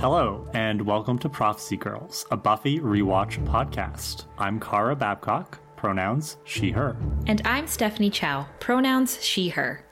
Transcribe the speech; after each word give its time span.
Hello, 0.00 0.46
and 0.54 0.80
welcome 0.80 1.18
to 1.18 1.28
Prophecy 1.28 1.76
Girls, 1.76 2.24
a 2.30 2.36
Buffy 2.36 2.78
rewatch 2.78 3.44
podcast. 3.44 4.26
I'm 4.38 4.60
Kara 4.60 4.94
Babcock, 4.94 5.58
pronouns 5.74 6.36
she, 6.44 6.70
her. 6.70 6.96
And 7.26 7.42
I'm 7.44 7.66
Stephanie 7.66 8.08
Chow, 8.08 8.46
pronouns 8.60 9.20
she, 9.24 9.48
her. 9.48 9.84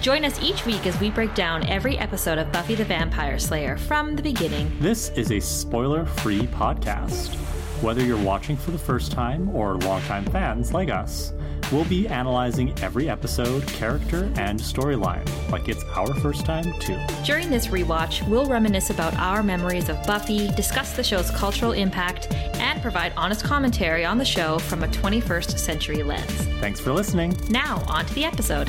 Join 0.00 0.24
us 0.24 0.42
each 0.42 0.64
week 0.64 0.86
as 0.86 0.98
we 0.98 1.10
break 1.10 1.34
down 1.34 1.68
every 1.68 1.98
episode 1.98 2.38
of 2.38 2.50
Buffy 2.50 2.74
the 2.74 2.86
Vampire 2.86 3.38
Slayer 3.38 3.76
from 3.76 4.16
the 4.16 4.22
beginning. 4.22 4.74
This 4.80 5.10
is 5.10 5.30
a 5.30 5.40
spoiler 5.40 6.06
free 6.06 6.46
podcast. 6.46 7.34
Whether 7.82 8.02
you're 8.02 8.16
watching 8.16 8.56
for 8.56 8.70
the 8.70 8.78
first 8.78 9.12
time 9.12 9.54
or 9.54 9.76
longtime 9.76 10.24
fans 10.24 10.72
like 10.72 10.88
us, 10.88 11.34
we'll 11.72 11.84
be 11.84 12.08
analyzing 12.08 12.78
every 12.80 13.08
episode, 13.08 13.66
character, 13.66 14.24
and 14.36 14.58
storyline 14.58 15.26
like 15.50 15.68
it's 15.68 15.84
our 15.96 16.14
first 16.20 16.44
time, 16.44 16.72
too. 16.78 16.98
During 17.24 17.50
this 17.50 17.68
rewatch, 17.68 18.26
we'll 18.28 18.46
reminisce 18.46 18.90
about 18.90 19.14
our 19.16 19.42
memories 19.42 19.88
of 19.88 20.02
Buffy, 20.04 20.48
discuss 20.52 20.92
the 20.92 21.02
show's 21.02 21.30
cultural 21.30 21.72
impact, 21.72 22.32
and 22.32 22.80
provide 22.82 23.12
honest 23.16 23.44
commentary 23.44 24.04
on 24.04 24.18
the 24.18 24.24
show 24.24 24.58
from 24.58 24.84
a 24.84 24.88
21st 24.88 25.58
century 25.58 26.02
lens. 26.02 26.30
Thanks 26.60 26.80
for 26.80 26.92
listening. 26.92 27.36
Now, 27.48 27.82
on 27.86 28.06
to 28.06 28.14
the 28.14 28.24
episode. 28.24 28.68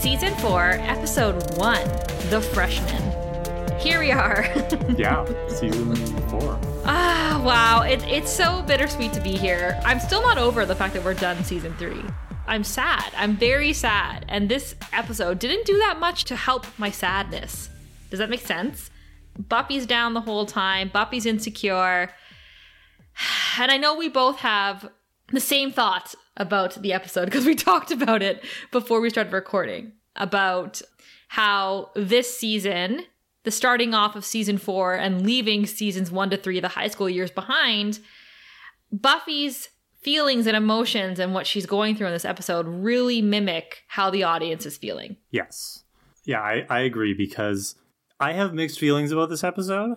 Season 0.00 0.34
4, 0.38 0.62
Episode 0.80 1.56
1 1.56 1.84
The 2.30 2.40
Freshman. 2.52 3.78
Here 3.78 4.00
we 4.00 4.10
are. 4.10 4.44
yeah, 4.96 5.24
season 5.48 5.94
4. 6.28 6.58
Ah, 6.84 7.21
wow. 7.42 7.82
It, 7.82 8.02
it's 8.04 8.32
so 8.32 8.62
bittersweet 8.62 9.12
to 9.14 9.20
be 9.20 9.36
here. 9.36 9.80
I'm 9.84 9.98
still 9.98 10.22
not 10.22 10.38
over 10.38 10.64
the 10.64 10.74
fact 10.74 10.94
that 10.94 11.04
we're 11.04 11.14
done 11.14 11.42
season 11.44 11.74
3. 11.76 12.02
I'm 12.46 12.62
sad. 12.62 13.12
I'm 13.16 13.36
very 13.36 13.72
sad. 13.72 14.24
And 14.28 14.48
this 14.48 14.74
episode 14.92 15.38
didn't 15.38 15.66
do 15.66 15.76
that 15.78 15.98
much 15.98 16.24
to 16.24 16.36
help 16.36 16.66
my 16.78 16.90
sadness. 16.90 17.68
Does 18.10 18.18
that 18.20 18.30
make 18.30 18.46
sense? 18.46 18.90
Buffy's 19.36 19.86
down 19.86 20.14
the 20.14 20.20
whole 20.20 20.46
time. 20.46 20.88
Buffy's 20.88 21.26
insecure. 21.26 22.10
And 23.58 23.70
I 23.70 23.76
know 23.76 23.94
we 23.94 24.08
both 24.08 24.38
have 24.38 24.88
the 25.30 25.40
same 25.40 25.72
thoughts 25.72 26.16
about 26.38 26.80
the 26.80 26.94
episode 26.94 27.26
because 27.26 27.44
we 27.44 27.54
talked 27.56 27.90
about 27.90 28.22
it 28.22 28.42
before 28.70 29.02
we 29.02 29.10
started 29.10 29.34
recording 29.34 29.92
about 30.16 30.80
how 31.28 31.90
this 31.94 32.34
season, 32.38 33.02
the 33.44 33.50
starting 33.50 33.94
off 33.94 34.16
of 34.16 34.24
season 34.24 34.58
four 34.58 34.94
and 34.94 35.24
leaving 35.24 35.66
seasons 35.66 36.10
one 36.10 36.30
to 36.30 36.36
three, 36.36 36.60
the 36.60 36.68
high 36.68 36.88
school 36.88 37.08
years 37.08 37.30
behind, 37.30 37.98
Buffy's 38.92 39.68
feelings 40.02 40.46
and 40.46 40.56
emotions 40.56 41.18
and 41.18 41.32
what 41.32 41.46
she's 41.46 41.66
going 41.66 41.94
through 41.94 42.08
in 42.08 42.12
this 42.12 42.24
episode 42.24 42.66
really 42.66 43.22
mimic 43.22 43.84
how 43.88 44.10
the 44.10 44.24
audience 44.24 44.66
is 44.66 44.76
feeling. 44.76 45.16
Yes. 45.30 45.84
Yeah, 46.24 46.40
I, 46.40 46.66
I 46.68 46.80
agree 46.80 47.14
because 47.14 47.76
I 48.20 48.32
have 48.32 48.52
mixed 48.52 48.78
feelings 48.78 49.12
about 49.12 49.30
this 49.30 49.44
episode. 49.44 49.96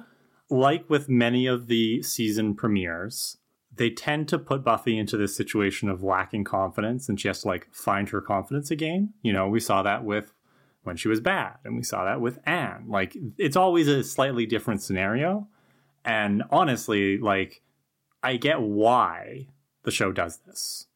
Like 0.50 0.88
with 0.90 1.10
many 1.10 1.48
of 1.48 1.68
the 1.68 2.04
season 2.04 2.56
premieres, 2.56 3.38
they 3.76 3.90
tend 3.90 4.28
to 4.30 4.38
put 4.38 4.64
Buffy 4.64 4.98
into 4.98 5.18
this 5.18 5.36
situation 5.36 5.90
of 5.90 6.04
lacking 6.04 6.44
confidence 6.44 7.10
and 7.10 7.20
she 7.20 7.28
has 7.28 7.42
to 7.42 7.48
like 7.48 7.68
find 7.73 8.10
her 8.10 8.22
confidence 8.22 8.70
again. 8.70 9.14
You 9.23 9.34
know, 9.34 9.48
we 9.48 9.60
saw 9.60 9.82
that 9.84 10.04
with 10.04 10.32
when 10.86 10.97
she 10.97 11.08
was 11.08 11.19
bad 11.19 11.55
and 11.64 11.75
we 11.75 11.83
saw 11.83 12.05
that 12.05 12.22
with 12.22 12.39
Anne. 12.45 12.86
Like 12.88 13.16
it's 13.38 13.55
always 13.55 13.88
a 13.88 14.03
slightly 14.03 14.45
different 14.45 14.81
scenario. 14.81 15.47
And 16.03 16.44
honestly, 16.52 17.17
like 17.17 17.61
I 18.23 18.38
get 18.38 18.61
why 18.61 19.47
the 19.83 19.92
show 19.92 20.11
does 20.11 20.38
this. 20.47 20.88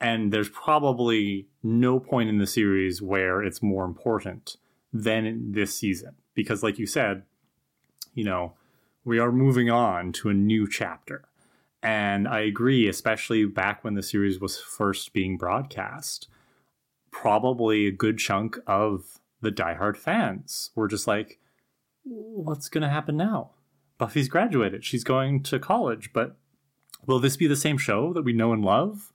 And 0.00 0.32
there's 0.32 0.50
probably 0.50 1.48
no 1.62 1.98
point 1.98 2.28
in 2.28 2.38
the 2.38 2.46
series 2.46 3.00
where 3.00 3.42
it's 3.42 3.62
more 3.62 3.84
important 3.84 4.56
than 4.92 5.52
this 5.52 5.74
season 5.74 6.16
because 6.34 6.62
like 6.62 6.78
you 6.78 6.86
said, 6.86 7.22
you 8.14 8.24
know, 8.24 8.54
we 9.04 9.18
are 9.18 9.32
moving 9.32 9.70
on 9.70 10.12
to 10.12 10.28
a 10.28 10.34
new 10.34 10.68
chapter 10.68 11.28
and 11.86 12.26
I 12.26 12.40
agree, 12.40 12.88
especially 12.88 13.44
back 13.44 13.84
when 13.84 13.94
the 13.94 14.02
series 14.02 14.40
was 14.40 14.58
first 14.58 15.12
being 15.12 15.36
broadcast, 15.36 16.26
probably 17.12 17.86
a 17.86 17.92
good 17.92 18.18
chunk 18.18 18.58
of 18.66 19.20
the 19.46 19.52
diehard 19.52 19.96
fans 19.96 20.70
were 20.74 20.88
just 20.88 21.06
like, 21.06 21.38
what's 22.02 22.68
going 22.68 22.82
to 22.82 22.88
happen 22.88 23.16
now? 23.16 23.50
Buffy's 23.96 24.28
graduated. 24.28 24.84
She's 24.84 25.04
going 25.04 25.44
to 25.44 25.60
college, 25.60 26.10
but 26.12 26.36
will 27.06 27.20
this 27.20 27.36
be 27.36 27.46
the 27.46 27.54
same 27.54 27.78
show 27.78 28.12
that 28.12 28.22
we 28.22 28.32
know 28.32 28.52
and 28.52 28.64
love? 28.64 29.12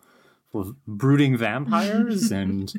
With 0.54 0.74
brooding 0.88 1.36
vampires 1.36 2.32
and, 2.32 2.74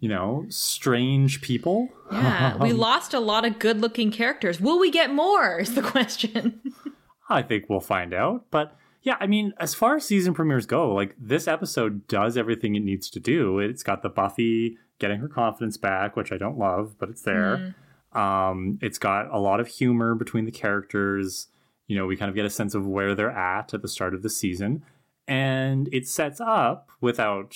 you 0.00 0.08
know, 0.08 0.46
strange 0.48 1.42
people? 1.42 1.90
Yeah, 2.10 2.56
we 2.56 2.72
lost 2.88 3.12
a 3.12 3.20
lot 3.20 3.44
of 3.44 3.58
good 3.58 3.82
looking 3.82 4.10
characters. 4.10 4.58
Will 4.58 4.78
we 4.78 4.90
get 4.90 5.12
more? 5.12 5.58
Is 5.58 5.74
the 5.74 5.82
question. 5.82 6.60
I 7.28 7.42
think 7.42 7.66
we'll 7.68 7.80
find 7.80 8.14
out. 8.14 8.46
But 8.50 8.74
yeah, 9.02 9.16
I 9.20 9.26
mean, 9.26 9.52
as 9.58 9.74
far 9.74 9.96
as 9.96 10.06
season 10.06 10.32
premieres 10.32 10.64
go, 10.64 10.94
like 10.94 11.14
this 11.18 11.46
episode 11.46 12.08
does 12.08 12.38
everything 12.38 12.76
it 12.76 12.82
needs 12.82 13.10
to 13.10 13.20
do. 13.20 13.58
It's 13.58 13.82
got 13.82 14.02
the 14.02 14.08
Buffy 14.08 14.78
getting 14.98 15.20
her 15.20 15.28
confidence 15.28 15.76
back, 15.76 16.16
which 16.16 16.32
I 16.32 16.38
don't 16.38 16.58
love, 16.58 16.96
but 16.98 17.08
it's 17.08 17.22
there. 17.22 17.74
Mm. 18.14 18.18
Um, 18.18 18.78
it's 18.82 18.98
got 18.98 19.32
a 19.32 19.38
lot 19.38 19.60
of 19.60 19.68
humor 19.68 20.14
between 20.14 20.44
the 20.44 20.50
characters. 20.52 21.48
You 21.86 21.96
know, 21.96 22.06
we 22.06 22.16
kind 22.16 22.28
of 22.28 22.34
get 22.34 22.44
a 22.44 22.50
sense 22.50 22.74
of 22.74 22.86
where 22.86 23.14
they're 23.14 23.30
at 23.30 23.72
at 23.74 23.82
the 23.82 23.88
start 23.88 24.14
of 24.14 24.22
the 24.22 24.30
season. 24.30 24.82
And 25.26 25.88
it 25.92 26.08
sets 26.08 26.40
up 26.40 26.90
without, 27.00 27.54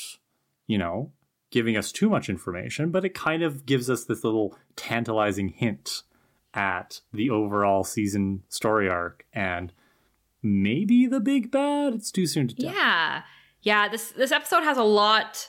you 0.66 0.78
know, 0.78 1.12
giving 1.50 1.76
us 1.76 1.92
too 1.92 2.08
much 2.08 2.28
information, 2.28 2.90
but 2.90 3.04
it 3.04 3.14
kind 3.14 3.42
of 3.42 3.66
gives 3.66 3.88
us 3.88 4.04
this 4.04 4.24
little 4.24 4.56
tantalizing 4.76 5.48
hint 5.48 6.02
at 6.54 7.00
the 7.12 7.30
overall 7.30 7.84
season 7.84 8.42
story 8.48 8.88
arc 8.88 9.24
and 9.32 9.72
maybe 10.42 11.06
the 11.06 11.20
big 11.20 11.50
bad. 11.50 11.94
It's 11.94 12.10
too 12.10 12.26
soon 12.26 12.48
to 12.48 12.54
tell. 12.54 12.72
Yeah. 12.72 13.22
Yeah, 13.62 13.88
this 13.88 14.10
this 14.10 14.32
episode 14.32 14.64
has 14.64 14.76
a 14.76 14.82
lot 14.82 15.48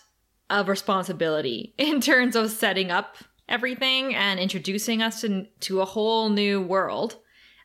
of 0.54 0.68
responsibility 0.70 1.74
in 1.78 2.00
terms 2.00 2.36
of 2.36 2.52
setting 2.52 2.92
up 2.92 3.18
everything 3.50 4.16
and 4.16 4.40
introducing 4.40 5.02
us 5.02 5.22
to, 5.22 5.46
to 5.60 5.82
a 5.82 5.86
whole 5.86 6.30
new 6.30 6.62
world. 6.62 7.18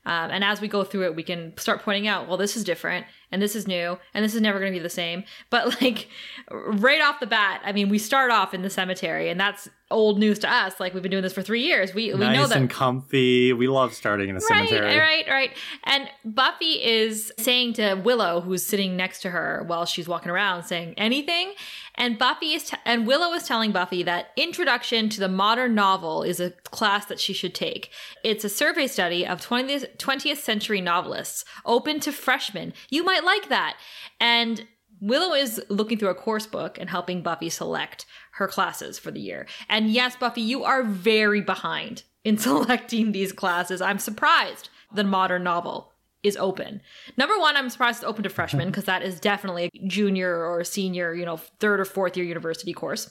Um, 0.06 0.30
and 0.30 0.42
as 0.42 0.60
we 0.60 0.68
go 0.68 0.84
through 0.84 1.04
it, 1.04 1.16
we 1.16 1.22
can 1.22 1.56
start 1.58 1.82
pointing 1.82 2.08
out, 2.08 2.26
well, 2.26 2.38
this 2.38 2.56
is 2.56 2.64
different, 2.64 3.04
and 3.30 3.42
this 3.42 3.54
is 3.54 3.68
new, 3.68 3.98
and 4.14 4.24
this 4.24 4.34
is 4.34 4.40
never 4.40 4.58
going 4.58 4.72
to 4.72 4.78
be 4.78 4.82
the 4.82 4.88
same. 4.88 5.24
But 5.50 5.80
like 5.82 6.08
right 6.50 7.02
off 7.02 7.20
the 7.20 7.26
bat, 7.26 7.60
I 7.64 7.72
mean, 7.72 7.88
we 7.88 7.98
start 7.98 8.30
off 8.30 8.54
in 8.54 8.62
the 8.62 8.70
cemetery, 8.70 9.28
and 9.28 9.38
that's 9.38 9.68
old 9.90 10.18
news 10.18 10.38
to 10.40 10.52
us. 10.52 10.78
Like 10.78 10.92
we've 10.94 11.02
been 11.02 11.10
doing 11.10 11.22
this 11.22 11.32
for 11.32 11.42
three 11.42 11.62
years. 11.62 11.94
We 11.94 12.12
we 12.12 12.20
nice 12.20 12.36
know 12.36 12.46
that 12.46 12.58
and 12.58 12.70
comfy. 12.70 13.52
We 13.52 13.68
love 13.68 13.94
starting 13.94 14.28
in 14.28 14.36
a 14.36 14.40
right, 14.50 14.68
cemetery. 14.68 14.98
Right, 14.98 15.24
right, 15.28 15.50
And 15.84 16.08
Buffy 16.24 16.82
is 16.84 17.32
saying 17.38 17.74
to 17.74 17.94
Willow, 17.94 18.40
who's 18.40 18.64
sitting 18.64 18.96
next 18.96 19.20
to 19.22 19.30
her 19.30 19.64
while 19.66 19.86
she's 19.86 20.06
walking 20.08 20.30
around, 20.30 20.64
saying 20.64 20.94
anything. 20.96 21.54
And 21.94 22.18
Buffy 22.18 22.52
is 22.52 22.64
t- 22.64 22.76
and 22.84 23.06
Willow 23.06 23.32
is 23.32 23.44
telling 23.44 23.72
Buffy 23.72 24.02
that 24.04 24.28
Introduction 24.36 25.08
to 25.10 25.20
the 25.20 25.28
Modern 25.28 25.74
Novel 25.74 26.22
is 26.22 26.38
a 26.38 26.50
class 26.50 27.06
that 27.06 27.18
she 27.18 27.32
should 27.32 27.54
take. 27.54 27.90
It's 28.22 28.44
a 28.44 28.48
survey 28.48 28.86
study 28.86 29.26
of 29.26 29.40
20th, 29.40 29.96
20th 29.96 30.38
century 30.38 30.80
novelists, 30.80 31.44
open 31.64 31.98
to 32.00 32.12
freshmen. 32.12 32.72
You 32.90 33.04
might 33.04 33.24
like 33.24 33.48
that. 33.48 33.76
And 34.20 34.66
Willow 35.00 35.34
is 35.34 35.62
looking 35.68 35.98
through 35.98 36.08
a 36.08 36.14
course 36.14 36.46
book 36.46 36.78
and 36.78 36.90
helping 36.90 37.22
Buffy 37.22 37.48
select 37.50 38.06
her 38.38 38.48
classes 38.48 38.98
for 38.98 39.10
the 39.10 39.20
year. 39.20 39.46
And 39.68 39.90
yes, 39.90 40.16
Buffy, 40.16 40.40
you 40.40 40.64
are 40.64 40.84
very 40.84 41.40
behind 41.40 42.04
in 42.24 42.38
selecting 42.38 43.12
these 43.12 43.32
classes. 43.32 43.80
I'm 43.80 43.98
surprised 43.98 44.70
the 44.92 45.04
modern 45.04 45.42
novel 45.42 45.92
is 46.22 46.36
open. 46.36 46.80
Number 47.16 47.38
one, 47.38 47.56
I'm 47.56 47.70
surprised 47.70 47.98
it's 47.98 48.04
open 48.04 48.22
to 48.22 48.28
freshmen 48.28 48.68
because 48.68 48.84
that 48.84 49.02
is 49.02 49.20
definitely 49.20 49.70
a 49.74 49.86
junior 49.86 50.44
or 50.44 50.64
senior, 50.64 51.14
you 51.14 51.24
know, 51.24 51.36
third 51.36 51.80
or 51.80 51.84
fourth 51.84 52.16
year 52.16 52.26
university 52.26 52.72
course. 52.72 53.10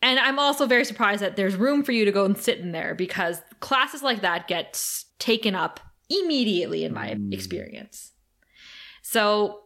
And 0.00 0.18
I'm 0.18 0.38
also 0.38 0.66
very 0.66 0.84
surprised 0.84 1.22
that 1.22 1.36
there's 1.36 1.56
room 1.56 1.82
for 1.82 1.92
you 1.92 2.04
to 2.04 2.12
go 2.12 2.24
and 2.24 2.38
sit 2.38 2.58
in 2.58 2.72
there 2.72 2.94
because 2.94 3.42
classes 3.60 4.02
like 4.02 4.22
that 4.22 4.46
get 4.46 4.80
taken 5.18 5.54
up 5.54 5.80
immediately 6.08 6.84
in 6.84 6.94
my 6.94 7.10
mm. 7.10 7.32
experience. 7.32 8.12
So 9.02 9.62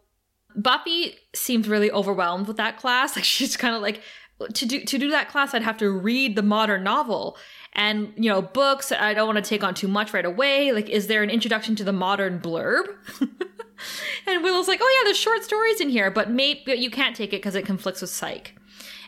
Buffy 0.57 1.17
seems 1.35 1.69
really 1.69 1.91
overwhelmed 1.91 2.47
with 2.47 2.57
that 2.57 2.79
class. 2.79 3.17
Like 3.17 3.25
she's 3.25 3.57
kind 3.57 3.75
of 3.75 3.83
like 3.83 4.03
to 4.49 4.67
do 4.67 4.85
to 4.85 4.99
do 4.99 5.11
that 5.11 5.29
class 5.29 5.55
I'd 5.55 5.63
have 5.63 5.79
to 5.79 5.91
read 5.91 6.37
the 6.37 6.43
modern 6.43 6.85
novel 6.85 7.37
and 7.73 8.13
you 8.17 8.29
know 8.29 8.43
books 8.43 8.93
i 8.93 9.15
don't 9.15 9.27
want 9.27 9.43
to 9.43 9.49
take 9.49 9.65
on 9.65 9.73
too 9.73 9.89
much 9.89 10.13
right 10.13 10.27
away 10.27 10.73
like 10.73 10.91
is 10.91 11.07
there 11.07 11.23
an 11.23 11.31
introduction 11.31 11.75
to 11.77 11.85
the 11.85 11.93
modern 11.93 12.39
blurb 12.39 12.85
and 14.27 14.43
Willow's 14.43 14.69
like, 14.69 14.81
"Oh 14.83 15.01
yeah, 15.01 15.07
there's 15.07 15.19
short 15.19 15.43
stories 15.43 15.81
in 15.81 15.89
here, 15.89 16.11
but 16.11 16.31
maybe 16.31 16.73
you 16.73 16.91
can't 16.91 17.17
take 17.17 17.31
it 17.33 17.37
because 17.37 17.55
it 17.55 17.67
conflicts 17.67 18.01
with 18.01 18.11
Psych." 18.11 18.55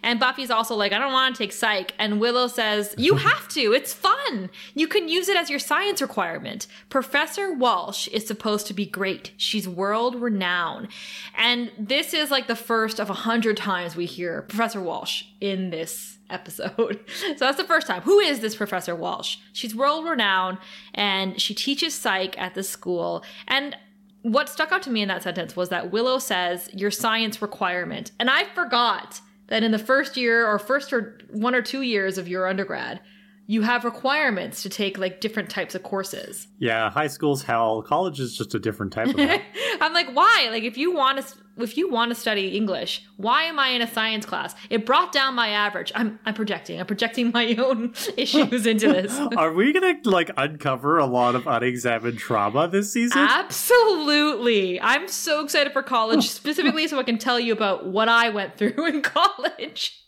And 0.04 0.20
Buffy's 0.20 0.50
also 0.50 0.74
like, 0.74 0.92
I 0.92 0.98
don't 0.98 1.14
want 1.14 1.34
to 1.34 1.42
take 1.42 1.52
psych. 1.52 1.94
And 1.98 2.20
Willow 2.20 2.46
says, 2.46 2.94
You 2.98 3.14
have 3.16 3.48
to. 3.48 3.72
It's 3.72 3.94
fun. 3.94 4.50
You 4.74 4.86
can 4.86 5.08
use 5.08 5.28
it 5.28 5.36
as 5.36 5.48
your 5.48 5.58
science 5.58 6.02
requirement. 6.02 6.66
Professor 6.90 7.52
Walsh 7.52 8.06
is 8.08 8.26
supposed 8.26 8.66
to 8.66 8.74
be 8.74 8.84
great. 8.84 9.32
She's 9.38 9.66
world 9.66 10.14
renowned. 10.14 10.88
And 11.34 11.72
this 11.78 12.12
is 12.12 12.30
like 12.30 12.46
the 12.46 12.54
first 12.54 13.00
of 13.00 13.08
a 13.08 13.14
hundred 13.14 13.56
times 13.56 13.96
we 13.96 14.04
hear 14.04 14.42
Professor 14.42 14.80
Walsh 14.80 15.24
in 15.40 15.70
this 15.70 16.18
episode. 16.30 17.00
So 17.24 17.46
that's 17.46 17.56
the 17.56 17.64
first 17.64 17.86
time. 17.86 18.02
Who 18.02 18.20
is 18.20 18.40
this 18.40 18.54
Professor 18.54 18.94
Walsh? 18.94 19.38
She's 19.52 19.74
world 19.74 20.04
renowned 20.04 20.58
and 20.92 21.40
she 21.40 21.54
teaches 21.54 21.94
psych 21.94 22.38
at 22.38 22.54
the 22.54 22.62
school. 22.62 23.24
And 23.48 23.76
what 24.22 24.48
stuck 24.48 24.70
out 24.70 24.82
to 24.82 24.90
me 24.90 25.02
in 25.02 25.08
that 25.08 25.22
sentence 25.22 25.56
was 25.56 25.70
that 25.70 25.90
Willow 25.90 26.18
says 26.18 26.68
your 26.72 26.90
science 26.90 27.40
requirement. 27.40 28.12
And 28.20 28.30
I 28.30 28.44
forgot 28.44 29.20
that 29.48 29.62
in 29.62 29.72
the 29.72 29.78
first 29.78 30.16
year 30.16 30.46
or 30.46 30.58
first 30.58 30.92
or 30.92 31.18
one 31.30 31.54
or 31.54 31.62
two 31.62 31.82
years 31.82 32.18
of 32.18 32.28
your 32.28 32.48
undergrad, 32.48 33.00
you 33.46 33.62
have 33.62 33.84
requirements 33.84 34.62
to 34.62 34.68
take 34.68 34.96
like 34.96 35.20
different 35.20 35.50
types 35.50 35.74
of 35.74 35.82
courses. 35.82 36.48
Yeah, 36.58 36.90
high 36.90 37.08
school's 37.08 37.42
hell. 37.42 37.82
College 37.82 38.18
is 38.18 38.36
just 38.36 38.54
a 38.54 38.58
different 38.58 38.92
type 38.92 39.08
of 39.08 39.16
hell. 39.16 39.38
I'm 39.80 39.92
like, 39.92 40.08
why? 40.14 40.48
Like, 40.50 40.62
if 40.62 40.78
you 40.78 40.94
want 40.94 41.26
to, 41.26 41.34
if 41.58 41.76
you 41.76 41.90
want 41.90 42.10
to 42.10 42.14
study 42.14 42.56
English, 42.56 43.04
why 43.18 43.42
am 43.42 43.58
I 43.58 43.68
in 43.68 43.82
a 43.82 43.86
science 43.86 44.24
class? 44.24 44.54
It 44.70 44.86
brought 44.86 45.12
down 45.12 45.34
my 45.34 45.48
average. 45.48 45.92
I'm, 45.94 46.18
I'm 46.24 46.32
projecting. 46.32 46.80
I'm 46.80 46.86
projecting 46.86 47.32
my 47.32 47.54
own 47.58 47.92
issues 48.16 48.66
into 48.66 48.88
this. 48.88 49.14
Are 49.36 49.52
we 49.52 49.72
gonna 49.72 49.96
like 50.04 50.30
uncover 50.36 50.98
a 50.98 51.06
lot 51.06 51.34
of 51.34 51.46
unexamined 51.46 52.18
trauma 52.18 52.66
this 52.68 52.92
season? 52.92 53.18
Absolutely. 53.18 54.80
I'm 54.80 55.06
so 55.06 55.44
excited 55.44 55.74
for 55.74 55.82
college, 55.82 56.28
specifically 56.28 56.88
so 56.88 56.98
I 56.98 57.02
can 57.02 57.18
tell 57.18 57.38
you 57.38 57.52
about 57.52 57.86
what 57.86 58.08
I 58.08 58.30
went 58.30 58.56
through 58.56 58.86
in 58.86 59.02
college. 59.02 60.00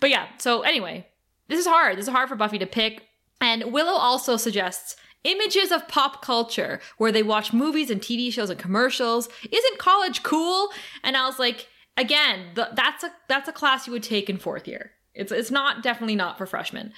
But 0.00 0.10
yeah. 0.10 0.26
So 0.38 0.60
anyway, 0.60 1.06
this 1.48 1.60
is 1.60 1.66
hard. 1.66 1.96
This 1.96 2.06
is 2.06 2.12
hard 2.12 2.28
for 2.28 2.36
Buffy 2.36 2.58
to 2.58 2.66
pick. 2.66 3.02
And 3.40 3.72
Willow 3.72 3.92
also 3.92 4.36
suggests 4.36 4.96
images 5.24 5.70
of 5.72 5.86
pop 5.88 6.22
culture 6.22 6.80
where 6.98 7.12
they 7.12 7.22
watch 7.22 7.52
movies 7.52 7.90
and 7.90 8.00
TV 8.00 8.32
shows 8.32 8.50
and 8.50 8.58
commercials. 8.58 9.28
Isn't 9.50 9.78
college 9.78 10.22
cool? 10.22 10.70
And 11.02 11.16
I 11.16 11.26
was 11.26 11.38
like, 11.38 11.68
again, 11.96 12.46
the, 12.54 12.70
that's 12.74 13.04
a 13.04 13.10
that's 13.28 13.48
a 13.48 13.52
class 13.52 13.86
you 13.86 13.92
would 13.92 14.02
take 14.02 14.30
in 14.30 14.38
fourth 14.38 14.66
year. 14.68 14.92
It's 15.14 15.32
it's 15.32 15.50
not 15.50 15.82
definitely 15.82 16.16
not 16.16 16.38
for 16.38 16.46
freshmen. 16.46 16.92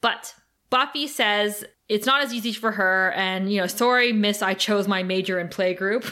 But 0.00 0.34
Buffy 0.70 1.06
says 1.06 1.64
it's 1.88 2.06
not 2.06 2.22
as 2.22 2.32
easy 2.34 2.52
for 2.52 2.72
her, 2.72 3.12
and 3.12 3.52
you 3.52 3.60
know, 3.60 3.66
sorry, 3.66 4.12
Miss, 4.12 4.42
I 4.42 4.54
chose 4.54 4.88
my 4.88 5.02
major 5.02 5.38
in 5.38 5.48
playgroup. 5.48 6.04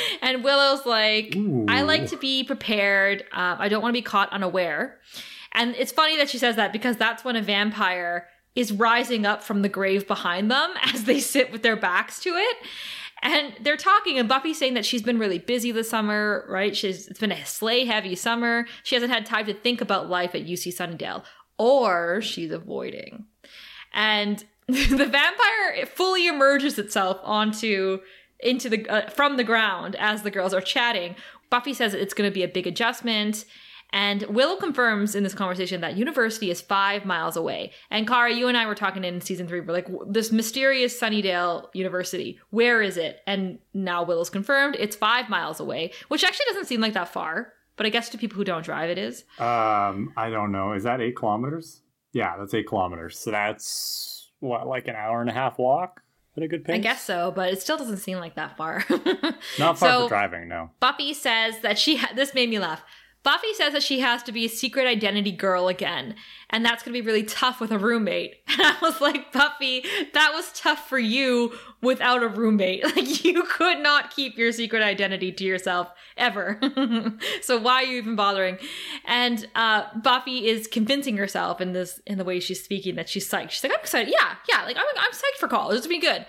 and 0.22 0.44
Willow's 0.44 0.84
like, 0.84 1.34
Ooh. 1.36 1.66
I 1.68 1.82
like 1.82 2.06
to 2.08 2.16
be 2.16 2.44
prepared. 2.44 3.22
Um, 3.32 3.56
I 3.58 3.68
don't 3.68 3.82
want 3.82 3.94
to 3.94 3.98
be 3.98 4.02
caught 4.02 4.32
unaware. 4.32 4.98
And 5.52 5.74
it's 5.76 5.92
funny 5.92 6.16
that 6.16 6.30
she 6.30 6.38
says 6.38 6.56
that 6.56 6.72
because 6.72 6.96
that's 6.96 7.24
when 7.24 7.36
a 7.36 7.42
vampire 7.42 8.26
is 8.54 8.72
rising 8.72 9.24
up 9.24 9.42
from 9.42 9.62
the 9.62 9.68
grave 9.68 10.06
behind 10.06 10.50
them 10.50 10.72
as 10.94 11.04
they 11.04 11.20
sit 11.20 11.52
with 11.52 11.62
their 11.62 11.76
backs 11.76 12.20
to 12.20 12.30
it. 12.30 12.56
And 13.24 13.54
they're 13.60 13.76
talking, 13.76 14.18
and 14.18 14.28
Buffy's 14.28 14.58
saying 14.58 14.74
that 14.74 14.84
she's 14.84 15.02
been 15.02 15.18
really 15.18 15.38
busy 15.38 15.70
this 15.70 15.88
summer, 15.88 16.44
right? 16.48 16.76
She's 16.76 17.06
it's 17.06 17.20
been 17.20 17.30
a 17.30 17.46
slay 17.46 17.84
heavy 17.84 18.16
summer. 18.16 18.66
She 18.82 18.96
hasn't 18.96 19.12
had 19.12 19.24
time 19.24 19.46
to 19.46 19.54
think 19.54 19.80
about 19.80 20.10
life 20.10 20.34
at 20.34 20.44
UC 20.44 20.74
Sunnydale, 20.74 21.22
or 21.56 22.20
she's 22.20 22.50
avoiding. 22.50 23.26
And 23.92 24.44
the 24.66 25.06
vampire 25.06 25.86
fully 25.86 26.26
emerges 26.26 26.80
itself 26.80 27.20
onto 27.22 28.00
into 28.40 28.68
the 28.68 28.88
uh, 28.88 29.08
from 29.08 29.36
the 29.36 29.44
ground 29.44 29.94
as 30.00 30.22
the 30.22 30.30
girls 30.30 30.52
are 30.52 30.60
chatting. 30.60 31.14
Buffy 31.48 31.74
says 31.74 31.94
it's 31.94 32.14
going 32.14 32.28
to 32.28 32.34
be 32.34 32.42
a 32.42 32.48
big 32.48 32.66
adjustment 32.66 33.44
and 33.92 34.22
Willow 34.22 34.56
confirms 34.56 35.14
in 35.14 35.22
this 35.22 35.34
conversation 35.34 35.80
that 35.82 35.96
university 35.96 36.50
is 36.50 36.60
five 36.60 37.04
miles 37.04 37.36
away. 37.36 37.72
And 37.90 38.06
Kara, 38.08 38.32
you 38.32 38.48
and 38.48 38.56
I 38.56 38.66
were 38.66 38.74
talking 38.74 39.04
in 39.04 39.20
season 39.20 39.46
three. 39.46 39.60
We're 39.60 39.72
like, 39.72 39.88
this 40.08 40.32
mysterious 40.32 40.98
Sunnydale 40.98 41.66
University, 41.74 42.38
where 42.50 42.80
is 42.82 42.96
it? 42.96 43.20
And 43.26 43.58
now 43.74 44.02
Willow's 44.02 44.30
confirmed 44.30 44.76
it's 44.78 44.96
five 44.96 45.28
miles 45.28 45.60
away, 45.60 45.92
which 46.08 46.24
actually 46.24 46.46
doesn't 46.48 46.66
seem 46.66 46.80
like 46.80 46.94
that 46.94 47.08
far. 47.08 47.52
But 47.76 47.86
I 47.86 47.88
guess 47.90 48.08
to 48.10 48.18
people 48.18 48.36
who 48.36 48.44
don't 48.44 48.64
drive, 48.64 48.90
it 48.90 48.98
is. 48.98 49.24
Um, 49.38 50.12
I 50.16 50.28
don't 50.30 50.52
know. 50.52 50.72
Is 50.72 50.82
that 50.84 51.00
eight 51.00 51.16
kilometers? 51.16 51.82
Yeah, 52.12 52.36
that's 52.38 52.52
eight 52.54 52.68
kilometers. 52.68 53.18
So 53.18 53.30
that's 53.30 54.30
what, 54.40 54.66
like 54.66 54.88
an 54.88 54.94
hour 54.96 55.20
and 55.20 55.30
a 55.30 55.32
half 55.32 55.58
walk 55.58 56.02
at 56.36 56.42
a 56.42 56.48
good 56.48 56.64
pace? 56.64 56.74
I 56.74 56.78
guess 56.78 57.02
so, 57.02 57.32
but 57.34 57.52
it 57.52 57.60
still 57.62 57.76
doesn't 57.78 57.96
seem 57.98 58.18
like 58.18 58.34
that 58.36 58.56
far. 58.56 58.84
Not 59.58 59.78
far 59.78 59.88
So- 59.88 60.02
for 60.04 60.08
driving, 60.08 60.48
no. 60.48 60.70
Buffy 60.80 61.14
says 61.14 61.60
that 61.60 61.78
she 61.78 61.96
ha- 61.96 62.12
this 62.14 62.34
made 62.34 62.50
me 62.50 62.58
laugh. 62.58 62.82
Buffy 63.24 63.54
says 63.54 63.72
that 63.72 63.84
she 63.84 64.00
has 64.00 64.22
to 64.24 64.32
be 64.32 64.44
a 64.44 64.48
secret 64.48 64.86
identity 64.86 65.30
girl 65.30 65.68
again, 65.68 66.16
and 66.50 66.64
that's 66.64 66.82
going 66.82 66.92
to 66.92 67.00
be 67.00 67.06
really 67.06 67.22
tough 67.22 67.60
with 67.60 67.70
a 67.70 67.78
roommate. 67.78 68.36
And 68.52 68.60
I 68.60 68.76
was 68.82 69.00
like, 69.00 69.32
Buffy, 69.32 69.84
that 70.12 70.32
was 70.34 70.52
tough 70.52 70.88
for 70.88 70.98
you 70.98 71.52
without 71.80 72.22
a 72.22 72.28
roommate. 72.28 72.84
Like 72.96 73.24
you 73.24 73.44
could 73.44 73.78
not 73.78 74.14
keep 74.14 74.36
your 74.36 74.52
secret 74.52 74.82
identity 74.82 75.32
to 75.32 75.44
yourself 75.44 75.88
ever. 76.16 76.60
so 77.42 77.58
why 77.58 77.76
are 77.76 77.84
you 77.84 77.96
even 77.96 78.16
bothering? 78.16 78.58
And 79.06 79.48
uh, 79.54 79.84
Buffy 80.02 80.46
is 80.46 80.66
convincing 80.66 81.16
herself 81.16 81.60
in 81.60 81.72
this 81.72 82.00
in 82.06 82.18
the 82.18 82.24
way 82.24 82.38
she's 82.40 82.62
speaking 82.62 82.96
that 82.96 83.08
she's 83.08 83.28
psyched. 83.28 83.50
She's 83.50 83.64
like, 83.64 83.72
I'm 83.72 83.80
excited. 83.80 84.12
Yeah, 84.12 84.34
yeah. 84.48 84.64
Like 84.64 84.76
I'm 84.76 84.84
I'm 84.98 85.12
psyched 85.12 85.38
for 85.38 85.48
college. 85.48 85.76
This 85.76 85.86
will 85.86 85.90
be 85.90 86.00
good. 86.00 86.26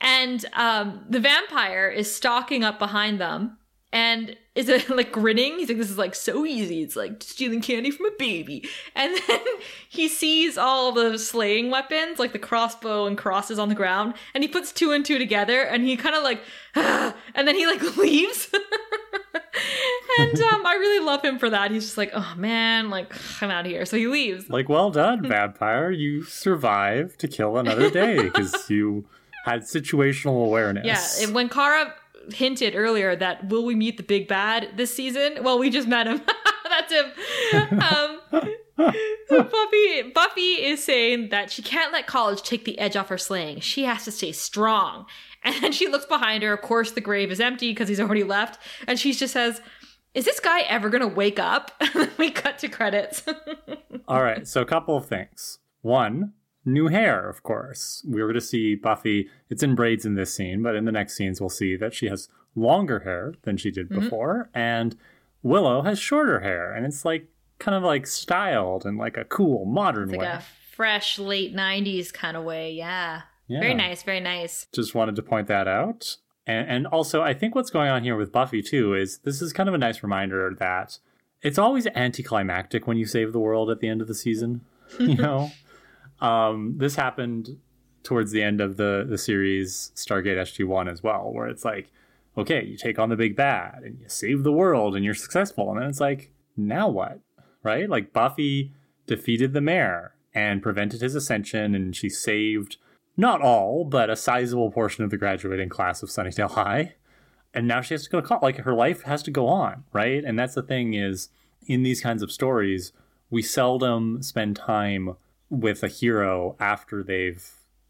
And 0.00 0.44
um, 0.54 1.04
the 1.08 1.20
vampire 1.20 1.88
is 1.88 2.12
stalking 2.14 2.64
up 2.64 2.78
behind 2.78 3.20
them 3.20 3.58
and 3.92 4.36
is 4.54 4.68
it 4.68 4.88
like 4.96 5.12
grinning? 5.12 5.58
He's 5.58 5.68
like, 5.68 5.78
this 5.78 5.90
is 5.90 5.98
like 5.98 6.14
so 6.14 6.44
easy. 6.44 6.82
It's 6.82 6.96
like 6.96 7.22
stealing 7.22 7.60
candy 7.60 7.90
from 7.90 8.06
a 8.06 8.12
baby. 8.18 8.68
And 8.94 9.16
then 9.28 9.40
he 9.88 10.08
sees 10.08 10.58
all 10.58 10.92
the 10.92 11.16
slaying 11.16 11.70
weapons, 11.70 12.18
like 12.18 12.32
the 12.32 12.38
crossbow 12.38 13.06
and 13.06 13.16
crosses 13.16 13.58
on 13.58 13.68
the 13.68 13.74
ground, 13.74 14.14
and 14.34 14.42
he 14.44 14.48
puts 14.48 14.72
two 14.72 14.92
and 14.92 15.06
two 15.06 15.16
together 15.18 15.62
and 15.62 15.84
he 15.84 15.96
kind 15.96 16.14
of 16.14 16.22
like, 16.22 16.42
ah, 16.76 17.14
and 17.34 17.46
then 17.46 17.54
he 17.54 17.66
like 17.66 17.80
leaves. 17.96 18.48
and 20.18 20.40
um, 20.40 20.66
I 20.66 20.74
really 20.78 21.04
love 21.04 21.24
him 21.24 21.38
for 21.38 21.48
that. 21.50 21.70
He's 21.70 21.84
just 21.84 21.96
like, 21.96 22.10
oh 22.12 22.34
man, 22.36 22.90
like 22.90 23.12
I'm 23.42 23.50
out 23.50 23.64
of 23.64 23.70
here. 23.70 23.86
So 23.86 23.96
he 23.96 24.06
leaves. 24.06 24.50
Like, 24.50 24.68
well 24.68 24.90
done, 24.90 25.26
vampire. 25.26 25.90
You 25.90 26.24
survived 26.24 27.20
to 27.20 27.28
kill 27.28 27.56
another 27.56 27.90
day 27.90 28.22
because 28.22 28.68
you 28.68 29.06
had 29.44 29.62
situational 29.62 30.44
awareness. 30.44 30.84
Yeah, 30.84 31.24
and 31.24 31.34
when 31.34 31.48
Kara 31.48 31.94
hinted 32.32 32.74
earlier 32.74 33.16
that 33.16 33.48
will 33.48 33.64
we 33.64 33.74
meet 33.74 33.96
the 33.96 34.02
big 34.02 34.28
bad 34.28 34.76
this 34.76 34.94
season? 34.94 35.38
Well, 35.42 35.58
we 35.58 35.70
just 35.70 35.88
met 35.88 36.06
him. 36.06 36.22
That's 36.68 36.92
him. 36.92 37.80
Um, 37.82 38.20
so 39.28 39.42
Buffy, 39.42 40.02
Buffy 40.14 40.64
is 40.64 40.82
saying 40.82 41.28
that 41.30 41.50
she 41.50 41.62
can't 41.62 41.92
let 41.92 42.06
college 42.06 42.42
take 42.42 42.64
the 42.64 42.78
edge 42.78 42.96
off 42.96 43.08
her 43.08 43.18
slaying. 43.18 43.60
She 43.60 43.84
has 43.84 44.04
to 44.04 44.12
stay 44.12 44.32
strong. 44.32 45.06
And 45.42 45.54
then 45.62 45.72
she 45.72 45.88
looks 45.88 46.04
behind 46.04 46.42
her. 46.42 46.52
Of 46.52 46.60
course, 46.60 46.90
the 46.90 47.00
grave 47.00 47.32
is 47.32 47.40
empty 47.40 47.70
because 47.70 47.88
he's 47.88 47.98
already 47.98 48.24
left. 48.24 48.60
And 48.86 48.98
she 49.00 49.14
just 49.14 49.32
says, 49.32 49.62
"Is 50.12 50.26
this 50.26 50.38
guy 50.38 50.60
ever 50.60 50.90
gonna 50.90 51.08
wake 51.08 51.38
up?" 51.38 51.82
we 52.18 52.30
cut 52.30 52.58
to 52.58 52.68
credits. 52.68 53.24
All 54.06 54.22
right, 54.22 54.46
so 54.46 54.60
a 54.60 54.66
couple 54.66 54.98
of 54.98 55.06
things. 55.06 55.58
One, 55.80 56.34
new 56.64 56.88
hair, 56.88 57.28
of 57.28 57.42
course. 57.42 58.04
We 58.08 58.20
were 58.20 58.28
going 58.28 58.34
to 58.34 58.40
see 58.40 58.74
Buffy, 58.74 59.28
it's 59.48 59.62
in 59.62 59.74
braids 59.74 60.04
in 60.04 60.14
this 60.14 60.34
scene, 60.34 60.62
but 60.62 60.74
in 60.74 60.84
the 60.84 60.92
next 60.92 61.16
scenes, 61.16 61.40
we'll 61.40 61.50
see 61.50 61.76
that 61.76 61.94
she 61.94 62.06
has 62.06 62.28
longer 62.54 63.00
hair 63.00 63.34
than 63.42 63.56
she 63.56 63.70
did 63.70 63.88
mm-hmm. 63.88 64.00
before, 64.00 64.50
and 64.54 64.96
Willow 65.42 65.82
has 65.82 65.98
shorter 65.98 66.40
hair, 66.40 66.72
and 66.72 66.84
it's 66.84 67.04
like 67.04 67.28
kind 67.58 67.76
of 67.76 67.82
like 67.82 68.06
styled 68.06 68.84
in 68.84 68.96
like 68.96 69.16
a 69.16 69.24
cool, 69.24 69.64
modern 69.64 70.10
like 70.10 70.20
way. 70.20 70.26
a 70.26 70.42
fresh 70.72 71.18
late 71.18 71.54
'90s 71.54 72.12
kind 72.12 72.36
of 72.36 72.44
way. 72.44 72.72
Yeah. 72.72 73.22
Yeah. 73.46 73.60
Very 73.60 73.74
nice. 73.74 74.02
Very 74.04 74.20
nice. 74.20 74.68
Just 74.72 74.94
wanted 74.94 75.16
to 75.16 75.22
point 75.22 75.48
that 75.48 75.66
out. 75.66 76.16
And, 76.46 76.68
and 76.68 76.86
also, 76.86 77.20
I 77.22 77.34
think 77.34 77.54
what's 77.54 77.70
going 77.70 77.88
on 77.90 78.04
here 78.04 78.16
with 78.16 78.30
Buffy, 78.30 78.62
too, 78.62 78.94
is 78.94 79.18
this 79.18 79.42
is 79.42 79.52
kind 79.52 79.68
of 79.68 79.74
a 79.74 79.78
nice 79.78 80.04
reminder 80.04 80.54
that 80.58 80.98
it's 81.42 81.58
always 81.58 81.88
anticlimactic 81.88 82.86
when 82.86 82.96
you 82.96 83.06
save 83.06 83.32
the 83.32 83.40
world 83.40 83.68
at 83.68 83.80
the 83.80 83.88
end 83.88 84.00
of 84.00 84.08
the 84.08 84.14
season. 84.14 84.60
You 85.00 85.14
know? 85.16 85.50
Um, 86.20 86.74
this 86.76 86.96
happened 86.96 87.58
towards 88.02 88.32
the 88.32 88.42
end 88.42 88.60
of 88.60 88.76
the, 88.76 89.06
the 89.08 89.18
series 89.18 89.92
Stargate 89.94 90.36
SG1 90.36 90.90
as 90.90 91.02
well, 91.02 91.30
where 91.32 91.48
it's 91.48 91.64
like, 91.64 91.90
okay, 92.36 92.64
you 92.64 92.76
take 92.76 92.98
on 92.98 93.08
the 93.08 93.16
big 93.16 93.36
bad 93.36 93.82
and 93.82 93.98
you 94.00 94.08
save 94.08 94.42
the 94.42 94.52
world 94.52 94.96
and 94.96 95.04
you're 95.04 95.14
successful. 95.14 95.70
And 95.70 95.80
then 95.80 95.88
it's 95.88 96.00
like, 96.00 96.32
now 96.56 96.88
what? 96.88 97.20
Right? 97.62 97.88
Like 97.88 98.12
Buffy 98.12 98.72
defeated 99.06 99.52
the 99.52 99.60
mayor 99.60 100.14
and 100.32 100.62
prevented 100.62 101.00
his 101.00 101.16
ascension, 101.16 101.74
and 101.74 101.94
she 101.94 102.08
saved 102.08 102.76
not 103.16 103.42
all, 103.42 103.84
but 103.84 104.08
a 104.08 104.16
sizable 104.16 104.70
portion 104.70 105.02
of 105.02 105.10
the 105.10 105.16
graduating 105.16 105.68
class 105.68 106.02
of 106.02 106.08
Sunnydale 106.08 106.52
High. 106.52 106.94
And 107.52 107.66
now 107.66 107.80
she 107.80 107.94
has 107.94 108.04
to 108.04 108.10
go 108.10 108.20
to 108.20 108.26
college. 108.26 108.42
Like 108.42 108.56
her 108.58 108.74
life 108.74 109.02
has 109.02 109.22
to 109.24 109.30
go 109.30 109.48
on, 109.48 109.84
right? 109.92 110.22
And 110.24 110.38
that's 110.38 110.54
the 110.54 110.62
thing 110.62 110.94
is, 110.94 111.28
in 111.66 111.82
these 111.82 112.00
kinds 112.00 112.22
of 112.22 112.30
stories, 112.30 112.92
we 113.28 113.42
seldom 113.42 114.22
spend 114.22 114.56
time 114.56 115.16
with 115.50 115.82
a 115.82 115.88
hero 115.88 116.56
after 116.58 117.02
they've, 117.02 117.46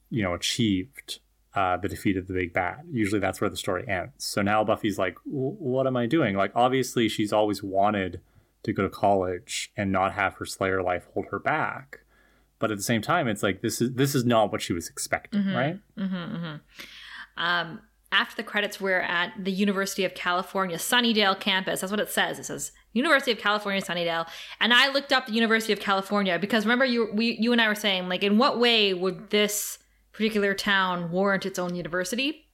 you 0.08 0.22
know, 0.22 0.34
achieved 0.34 1.20
uh, 1.54 1.76
the 1.76 1.88
defeat 1.88 2.16
of 2.16 2.26
the 2.26 2.32
big 2.34 2.52
bad. 2.52 2.80
Usually 2.90 3.20
that's 3.20 3.40
where 3.40 3.50
the 3.50 3.56
story 3.56 3.86
ends. 3.86 4.12
So 4.18 4.40
now 4.42 4.64
Buffy's 4.64 4.98
like, 4.98 5.18
what 5.24 5.86
am 5.86 5.96
I 5.96 6.06
doing? 6.06 6.36
Like, 6.36 6.52
obviously, 6.54 7.08
she's 7.08 7.32
always 7.32 7.62
wanted 7.62 8.20
to 8.62 8.72
go 8.72 8.82
to 8.82 8.90
college 8.90 9.72
and 9.76 9.90
not 9.92 10.12
have 10.12 10.34
her 10.34 10.44
Slayer 10.46 10.82
life 10.82 11.08
hold 11.14 11.26
her 11.30 11.38
back. 11.38 12.00
But 12.58 12.70
at 12.70 12.76
the 12.76 12.82
same 12.82 13.00
time, 13.00 13.26
it's 13.26 13.42
like 13.42 13.62
this 13.62 13.80
is 13.80 13.94
this 13.94 14.14
is 14.14 14.24
not 14.26 14.52
what 14.52 14.60
she 14.60 14.72
was 14.74 14.88
expecting, 14.88 15.40
Mm-hmm. 15.40 15.56
right? 15.56 15.78
Um, 17.36 17.80
after 18.12 18.36
the 18.36 18.42
credits, 18.42 18.80
we're 18.80 19.00
at 19.00 19.32
the 19.42 19.52
University 19.52 20.04
of 20.04 20.14
California, 20.14 20.76
Sunnydale 20.76 21.38
campus. 21.40 21.80
That's 21.80 21.90
what 21.90 22.00
it 22.00 22.10
says. 22.10 22.38
It 22.38 22.44
says 22.44 22.72
University 22.92 23.32
of 23.32 23.38
California, 23.38 23.80
Sunnydale. 23.80 24.26
And 24.60 24.74
I 24.74 24.88
looked 24.88 25.12
up 25.12 25.26
the 25.26 25.32
University 25.32 25.72
of 25.72 25.80
California 25.80 26.38
because 26.38 26.64
remember 26.64 26.84
you 26.84 27.10
we 27.12 27.36
you 27.40 27.52
and 27.52 27.60
I 27.60 27.68
were 27.68 27.74
saying 27.74 28.08
like 28.08 28.22
in 28.22 28.38
what 28.38 28.58
way 28.58 28.94
would 28.94 29.30
this 29.30 29.78
particular 30.12 30.54
town 30.54 31.10
warrant 31.10 31.46
its 31.46 31.58
own 31.58 31.74
university? 31.74 32.46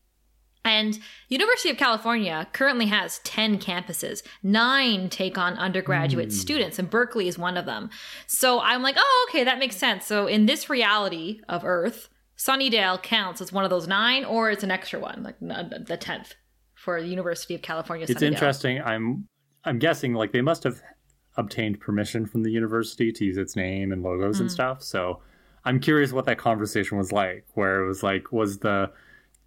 And 0.64 0.98
University 1.28 1.70
of 1.70 1.76
California 1.76 2.48
currently 2.52 2.86
has 2.86 3.20
10 3.20 3.60
campuses. 3.60 4.24
9 4.42 5.08
take 5.10 5.38
on 5.38 5.54
undergraduate 5.54 6.30
hmm. 6.30 6.34
students 6.34 6.78
and 6.78 6.90
Berkeley 6.90 7.28
is 7.28 7.38
one 7.38 7.56
of 7.56 7.66
them. 7.66 7.88
So 8.26 8.60
I'm 8.60 8.82
like, 8.82 8.96
"Oh, 8.98 9.26
okay, 9.28 9.44
that 9.44 9.58
makes 9.58 9.76
sense." 9.76 10.04
So 10.04 10.26
in 10.26 10.46
this 10.46 10.68
reality 10.68 11.40
of 11.48 11.64
Earth, 11.64 12.08
Sunnydale 12.36 13.02
counts 13.02 13.40
as 13.40 13.52
one 13.52 13.64
of 13.64 13.70
those 13.70 13.86
9 13.86 14.24
or 14.24 14.50
it's 14.50 14.64
an 14.64 14.70
extra 14.70 14.98
one, 14.98 15.22
like 15.22 15.38
the 15.40 15.96
10th 15.98 16.34
for 16.74 17.00
the 17.00 17.08
University 17.08 17.54
of 17.54 17.62
California. 17.62 18.06
It's 18.08 18.20
Sunnydale. 18.20 18.32
interesting. 18.32 18.82
I'm 18.82 19.28
I'm 19.66 19.78
guessing 19.78 20.14
like 20.14 20.32
they 20.32 20.40
must 20.42 20.64
have 20.64 20.80
obtained 21.36 21.80
permission 21.80 22.24
from 22.24 22.42
the 22.42 22.50
university 22.50 23.12
to 23.12 23.24
use 23.24 23.36
its 23.36 23.56
name 23.56 23.92
and 23.92 24.02
logos 24.02 24.38
Mm. 24.38 24.42
and 24.42 24.50
stuff. 24.52 24.82
So 24.82 25.20
I'm 25.66 25.80
curious 25.80 26.12
what 26.12 26.24
that 26.26 26.38
conversation 26.38 26.96
was 26.96 27.12
like, 27.12 27.44
where 27.54 27.82
it 27.82 27.86
was 27.88 28.02
like, 28.02 28.32
was 28.32 28.58
the 28.60 28.90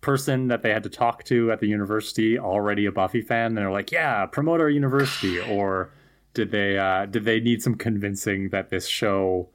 person 0.02 0.48
that 0.50 0.62
they 0.62 0.70
had 0.72 0.84
to 0.84 0.90
talk 0.90 1.24
to 1.26 1.52
at 1.52 1.60
the 1.62 1.68
university 1.68 2.38
already 2.38 2.86
a 2.86 2.92
Buffy 2.92 3.22
fan? 3.22 3.48
And 3.48 3.58
they're 3.58 3.72
like, 3.72 3.92
yeah, 3.92 4.26
promote 4.26 4.62
our 4.62 4.70
university, 4.70 5.40
or 5.40 5.90
did 6.34 6.52
they 6.52 6.78
uh, 6.78 7.06
did 7.08 7.24
they 7.26 7.40
need 7.40 7.64
some 7.64 7.76
convincing 7.76 8.50
that 8.50 8.70
this 8.70 8.88
show 8.88 9.50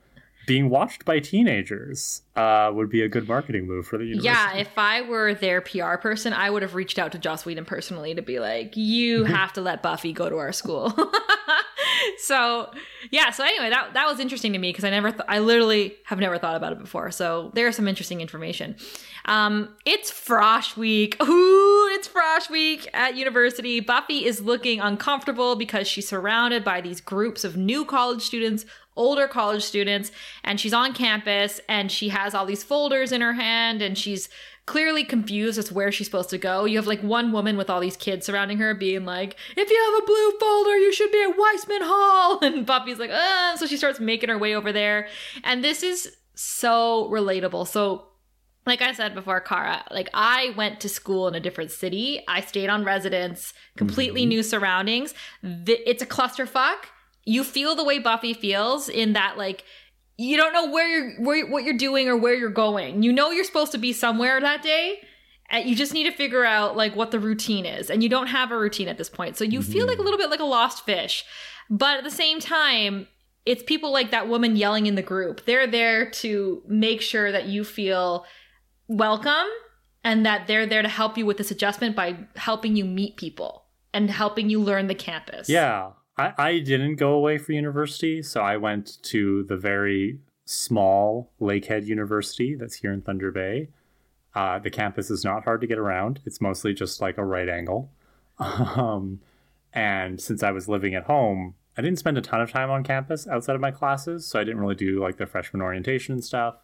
being 0.46 0.68
watched 0.68 1.04
by 1.04 1.20
teenagers 1.20 2.22
uh, 2.36 2.70
would 2.74 2.90
be 2.90 3.02
a 3.02 3.08
good 3.08 3.28
marketing 3.28 3.66
move 3.66 3.86
for 3.86 3.98
the 3.98 4.04
university? 4.04 4.26
Yeah, 4.26 4.54
if 4.56 4.76
I 4.76 5.02
were 5.02 5.34
their 5.34 5.60
PR 5.60 5.96
person, 5.96 6.32
I 6.32 6.50
would 6.50 6.62
have 6.62 6.74
reached 6.74 6.98
out 6.98 7.12
to 7.12 7.18
Joss 7.18 7.44
Whedon 7.44 7.64
personally 7.64 8.14
to 8.14 8.22
be 8.22 8.40
like, 8.40 8.76
"You 8.76 9.24
have 9.24 9.52
to 9.54 9.60
let 9.60 9.82
Buffy 9.82 10.12
go 10.12 10.28
to 10.28 10.36
our 10.36 10.52
school." 10.52 10.92
so, 12.18 12.70
yeah. 13.10 13.30
So 13.30 13.44
anyway, 13.44 13.70
that 13.70 13.94
that 13.94 14.06
was 14.06 14.20
interesting 14.20 14.52
to 14.52 14.58
me 14.58 14.70
because 14.70 14.84
I 14.84 14.90
never, 14.90 15.10
th- 15.10 15.24
I 15.28 15.38
literally 15.38 15.96
have 16.04 16.18
never 16.18 16.38
thought 16.38 16.56
about 16.56 16.72
it 16.72 16.78
before. 16.78 17.10
So 17.10 17.50
there's 17.54 17.76
some 17.76 17.88
interesting 17.88 18.20
information. 18.20 18.76
Um, 19.26 19.74
it's 19.84 20.10
Frosh 20.10 20.76
Week. 20.76 21.16
Ooh, 21.22 21.88
it's 21.92 22.08
Frosh 22.08 22.50
Week 22.50 22.88
at 22.92 23.16
university. 23.16 23.80
Buffy 23.80 24.24
is 24.26 24.40
looking 24.40 24.80
uncomfortable 24.80 25.56
because 25.56 25.88
she's 25.88 26.08
surrounded 26.08 26.64
by 26.64 26.80
these 26.80 27.00
groups 27.00 27.44
of 27.44 27.56
new 27.56 27.84
college 27.84 28.22
students 28.22 28.66
older 28.96 29.26
college 29.28 29.62
students 29.62 30.10
and 30.44 30.60
she's 30.60 30.72
on 30.72 30.92
campus 30.92 31.60
and 31.68 31.90
she 31.90 32.08
has 32.10 32.34
all 32.34 32.46
these 32.46 32.62
folders 32.62 33.12
in 33.12 33.20
her 33.20 33.32
hand 33.32 33.82
and 33.82 33.98
she's 33.98 34.28
clearly 34.66 35.04
confused 35.04 35.58
as 35.58 35.66
to 35.66 35.74
where 35.74 35.92
she's 35.92 36.06
supposed 36.06 36.30
to 36.30 36.38
go. 36.38 36.64
You 36.64 36.78
have 36.78 36.86
like 36.86 37.02
one 37.02 37.32
woman 37.32 37.56
with 37.56 37.68
all 37.68 37.80
these 37.80 37.96
kids 37.98 38.24
surrounding 38.24 38.58
her 38.58 38.72
being 38.74 39.04
like, 39.04 39.36
if 39.56 39.68
you 39.70 39.92
have 39.92 40.02
a 40.02 40.06
blue 40.06 40.38
folder, 40.38 40.76
you 40.78 40.92
should 40.92 41.12
be 41.12 41.22
at 41.22 41.36
Weissman 41.36 41.82
Hall. 41.82 42.38
And 42.42 42.64
Buffy's 42.64 42.98
like, 42.98 43.10
uh, 43.10 43.56
so 43.56 43.66
she 43.66 43.76
starts 43.76 44.00
making 44.00 44.30
her 44.30 44.38
way 44.38 44.54
over 44.54 44.72
there. 44.72 45.08
And 45.42 45.62
this 45.62 45.82
is 45.82 46.16
so 46.34 47.08
relatable. 47.10 47.66
So 47.68 48.06
like 48.66 48.80
I 48.80 48.92
said 48.92 49.14
before, 49.14 49.40
Kara, 49.40 49.84
like 49.90 50.08
I 50.14 50.54
went 50.56 50.80
to 50.80 50.88
school 50.88 51.28
in 51.28 51.34
a 51.34 51.40
different 51.40 51.70
city. 51.70 52.22
I 52.26 52.40
stayed 52.40 52.70
on 52.70 52.84
residence, 52.84 53.52
completely 53.76 54.24
new 54.24 54.42
surroundings. 54.42 55.12
Th- 55.42 55.80
It's 55.84 56.02
a 56.02 56.06
clusterfuck. 56.06 56.86
You 57.24 57.44
feel 57.44 57.74
the 57.74 57.84
way 57.84 57.98
Buffy 57.98 58.34
feels 58.34 58.88
in 58.88 59.14
that, 59.14 59.38
like, 59.38 59.64
you 60.16 60.36
don't 60.36 60.52
know 60.52 60.70
where 60.70 60.86
you're, 60.88 61.24
where, 61.24 61.46
what 61.46 61.64
you're 61.64 61.76
doing 61.76 62.08
or 62.08 62.16
where 62.16 62.34
you're 62.34 62.50
going. 62.50 63.02
You 63.02 63.12
know 63.12 63.30
you're 63.30 63.44
supposed 63.44 63.72
to 63.72 63.78
be 63.78 63.92
somewhere 63.92 64.40
that 64.40 64.62
day. 64.62 65.00
And 65.50 65.68
you 65.68 65.76
just 65.76 65.92
need 65.92 66.04
to 66.04 66.10
figure 66.10 66.44
out 66.44 66.74
like 66.74 66.96
what 66.96 67.10
the 67.10 67.20
routine 67.20 67.66
is, 67.66 67.90
and 67.90 68.02
you 68.02 68.08
don't 68.08 68.28
have 68.28 68.50
a 68.50 68.56
routine 68.56 68.88
at 68.88 68.96
this 68.96 69.10
point. 69.10 69.36
So 69.36 69.44
you 69.44 69.60
feel 69.60 69.86
like 69.86 69.96
a 69.96 69.98
mm-hmm. 69.98 70.04
little 70.04 70.18
bit 70.18 70.30
like 70.30 70.40
a 70.40 70.44
lost 70.44 70.86
fish, 70.86 71.22
but 71.68 71.98
at 71.98 72.02
the 72.02 72.10
same 72.10 72.40
time, 72.40 73.06
it's 73.44 73.62
people 73.62 73.92
like 73.92 74.10
that 74.10 74.26
woman 74.26 74.56
yelling 74.56 74.86
in 74.86 74.94
the 74.94 75.02
group. 75.02 75.44
They're 75.44 75.66
there 75.66 76.10
to 76.12 76.62
make 76.66 77.02
sure 77.02 77.30
that 77.30 77.46
you 77.46 77.62
feel 77.62 78.24
welcome 78.88 79.46
and 80.02 80.24
that 80.24 80.46
they're 80.46 80.66
there 80.66 80.82
to 80.82 80.88
help 80.88 81.18
you 81.18 81.26
with 81.26 81.36
this 81.36 81.50
adjustment 81.50 81.94
by 81.94 82.16
helping 82.36 82.74
you 82.74 82.86
meet 82.86 83.18
people 83.18 83.66
and 83.92 84.10
helping 84.10 84.48
you 84.48 84.62
learn 84.62 84.86
the 84.86 84.94
campus. 84.94 85.50
Yeah. 85.50 85.90
I, 86.16 86.32
I 86.38 86.58
didn't 86.60 86.96
go 86.96 87.12
away 87.12 87.38
for 87.38 87.52
university, 87.52 88.22
so 88.22 88.40
I 88.40 88.56
went 88.56 89.02
to 89.04 89.44
the 89.44 89.56
very 89.56 90.20
small 90.44 91.32
Lakehead 91.40 91.86
University 91.86 92.54
that's 92.54 92.76
here 92.76 92.92
in 92.92 93.02
Thunder 93.02 93.30
Bay. 93.30 93.68
Uh, 94.34 94.58
the 94.58 94.70
campus 94.70 95.10
is 95.10 95.24
not 95.24 95.44
hard 95.44 95.60
to 95.60 95.66
get 95.66 95.78
around. 95.78 96.20
It's 96.24 96.40
mostly 96.40 96.74
just 96.74 97.00
like 97.00 97.18
a 97.18 97.24
right 97.24 97.48
angle. 97.48 97.90
Um, 98.40 99.20
and 99.72 100.20
since 100.20 100.44
I 100.44 100.52
was 100.52 100.68
living 100.68 100.94
at 100.94 101.04
home, 101.04 101.54
I 101.76 101.82
didn't 101.82 101.98
spend 101.98 102.16
a 102.16 102.20
ton 102.20 102.40
of 102.40 102.50
time 102.50 102.70
on 102.70 102.84
campus 102.84 103.26
outside 103.26 103.56
of 103.56 103.60
my 103.60 103.72
classes, 103.72 104.24
so 104.24 104.38
I 104.38 104.44
didn't 104.44 104.60
really 104.60 104.76
do 104.76 105.00
like 105.00 105.16
the 105.16 105.26
freshman 105.26 105.62
orientation 105.62 106.22
stuff. 106.22 106.56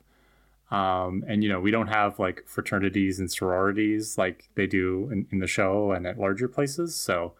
Um, 0.71 1.25
and 1.27 1.43
you 1.43 1.49
know, 1.49 1.59
we 1.59 1.73
don't 1.73 1.89
have 1.89 2.21
like 2.21 2.45
fraternities 2.47 3.19
and 3.19 3.31
sororities 3.31 4.17
like 4.17 4.49
they 4.55 4.69
do 4.69 5.09
in, 5.11 5.27
in 5.33 5.41
the 5.41 5.49
show 5.49 5.91
and 5.91 6.07
at 6.07 6.19
larger 6.19 6.47
places. 6.47 6.95
So 6.95 7.35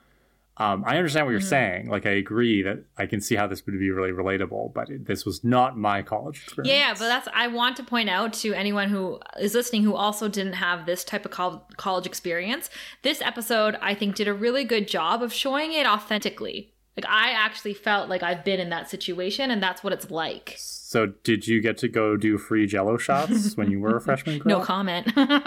um, 0.61 0.85
I 0.87 0.99
understand 0.99 1.25
what 1.25 1.33
you're 1.33 1.41
saying. 1.41 1.89
Like, 1.89 2.05
I 2.05 2.11
agree 2.11 2.63
that 2.63 2.85
I 2.99 3.07
can 3.07 3.23
see 3.23 3.35
how 3.35 3.47
this 3.47 3.65
would 3.65 3.79
be 3.79 3.91
really 3.91 4.13
relatable, 4.13 4.75
but 4.75 4.91
it, 4.91 5.07
this 5.07 5.25
was 5.25 5.43
not 5.43 5.79
my 5.79 6.03
college 6.03 6.43
experience. 6.45 6.71
Yeah, 6.71 6.93
but 6.93 7.09
that's 7.09 7.29
I 7.35 7.47
want 7.47 7.79
to 7.79 7.83
point 7.83 8.11
out 8.11 8.35
to 8.35 8.53
anyone 8.53 8.91
who 8.91 9.19
is 9.41 9.55
listening 9.55 9.85
who 9.85 9.95
also 9.95 10.29
didn't 10.29 10.53
have 10.53 10.85
this 10.85 11.03
type 11.03 11.25
of 11.25 11.31
col- 11.31 11.67
college 11.79 12.05
experience. 12.05 12.69
This 13.01 13.23
episode 13.23 13.79
I 13.81 13.95
think 13.95 14.17
did 14.17 14.29
a 14.29 14.35
really 14.35 14.65
good 14.65 14.87
job 14.87 15.23
of 15.23 15.33
showing 15.33 15.73
it 15.73 15.87
authentically. 15.87 16.75
Like 16.97 17.07
I 17.09 17.31
actually 17.31 17.75
felt 17.75 18.09
like 18.09 18.23
I've 18.23 18.45
been 18.45 18.61
in 18.61 18.71
that 18.71 18.91
situation 18.91 19.51
and 19.51 19.63
that's 19.63 19.83
what 19.83 19.93
it's 19.93 20.11
like. 20.11 20.55
So, 20.59 21.07
did 21.23 21.47
you 21.47 21.61
get 21.61 21.79
to 21.79 21.89
go 21.89 22.17
do 22.17 22.37
free 22.37 22.67
Jello 22.67 22.97
shots 22.97 23.57
when 23.57 23.71
you 23.71 23.79
were 23.79 23.97
a 23.97 24.01
freshman 24.01 24.39
girl? 24.41 24.59
No 24.59 24.65
comment. 24.65 25.07
no, 25.17 25.39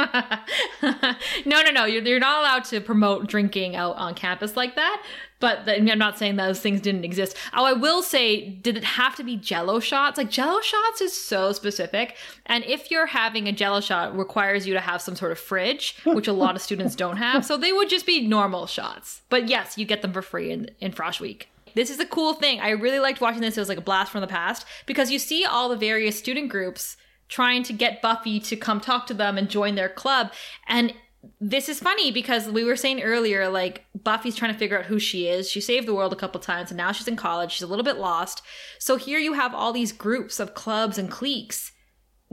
no, 1.45 1.71
no. 1.71 1.83
You're, 1.83 2.01
you're 2.03 2.19
not 2.19 2.39
allowed 2.39 2.63
to 2.65 2.79
promote 2.79 3.27
drinking 3.27 3.75
out 3.75 3.97
on 3.97 4.15
campus 4.15 4.55
like 4.55 4.77
that. 4.77 5.03
But 5.43 5.65
the, 5.65 5.75
I'm 5.75 5.99
not 5.99 6.17
saying 6.17 6.37
those 6.37 6.61
things 6.61 6.79
didn't 6.79 7.03
exist. 7.03 7.35
Oh, 7.51 7.65
I 7.65 7.73
will 7.73 8.01
say, 8.01 8.47
did 8.47 8.77
it 8.77 8.85
have 8.85 9.17
to 9.17 9.25
be 9.25 9.35
Jello 9.35 9.81
shots? 9.81 10.17
Like 10.17 10.29
Jello 10.29 10.61
shots 10.61 11.01
is 11.01 11.11
so 11.21 11.51
specific, 11.51 12.15
and 12.45 12.63
if 12.63 12.89
you're 12.89 13.07
having 13.07 13.49
a 13.49 13.51
Jello 13.51 13.81
shot, 13.81 14.17
requires 14.17 14.65
you 14.65 14.73
to 14.73 14.79
have 14.79 15.01
some 15.01 15.17
sort 15.17 15.33
of 15.33 15.37
fridge, 15.37 15.97
which 16.05 16.29
a 16.29 16.31
lot 16.31 16.55
of 16.55 16.61
students 16.61 16.95
don't 16.95 17.17
have. 17.17 17.43
So 17.43 17.57
they 17.57 17.73
would 17.73 17.89
just 17.89 18.05
be 18.05 18.25
normal 18.25 18.67
shots. 18.67 19.23
But 19.27 19.49
yes, 19.49 19.77
you 19.77 19.83
get 19.83 20.01
them 20.01 20.13
for 20.13 20.21
free 20.21 20.49
in 20.49 20.71
in 20.79 20.93
Frosh 20.93 21.19
Week. 21.19 21.49
This 21.75 21.89
is 21.89 21.99
a 21.99 22.05
cool 22.05 22.35
thing. 22.35 22.61
I 22.61 22.69
really 22.69 22.99
liked 22.99 23.19
watching 23.19 23.41
this. 23.41 23.57
It 23.57 23.59
was 23.59 23.67
like 23.67 23.77
a 23.77 23.81
blast 23.81 24.13
from 24.13 24.21
the 24.21 24.27
past 24.27 24.65
because 24.85 25.11
you 25.11 25.19
see 25.19 25.43
all 25.43 25.67
the 25.67 25.75
various 25.75 26.17
student 26.17 26.47
groups 26.47 26.95
trying 27.27 27.63
to 27.63 27.73
get 27.73 28.01
Buffy 28.01 28.39
to 28.39 28.55
come 28.55 28.79
talk 28.79 29.07
to 29.07 29.13
them 29.13 29.37
and 29.37 29.49
join 29.49 29.75
their 29.75 29.89
club. 29.89 30.31
And 30.67 30.93
this 31.39 31.69
is 31.69 31.79
funny 31.79 32.11
because 32.11 32.47
we 32.47 32.63
were 32.63 32.75
saying 32.75 33.01
earlier, 33.01 33.49
like 33.49 33.85
Buffy's 34.03 34.35
trying 34.35 34.53
to 34.53 34.57
figure 34.57 34.79
out 34.79 34.85
who 34.85 34.99
she 34.99 35.27
is. 35.27 35.49
She 35.49 35.61
saved 35.61 35.87
the 35.87 35.93
world 35.93 36.13
a 36.13 36.17
couple 36.17 36.39
times 36.39 36.71
and 36.71 36.77
now 36.77 36.91
she's 36.91 37.07
in 37.07 37.15
college. 37.15 37.51
She's 37.51 37.61
a 37.61 37.67
little 37.67 37.85
bit 37.85 37.97
lost. 37.97 38.41
So 38.79 38.95
here 38.95 39.19
you 39.19 39.33
have 39.33 39.53
all 39.53 39.73
these 39.73 39.91
groups 39.91 40.39
of 40.39 40.53
clubs 40.53 40.97
and 40.97 41.11
cliques 41.11 41.72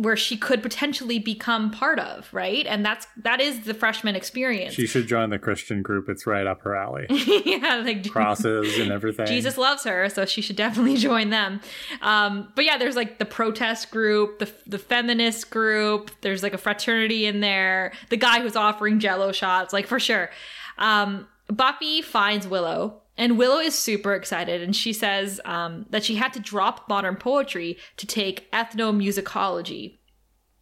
where 0.00 0.16
she 0.16 0.34
could 0.34 0.62
potentially 0.62 1.18
become 1.18 1.70
part 1.70 1.98
of, 1.98 2.32
right? 2.32 2.66
And 2.66 2.82
that's 2.82 3.06
that 3.18 3.38
is 3.38 3.60
the 3.66 3.74
freshman 3.74 4.16
experience. 4.16 4.72
She 4.72 4.86
should 4.86 5.06
join 5.06 5.28
the 5.28 5.38
Christian 5.38 5.82
group. 5.82 6.08
It's 6.08 6.26
right 6.26 6.46
up 6.46 6.62
her 6.62 6.74
alley. 6.74 7.06
yeah, 7.44 7.82
like 7.84 8.08
Crosses 8.10 8.78
and 8.78 8.90
everything. 8.90 9.26
Jesus 9.26 9.58
loves 9.58 9.84
her, 9.84 10.08
so 10.08 10.24
she 10.24 10.40
should 10.40 10.56
definitely 10.56 10.96
join 11.10 11.28
them. 11.28 11.60
Um, 12.00 12.50
but 12.56 12.64
yeah, 12.64 12.78
there's 12.78 12.96
like 12.96 13.18
the 13.18 13.26
protest 13.26 13.90
group, 13.90 14.38
the 14.38 14.50
the 14.66 14.78
feminist 14.78 15.50
group. 15.50 16.10
There's 16.22 16.42
like 16.42 16.54
a 16.54 16.58
fraternity 16.58 17.26
in 17.26 17.40
there. 17.40 17.92
The 18.08 18.16
guy 18.16 18.40
who's 18.40 18.56
offering 18.56 19.00
Jello 19.00 19.32
shots, 19.32 19.74
like 19.74 19.86
for 19.86 20.00
sure. 20.00 20.30
Um, 20.78 21.28
Buffy 21.48 22.00
finds 22.00 22.48
Willow, 22.48 23.02
and 23.20 23.36
Willow 23.36 23.58
is 23.58 23.78
super 23.78 24.14
excited, 24.14 24.62
and 24.62 24.74
she 24.74 24.94
says 24.94 25.42
um, 25.44 25.84
that 25.90 26.02
she 26.02 26.14
had 26.14 26.32
to 26.32 26.40
drop 26.40 26.88
modern 26.88 27.16
poetry 27.16 27.76
to 27.98 28.06
take 28.06 28.50
ethnomusicology. 28.50 29.98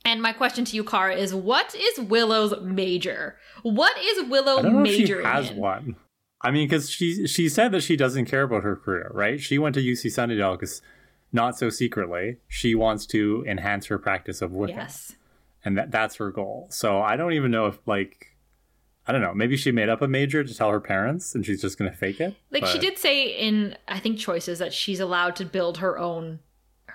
And 0.05 0.21
my 0.21 0.33
question 0.33 0.65
to 0.65 0.75
you, 0.75 0.83
Kara, 0.83 1.15
is 1.15 1.33
what 1.33 1.73
is 1.77 2.01
Willow's 2.01 2.61
major? 2.61 3.37
What 3.63 3.97
is 3.97 4.29
Willow 4.29 4.59
I 4.59 4.63
don't 4.63 4.83
know 4.83 4.91
if 4.91 5.07
she 5.07 5.07
has 5.23 5.51
in? 5.51 5.57
one. 5.57 5.97
I 6.43 6.51
mean, 6.51 6.67
because 6.67 6.91
she 6.91 7.29
she 7.29 7.49
said 7.49 7.71
that 7.71 7.83
she 7.83 7.97
doesn't 7.97 8.25
care 8.25 8.43
about 8.43 8.65
her 8.65 8.75
career, 8.75 9.13
right? 9.15 9.41
She 9.41 9.57
went 9.59 9.77
to 9.77 9.81
UC 9.81 10.07
Sunnydale 10.07 10.59
because, 10.59 10.83
not 11.33 11.57
so 11.57 11.71
secretly, 11.71 12.39
she 12.49 12.75
wants 12.75 13.07
to 13.07 13.45
enhance 13.47 13.87
her 13.87 13.99
practice 13.99 14.43
of 14.43 14.51
Wicca. 14.51 14.73
Yes. 14.73 15.15
and 15.65 15.79
that 15.79 15.93
that's 15.93 16.17
her 16.17 16.33
goal. 16.33 16.67
So 16.71 17.01
I 17.01 17.17
don't 17.17 17.35
even 17.35 17.53
know 17.53 17.67
if 17.67 17.79
like 17.87 18.37
I 19.09 19.13
don't 19.13 19.23
know. 19.23 19.33
Maybe 19.33 19.57
she 19.57 19.73
made 19.73 19.89
up 19.89 20.03
a 20.03 20.07
major 20.07 20.45
to 20.45 20.55
tell 20.55 20.71
her 20.71 20.81
parents, 20.81 21.35
and 21.35 21.45
she's 21.45 21.63
just 21.63 21.79
going 21.79 21.91
to 21.91 21.97
fake 21.97 22.21
it. 22.21 22.37
Like 22.51 22.67
she 22.67 22.79
did 22.79 22.99
say 22.99 23.25
in 23.25 23.75
I 23.89 23.99
think 23.99 24.19
choices 24.19 24.59
that 24.59 24.75
she's 24.75 25.01
allowed 25.01 25.35
to 25.37 25.47
build 25.47 25.79
her 25.79 25.99
own 25.99 26.41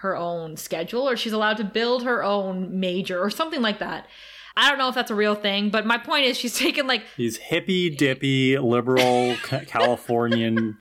her 0.04 0.16
own 0.16 0.58
schedule 0.58 1.10
or 1.10 1.16
she's 1.16 1.32
allowed 1.32 1.58
to 1.58 1.64
build 1.64 2.04
her 2.04 2.24
own 2.24 2.80
major 2.80 3.20
or 3.20 3.30
something 3.30 3.62
like 3.62 3.80
that. 3.80 4.06
I 4.56 4.70
don't 4.70 4.78
know 4.78 4.90
if 4.90 4.96
that's 4.96 5.10
a 5.10 5.16
real 5.16 5.34
thing, 5.34 5.70
but 5.70 5.86
my 5.86 5.98
point 5.98 6.26
is 6.26 6.38
she's 6.38 6.56
taken 6.60 6.86
like 6.86 7.04
These 7.18 7.38
hippy 7.38 7.90
dippy 7.90 8.60
liberal 8.60 9.36
Californian 9.66 10.78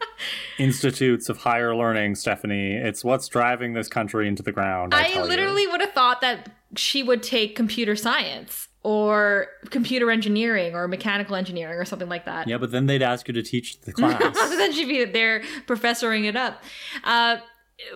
institutes 0.58 1.28
of 1.28 1.38
higher 1.38 1.74
learning, 1.74 2.16
Stephanie. 2.16 2.74
It's 2.74 3.02
what's 3.02 3.28
driving 3.28 3.72
this 3.72 3.88
country 3.88 4.28
into 4.28 4.42
the 4.42 4.52
ground. 4.52 4.92
I, 4.92 5.04
I, 5.04 5.10
tell 5.12 5.24
you. 5.24 5.30
literally 5.30 5.66
would 5.66 5.80
have 5.80 5.92
thought 5.92 6.20
that 6.20 6.50
she 6.76 7.02
would 7.02 7.22
take 7.22 7.56
computer 7.56 7.96
science 7.96 8.68
or 8.82 9.46
computer 9.70 10.10
engineering 10.10 10.74
or 10.74 10.88
mechanical 10.88 11.36
engineering 11.36 11.78
or 11.78 11.84
something 11.84 12.08
like 12.08 12.24
that. 12.24 12.48
Yeah, 12.48 12.58
but 12.58 12.72
then 12.72 12.86
they'd 12.86 13.02
ask 13.02 13.28
you 13.28 13.34
to 13.34 13.42
teach 13.42 13.80
the 13.82 13.92
class. 13.92 14.34
then 14.34 14.72
she'd 14.72 14.88
be 14.88 15.04
there 15.04 15.40
professoring 15.66 16.24
it 16.24 16.36
up. 16.36 16.62
Uh, 17.04 17.36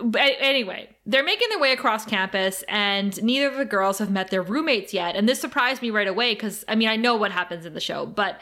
but 0.01 0.21
anyway, 0.39 0.89
they're 1.05 1.23
making 1.23 1.49
their 1.49 1.59
way 1.59 1.71
across 1.71 2.05
campus, 2.05 2.63
and 2.67 3.21
neither 3.23 3.47
of 3.47 3.57
the 3.57 3.65
girls 3.65 3.99
have 3.99 4.11
met 4.11 4.29
their 4.29 4.41
roommates 4.41 4.93
yet. 4.93 5.15
And 5.15 5.27
this 5.27 5.39
surprised 5.39 5.81
me 5.81 5.89
right 5.91 6.07
away 6.07 6.33
because 6.33 6.65
I 6.67 6.75
mean 6.75 6.89
I 6.89 6.95
know 6.95 7.15
what 7.15 7.31
happens 7.31 7.65
in 7.65 7.73
the 7.73 7.79
show, 7.79 8.05
but 8.05 8.39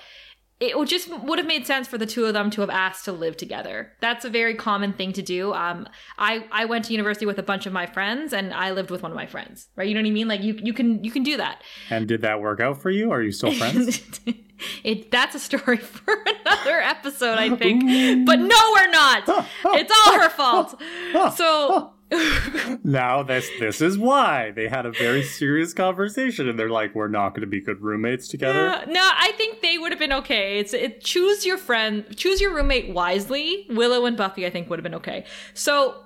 it 0.60 0.78
would 0.78 0.88
just 0.88 1.10
would 1.24 1.38
have 1.38 1.48
made 1.48 1.68
sense 1.68 1.88
for 1.88 1.98
the 1.98 2.06
two 2.06 2.26
of 2.26 2.34
them 2.34 2.50
to 2.52 2.62
have 2.62 2.70
asked 2.70 3.06
to 3.06 3.12
live 3.12 3.36
together. 3.36 3.92
That's 4.00 4.24
a 4.24 4.30
very 4.30 4.56
common 4.56 4.94
thing 4.94 5.12
to 5.14 5.22
do. 5.22 5.54
Um, 5.54 5.88
I 6.18 6.46
I 6.52 6.66
went 6.66 6.86
to 6.86 6.94
university 6.94 7.26
with 7.26 7.38
a 7.38 7.44
bunch 7.44 7.66
of 7.66 7.74
my 7.74 7.86
friends, 7.86 8.32
and 8.32 8.54
I 8.54 8.72
lived 8.72 8.90
with 8.90 9.04
one 9.04 9.12
of 9.12 9.16
my 9.16 9.26
friends. 9.26 9.68
Right? 9.76 9.88
You 9.88 9.94
know 9.94 10.02
what 10.02 10.08
I 10.08 10.12
mean? 10.12 10.28
Like 10.28 10.42
you 10.42 10.58
you 10.64 10.74
can 10.74 11.04
you 11.04 11.12
can 11.12 11.24
do 11.24 11.38
that. 11.38 11.62
and 11.90 12.08
did 12.08 12.22
that 12.22 12.40
work 12.40 12.60
out 12.62 12.82
for 12.82 12.90
you? 12.90 13.12
Are 13.12 13.22
you 13.22 13.32
still 13.32 13.52
friends? 13.52 14.02
it 14.86 15.12
that's 15.12 15.36
a 15.36 15.40
story 15.40 15.78
for 15.96 16.24
another 16.46 16.80
episode, 16.80 17.38
I 17.38 17.56
think. 17.56 18.26
But 18.26 18.40
no, 18.40 18.56
we're 18.74 18.92
not. 18.92 19.46
It's 19.78 19.94
all 20.08 20.20
her 20.22 20.30
fault. 20.30 20.82
So 21.36 21.92
now 22.84 23.24
this 23.24 23.50
this 23.60 23.82
is 23.82 23.98
why 23.98 24.52
they 24.52 24.68
had 24.68 24.86
a 24.86 24.92
very 24.92 25.24
serious 25.24 25.74
conversation, 25.74 26.48
and 26.48 26.58
they're 26.58 26.70
like, 26.70 26.94
"We're 26.94 27.08
not 27.08 27.30
going 27.30 27.42
to 27.42 27.48
be 27.48 27.60
good 27.60 27.82
roommates 27.82 28.28
together." 28.28 28.70
uh, 28.70 28.86
no, 28.86 29.02
I 29.02 29.32
think 29.38 29.62
they 29.62 29.80
would 29.80 29.92
have 29.92 30.00
been 30.00 30.14
okay. 30.14 30.60
It's 30.60 30.74
it 30.74 31.02
choose 31.02 31.46
your 31.46 31.58
friend, 31.58 32.06
choose 32.16 32.40
your 32.40 32.54
roommate 32.54 32.94
wisely. 32.94 33.66
Willow 33.70 34.06
and 34.06 34.16
Buffy, 34.16 34.46
I 34.46 34.52
think, 34.52 34.70
would 34.70 34.78
have 34.78 34.84
been 34.84 34.96
okay. 34.96 35.26
So 35.56 36.05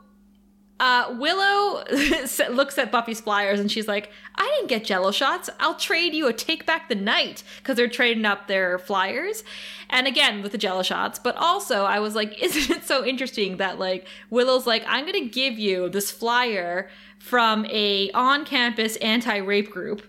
uh, 0.79 1.13
Willow 1.17 1.83
looks 2.51 2.77
at 2.77 2.91
Buffy's 2.91 3.19
flyers 3.19 3.59
and 3.59 3.71
she's 3.71 3.87
like, 3.87 4.11
I 4.35 4.49
didn't 4.55 4.69
get 4.69 4.85
jello 4.85 5.11
shots. 5.11 5.49
I'll 5.59 5.75
trade 5.75 6.13
you 6.13 6.27
a 6.27 6.33
take 6.33 6.65
back 6.65 6.87
the 6.87 6.95
night 6.95 7.43
because 7.57 7.75
they're 7.75 7.89
trading 7.89 8.25
up 8.25 8.47
their 8.47 8.79
flyers. 8.79 9.43
And 9.89 10.07
again, 10.07 10.41
with 10.41 10.53
the 10.53 10.57
jello 10.57 10.83
shots. 10.83 11.19
But 11.19 11.35
also, 11.35 11.83
I 11.83 11.99
was 11.99 12.15
like, 12.15 12.41
isn't 12.43 12.77
it 12.77 12.85
so 12.85 13.05
interesting 13.05 13.57
that 13.57 13.77
like 13.79 14.07
Willow's 14.29 14.65
like, 14.65 14.83
I'm 14.87 15.05
going 15.05 15.21
to 15.23 15.29
give 15.29 15.59
you 15.59 15.89
this 15.89 16.11
flyer 16.11 16.89
from 17.17 17.65
a 17.65 18.09
on 18.11 18.45
campus 18.45 18.95
anti 18.97 19.37
rape 19.37 19.69
group 19.69 20.03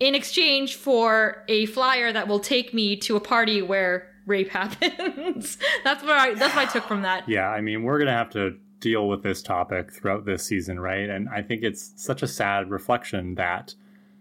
in 0.00 0.14
exchange 0.14 0.76
for 0.76 1.44
a 1.48 1.66
flyer 1.66 2.12
that 2.12 2.28
will 2.28 2.40
take 2.40 2.72
me 2.72 2.96
to 2.96 3.16
a 3.16 3.20
party 3.20 3.60
where 3.60 4.08
rape 4.24 4.48
happens. 4.50 5.58
that's 5.84 6.02
what 6.02 6.12
I 6.12 6.34
that's 6.34 6.54
what 6.54 6.68
I 6.68 6.72
took 6.72 6.84
from 6.84 7.02
that. 7.02 7.28
Yeah, 7.28 7.48
I 7.48 7.60
mean, 7.60 7.82
we're 7.82 7.98
going 7.98 8.06
to 8.06 8.12
have 8.12 8.30
to 8.30 8.56
deal 8.86 9.08
with 9.08 9.24
this 9.24 9.42
topic 9.42 9.92
throughout 9.92 10.24
this 10.24 10.44
season, 10.44 10.78
right? 10.78 11.10
And 11.10 11.28
I 11.28 11.42
think 11.42 11.64
it's 11.64 11.92
such 11.96 12.22
a 12.22 12.28
sad 12.28 12.70
reflection 12.70 13.34
that 13.34 13.74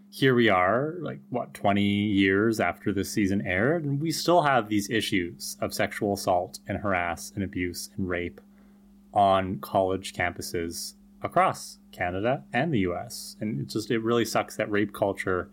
here 0.10 0.34
we 0.34 0.50
are, 0.50 0.96
like, 1.02 1.20
what, 1.30 1.54
20 1.54 1.84
years 1.84 2.60
after 2.60 2.92
this 2.92 3.12
season 3.12 3.46
aired, 3.46 3.86
and 3.86 4.02
we 4.02 4.12
still 4.12 4.42
have 4.42 4.68
these 4.68 4.90
issues 4.90 5.56
of 5.62 5.72
sexual 5.72 6.14
assault 6.14 6.60
and 6.68 6.80
harass 6.80 7.32
and 7.36 7.44
abuse 7.44 7.92
and 7.96 8.10
rape 8.10 8.42
on 9.14 9.60
college 9.60 10.14
campuses 10.14 10.94
across 11.22 11.78
Canada 11.92 12.44
and 12.52 12.74
the 12.74 12.80
US. 12.80 13.36
And 13.40 13.62
it 13.62 13.68
just, 13.68 13.92
it 13.92 14.00
really 14.00 14.26
sucks 14.26 14.56
that 14.56 14.72
rape 14.72 14.94
culture 14.94 15.48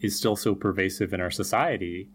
is 0.00 0.16
still 0.16 0.36
so 0.36 0.54
pervasive 0.54 1.12
in 1.12 1.20
our 1.20 1.32
society 1.32 2.10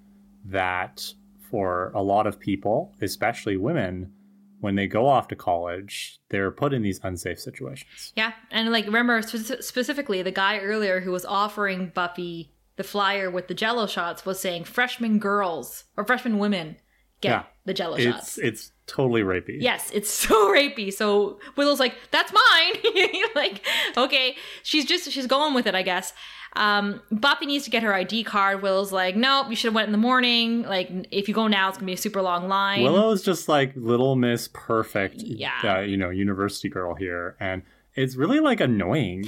that 0.45 1.13
for 1.49 1.91
a 1.93 2.01
lot 2.01 2.25
of 2.25 2.39
people, 2.39 2.93
especially 3.01 3.57
women, 3.57 4.13
when 4.59 4.75
they 4.75 4.87
go 4.87 5.07
off 5.07 5.27
to 5.29 5.35
college, 5.35 6.19
they're 6.29 6.51
put 6.51 6.73
in 6.73 6.81
these 6.81 6.99
unsafe 7.03 7.39
situations. 7.39 8.13
Yeah, 8.15 8.33
and 8.51 8.71
like 8.71 8.85
remember 8.85 9.21
spe- 9.21 9.61
specifically 9.61 10.21
the 10.21 10.31
guy 10.31 10.59
earlier 10.59 10.99
who 11.01 11.11
was 11.11 11.25
offering 11.25 11.91
Buffy 11.93 12.53
the 12.75 12.83
flyer 12.83 13.29
with 13.31 13.47
the 13.47 13.53
Jello 13.53 13.87
shots 13.87 14.25
was 14.25 14.39
saying 14.39 14.63
freshman 14.65 15.17
girls 15.19 15.85
or 15.95 16.05
freshman 16.05 16.37
women 16.37 16.77
get 17.21 17.29
Yeah. 17.29 17.43
the 17.65 17.73
Jello 17.73 17.95
It's 17.97 18.05
shots. 18.05 18.37
it's 18.37 18.71
totally 18.85 19.21
rapey. 19.21 19.57
Yes, 19.59 19.89
it's 19.93 20.09
so 20.25 20.51
rapey. 20.53 20.93
So 20.93 21.39
Willow's 21.55 21.79
like, 21.79 21.95
"That's 22.11 22.31
mine." 22.31 23.23
like, 23.35 23.65
okay, 23.97 24.35
she's 24.63 24.85
just 24.85 25.11
she's 25.11 25.27
going 25.27 25.53
with 25.53 25.65
it, 25.67 25.73
I 25.75 25.81
guess. 25.81 26.13
Um, 26.57 27.01
Buffy 27.11 27.45
needs 27.45 27.63
to 27.65 27.69
get 27.69 27.83
her 27.83 27.93
ID 27.93 28.23
card. 28.23 28.61
Willow's 28.61 28.91
like, 28.91 29.15
"Nope, 29.15 29.47
you 29.49 29.55
should 29.55 29.67
have 29.69 29.75
went 29.75 29.85
in 29.87 29.91
the 29.91 29.97
morning. 29.97 30.63
Like, 30.63 30.89
if 31.11 31.27
you 31.27 31.33
go 31.33 31.47
now, 31.47 31.69
it's 31.69 31.77
gonna 31.77 31.85
be 31.87 31.93
a 31.93 31.97
super 31.97 32.21
long 32.21 32.47
line." 32.47 32.83
Willow's 32.83 33.23
just 33.23 33.47
like 33.47 33.73
little 33.75 34.15
Miss 34.15 34.49
Perfect, 34.51 35.21
Yeah. 35.21 35.51
uh, 35.63 35.79
you 35.81 35.97
know, 35.97 36.09
university 36.09 36.67
girl 36.69 36.95
here, 36.95 37.35
and 37.39 37.61
it's 37.95 38.15
really 38.15 38.39
like 38.39 38.59
annoying. 38.59 39.25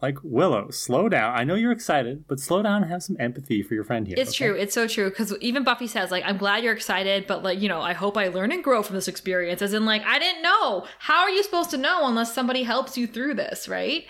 Like 0.00 0.18
Willow, 0.22 0.70
slow 0.70 1.08
down. 1.08 1.36
I 1.38 1.44
know 1.44 1.54
you're 1.54 1.72
excited, 1.72 2.24
but 2.28 2.38
slow 2.40 2.62
down 2.62 2.82
and 2.82 2.90
have 2.90 3.02
some 3.02 3.16
empathy 3.20 3.62
for 3.62 3.74
your 3.74 3.84
friend 3.84 4.06
here. 4.06 4.16
It's 4.18 4.30
okay? 4.30 4.46
true. 4.48 4.54
It's 4.56 4.74
so 4.74 4.86
true. 4.88 5.10
Because 5.10 5.36
even 5.40 5.62
Buffy 5.64 5.86
says, 5.86 6.10
like, 6.10 6.24
I'm 6.26 6.36
glad 6.38 6.62
you're 6.64 6.72
excited, 6.72 7.26
but, 7.28 7.42
like, 7.44 7.60
you 7.60 7.68
know, 7.68 7.80
I 7.80 7.92
hope 7.92 8.16
I 8.16 8.28
learn 8.28 8.50
and 8.52 8.62
grow 8.64 8.82
from 8.82 8.94
this 8.96 9.06
experience. 9.08 9.60
As 9.62 9.72
in, 9.74 9.84
like, 9.84 10.04
I 10.04 10.18
didn't 10.18 10.42
know. 10.42 10.86
How 10.98 11.22
are 11.22 11.30
you 11.30 11.42
supposed 11.44 11.70
to 11.70 11.76
know 11.76 12.06
unless 12.08 12.32
somebody 12.34 12.62
helps 12.64 12.96
you 12.98 13.06
through 13.06 13.34
this, 13.34 13.68
right? 13.68 14.04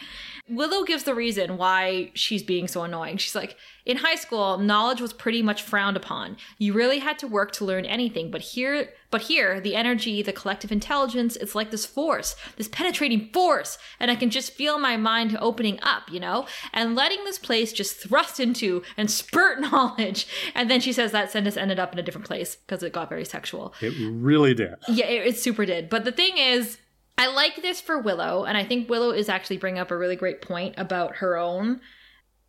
Willow 0.48 0.84
gives 0.84 1.04
the 1.04 1.14
reason 1.14 1.56
why 1.56 2.10
she's 2.14 2.42
being 2.42 2.66
so 2.66 2.82
annoying. 2.82 3.16
She's 3.16 3.34
like, 3.34 3.56
in 3.86 3.98
high 3.98 4.16
school, 4.16 4.58
knowledge 4.58 5.00
was 5.00 5.12
pretty 5.12 5.40
much 5.40 5.62
frowned 5.62 5.96
upon. 5.96 6.36
You 6.58 6.72
really 6.72 6.98
had 6.98 7.18
to 7.20 7.28
work 7.28 7.52
to 7.52 7.64
learn 7.64 7.84
anything, 7.84 8.30
but 8.30 8.40
here, 8.40 8.90
but 9.10 9.22
here, 9.22 9.60
the 9.60 9.76
energy, 9.76 10.20
the 10.20 10.32
collective 10.32 10.72
intelligence, 10.72 11.36
it's 11.36 11.54
like 11.54 11.70
this 11.70 11.86
force, 11.86 12.34
this 12.56 12.68
penetrating 12.68 13.30
force, 13.32 13.78
and 14.00 14.10
I 14.10 14.16
can 14.16 14.30
just 14.30 14.52
feel 14.52 14.78
my 14.78 14.96
mind 14.96 15.36
opening 15.40 15.78
up, 15.82 16.10
you 16.10 16.18
know, 16.18 16.46
and 16.72 16.96
letting 16.96 17.22
this 17.24 17.38
place 17.38 17.72
just 17.72 17.96
thrust 17.96 18.40
into 18.40 18.82
and 18.96 19.08
spurt 19.08 19.60
knowledge. 19.72 20.26
And 20.56 20.68
then 20.68 20.80
she 20.80 20.92
says 20.92 21.12
that 21.12 21.30
sentence 21.30 21.56
ended 21.56 21.78
up 21.78 21.92
in 21.92 22.00
a 22.00 22.02
different 22.02 22.26
place 22.26 22.56
because 22.56 22.82
it 22.82 22.92
got 22.92 23.08
very 23.08 23.24
sexual. 23.24 23.74
It 23.80 23.94
really 24.12 24.54
did. 24.54 24.74
Yeah, 24.88 25.06
it, 25.06 25.26
it 25.28 25.38
super 25.38 25.64
did. 25.64 25.88
But 25.88 26.04
the 26.04 26.12
thing 26.12 26.36
is, 26.36 26.78
I 27.22 27.28
like 27.28 27.62
this 27.62 27.80
for 27.80 28.00
Willow, 28.00 28.42
and 28.42 28.58
I 28.58 28.64
think 28.64 28.90
Willow 28.90 29.12
is 29.12 29.28
actually 29.28 29.58
bringing 29.58 29.78
up 29.78 29.92
a 29.92 29.96
really 29.96 30.16
great 30.16 30.42
point 30.42 30.74
about 30.76 31.18
her 31.18 31.36
own, 31.36 31.80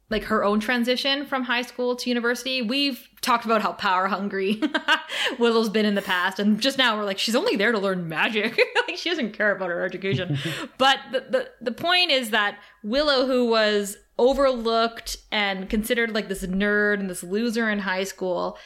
like 0.09 0.23
her 0.23 0.43
own 0.43 0.59
transition 0.59 1.27
from 1.27 1.43
high 1.43 1.61
school 1.61 1.95
to 1.97 2.09
university. 2.09 2.63
We've 2.63 3.07
talked 3.21 3.45
about 3.45 3.61
how 3.61 3.73
power 3.73 4.07
hungry 4.07 4.59
Willow's 5.39 5.69
been 5.69 5.85
in 5.85 5.93
the 5.93 6.01
past, 6.01 6.39
and 6.39 6.59
just 6.59 6.79
now 6.79 6.97
we're 6.97 7.03
like, 7.03 7.19
she's 7.19 7.35
only 7.35 7.55
there 7.55 7.71
to 7.71 7.77
learn 7.77 8.09
magic. 8.09 8.59
like 8.87 8.97
she 8.97 9.11
doesn't 9.11 9.33
care 9.33 9.55
about 9.55 9.69
her 9.69 9.85
education. 9.85 10.39
but 10.79 10.97
the, 11.11 11.19
the 11.29 11.51
the 11.61 11.71
point 11.71 12.09
is 12.09 12.31
that 12.31 12.57
Willow, 12.81 13.27
who 13.27 13.45
was 13.45 13.97
overlooked 14.17 15.17
and 15.31 15.69
considered 15.69 16.15
like 16.15 16.29
this 16.29 16.43
nerd 16.47 16.99
and 16.99 17.11
this 17.11 17.21
loser 17.21 17.69
in 17.69 17.77
high 17.77 18.05
school, 18.05 18.57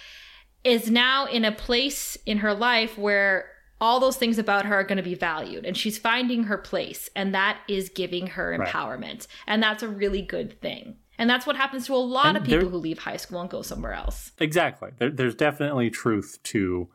is 0.64 0.90
now 0.90 1.26
in 1.26 1.44
a 1.44 1.52
place 1.52 2.18
in 2.26 2.38
her 2.38 2.54
life 2.54 2.98
where 2.98 3.57
all 3.80 4.00
those 4.00 4.18
things 4.18 4.38
about 4.40 4.66
her 4.66 4.76
are 4.76 4.84
going 4.84 4.98
to 4.98 5.04
be 5.04 5.16
valued 5.16 5.66
and 5.66 5.78
she's 5.78 5.98
finding 5.98 6.44
her 6.46 6.58
place 6.58 7.10
and 7.16 7.34
that 7.36 7.60
is 7.68 7.90
giving 7.90 8.28
her 8.28 8.56
Right. 8.58 8.68
empowerment 8.68 9.28
and 9.46 9.62
that's 9.62 9.84
a 9.84 9.88
really 9.88 10.22
good 10.22 10.60
thing 10.62 10.96
and 11.20 11.30
that's 11.30 11.46
what 11.48 11.56
happens 11.56 11.86
to 11.88 11.94
a 11.94 11.98
lot 11.98 12.28
And 12.28 12.38
of 12.38 12.44
people 12.44 12.60
there- 12.62 12.70
who 12.70 12.78
leave 12.78 13.00
high 13.00 13.18
school 13.18 13.40
and 13.42 13.50
go 13.50 13.62
somewhere 13.62 13.94
else 13.94 14.32
Exactly. 14.40 14.90
There, 14.98 15.10
there's 15.12 15.36
definitely 15.36 15.90
truth 15.90 16.40
to 16.44 16.88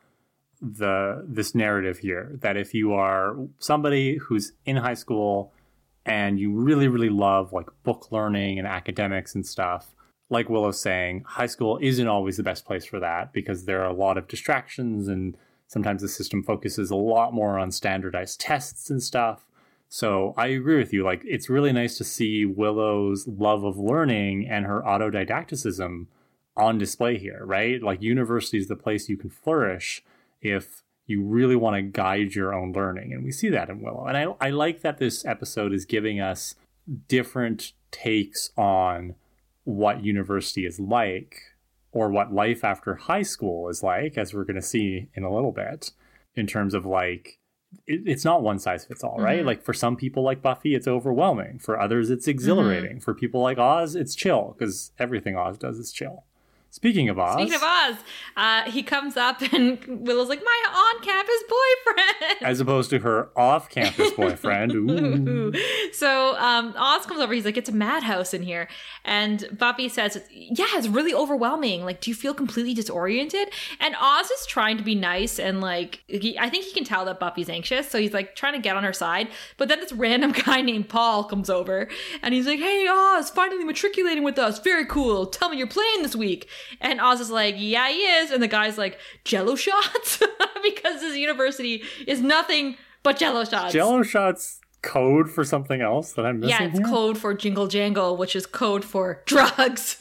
the 0.61 1.25
this 1.27 1.53
narrative 1.53 1.97
here 1.99 2.31
that 2.41 2.55
if 2.55 2.73
you 2.73 2.93
are 2.93 3.35
somebody 3.59 4.15
who's 4.17 4.53
in 4.65 4.77
high 4.77 4.93
school 4.93 5.51
and 6.05 6.39
you 6.39 6.51
really 6.53 6.87
really 6.87 7.09
love 7.09 7.51
like 7.51 7.67
book 7.83 8.11
learning 8.11 8.59
and 8.59 8.67
academics 8.67 9.35
and 9.35 9.45
stuff 9.45 9.93
like 10.29 10.49
willow's 10.49 10.81
saying 10.81 11.23
high 11.27 11.45
school 11.47 11.77
isn't 11.81 12.07
always 12.07 12.37
the 12.37 12.43
best 12.43 12.65
place 12.65 12.85
for 12.85 12.99
that 12.99 13.33
because 13.33 13.65
there 13.65 13.81
are 13.81 13.89
a 13.89 13.93
lot 13.93 14.17
of 14.17 14.27
distractions 14.29 15.07
and 15.09 15.35
sometimes 15.73 16.01
the 16.01 16.07
system 16.07 16.43
focuses 16.43 16.91
a 16.91 16.95
lot 16.95 17.33
more 17.33 17.59
on 17.59 17.71
standardized 17.71 18.39
tests 18.39 18.89
and 18.89 19.03
stuff 19.03 19.45
so 19.93 20.33
I 20.37 20.47
agree 20.47 20.79
with 20.79 20.91
you. 20.91 21.03
Like, 21.03 21.21
it's 21.23 21.51
really 21.51 21.71
nice 21.71 21.99
to 21.99 22.03
see 22.03 22.47
Willow's 22.47 23.27
love 23.27 23.63
of 23.63 23.77
learning 23.77 24.47
and 24.49 24.65
her 24.65 24.81
autodidacticism 24.81 26.07
on 26.57 26.79
display 26.79 27.19
here, 27.19 27.45
right? 27.45 27.79
Like, 27.79 28.01
university 28.01 28.57
is 28.57 28.67
the 28.67 28.75
place 28.75 29.07
you 29.07 29.17
can 29.17 29.29
flourish 29.29 30.03
if 30.41 30.81
you 31.05 31.21
really 31.23 31.55
want 31.55 31.75
to 31.75 31.83
guide 31.83 32.33
your 32.33 32.55
own 32.55 32.73
learning. 32.73 33.13
And 33.13 33.23
we 33.23 33.31
see 33.31 33.49
that 33.49 33.69
in 33.69 33.83
Willow. 33.83 34.07
And 34.07 34.17
I, 34.17 34.25
I 34.41 34.49
like 34.49 34.81
that 34.81 34.97
this 34.97 35.23
episode 35.25 35.71
is 35.71 35.85
giving 35.85 36.19
us 36.19 36.55
different 37.07 37.73
takes 37.91 38.49
on 38.57 39.13
what 39.63 40.03
university 40.03 40.65
is 40.65 40.79
like 40.79 41.35
or 41.93 42.09
what 42.09 42.33
life 42.33 42.63
after 42.63 42.95
high 42.95 43.21
school 43.21 43.69
is 43.69 43.81
like, 43.83 44.17
as 44.17 44.33
we're 44.33 44.43
going 44.43 44.55
to 44.55 44.61
see 44.61 45.07
in 45.13 45.23
a 45.23 45.33
little 45.33 45.51
bit, 45.51 45.91
in 46.35 46.47
terms 46.47 46.73
of 46.73 46.85
like, 46.85 47.39
it, 47.87 48.01
it's 48.05 48.25
not 48.25 48.41
one 48.43 48.59
size 48.59 48.83
fits 48.85 49.03
all, 49.03 49.17
right? 49.19 49.41
Mhm. 49.41 49.45
Like 49.45 49.63
for 49.63 49.73
some 49.73 49.95
people 49.95 50.23
like 50.23 50.41
Buffy, 50.41 50.75
it's 50.75 50.87
overwhelming. 50.87 51.59
For 51.59 51.79
others, 51.79 52.09
it's 52.09 52.27
exhilarating. 52.27 52.99
For 52.99 53.13
people 53.13 53.41
like 53.41 53.57
Oz, 53.57 53.95
it's 53.95 54.15
chill 54.15 54.55
because 54.57 54.91
everything 54.99 55.35
Oz 55.37 55.57
does 55.57 55.77
is 55.77 55.91
chill. 55.91 56.25
Speaking 56.73 57.07
of 57.07 57.19
Oz, 57.19 57.35
Speaking 57.35 57.53
of 57.53 57.61
Oz, 57.61 57.95
uh, 58.35 58.63
he 58.63 58.81
comes 58.81 59.15
up 59.15 59.43
and 59.53 59.77
Willow's 59.87 60.27
like, 60.27 60.41
my 60.43 60.91
on-campus 60.95 61.43
boyfriend. 61.47 62.41
as 62.41 62.59
opposed 62.59 62.89
to 62.89 62.97
her 62.97 63.29
off-campus 63.35 64.11
boyfriend. 64.17 64.71
Ooh. 64.71 65.53
so 65.93 66.35
um, 66.39 66.73
Oz 66.75 67.05
comes 67.05 67.19
over. 67.19 67.31
He's 67.31 67.45
like, 67.45 67.57
"It's 67.57 67.69
a 67.69 67.73
madhouse 67.73 68.33
in 68.33 68.41
here," 68.41 68.67
and 69.05 69.47
Buffy 69.55 69.87
says, 69.87 70.19
"Yeah, 70.31 70.65
it's 70.73 70.87
really 70.87 71.13
overwhelming. 71.13 71.85
Like, 71.85 72.01
do 72.01 72.09
you 72.09 72.15
feel 72.15 72.33
completely 72.33 72.73
disoriented?" 72.73 73.49
And 73.79 73.95
Oz 74.01 74.31
is 74.31 74.47
trying 74.47 74.77
to 74.77 74.83
be 74.83 74.95
nice 74.95 75.37
and 75.37 75.61
like, 75.61 76.01
he, 76.07 76.39
I 76.39 76.49
think 76.49 76.65
he 76.65 76.73
can 76.73 76.85
tell 76.85 77.05
that 77.05 77.19
Buffy's 77.19 77.49
anxious, 77.49 77.87
so 77.87 77.99
he's 77.99 78.13
like 78.13 78.35
trying 78.35 78.53
to 78.53 78.59
get 78.59 78.75
on 78.75 78.83
her 78.83 78.93
side. 78.93 79.27
But 79.57 79.67
then 79.67 79.79
this 79.79 79.93
random 79.93 80.31
guy 80.31 80.61
named 80.61 80.89
Paul 80.89 81.25
comes 81.25 81.51
over, 81.51 81.87
and 82.23 82.33
he's 82.33 82.47
like, 82.47 82.57
"Hey, 82.59 82.87
Oz, 82.89 83.29
finally 83.29 83.63
matriculating 83.63 84.23
with 84.23 84.39
us. 84.39 84.57
Very 84.57 84.87
cool. 84.87 85.27
Tell 85.27 85.49
me 85.49 85.57
you're 85.57 85.67
playing 85.67 86.01
this 86.01 86.15
week." 86.15 86.49
And 86.81 86.99
Oz 87.01 87.19
is 87.19 87.31
like, 87.31 87.55
"Yeah, 87.57 87.89
he 87.89 87.99
is," 87.99 88.31
and 88.31 88.41
the 88.41 88.47
guy's 88.47 88.77
like, 88.77 88.99
"Jello 89.23 89.55
shots," 89.55 90.21
because 90.63 91.01
his 91.01 91.17
university 91.17 91.83
is 92.07 92.21
nothing 92.21 92.77
but 93.03 93.17
Jello 93.17 93.45
shots. 93.45 93.73
Jello 93.73 94.03
shots 94.03 94.59
code 94.83 95.31
for 95.31 95.43
something 95.43 95.81
else 95.81 96.13
that 96.13 96.25
I'm 96.25 96.39
missing. 96.39 96.49
Yeah, 96.49 96.67
it's 96.67 96.77
here? 96.77 96.87
code 96.87 97.17
for 97.17 97.33
jingle 97.33 97.67
jangle, 97.67 98.15
which 98.15 98.35
is 98.35 98.45
code 98.45 98.85
for 98.85 99.23
drugs. 99.25 99.97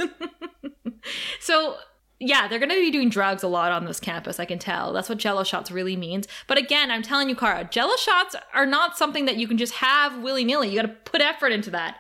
so, 1.41 1.77
yeah, 2.21 2.47
they're 2.49 2.59
going 2.59 2.69
to 2.69 2.75
be 2.75 2.91
doing 2.91 3.09
drugs 3.09 3.43
a 3.43 3.49
lot 3.49 3.73
on 3.73 3.87
this 3.87 3.99
campus, 3.99 4.39
I 4.39 4.45
can 4.45 4.59
tell. 4.59 4.93
That's 4.93 5.09
what 5.09 5.19
jello 5.19 5.45
shots 5.45 5.71
really 5.71 5.97
means. 5.97 6.29
But 6.47 6.59
again, 6.59 6.91
I'm 6.91 7.03
telling 7.03 7.31
you, 7.31 7.37
Kara, 7.37 7.67
jello 7.71 7.97
shots 7.97 8.37
are 8.53 8.67
not 8.67 8.99
something 8.99 9.25
that 9.25 9.37
you 9.37 9.49
can 9.49 9.57
just 9.57 9.75
have 9.75 10.23
willy 10.23 10.45
nilly. 10.45 10.69
You 10.69 10.77
got 10.77 10.89
to 10.89 11.11
put 11.11 11.23
effort 11.23 11.53
into 11.53 11.71
that. 11.71 11.97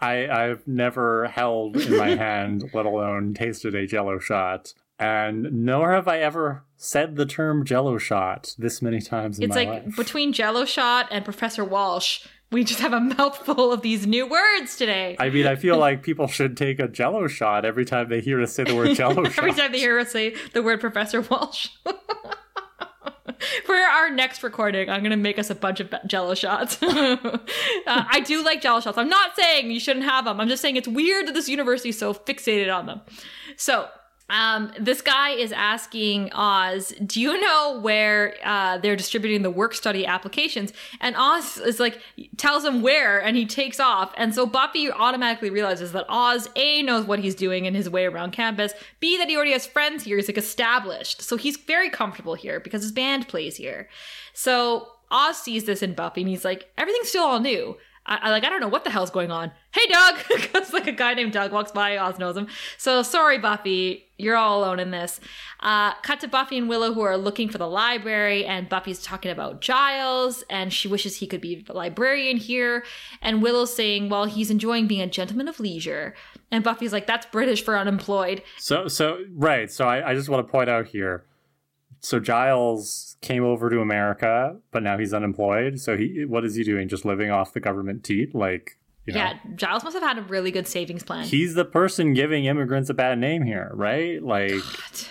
I, 0.00 0.28
I've 0.28 0.66
never 0.66 1.28
held 1.28 1.76
in 1.76 1.96
my 1.96 2.08
hand, 2.16 2.70
let 2.72 2.86
alone 2.86 3.34
tasted 3.34 3.74
a 3.74 3.86
jello 3.86 4.18
shot. 4.18 4.72
And 4.98 5.64
nor 5.64 5.92
have 5.92 6.08
I 6.08 6.18
ever 6.18 6.64
said 6.76 7.16
the 7.16 7.24
term 7.26 7.64
jello 7.64 7.96
shot 7.98 8.54
this 8.58 8.82
many 8.82 9.00
times 9.00 9.38
in 9.38 9.44
It's 9.44 9.54
my 9.56 9.64
like 9.64 9.84
life. 9.86 9.96
between 9.96 10.32
jello 10.32 10.64
shot 10.66 11.08
and 11.10 11.24
Professor 11.24 11.64
Walsh, 11.64 12.26
we 12.52 12.64
just 12.64 12.80
have 12.80 12.92
a 12.92 13.00
mouthful 13.00 13.72
of 13.72 13.80
these 13.80 14.06
new 14.06 14.28
words 14.28 14.76
today. 14.76 15.16
I 15.18 15.30
mean, 15.30 15.46
I 15.46 15.54
feel 15.54 15.78
like 15.86 16.02
people 16.02 16.26
should 16.26 16.56
take 16.56 16.80
a 16.80 16.88
jello 16.88 17.28
shot 17.28 17.64
every 17.64 17.84
time 17.86 18.08
they 18.10 18.20
hear 18.20 18.42
us 18.42 18.52
say 18.52 18.64
the 18.64 18.74
word 18.74 18.94
jello 18.96 19.24
shot. 19.24 19.38
Every 19.38 19.52
time 19.54 19.72
they 19.72 19.78
hear 19.78 19.98
us 19.98 20.10
say 20.12 20.34
the 20.52 20.62
word 20.62 20.80
Professor 20.80 21.20
Walsh. 21.22 21.68
For 23.64 23.74
our 23.74 24.10
next 24.10 24.42
recording, 24.42 24.88
I'm 24.88 25.02
to 25.10 25.16
make 25.16 25.38
us 25.38 25.50
a 25.50 25.54
bunch 25.54 25.80
of 25.80 25.92
jello 26.06 26.34
shots. 26.34 26.82
uh, 26.82 27.38
I 27.86 28.22
do 28.24 28.44
like 28.44 28.60
jello 28.60 28.80
shots. 28.80 28.98
I'm 28.98 29.08
not 29.08 29.36
saying 29.36 29.70
you 29.70 29.80
shouldn't 29.80 30.04
have 30.04 30.24
them. 30.24 30.40
I'm 30.40 30.48
just 30.48 30.62
saying 30.62 30.76
it's 30.76 30.88
weird 30.88 31.26
that 31.26 31.34
this 31.34 31.48
university 31.48 31.90
is 31.90 31.98
so 31.98 32.14
fixated 32.14 32.74
on 32.74 32.86
them. 32.86 33.00
So, 33.56 33.88
um, 34.30 34.72
this 34.78 35.02
guy 35.02 35.30
is 35.30 35.50
asking 35.52 36.30
Oz, 36.32 36.94
do 37.04 37.20
you 37.20 37.40
know 37.40 37.80
where 37.80 38.36
uh, 38.44 38.78
they're 38.78 38.96
distributing 38.96 39.42
the 39.42 39.50
work 39.50 39.74
study 39.74 40.06
applications? 40.06 40.72
And 41.00 41.16
Oz 41.16 41.58
is 41.58 41.80
like, 41.80 42.00
tells 42.36 42.64
him 42.64 42.80
where, 42.80 43.20
and 43.20 43.36
he 43.36 43.44
takes 43.44 43.80
off. 43.80 44.14
And 44.16 44.32
so 44.32 44.46
Buffy 44.46 44.90
automatically 44.90 45.50
realizes 45.50 45.90
that 45.92 46.06
Oz, 46.08 46.48
A, 46.54 46.82
knows 46.82 47.06
what 47.06 47.18
he's 47.18 47.34
doing 47.34 47.64
in 47.64 47.74
his 47.74 47.90
way 47.90 48.06
around 48.06 48.30
campus, 48.30 48.72
B, 49.00 49.18
that 49.18 49.28
he 49.28 49.34
already 49.34 49.52
has 49.52 49.66
friends 49.66 50.04
here. 50.04 50.16
He's 50.16 50.28
like 50.28 50.38
established. 50.38 51.22
So 51.22 51.36
he's 51.36 51.56
very 51.56 51.90
comfortable 51.90 52.34
here 52.34 52.60
because 52.60 52.82
his 52.82 52.92
band 52.92 53.26
plays 53.26 53.56
here. 53.56 53.88
So 54.32 54.92
Oz 55.10 55.38
sees 55.38 55.64
this 55.64 55.82
in 55.82 55.94
Buffy 55.94 56.20
and 56.20 56.30
he's 56.30 56.44
like, 56.44 56.70
everything's 56.78 57.08
still 57.08 57.24
all 57.24 57.40
new. 57.40 57.76
I, 58.06 58.18
I 58.22 58.30
like 58.30 58.44
I 58.44 58.48
don't 58.48 58.60
know 58.60 58.68
what 58.68 58.84
the 58.84 58.90
hell's 58.90 59.10
going 59.10 59.30
on. 59.30 59.52
Hey 59.72 59.86
Doug, 59.88 60.16
because 60.28 60.72
like 60.72 60.86
a 60.86 60.92
guy 60.92 61.14
named 61.14 61.32
Doug 61.32 61.52
walks 61.52 61.72
by, 61.72 61.96
Oz 61.96 62.18
knows 62.18 62.36
him. 62.36 62.48
So 62.78 63.02
sorry, 63.02 63.38
Buffy, 63.38 64.10
you're 64.18 64.36
all 64.36 64.60
alone 64.60 64.78
in 64.78 64.90
this. 64.90 65.20
Uh, 65.60 65.94
cut 66.02 66.20
to 66.20 66.28
Buffy 66.28 66.58
and 66.58 66.68
Willow 66.68 66.92
who 66.92 67.00
are 67.02 67.16
looking 67.16 67.48
for 67.48 67.58
the 67.58 67.68
library, 67.68 68.44
and 68.44 68.68
Buffy's 68.68 69.02
talking 69.02 69.30
about 69.30 69.60
Giles, 69.60 70.44
and 70.50 70.72
she 70.72 70.88
wishes 70.88 71.16
he 71.16 71.26
could 71.26 71.40
be 71.40 71.62
the 71.62 71.72
librarian 71.72 72.36
here. 72.36 72.84
And 73.22 73.42
Willow's 73.42 73.74
saying, 73.74 74.08
well, 74.08 74.26
he's 74.26 74.50
enjoying 74.50 74.86
being 74.86 75.00
a 75.00 75.06
gentleman 75.06 75.48
of 75.48 75.60
leisure. 75.60 76.14
And 76.50 76.64
Buffy's 76.64 76.92
like, 76.92 77.06
that's 77.06 77.26
British 77.26 77.64
for 77.64 77.78
unemployed. 77.78 78.42
So, 78.58 78.88
so 78.88 79.24
right. 79.32 79.70
So, 79.70 79.86
I, 79.86 80.10
I 80.10 80.14
just 80.14 80.28
want 80.28 80.46
to 80.46 80.50
point 80.50 80.68
out 80.68 80.86
here. 80.86 81.24
So 82.00 82.18
Giles 82.18 83.16
came 83.20 83.44
over 83.44 83.68
to 83.70 83.80
America, 83.80 84.56
but 84.70 84.82
now 84.82 84.96
he's 84.98 85.12
unemployed. 85.12 85.80
So 85.80 85.96
he, 85.96 86.24
what 86.24 86.44
is 86.44 86.54
he 86.54 86.64
doing? 86.64 86.88
Just 86.88 87.04
living 87.04 87.30
off 87.30 87.52
the 87.52 87.60
government 87.60 88.02
teat? 88.04 88.34
Like, 88.34 88.78
you 89.06 89.12
know, 89.12 89.20
Yeah, 89.20 89.34
Giles 89.54 89.84
must 89.84 89.94
have 89.94 90.02
had 90.02 90.18
a 90.18 90.22
really 90.22 90.50
good 90.50 90.66
savings 90.66 91.02
plan. 91.02 91.24
he's 91.24 91.54
the 91.54 91.64
person 91.64 92.14
giving 92.14 92.46
immigrants 92.46 92.88
a 92.90 92.94
bad 92.94 93.18
name 93.18 93.42
here, 93.42 93.70
right? 93.74 94.22
Like, 94.22 94.50
God, 94.52 95.06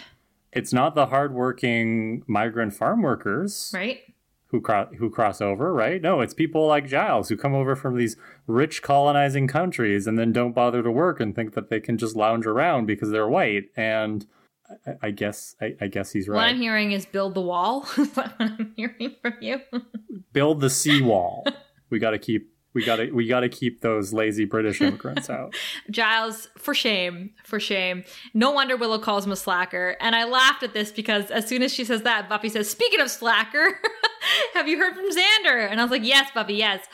it's 0.52 0.74
not 0.74 0.96
the 0.96 1.08
hardworking 1.08 2.24
migrant 2.28 2.74
farm 2.74 3.04
workers 3.04 3.72
right? 3.74 4.00
who 4.48 4.60
cross 4.62 4.88
who 4.98 5.12
cross 5.12 5.42
over, 5.42 5.72
right? 5.72 6.02
No, 6.02 6.22
it's 6.22 6.34
people 6.34 6.66
like 6.66 6.88
Giles 6.88 7.30
who 7.30 7.38
come 7.38 7.54
over 7.54 7.76
from 7.76 7.98
these 7.98 8.16
rich 8.48 8.82
colonizing 8.82 9.48
countries 9.48 10.08
and 10.08 10.18
then 10.18 10.34
don't 10.34 10.54
bother 10.56 10.82
to 10.82 10.92
work 10.92 11.20
and 11.20 11.36
think 11.36 11.54
that 11.54 11.70
they 11.70 11.80
can 11.80 12.00
just 12.00 12.16
lounge 12.16 12.48
around 12.48 12.88
because 12.88 13.12
they're 13.12 13.28
white. 13.28 13.66
And 13.76 14.26
I, 14.86 15.08
I 15.08 15.12
guess 15.12 15.56
I, 15.62 15.76
I 15.82 15.88
guess 15.88 16.12
he's 16.12 16.28
right. 16.28 16.36
What. 16.36 16.46
I'm 16.46 16.58
hearing 16.58 16.92
is 16.92 17.06
build 17.06 17.34
the 17.36 17.42
wall. 17.42 17.82
What 18.14 18.34
I'm 18.40 18.74
hearing 18.76 19.16
from 19.22 19.34
you? 19.42 19.62
Build 20.34 20.62
the 20.62 20.70
seawall. 20.70 21.46
we 21.90 22.00
got 22.00 22.12
to 22.12 22.20
keep 22.20 22.52
we 22.74 22.86
got 22.86 22.98
to 22.98 23.12
we 23.12 23.28
got 23.28 23.40
to 23.42 23.50
keep 23.50 23.82
those 23.82 24.14
lazy 24.14 24.46
British 24.46 24.82
immigrants 24.82 25.30
out. 25.30 25.56
Giles, 25.90 26.48
for 26.58 26.74
shame, 26.74 27.32
for 27.44 27.60
shame. 27.60 28.04
No 28.34 28.52
wonder 28.52 28.78
Willow 28.78 29.00
calls 29.00 29.26
him 29.26 29.32
a 29.32 29.36
slacker. 29.36 29.96
And 30.00 30.16
I 30.16 30.26
laughed 30.26 30.64
at 30.64 30.74
this 30.74 30.92
because 30.92 31.32
as 31.32 31.48
soon 31.48 31.64
as 31.64 31.74
she 31.74 31.84
says 31.84 32.04
that, 32.04 32.30
Buffy 32.30 32.50
says, 32.50 32.70
Speaking 32.70 33.00
of 33.00 33.10
slacker, 33.10 33.80
have 34.54 34.68
you 34.68 34.78
heard 34.78 34.96
from 34.96 35.10
Xander? 35.10 35.70
And 35.70 35.80
I 35.80 35.84
was 35.84 35.92
like, 35.92 36.06
Yes, 36.06 36.30
Buffy, 36.34 36.56
yes. 36.56 36.86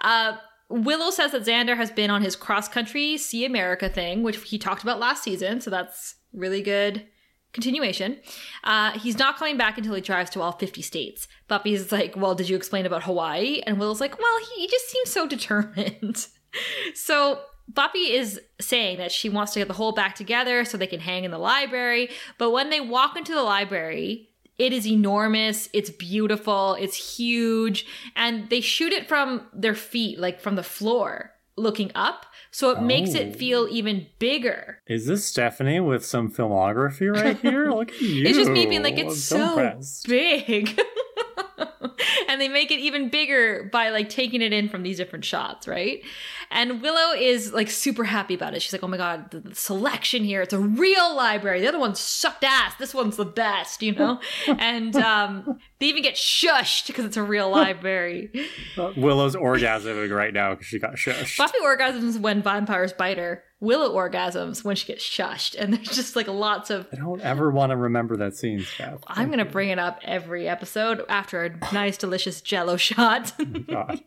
Uh, 0.00 0.36
Willow 0.70 1.10
says 1.10 1.32
that 1.32 1.44
Xander 1.44 1.76
has 1.76 1.90
been 1.90 2.10
on 2.10 2.22
his 2.22 2.36
cross 2.36 2.68
country 2.68 3.16
See 3.16 3.44
America 3.44 3.88
thing, 3.88 4.22
which 4.22 4.42
he 4.48 4.58
talked 4.58 4.82
about 4.82 4.98
last 4.98 5.22
season. 5.22 5.60
So 5.60 5.70
that's 5.70 6.16
really 6.32 6.62
good 6.62 7.06
continuation. 7.52 8.18
Uh, 8.64 8.98
he's 8.98 9.18
not 9.18 9.36
coming 9.36 9.56
back 9.56 9.78
until 9.78 9.94
he 9.94 10.00
drives 10.00 10.30
to 10.30 10.40
all 10.40 10.52
50 10.52 10.82
states. 10.82 11.28
Buffy's 11.48 11.90
like, 11.90 12.14
Well, 12.16 12.34
did 12.34 12.48
you 12.48 12.56
explain 12.56 12.86
about 12.86 13.04
Hawaii? 13.04 13.60
And 13.66 13.78
Will's 13.78 14.00
like, 14.00 14.18
Well, 14.18 14.38
he, 14.54 14.62
he 14.62 14.68
just 14.68 14.88
seems 14.88 15.10
so 15.10 15.26
determined. 15.36 16.26
so 16.94 17.40
Buffy 17.68 18.12
is 18.14 18.40
saying 18.60 18.98
that 18.98 19.12
she 19.12 19.28
wants 19.28 19.52
to 19.52 19.60
get 19.60 19.68
the 19.68 19.74
whole 19.74 19.92
back 19.92 20.14
together 20.14 20.64
so 20.64 20.78
they 20.78 20.86
can 20.86 21.00
hang 21.00 21.24
in 21.24 21.30
the 21.30 21.38
library. 21.38 22.10
But 22.38 22.50
when 22.50 22.70
they 22.70 22.80
walk 22.80 23.16
into 23.16 23.34
the 23.34 23.42
library, 23.42 24.30
it 24.58 24.72
is 24.72 24.86
enormous. 24.86 25.68
It's 25.72 25.90
beautiful. 25.90 26.74
It's 26.80 27.16
huge. 27.16 27.86
And 28.16 28.48
they 28.50 28.60
shoot 28.60 28.92
it 28.92 29.06
from 29.06 29.46
their 29.52 29.74
feet, 29.74 30.18
like 30.18 30.40
from 30.40 30.56
the 30.56 30.62
floor, 30.62 31.32
looking 31.56 31.92
up. 31.94 32.26
So 32.58 32.70
it 32.70 32.82
makes 32.82 33.14
Oh. 33.14 33.18
it 33.20 33.36
feel 33.36 33.68
even 33.70 34.06
bigger. 34.18 34.80
Is 34.88 35.06
this 35.06 35.24
Stephanie 35.24 35.78
with 35.78 36.04
some 36.04 36.28
filmography 36.28 37.08
right 37.08 37.38
here? 37.38 37.70
Look 37.72 37.92
at 37.92 38.00
you. 38.00 38.26
It's 38.26 38.36
just 38.36 38.50
me 38.50 38.66
being 38.66 38.82
like, 38.82 38.98
I'm 38.98 39.06
it's 39.06 39.22
so 39.22 39.78
big. 40.08 40.76
and 42.28 42.40
they 42.40 42.48
make 42.48 42.70
it 42.70 42.80
even 42.80 43.08
bigger 43.08 43.68
by 43.72 43.90
like 43.90 44.08
taking 44.08 44.42
it 44.42 44.52
in 44.52 44.68
from 44.68 44.82
these 44.82 44.96
different 44.96 45.24
shots, 45.24 45.66
right? 45.68 46.02
And 46.50 46.80
Willow 46.80 47.14
is 47.14 47.52
like 47.52 47.70
super 47.70 48.04
happy 48.04 48.34
about 48.34 48.54
it. 48.54 48.62
She's 48.62 48.72
like, 48.72 48.82
oh 48.82 48.88
my 48.88 48.96
God, 48.96 49.30
the, 49.30 49.40
the 49.40 49.54
selection 49.54 50.24
here, 50.24 50.42
it's 50.42 50.54
a 50.54 50.58
real 50.58 51.14
library. 51.14 51.60
The 51.60 51.68
other 51.68 51.78
one 51.78 51.94
sucked 51.94 52.44
ass. 52.44 52.74
This 52.78 52.94
one's 52.94 53.16
the 53.16 53.24
best, 53.24 53.82
you 53.82 53.92
know? 53.92 54.20
and 54.46 54.96
um, 54.96 55.58
they 55.78 55.86
even 55.86 56.02
get 56.02 56.14
shushed 56.14 56.86
because 56.86 57.04
it's 57.04 57.16
a 57.16 57.22
real 57.22 57.50
library. 57.58 58.30
Uh, 58.76 58.92
Willow's 58.96 59.36
orgasming 59.36 60.10
right 60.14 60.32
now 60.32 60.54
because 60.54 60.66
she 60.66 60.78
got 60.78 60.94
shushed. 60.94 61.36
Buffy 61.36 61.58
orgasms 61.62 62.18
when 62.18 62.42
vampires 62.42 62.92
bite 62.92 63.18
her. 63.18 63.44
Willow 63.60 63.94
orgasms 63.94 64.62
when 64.64 64.76
she 64.76 64.86
gets 64.86 65.02
shushed. 65.04 65.56
And 65.58 65.72
there's 65.74 65.88
just 65.88 66.14
like 66.16 66.28
lots 66.28 66.70
of 66.70 66.86
I 66.92 66.96
don't 66.96 67.20
ever 67.22 67.50
want 67.50 67.70
to 67.70 67.76
remember 67.76 68.16
that 68.18 68.36
scene, 68.36 68.60
Steph. 68.60 69.00
I'm 69.08 69.30
gonna 69.30 69.44
bring 69.44 69.70
it 69.70 69.78
up 69.78 70.00
every 70.04 70.48
episode 70.48 71.04
after 71.08 71.44
a 71.44 71.72
nice, 71.72 71.96
delicious 71.96 72.40
Jello 72.40 72.76
shot. 72.76 73.32
Oh 73.40 73.44
God. 73.44 74.00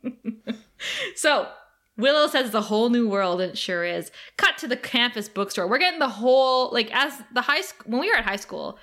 so 1.16 1.48
Willow 1.98 2.28
says 2.28 2.48
it's 2.48 2.56
a 2.56 2.62
whole 2.62 2.90
new 2.90 3.08
world, 3.10 3.42
and 3.42 3.52
it 3.52 3.58
sure 3.58 3.84
is. 3.84 4.12
Cut 4.38 4.58
to 4.60 4.68
the 4.68 4.78
campus 4.78 5.28
bookstore. 5.30 5.68
We're 5.68 5.78
getting 5.80 6.00
the 6.00 6.08
whole 6.10 6.72
like 6.72 6.90
as 6.96 7.14
the 7.34 7.42
high 7.42 7.62
school 7.62 7.92
when 7.92 8.02
we 8.02 8.10
were 8.10 8.18
at 8.18 8.24
high 8.26 8.38
school. 8.38 8.78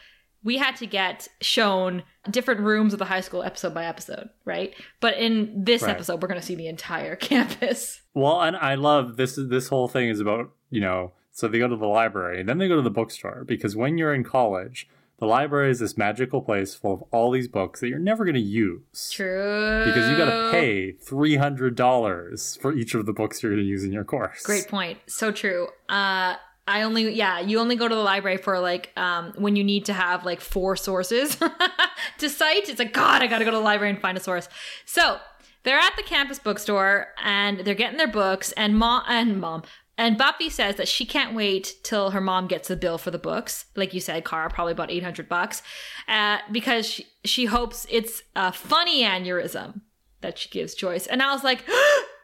We 0.45 0.57
had 0.57 0.77
to 0.77 0.87
get 0.87 1.27
shown 1.41 2.05
different 2.31 2.61
rooms 2.61 2.93
of 2.93 3.01
the 3.01 3.05
high 3.07 3.23
school 3.23 3.43
episode 3.43 3.75
by 3.75 3.87
episode, 3.87 4.29
right? 4.45 4.73
But 5.01 5.17
in 5.19 5.65
this 5.65 5.83
Right. 5.83 5.91
episode, 5.91 6.23
we're 6.23 6.29
going 6.29 6.41
to 6.41 6.47
see 6.47 6.55
the 6.55 6.69
entire 6.69 7.17
campus. 7.33 8.03
Well, 8.15 8.41
and 8.43 8.57
I 8.57 8.77
love 8.77 9.17
this. 9.17 9.37
This 9.37 9.67
whole 9.69 9.89
thing 9.89 10.09
is 10.09 10.21
about 10.21 10.53
you 10.71 10.81
know 10.81 11.13
So 11.31 11.47
they 11.49 11.59
go 11.59 11.69
to 11.69 11.77
the 11.77 11.87
library 11.87 12.41
and 12.41 12.49
then 12.49 12.59
they 12.59 12.69
go 12.69 12.77
to 12.77 12.83
the 12.83 12.91
bookstore 12.91 13.45
because 13.47 13.77
when 13.77 13.97
you're 13.99 14.15
in 14.15 14.25
college, 14.25 14.89
the 15.19 15.27
library 15.27 15.71
is 15.71 15.81
this 15.81 15.97
magical 15.99 16.41
place 16.43 16.75
full 16.75 16.93
of 16.95 17.03
all 17.11 17.31
these 17.31 17.49
books 17.49 17.81
that 17.81 17.89
you're 17.89 17.99
never 17.99 18.25
going 18.25 18.35
to 18.35 18.41
use. 18.41 19.11
True. 19.11 19.85
Because 19.85 20.09
you 20.09 20.17
got 20.17 20.27
to 20.27 20.51
pay 20.53 20.93
$300 20.93 22.61
for 22.61 22.73
each 22.73 22.95
of 22.95 23.07
the 23.07 23.13
books 23.13 23.43
you're 23.43 23.53
going 23.53 23.63
to 23.63 23.69
use 23.69 23.85
in 23.85 23.93
your 23.93 24.05
course. 24.05 24.43
Great 24.45 24.69
point. 24.69 24.99
So 25.07 25.33
true. 25.33 25.69
Uh, 25.89 26.35
I 26.69 26.83
only, 26.83 27.13
yeah, 27.15 27.41
you 27.41 27.59
only 27.59 27.77
go 27.77 27.89
to 27.89 27.95
the 27.95 28.03
library 28.03 28.37
for 28.37 28.61
like 28.61 28.93
um, 28.97 29.33
when 29.37 29.57
you 29.57 29.65
need 29.65 29.87
to 29.87 29.93
have 29.93 30.25
like 30.25 30.41
four 30.41 30.77
sources 30.77 31.37
to 32.19 32.29
cite. 32.29 32.69
It's 32.69 32.79
like, 32.79 32.93
God, 32.93 33.23
I 33.23 33.27
got 33.27 33.39
to 33.39 33.45
go 33.45 33.51
to 33.51 33.57
the 33.57 33.63
library 33.63 33.93
and 33.93 34.01
find 34.01 34.17
a 34.17 34.21
source. 34.21 34.49
So 34.85 35.19
they're 35.65 35.79
at 35.79 35.97
the 35.97 36.03
campus 36.03 36.39
bookstore 36.39 37.09
and 37.25 37.61
they're 37.61 37.75
getting 37.75 37.99
their 37.99 38.07
books, 38.07 38.53
and 38.53 38.77
mom 38.79 39.03
and 39.09 39.41
mom 39.41 39.63
and 39.99 40.17
Buffy 40.17 40.49
says 40.49 40.77
that 40.77 40.87
she 40.87 41.05
can't 41.05 41.35
wait 41.35 41.75
till 41.83 42.11
her 42.11 42.21
mom 42.21 42.47
gets 42.47 42.69
the 42.69 42.77
bill 42.77 42.99
for 42.99 43.11
the 43.11 43.19
books. 43.19 43.67
Like 43.75 43.93
you 43.93 44.01
said, 44.01 44.25
Kara, 44.25 44.49
probably 44.49 44.73
about 44.73 44.93
800 44.93 45.29
bucks. 45.29 45.61
Uh, 46.07 46.39
because 46.53 46.87
she, 46.87 47.07
she 47.25 47.47
hopes 47.47 47.85
it's 47.91 48.23
a 48.37 48.53
funny 48.53 49.03
aneurysm 49.03 49.81
that 50.21 50.39
she 50.39 50.49
gives 50.51 50.75
Joyce. 50.75 51.09
And 51.09 51.21
I 51.21 51.33
was 51.33 51.43
like, 51.43 51.65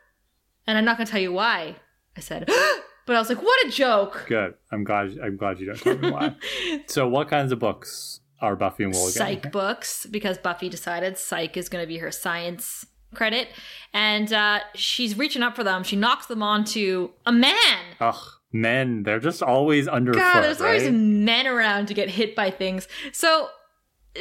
and 0.69 0.79
I'm 0.79 0.85
not 0.85 0.97
going 0.97 1.07
to 1.07 1.11
tell 1.11 1.21
you 1.21 1.33
why 1.33 1.75
I 2.17 2.21
said, 2.21 2.47
but 3.07 3.17
I 3.17 3.19
was 3.19 3.29
like, 3.29 3.43
what 3.43 3.67
a 3.67 3.71
joke. 3.71 4.27
Good. 4.29 4.55
I'm 4.71 4.85
glad. 4.85 5.19
I'm 5.19 5.37
glad 5.37 5.59
you 5.59 5.67
don't 5.67 5.81
tell 5.81 5.99
me 5.99 6.13
why. 6.13 6.37
so, 6.87 7.09
what 7.09 7.29
kinds 7.29 7.51
of 7.51 7.59
books 7.59 8.21
are 8.41 8.55
Buffy 8.55 8.85
and 8.85 8.93
getting? 8.93 9.11
Psych 9.11 9.51
books, 9.51 10.07
because 10.07 10.39
Buffy 10.39 10.69
decided 10.69 11.19
psych 11.19 11.57
is 11.57 11.69
going 11.69 11.83
to 11.83 11.89
be 11.89 11.99
her 11.99 12.13
science 12.13 12.87
credit, 13.14 13.48
and 13.92 14.33
uh, 14.33 14.61
she's 14.74 15.16
reaching 15.16 15.42
up 15.42 15.57
for 15.57 15.64
them. 15.64 15.83
She 15.83 15.96
knocks 15.96 16.27
them 16.27 16.42
onto 16.42 17.11
a 17.24 17.33
man. 17.33 17.79
Ugh, 18.00 18.22
men. 18.53 19.03
They're 19.03 19.20
just 19.20 19.42
always 19.42 19.88
underfoot. 19.88 20.20
God, 20.20 20.42
there's 20.42 20.61
right? 20.61 20.83
always 20.83 20.90
men 20.90 21.46
around 21.46 21.87
to 21.87 21.94
get 21.94 22.11
hit 22.11 22.35
by 22.35 22.50
things. 22.50 22.88
So 23.12 23.48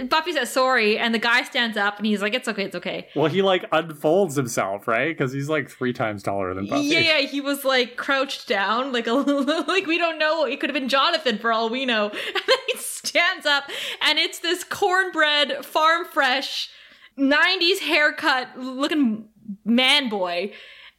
Buffy 0.10 0.34
says 0.34 0.52
sorry, 0.52 0.98
and 0.98 1.14
the 1.14 1.20
guy 1.20 1.44
stands 1.44 1.78
up 1.78 1.98
and 1.98 2.06
he's 2.08 2.22
like, 2.22 2.34
"It's 2.34 2.48
okay, 2.48 2.64
it's 2.64 2.76
okay." 2.76 3.08
Well, 3.16 3.30
he 3.30 3.44
like 3.44 3.66
unfolds 3.72 4.36
himself, 4.36 4.88
right? 4.88 5.16
Because 5.16 5.32
he's 5.32 5.50
like 5.50 5.70
three 5.70 5.94
times 5.94 6.24
taller 6.24 6.54
than 6.54 6.66
Buffy. 6.66 6.86
Yeah, 6.86 7.00
yeah, 7.00 7.20
he 7.20 7.42
was 7.42 7.64
like 7.64 7.96
crouched 7.96 8.48
down, 8.48 8.92
like 8.92 9.06
a 9.06 9.14
like 9.68 9.86
we 9.86 10.00
don't 10.00 10.18
know. 10.18 10.46
It 10.46 10.60
could 10.60 10.72
have 10.72 10.80
been 10.80 10.90
Jonathan 10.90 11.38
for 11.38 11.54
all 11.54 11.70
we 11.70 11.86
know. 11.86 12.12
And 12.34 12.44
then 12.48 12.58
he 12.68 12.78
stands 12.78 13.46
up, 13.46 13.66
and 14.02 14.18
it's 14.18 14.40
this 14.40 14.64
cornbread, 14.64 15.64
farm 15.64 16.06
fresh, 16.06 16.70
'90s 17.18 17.80
haircut 17.80 18.58
looking 18.58 19.30
man 19.66 20.10
boy, 20.10 20.54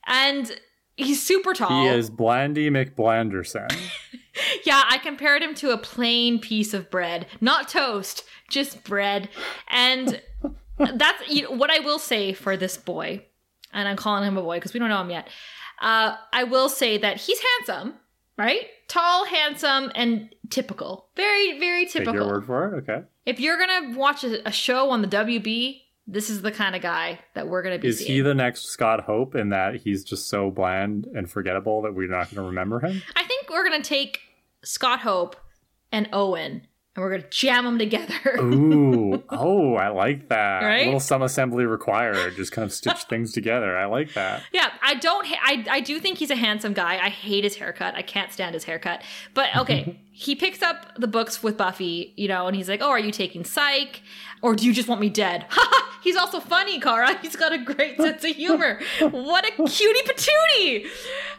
and 0.07 0.59
he's 0.97 1.25
super 1.25 1.55
tall. 1.55 1.83
He 1.83 1.89
is 1.89 2.11
Blandy 2.11 2.71
McBlanderson. 2.71 3.71
Yeah, 4.65 4.83
I 4.89 4.99
compared 4.99 5.43
him 5.43 5.55
to 5.57 5.71
a 5.71 5.79
plain 5.79 6.41
piece 6.41 6.75
of 6.75 6.91
bread, 6.91 7.27
not 7.41 7.69
toast, 7.69 8.25
just 8.49 8.83
bread. 8.85 9.29
And 9.69 10.21
that's 10.79 11.29
you 11.29 11.43
know, 11.43 11.51
what 11.51 11.71
I 11.71 11.81
will 11.81 11.99
say 11.99 12.33
for 12.33 12.57
this 12.57 12.77
boy, 12.77 13.25
and 13.73 13.89
I'm 13.89 13.97
calling 13.97 14.27
him 14.27 14.37
a 14.37 14.43
boy 14.43 14.57
because 14.57 14.75
we 14.75 14.81
don't 14.81 14.89
know 14.89 15.01
him 15.01 15.11
yet. 15.11 15.29
Uh, 15.81 16.17
I 16.33 16.45
will 16.45 16.69
say 16.69 16.99
that 16.99 17.19
he's 17.21 17.41
handsome, 17.59 17.95
right? 18.37 18.67
Tall, 18.89 19.25
handsome, 19.25 19.93
and 19.95 20.35
typical. 20.51 21.09
Very, 21.17 21.59
very 21.59 21.87
typical. 21.87 22.13
Take 22.13 22.21
your 22.21 22.29
word 22.29 22.47
for 22.47 22.75
it. 22.75 22.79
Okay. 22.89 23.07
If 23.27 23.41
you're 23.41 23.59
gonna 23.59 23.97
watch 23.97 24.25
a, 24.25 24.47
a 24.49 24.53
show 24.53 24.91
on 24.91 25.03
the 25.03 25.09
WB, 25.09 25.81
this 26.07 26.29
is 26.31 26.43
the 26.43 26.53
kind 26.53 26.77
of 26.77 26.83
guy 26.83 27.19
that 27.35 27.49
we're 27.49 27.63
gonna 27.63 27.79
be 27.79 27.89
Is 27.89 27.99
seeing. 27.99 28.13
he 28.13 28.21
the 28.21 28.35
next 28.35 28.67
Scott 28.67 29.01
Hope 29.05 29.35
in 29.35 29.49
that 29.51 29.77
he's 29.77 30.05
just 30.05 30.29
so 30.29 30.51
bland 30.51 31.07
and 31.15 31.31
forgettable 31.31 31.83
that 31.83 31.95
we're 31.95 32.09
not 32.09 32.25
going 32.27 32.37
to 32.37 32.43
remember 32.43 32.81
him? 32.81 33.03
I 33.17 33.25
think 33.25 33.49
we're 33.51 33.65
gonna 33.69 33.83
take 33.83 34.21
Scott 34.63 35.01
Hope 35.01 35.37
and 35.93 36.09
Owen, 36.13 36.67
and 36.97 37.03
we're 37.03 37.11
gonna 37.17 37.29
jam 37.31 37.65
them 37.65 37.79
together. 37.79 38.37
Ooh, 38.41 39.23
oh, 39.31 39.75
I 39.77 39.89
like 39.89 40.29
that. 40.29 40.61
Right? 40.63 40.85
Little 40.87 41.01
some 41.01 41.23
assembly 41.23 41.65
required. 41.65 42.35
Just 42.37 42.53
kind 42.53 42.65
of 42.67 42.73
stitch 42.73 43.05
things 43.09 43.33
together. 43.33 43.77
I 43.77 43.87
like 43.87 44.13
that. 44.15 44.43
Yeah, 44.53 44.71
I 44.83 44.95
don't. 44.97 45.27
Ha- 45.27 45.41
I 45.43 45.65
I 45.71 45.81
do 45.81 46.01
think 46.01 46.19
he's 46.19 46.31
a 46.31 46.37
handsome 46.37 46.73
guy. 46.75 46.99
I 46.99 47.09
hate 47.09 47.45
his 47.45 47.57
haircut. 47.57 47.95
I 47.95 48.03
can't 48.03 48.31
stand 48.33 48.55
his 48.55 48.65
haircut. 48.65 49.03
But 49.35 49.55
okay, 49.57 49.99
he 50.13 50.35
picks 50.35 50.63
up 50.63 50.97
the 50.99 51.09
books 51.09 51.43
with 51.43 51.57
Buffy, 51.57 52.13
you 52.17 52.29
know, 52.29 52.47
and 52.47 52.55
he's 52.57 52.69
like, 52.69 52.81
"Oh, 52.83 52.91
are 52.91 52.99
you 52.99 53.13
taking 53.13 53.45
Psych, 53.45 54.03
or 54.45 54.55
do 54.55 54.67
you 54.67 54.73
just 54.73 54.89
want 54.89 55.01
me 55.01 55.09
dead?" 55.09 55.47
he's 56.03 56.17
also 56.17 56.39
funny, 56.39 56.79
Kara. 56.79 57.19
He's 57.23 57.35
got 57.35 57.53
a 57.53 57.59
great 57.59 57.97
sense 57.97 58.23
of 58.23 58.37
humor. 58.37 58.81
what 59.01 59.45
a 59.47 59.51
cutie 59.69 60.03
patootie! 60.09 60.87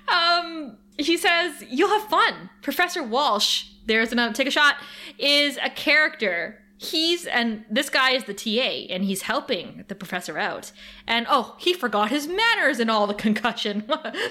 Um, 0.08 0.78
he 0.98 1.16
says, 1.18 1.64
"You'll 1.70 1.98
have 1.98 2.10
fun." 2.10 2.50
Professor 2.62 3.04
Walsh. 3.04 3.68
There's 3.86 4.12
another. 4.12 4.34
Take 4.34 4.48
a 4.48 4.52
shot. 4.52 4.76
Is 5.18 5.58
a 5.64 5.70
character 5.70 6.60
he's 6.78 7.26
and 7.26 7.64
this 7.70 7.90
guy 7.90 8.12
is 8.12 8.26
the 8.26 8.34
TA 8.34 8.94
and 8.94 9.06
he's 9.06 9.22
helping 9.22 9.86
the 9.88 9.96
professor 9.96 10.38
out. 10.38 10.72
And 11.08 11.26
oh, 11.30 11.56
he 11.58 11.74
forgot 11.74 12.10
his 12.10 12.28
manners 12.28 12.80
in 12.80 12.90
all 12.90 13.08
the 13.08 13.14
concussion. 13.14 13.86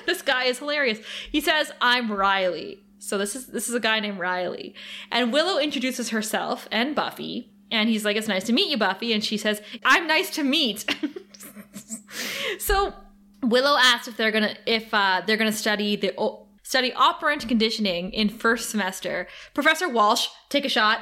this 0.06 0.20
guy 0.20 0.44
is 0.44 0.58
hilarious. 0.58 0.98
He 1.30 1.40
says, 1.40 1.72
"I'm 1.80 2.12
Riley." 2.12 2.82
So 2.98 3.18
this 3.18 3.36
is 3.36 3.46
this 3.46 3.68
is 3.68 3.74
a 3.74 3.80
guy 3.80 4.00
named 4.00 4.18
Riley. 4.18 4.74
And 5.10 5.32
Willow 5.32 5.58
introduces 5.58 6.10
herself 6.10 6.68
and 6.70 6.94
Buffy, 6.94 7.53
and 7.74 7.88
he's 7.88 8.04
like, 8.04 8.16
"It's 8.16 8.28
nice 8.28 8.44
to 8.44 8.52
meet 8.52 8.70
you, 8.70 8.76
Buffy." 8.76 9.12
And 9.12 9.24
she 9.24 9.36
says, 9.36 9.60
"I'm 9.84 10.06
nice 10.06 10.30
to 10.30 10.42
meet." 10.42 10.84
so 12.58 12.94
Willow 13.42 13.76
asks 13.78 14.08
if 14.08 14.16
they're 14.16 14.32
gonna 14.32 14.56
if 14.66 14.92
uh, 14.92 15.22
they're 15.26 15.36
gonna 15.36 15.52
study 15.52 15.96
the 15.96 16.12
o- 16.16 16.46
study 16.62 16.92
operant 16.94 17.46
conditioning 17.46 18.12
in 18.12 18.28
first 18.28 18.70
semester. 18.70 19.26
Professor 19.52 19.88
Walsh, 19.88 20.28
take 20.48 20.64
a 20.64 20.68
shot. 20.68 21.00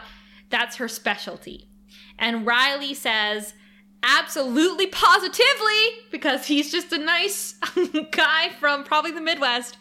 That's 0.50 0.76
her 0.76 0.88
specialty. 0.88 1.68
And 2.18 2.46
Riley 2.46 2.94
says, 2.94 3.54
absolutely 4.02 4.86
positively, 4.86 6.06
because 6.10 6.46
he's 6.46 6.70
just 6.70 6.92
a 6.92 6.98
nice 6.98 7.54
guy 8.10 8.50
from 8.60 8.84
probably 8.84 9.12
the 9.12 9.20
Midwest. 9.20 9.76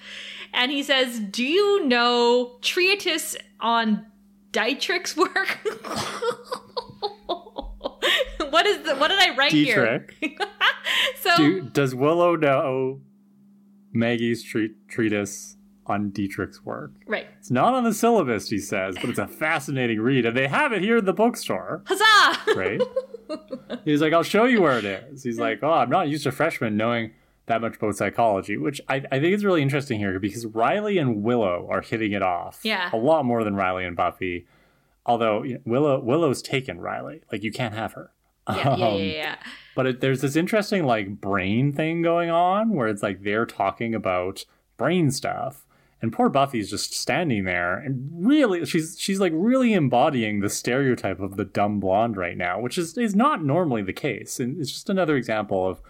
And 0.54 0.72
he 0.72 0.84
says, 0.84 1.20
Do 1.20 1.44
you 1.44 1.86
know 1.86 2.58
treatise 2.62 3.36
on 3.60 4.06
Dietrich's 4.52 5.16
work? 5.16 5.60
what 8.50 8.66
is 8.66 8.84
the 8.86 8.96
what 8.96 9.08
did 9.10 9.20
I 9.20 9.36
write 9.36 9.52
Dietrich. 9.52 10.16
here? 10.20 10.38
so 11.22 11.38
Do, 11.38 11.62
does 11.62 11.96
Willow 11.96 12.36
know 12.36 13.02
Maggie's 13.94 14.44
treat, 14.44 14.88
treatise 14.90 15.58
on 15.86 16.12
Dietrich's 16.12 16.64
work? 16.64 16.92
right. 17.08 17.28
It's 17.40 17.52
not 17.52 17.74
on 17.74 17.84
the 17.84 17.94
syllabus, 17.94 18.50
he 18.50 18.60
says, 18.60 18.96
but 19.00 19.10
it's 19.10 19.20
a 19.20 19.28
fascinating 19.28 20.00
read, 20.00 20.26
and 20.26 20.36
they 20.38 20.48
have 20.48 20.72
it 20.74 20.82
here 20.82 20.98
in 20.98 21.06
the 21.06 21.14
bookstore, 21.14 21.84
Huzzah! 21.86 22.56
right? 22.56 22.82
He's 23.86 24.02
like, 24.02 24.14
I'll 24.14 24.24
show 24.24 24.44
you 24.46 24.62
where 24.62 24.78
it 24.78 24.86
is. 24.86 25.24
He's 25.24 25.40
like, 25.40 25.60
oh, 25.64 25.72
I'm 25.72 25.90
not 25.90 26.08
used 26.10 26.24
to 26.24 26.32
freshmen 26.32 26.78
knowing 26.78 27.12
that 27.48 27.62
much 27.62 27.76
about 27.78 27.96
psychology, 27.96 28.56
which 28.58 28.80
I, 28.88 28.98
I 29.12 29.20
think 29.20 29.34
is 29.34 29.44
really 29.44 29.62
interesting 29.62 30.00
here 30.00 30.20
because 30.20 30.46
Riley 30.46 30.98
and 30.98 31.24
Willow 31.24 31.68
are 31.70 31.82
hitting 31.82 32.12
it 32.12 32.22
off 32.22 32.60
Yeah. 32.64 32.90
a 32.94 32.98
lot 32.98 33.26
more 33.26 33.44
than 33.44 33.56
Riley 33.56 33.84
and 33.86 33.96
Buffy. 33.96 34.46
Although 35.06 35.44
you 35.44 35.54
know, 35.56 35.62
Willow 35.66 36.00
Willow's 36.00 36.42
taken 36.42 36.80
Riley, 36.80 37.22
like 37.32 37.44
you 37.44 37.52
can't 37.52 37.74
have 37.74 37.94
her. 37.94 38.12
yeah, 38.50 38.76
yeah, 38.78 38.88
Um, 38.88 38.98
yeah, 39.00 39.04
yeah. 39.04 39.36
But 39.76 39.86
it, 39.88 40.02
there's 40.02 40.22
this 40.22 40.36
interesting 40.36 40.84
like 40.86 41.20
brain 41.20 41.72
thing 41.74 42.02
going 42.04 42.30
on 42.30 42.70
where 42.70 42.88
it's 42.88 43.02
like 43.04 43.24
they're 43.24 43.46
talking 43.48 43.96
about 43.96 44.46
brain 44.78 45.10
stuff, 45.10 45.66
and 46.02 46.14
poor 46.14 46.30
Buffy's 46.30 46.70
just 46.70 46.94
standing 46.94 47.46
there 47.46 47.78
and 47.78 48.10
really 48.14 48.64
she's 48.66 48.96
she's 49.00 49.20
like 49.20 49.34
really 49.36 49.74
embodying 49.74 50.40
the 50.40 50.50
stereotype 50.50 51.20
of 51.20 51.36
the 51.36 51.46
dumb 51.46 51.80
blonde 51.80 52.16
right 52.18 52.38
now, 52.38 52.60
which 52.60 52.78
is 52.78 52.96
is 52.98 53.16
not 53.16 53.44
normally 53.44 53.82
the 53.82 53.94
case, 53.94 54.40
and 54.40 54.60
it's 54.62 54.72
just 54.72 54.90
another 54.90 55.16
example 55.16 55.68
of 55.68 55.82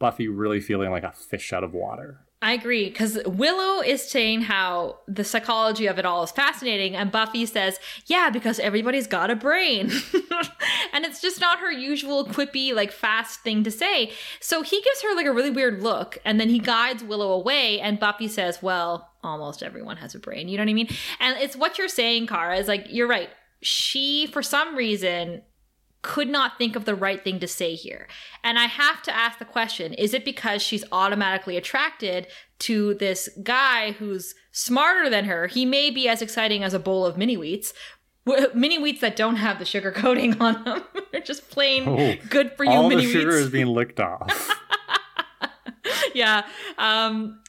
Buffy 0.00 0.26
really 0.26 0.60
feeling 0.60 0.90
like 0.90 1.04
a 1.04 1.12
fish 1.12 1.52
out 1.52 1.62
of 1.62 1.72
water. 1.72 2.18
I 2.42 2.54
agree 2.54 2.88
because 2.88 3.18
Willow 3.26 3.82
is 3.82 4.02
saying 4.02 4.40
how 4.42 5.00
the 5.06 5.24
psychology 5.24 5.86
of 5.86 5.98
it 5.98 6.06
all 6.06 6.22
is 6.22 6.30
fascinating, 6.30 6.96
and 6.96 7.12
Buffy 7.12 7.44
says, 7.44 7.78
"Yeah, 8.06 8.30
because 8.30 8.58
everybody's 8.58 9.06
got 9.06 9.30
a 9.30 9.36
brain," 9.36 9.90
and 10.94 11.04
it's 11.04 11.20
just 11.20 11.38
not 11.38 11.58
her 11.58 11.70
usual 11.70 12.24
quippy, 12.24 12.74
like 12.74 12.92
fast 12.92 13.40
thing 13.40 13.62
to 13.64 13.70
say. 13.70 14.12
So 14.40 14.62
he 14.62 14.80
gives 14.80 15.02
her 15.02 15.14
like 15.14 15.26
a 15.26 15.32
really 15.32 15.50
weird 15.50 15.82
look, 15.82 16.16
and 16.24 16.40
then 16.40 16.48
he 16.48 16.58
guides 16.58 17.04
Willow 17.04 17.30
away, 17.32 17.78
and 17.78 18.00
Buffy 18.00 18.26
says, 18.26 18.62
"Well, 18.62 19.10
almost 19.22 19.62
everyone 19.62 19.98
has 19.98 20.14
a 20.14 20.18
brain." 20.18 20.48
You 20.48 20.56
know 20.56 20.62
what 20.62 20.70
I 20.70 20.74
mean? 20.74 20.88
And 21.20 21.38
it's 21.38 21.56
what 21.56 21.76
you're 21.76 21.88
saying, 21.88 22.26
Kara. 22.26 22.56
Is 22.56 22.68
like 22.68 22.86
you're 22.88 23.06
right. 23.06 23.28
She, 23.60 24.26
for 24.26 24.42
some 24.42 24.74
reason, 24.74 25.42
could 26.02 26.28
not 26.28 26.56
think 26.56 26.76
of 26.76 26.84
the 26.86 26.94
right 26.94 27.22
thing 27.22 27.38
to 27.40 27.46
say 27.48 27.74
here. 27.74 28.08
And 28.42 28.58
I 28.58 28.64
have 28.66 29.02
to 29.02 29.14
ask 29.14 29.38
the 29.38 29.44
question 29.44 29.92
is 29.94 30.14
it 30.14 30.24
because 30.24 30.62
she's 30.62 30.84
automatically 30.92 31.56
attracted 31.56 32.26
to 32.60 32.94
this 32.94 33.28
guy 33.42 33.92
who's 33.92 34.34
smarter 34.52 35.10
than 35.10 35.26
her? 35.26 35.46
He 35.46 35.64
may 35.66 35.90
be 35.90 36.08
as 36.08 36.22
exciting 36.22 36.64
as 36.64 36.72
a 36.74 36.78
bowl 36.78 37.04
of 37.04 37.16
mini 37.18 37.36
wheats. 37.36 37.72
Mini 38.54 38.78
wheats 38.78 39.00
that 39.00 39.16
don't 39.16 39.36
have 39.36 39.58
the 39.58 39.64
sugar 39.64 39.90
coating 39.96 40.40
on 40.40 40.62
them. 40.64 40.82
They're 41.12 41.20
just 41.20 41.50
plain 41.50 41.84
Oh, 41.88 42.14
good 42.28 42.52
for 42.56 42.64
you 42.64 42.70
All 42.70 42.88
mini 42.88 43.04
the 43.06 43.12
sugar 43.12 43.28
wheats. 43.30 43.44
is 43.46 43.50
being 43.50 43.66
licked 43.68 44.00
off. 44.00 44.56
yeah. 46.14 46.46
Um, 46.78 47.40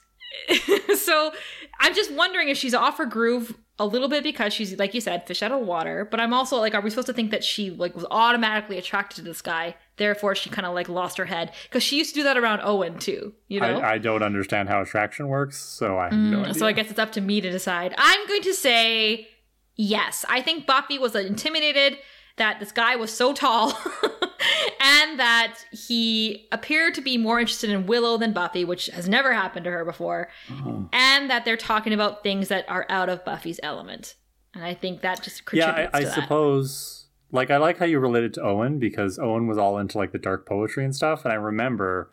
so 0.98 1.32
I'm 1.80 1.94
just 1.94 2.12
wondering 2.14 2.50
if 2.50 2.58
she's 2.58 2.74
off 2.74 2.98
her 2.98 3.06
groove 3.06 3.56
a 3.82 3.86
little 3.86 4.08
bit 4.08 4.24
because 4.24 4.54
she's 4.54 4.78
like 4.78 4.94
you 4.94 5.02
said, 5.02 5.26
fish 5.26 5.42
out 5.42 5.52
of 5.52 5.62
water. 5.62 6.08
But 6.10 6.20
I'm 6.20 6.34
also 6.34 6.58
like, 6.58 6.76
are 6.76 6.82
we 6.82 6.90
supposed 6.90 7.08
to 7.08 7.14
think 7.14 7.32
that 7.32 7.44
she 7.44 7.72
like 7.72 7.96
was 7.96 8.06
automatically 8.12 8.78
attracted 8.78 9.16
to 9.16 9.22
this 9.24 9.42
guy? 9.42 9.76
Therefore, 9.98 10.36
she 10.36 10.50
kind 10.50 10.66
of 10.66 10.74
like 10.76 10.88
lost 10.88 11.18
her 11.18 11.26
head 11.26 11.52
because 11.64 11.82
she 11.82 11.98
used 11.98 12.14
to 12.14 12.20
do 12.20 12.24
that 12.24 12.38
around 12.38 12.62
Owen 12.64 13.00
too. 13.00 13.34
You 13.48 13.60
know. 13.60 13.80
I, 13.80 13.94
I 13.94 13.98
don't 13.98 14.22
understand 14.22 14.70
how 14.70 14.82
attraction 14.82 15.28
works, 15.28 15.58
so 15.58 15.98
I 15.98 16.06
have 16.06 16.14
no. 16.14 16.44
Mm, 16.44 16.56
so 16.56 16.68
I 16.68 16.72
guess 16.74 16.90
it's 16.90 17.00
up 17.00 17.12
to 17.14 17.22
me 17.22 17.42
to 17.42 17.50
decide. 17.50 17.96
I'm 17.98 18.28
going 18.28 18.44
to 18.44 18.54
say 18.54 19.28
yes. 19.76 20.24
I 20.30 20.42
think 20.42 20.68
Buffy 20.68 21.00
was 21.00 21.16
intimidated 21.16 21.98
that 22.38 22.60
this 22.60 22.72
guy 22.72 22.96
was 22.96 23.12
so 23.12 23.34
tall 23.34 23.70
and 24.82 25.20
that 25.20 25.58
he 25.72 26.48
appeared 26.52 26.94
to 26.96 27.02
be 27.02 27.18
more 27.18 27.40
interested 27.40 27.70
in 27.70 27.86
Willow 27.86 28.18
than 28.18 28.34
Buffy, 28.34 28.66
which 28.66 28.88
has 28.88 29.08
never 29.08 29.34
happened 29.34 29.66
to 29.66 29.72
her 29.72 29.86
before, 29.86 30.30
Oh. 30.52 30.88
and 30.94 31.30
that 31.30 31.46
they're 31.46 31.58
talking 31.58 31.94
about 31.94 32.24
things 32.24 32.48
that 32.48 32.66
are 32.70 32.86
out 32.90 33.10
of 33.10 33.24
Buffy's 33.26 33.60
element. 33.64 34.16
And 34.54 34.64
I 34.64 34.74
think 34.74 35.02
that 35.02 35.22
just 35.22 35.44
yeah, 35.54 35.90
I, 35.94 36.00
I 36.00 36.04
suppose. 36.06 36.98
Like, 37.34 37.50
I 37.50 37.56
like 37.58 37.78
how 37.78 37.86
you 37.86 38.00
related 38.00 38.34
to 38.34 38.42
Owen 38.44 38.78
because 38.80 39.18
Owen 39.18 39.48
was 39.48 39.58
all 39.58 39.78
into 39.78 39.98
like 39.98 40.12
the 40.12 40.18
dark 40.18 40.46
poetry 40.46 40.84
and 40.84 40.94
stuff, 40.94 41.24
and 41.24 41.32
I 41.32 41.36
remember 41.38 42.10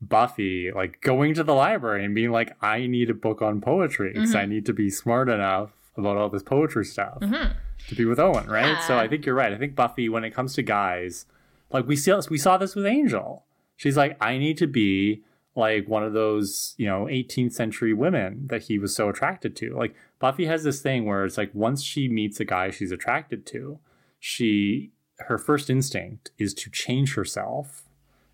Buffy 0.00 0.70
like 0.74 1.00
going 1.02 1.34
to 1.34 1.44
the 1.44 1.54
library 1.54 2.04
and 2.04 2.14
being 2.14 2.30
like, 2.30 2.56
"I 2.62 2.86
need 2.86 3.10
a 3.10 3.14
book 3.14 3.42
on 3.42 3.60
poetry 3.60 4.12
because 4.14 4.30
Mm-hmm. 4.30 4.38
I 4.38 4.46
need 4.46 4.66
to 4.66 4.72
be 4.72 4.88
smart 4.90 5.28
enough 5.28 5.70
about 5.96 6.16
all 6.16 6.28
this 6.28 6.42
poetry 6.42 6.84
stuff 6.84 7.20
mm-hmm. 7.20 7.52
to 7.88 7.94
be 7.94 8.04
with 8.04 8.18
Owen." 8.18 8.48
Right. 8.48 8.82
So 8.82 8.98
I 8.98 9.08
think 9.08 9.26
you're 9.26 9.34
right. 9.34 9.52
I 9.52 9.58
think 9.58 9.74
Buffy, 9.74 10.08
when 10.08 10.24
it 10.24 10.30
comes 10.30 10.54
to 10.54 10.62
guys, 10.62 11.26
like 11.70 11.86
we 11.86 11.96
see 11.96 12.12
we 12.30 12.38
saw 12.38 12.56
this 12.56 12.74
with 12.74 12.86
Angel. 12.86 13.44
She's 13.76 13.96
like, 13.96 14.16
"I 14.20 14.38
need 14.38 14.58
to 14.58 14.66
be." 14.66 15.22
Like 15.56 15.86
one 15.86 16.02
of 16.02 16.14
those, 16.14 16.74
you 16.78 16.86
know, 16.86 17.04
18th 17.04 17.52
century 17.52 17.94
women 17.94 18.48
that 18.48 18.62
he 18.62 18.76
was 18.76 18.92
so 18.92 19.08
attracted 19.08 19.54
to. 19.54 19.72
Like 19.72 19.94
Buffy 20.18 20.46
has 20.46 20.64
this 20.64 20.80
thing 20.80 21.04
where 21.04 21.24
it's 21.24 21.38
like 21.38 21.54
once 21.54 21.80
she 21.80 22.08
meets 22.08 22.40
a 22.40 22.44
guy 22.44 22.70
she's 22.70 22.90
attracted 22.90 23.46
to, 23.46 23.78
she 24.18 24.90
her 25.18 25.38
first 25.38 25.70
instinct 25.70 26.30
is 26.38 26.54
to 26.54 26.70
change 26.70 27.14
herself 27.14 27.84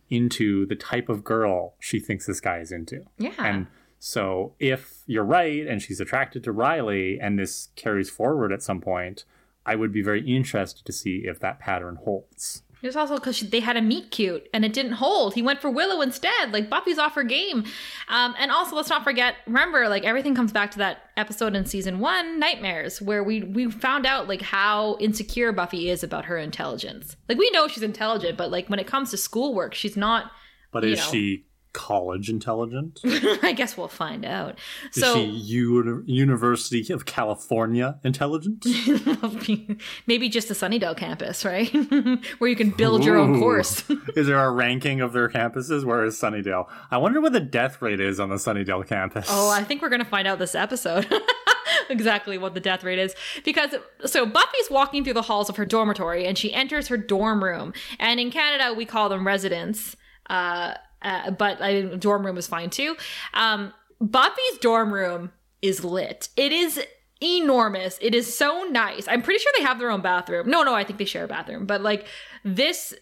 into 0.09 0.67
the 0.67 0.75
type 0.75 1.09
of 1.09 1.23
girl 1.23 1.75
she 1.79 2.01
thinks 2.01 2.27
this 2.27 2.41
guy 2.41 2.59
is 2.59 2.73
into. 2.73 3.05
Yeah. 3.19 3.33
And 3.39 3.67
so 4.01 4.55
if 4.59 5.03
you're 5.07 5.23
right 5.23 5.67
and 5.67 5.81
she's 5.81 6.01
attracted 6.01 6.43
to 6.45 6.53
Riley 6.53 7.21
and 7.21 7.39
this 7.39 7.69
carries 7.77 8.09
forward 8.09 8.51
at 8.51 8.63
some 8.63 8.81
point, 8.81 9.27
I 9.67 9.77
would 9.77 9.93
be 9.93 10.03
very 10.03 10.27
interested 10.27 10.87
to 10.87 10.93
see 10.93 11.25
if 11.27 11.39
that 11.41 11.61
pattern 11.61 11.97
holds. 11.97 12.63
It 12.83 12.87
was 12.87 12.97
also 12.97 13.17
because 13.17 13.41
they 13.41 13.61
had 13.61 13.77
a 13.77 13.83
meet 13.83 14.11
cute 14.11 14.49
and 14.55 14.65
it 14.65 14.73
didn't 14.73 14.93
hold. 14.93 15.35
He 15.35 15.43
went 15.43 15.61
for 15.61 15.71
Willow 15.71 16.01
instead. 16.01 16.51
Like 16.51 16.71
Buffy's 16.71 16.99
off 16.99 17.15
her 17.15 17.23
game. 17.23 17.65
Um, 18.09 18.35
and 18.39 18.51
also, 18.51 18.75
let's 18.75 18.89
not 18.89 19.05
forget. 19.05 19.35
Remember, 19.47 19.87
like 19.87 20.05
everything 20.05 20.35
comes 20.35 20.51
back 20.51 20.71
to 20.71 20.79
that 20.79 21.11
episode 21.19 21.55
in 21.55 21.67
season 21.67 21.99
one, 21.99 22.39
Nightmares, 22.39 23.03
where 23.03 23.23
we 23.23 23.43
we 23.43 23.71
found 23.71 24.07
out 24.07 24.29
like 24.29 24.41
how 24.41 24.97
insecure 24.99 25.53
Buffy 25.53 25.91
is 25.91 26.03
about 26.03 26.25
her 26.25 26.39
intelligence. 26.39 27.19
Like 27.29 27.37
we 27.37 27.51
know 27.51 27.69
she's 27.69 27.83
intelligent, 27.83 28.39
but 28.39 28.51
like 28.51 28.71
when 28.71 28.79
it 28.79 28.87
comes 28.87 29.11
to 29.11 29.19
schoolwork, 29.19 29.75
she's 29.75 29.97
not. 29.97 30.31
But 30.73 30.85
is 30.85 31.01
know. 31.01 31.11
she 31.11 31.45
college 31.73 32.29
intelligent? 32.29 33.01
I 33.05 33.53
guess 33.53 33.77
we'll 33.77 33.89
find 33.89 34.25
out. 34.25 34.59
Is 34.95 35.03
So 35.03 35.15
she 35.15 35.25
Uni- 35.25 36.03
University 36.13 36.93
of 36.93 37.05
California 37.07 37.99
intelligent? 38.05 38.65
maybe 40.07 40.29
just 40.29 40.49
the 40.49 40.55
Sunnydale 40.55 40.97
campus, 40.97 41.45
right, 41.45 41.69
where 42.39 42.51
you 42.51 42.57
can 42.57 42.71
build 42.71 43.05
your 43.05 43.17
own 43.17 43.39
course. 43.39 43.89
is 44.17 44.27
there 44.27 44.39
a 44.45 44.51
ranking 44.51 45.01
of 45.01 45.13
their 45.13 45.29
campuses? 45.29 45.85
Where 45.85 46.05
is 46.05 46.17
Sunnydale? 46.21 46.67
I 46.91 46.99
wonder 46.99 47.21
what 47.21 47.33
the 47.33 47.41
death 47.41 47.81
rate 47.83 48.01
is 48.01 48.19
on 48.21 48.29
the 48.31 48.37
Sunnydale 48.37 48.87
campus. 48.87 49.27
Oh, 49.31 49.51
I 49.51 49.63
think 49.65 49.83
we're 49.83 49.89
going 49.89 50.03
to 50.03 50.09
find 50.09 50.27
out 50.27 50.39
this 50.39 50.55
episode. 50.55 51.07
exactly 51.89 52.39
what 52.39 52.55
the 52.55 52.61
death 52.61 52.85
rate 52.85 52.99
is 52.99 53.15
because 53.45 53.75
so 54.05 54.25
Buffy's 54.27 54.71
walking 54.71 55.03
through 55.03 55.13
the 55.15 55.23
halls 55.23 55.49
of 55.49 55.57
her 55.57 55.65
dormitory 55.65 56.25
and 56.25 56.37
she 56.39 56.53
enters 56.53 56.87
her 56.89 56.97
dorm 56.97 57.43
room 57.43 57.73
and 57.99 58.21
in 58.21 58.31
Canada 58.31 58.73
we 58.73 58.85
call 58.85 59.09
them 59.09 59.27
residence 59.27 59.97
uh, 60.29 60.75
uh 61.03 61.31
but 61.31 61.61
I, 61.61 61.83
dorm 61.83 62.25
room 62.25 62.39
is 62.39 62.47
fine 62.47 62.71
too. 62.71 62.97
Um 63.35 63.73
Buffy's 64.01 64.59
dorm 64.61 64.93
room 64.93 65.31
is 65.61 65.85
lit. 65.85 66.29
It 66.37 66.53
is 66.53 66.81
enormous. 67.23 67.99
It 68.01 68.15
is 68.15 68.35
so 68.35 68.65
nice. 68.71 69.07
I'm 69.07 69.21
pretty 69.21 69.41
sure 69.41 69.53
they 69.59 69.65
have 69.65 69.79
their 69.79 69.91
own 69.91 70.01
bathroom. 70.01 70.49
No 70.49 70.63
no 70.63 70.75
I 70.75 70.85
think 70.85 70.99
they 70.99 71.05
share 71.05 71.25
a 71.25 71.29
bathroom 71.29 71.67
but 71.67 71.83
like 71.83 72.07
this 72.45 72.95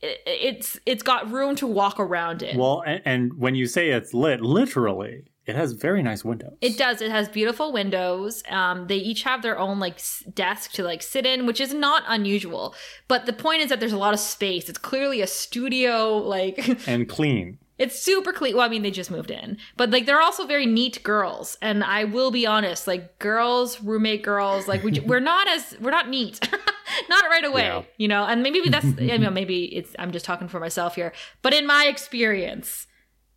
it's 0.00 0.78
it's 0.86 1.02
got 1.02 1.30
room 1.30 1.56
to 1.56 1.66
walk 1.66 1.98
around 1.98 2.42
in. 2.42 2.56
Well, 2.58 2.82
and, 2.86 3.02
and 3.04 3.34
when 3.34 3.54
you 3.54 3.66
say 3.66 3.90
it's 3.90 4.14
lit, 4.14 4.40
literally, 4.40 5.24
it 5.46 5.56
has 5.56 5.72
very 5.72 6.02
nice 6.02 6.24
windows. 6.24 6.54
It 6.60 6.78
does. 6.78 7.02
It 7.02 7.10
has 7.10 7.28
beautiful 7.28 7.72
windows. 7.72 8.42
Um, 8.48 8.86
they 8.86 8.96
each 8.96 9.22
have 9.24 9.42
their 9.42 9.58
own 9.58 9.78
like 9.78 9.94
s- 9.96 10.22
desk 10.34 10.72
to 10.72 10.82
like 10.82 11.02
sit 11.02 11.26
in, 11.26 11.44
which 11.46 11.60
is 11.60 11.74
not 11.74 12.02
unusual. 12.06 12.74
But 13.08 13.26
the 13.26 13.32
point 13.32 13.60
is 13.62 13.68
that 13.68 13.78
there's 13.80 13.92
a 13.92 13.98
lot 13.98 14.14
of 14.14 14.20
space. 14.20 14.68
It's 14.68 14.78
clearly 14.78 15.20
a 15.20 15.26
studio. 15.26 16.16
Like 16.18 16.86
and 16.88 17.08
clean. 17.08 17.58
it's 17.78 17.98
super 18.00 18.32
clean. 18.32 18.54
Well, 18.56 18.64
I 18.64 18.68
mean, 18.68 18.82
they 18.82 18.90
just 18.90 19.10
moved 19.10 19.30
in, 19.30 19.58
but 19.76 19.90
like 19.90 20.06
they're 20.06 20.20
also 20.22 20.46
very 20.46 20.64
neat 20.66 21.02
girls. 21.02 21.58
And 21.60 21.84
I 21.84 22.04
will 22.04 22.30
be 22.30 22.46
honest, 22.46 22.86
like 22.86 23.18
girls, 23.18 23.80
roommate 23.82 24.22
girls, 24.22 24.66
like 24.68 24.82
we 24.82 24.92
j- 24.92 25.00
we're 25.06 25.20
not 25.20 25.46
as 25.48 25.76
we're 25.80 25.90
not 25.90 26.08
neat. 26.08 26.40
not 27.08 27.24
right 27.24 27.44
away, 27.44 27.62
Yeah. 27.66 27.82
you 27.98 28.08
know. 28.08 28.24
And 28.24 28.42
maybe 28.42 28.68
that's 28.68 28.86
you 29.00 29.18
know 29.18 29.30
maybe 29.30 29.64
it's 29.76 29.94
I'm 29.98 30.12
just 30.12 30.24
talking 30.24 30.48
for 30.48 30.60
myself 30.60 30.94
here, 30.94 31.12
but 31.42 31.52
in 31.52 31.66
my 31.66 31.86
experience, 31.86 32.86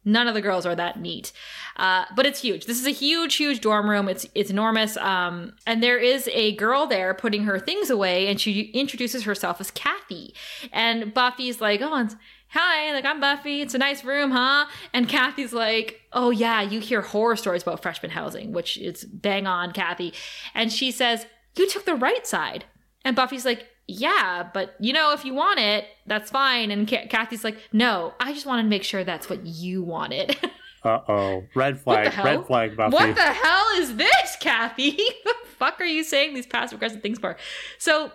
none 0.07 0.27
of 0.27 0.33
the 0.33 0.41
girls 0.41 0.65
are 0.65 0.75
that 0.75 0.99
neat. 0.99 1.31
Uh, 1.75 2.05
but 2.15 2.25
it's 2.25 2.41
huge. 2.41 2.65
This 2.65 2.79
is 2.79 2.87
a 2.87 2.91
huge, 2.91 3.35
huge 3.35 3.61
dorm 3.61 3.89
room. 3.89 4.07
It's 4.09 4.25
it's 4.33 4.49
enormous. 4.49 4.97
Um, 4.97 5.53
and 5.67 5.83
there 5.83 5.99
is 5.99 6.27
a 6.33 6.55
girl 6.55 6.87
there 6.87 7.13
putting 7.13 7.43
her 7.43 7.59
things 7.59 7.89
away, 7.89 8.27
and 8.27 8.39
she 8.39 8.61
introduces 8.73 9.23
herself 9.23 9.61
as 9.61 9.69
Kathy. 9.69 10.33
And 10.71 11.13
Buffy's 11.13 11.61
like, 11.61 11.81
"Oh, 11.81 12.07
hi, 12.49 12.93
like 12.93 13.05
I'm 13.05 13.19
Buffy. 13.19 13.61
It's 13.61 13.75
a 13.75 13.79
nice 13.79 14.03
room, 14.03 14.31
huh?" 14.31 14.65
And 14.93 15.09
Kathy's 15.09 15.53
like, 15.53 16.01
"Oh 16.13 16.31
yeah, 16.31 16.61
you 16.61 16.79
hear 16.79 17.01
horror 17.01 17.35
stories 17.35 17.61
about 17.61 17.83
freshman 17.83 18.11
housing, 18.11 18.53
which 18.53 18.77
is 18.77 19.03
bang 19.03 19.45
on, 19.45 19.73
Kathy." 19.73 20.13
And 20.55 20.71
she 20.71 20.89
says, 20.89 21.27
"You 21.55 21.69
took 21.69 21.85
the 21.85 21.95
right 21.95 22.25
side." 22.25 22.65
And 23.05 23.15
Buffy's 23.15 23.45
like, 23.45 23.67
yeah, 23.87 24.47
but 24.53 24.75
you 24.79 24.93
know, 24.93 25.13
if 25.13 25.23
you 25.25 25.33
want 25.33 25.59
it, 25.59 25.85
that's 26.05 26.29
fine. 26.29 26.71
And 26.71 26.87
Kathy's 26.87 27.43
like, 27.43 27.57
no, 27.71 28.13
I 28.19 28.33
just 28.33 28.45
want 28.45 28.63
to 28.63 28.67
make 28.67 28.83
sure 28.83 29.03
that's 29.03 29.29
what 29.29 29.45
you 29.45 29.83
wanted. 29.83 30.37
Uh 30.83 31.01
oh. 31.09 31.43
Red 31.55 31.81
flag. 31.81 32.15
Red 32.23 32.45
flag, 32.45 32.77
Buffy. 32.77 32.93
What 32.93 33.15
the 33.15 33.21
hell 33.21 33.65
is 33.77 33.95
this, 33.95 34.37
Kathy? 34.39 34.91
the 34.91 35.33
fuck 35.57 35.81
are 35.81 35.85
you 35.85 36.03
saying 36.03 36.33
these 36.33 36.45
passive 36.45 36.77
aggressive 36.77 37.01
things 37.01 37.19
for? 37.19 37.35
So 37.77 38.11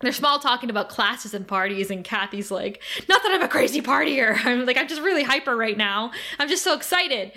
they're 0.00 0.12
small 0.12 0.38
talking 0.38 0.70
about 0.70 0.90
classes 0.90 1.34
and 1.34 1.46
parties, 1.46 1.90
and 1.90 2.04
Kathy's 2.04 2.50
like, 2.50 2.82
not 3.08 3.22
that 3.22 3.32
I'm 3.32 3.42
a 3.42 3.48
crazy 3.48 3.80
partier. 3.80 4.38
I'm 4.44 4.64
like, 4.64 4.76
I'm 4.76 4.86
just 4.86 5.02
really 5.02 5.24
hyper 5.24 5.56
right 5.56 5.76
now. 5.76 6.12
I'm 6.38 6.48
just 6.48 6.62
so 6.62 6.74
excited. 6.74 7.32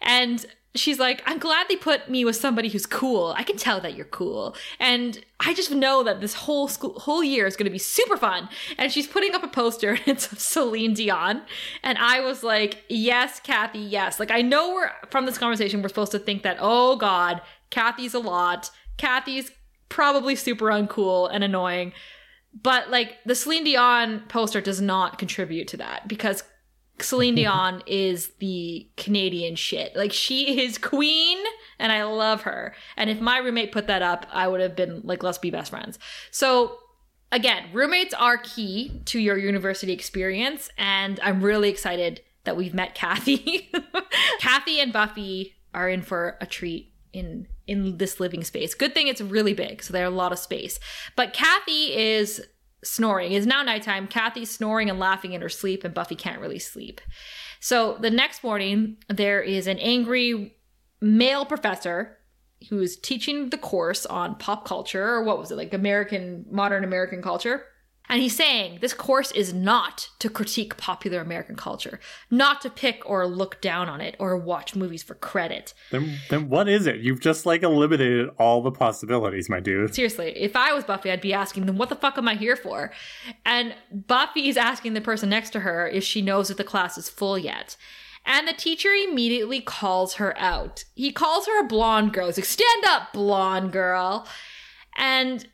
And 0.00 0.46
she's 0.78 0.98
like, 0.98 1.22
I'm 1.26 1.38
glad 1.38 1.66
they 1.68 1.76
put 1.76 2.08
me 2.08 2.24
with 2.24 2.36
somebody 2.36 2.68
who's 2.68 2.86
cool. 2.86 3.34
I 3.36 3.42
can 3.42 3.56
tell 3.56 3.80
that 3.80 3.94
you're 3.94 4.06
cool. 4.06 4.56
And 4.78 5.24
I 5.40 5.54
just 5.54 5.70
know 5.70 6.02
that 6.02 6.20
this 6.20 6.34
whole 6.34 6.68
school 6.68 6.98
whole 6.98 7.22
year 7.22 7.46
is 7.46 7.56
gonna 7.56 7.70
be 7.70 7.78
super 7.78 8.16
fun. 8.16 8.48
And 8.78 8.92
she's 8.92 9.06
putting 9.06 9.34
up 9.34 9.42
a 9.42 9.48
poster 9.48 9.90
and 10.06 10.08
it's 10.08 10.30
of 10.32 10.40
Celine 10.40 10.94
Dion. 10.94 11.42
And 11.82 11.98
I 11.98 12.20
was 12.20 12.42
like, 12.42 12.84
yes, 12.88 13.40
Kathy, 13.40 13.78
yes. 13.78 14.18
Like 14.18 14.30
I 14.30 14.42
know 14.42 14.74
we're 14.74 14.90
from 15.10 15.26
this 15.26 15.38
conversation, 15.38 15.82
we're 15.82 15.88
supposed 15.88 16.12
to 16.12 16.18
think 16.18 16.42
that, 16.42 16.58
oh 16.60 16.96
God, 16.96 17.42
Kathy's 17.70 18.14
a 18.14 18.18
lot. 18.18 18.70
Kathy's 18.96 19.50
probably 19.88 20.34
super 20.34 20.66
uncool 20.66 21.28
and 21.32 21.44
annoying. 21.44 21.92
But 22.62 22.90
like 22.90 23.18
the 23.24 23.34
Celine 23.34 23.64
Dion 23.64 24.24
poster 24.28 24.60
does 24.60 24.80
not 24.80 25.18
contribute 25.18 25.68
to 25.68 25.76
that 25.78 26.08
because 26.08 26.42
Celine 27.00 27.34
Dion 27.34 27.82
is 27.86 28.28
the 28.38 28.88
Canadian 28.96 29.54
shit. 29.56 29.94
Like 29.94 30.12
she 30.12 30.60
is 30.60 30.78
queen 30.78 31.38
and 31.78 31.92
I 31.92 32.04
love 32.04 32.42
her. 32.42 32.74
And 32.96 33.10
if 33.10 33.20
my 33.20 33.38
roommate 33.38 33.72
put 33.72 33.86
that 33.88 34.02
up, 34.02 34.26
I 34.32 34.48
would 34.48 34.60
have 34.60 34.74
been 34.74 35.02
like, 35.04 35.22
let's 35.22 35.38
be 35.38 35.50
best 35.50 35.70
friends. 35.70 35.98
So 36.30 36.78
again, 37.32 37.64
roommates 37.72 38.14
are 38.14 38.38
key 38.38 39.02
to 39.06 39.18
your 39.18 39.36
university 39.36 39.92
experience. 39.92 40.70
And 40.78 41.20
I'm 41.22 41.42
really 41.42 41.68
excited 41.68 42.22
that 42.44 42.56
we've 42.56 42.74
met 42.74 42.94
Kathy. 42.94 43.70
Kathy 44.40 44.80
and 44.80 44.92
Buffy 44.92 45.54
are 45.74 45.88
in 45.88 46.02
for 46.02 46.38
a 46.40 46.46
treat 46.46 46.94
in 47.12 47.46
in 47.66 47.98
this 47.98 48.20
living 48.20 48.44
space. 48.44 48.74
Good 48.74 48.94
thing 48.94 49.08
it's 49.08 49.20
really 49.20 49.52
big, 49.52 49.82
so 49.82 49.92
there's 49.92 50.06
a 50.06 50.14
lot 50.14 50.32
of 50.32 50.38
space. 50.38 50.78
But 51.16 51.32
Kathy 51.32 51.96
is 51.96 52.46
snoring. 52.84 53.32
It's 53.32 53.46
now 53.46 53.62
nighttime. 53.62 54.06
Kathy's 54.06 54.50
snoring 54.50 54.90
and 54.90 54.98
laughing 54.98 55.32
in 55.32 55.40
her 55.40 55.48
sleep, 55.48 55.84
and 55.84 55.94
Buffy 55.94 56.14
can't 56.14 56.40
really 56.40 56.58
sleep. 56.58 57.00
So 57.60 57.96
the 58.00 58.10
next 58.10 58.44
morning, 58.44 58.98
there 59.08 59.42
is 59.42 59.66
an 59.66 59.78
angry 59.78 60.56
male 61.00 61.44
professor 61.44 62.18
who's 62.70 62.96
teaching 62.96 63.50
the 63.50 63.58
course 63.58 64.06
on 64.06 64.34
pop 64.36 64.64
culture, 64.66 65.06
or 65.06 65.24
what 65.24 65.38
was 65.38 65.50
it, 65.50 65.56
like 65.56 65.74
American, 65.74 66.46
modern 66.50 66.84
American 66.84 67.22
culture. 67.22 67.64
And 68.08 68.22
he's 68.22 68.36
saying 68.36 68.78
this 68.80 68.94
course 68.94 69.32
is 69.32 69.52
not 69.52 70.10
to 70.20 70.30
critique 70.30 70.76
popular 70.76 71.20
American 71.20 71.56
culture, 71.56 71.98
not 72.30 72.60
to 72.60 72.70
pick 72.70 73.02
or 73.04 73.26
look 73.26 73.60
down 73.60 73.88
on 73.88 74.00
it 74.00 74.16
or 74.18 74.36
watch 74.36 74.76
movies 74.76 75.02
for 75.02 75.14
credit. 75.14 75.74
Then, 75.90 76.18
then 76.30 76.48
what 76.48 76.68
is 76.68 76.86
it? 76.86 77.00
You've 77.00 77.20
just 77.20 77.46
like 77.46 77.62
eliminated 77.62 78.28
all 78.38 78.62
the 78.62 78.70
possibilities, 78.70 79.48
my 79.48 79.60
dude. 79.60 79.94
Seriously, 79.94 80.32
if 80.36 80.54
I 80.54 80.72
was 80.72 80.84
Buffy, 80.84 81.10
I'd 81.10 81.20
be 81.20 81.32
asking 81.32 81.66
them, 81.66 81.78
what 81.78 81.88
the 81.88 81.96
fuck 81.96 82.16
am 82.16 82.28
I 82.28 82.36
here 82.36 82.56
for? 82.56 82.92
And 83.44 83.74
Buffy's 83.90 84.56
asking 84.56 84.94
the 84.94 85.00
person 85.00 85.28
next 85.28 85.50
to 85.50 85.60
her 85.60 85.88
if 85.88 86.04
she 86.04 86.22
knows 86.22 86.50
if 86.50 86.56
the 86.56 86.64
class 86.64 86.96
is 86.96 87.08
full 87.08 87.38
yet. 87.38 87.76
And 88.24 88.48
the 88.48 88.52
teacher 88.52 88.88
immediately 88.88 89.60
calls 89.60 90.14
her 90.14 90.36
out. 90.36 90.84
He 90.94 91.12
calls 91.12 91.46
her 91.46 91.60
a 91.60 91.66
blonde 91.66 92.12
girl. 92.12 92.26
He's 92.26 92.38
like, 92.38 92.44
stand 92.44 92.84
up, 92.84 93.12
blonde 93.12 93.72
girl. 93.72 94.26
And 94.96 95.46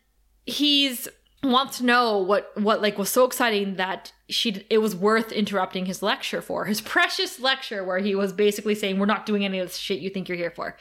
he's 0.47 1.09
wants 1.43 1.79
to 1.79 1.85
know 1.85 2.19
what 2.19 2.53
what 2.61 2.81
like 2.81 2.99
was 2.99 3.11
so 3.11 3.25
exciting 3.25 3.75
that 3.75 4.13
she 4.29 4.65
it 4.71 4.79
was 4.79 4.95
worth 4.95 5.33
interrupting 5.33 5.87
his 5.87 6.03
lecture 6.03 6.41
for 6.41 6.67
his 6.67 6.81
precious 6.95 7.41
lecture 7.41 7.85
where 7.85 7.99
he 7.99 8.15
was 8.15 8.33
basically 8.33 8.75
saying 8.75 8.99
we're 8.99 9.07
not 9.07 9.27
doing 9.27 9.45
any 9.45 9.59
of 9.59 9.67
this 9.69 9.77
shit 9.77 10.01
you 10.01 10.11
think 10.11 10.29
you're 10.29 10.39
here 10.39 10.51
for. 10.51 10.77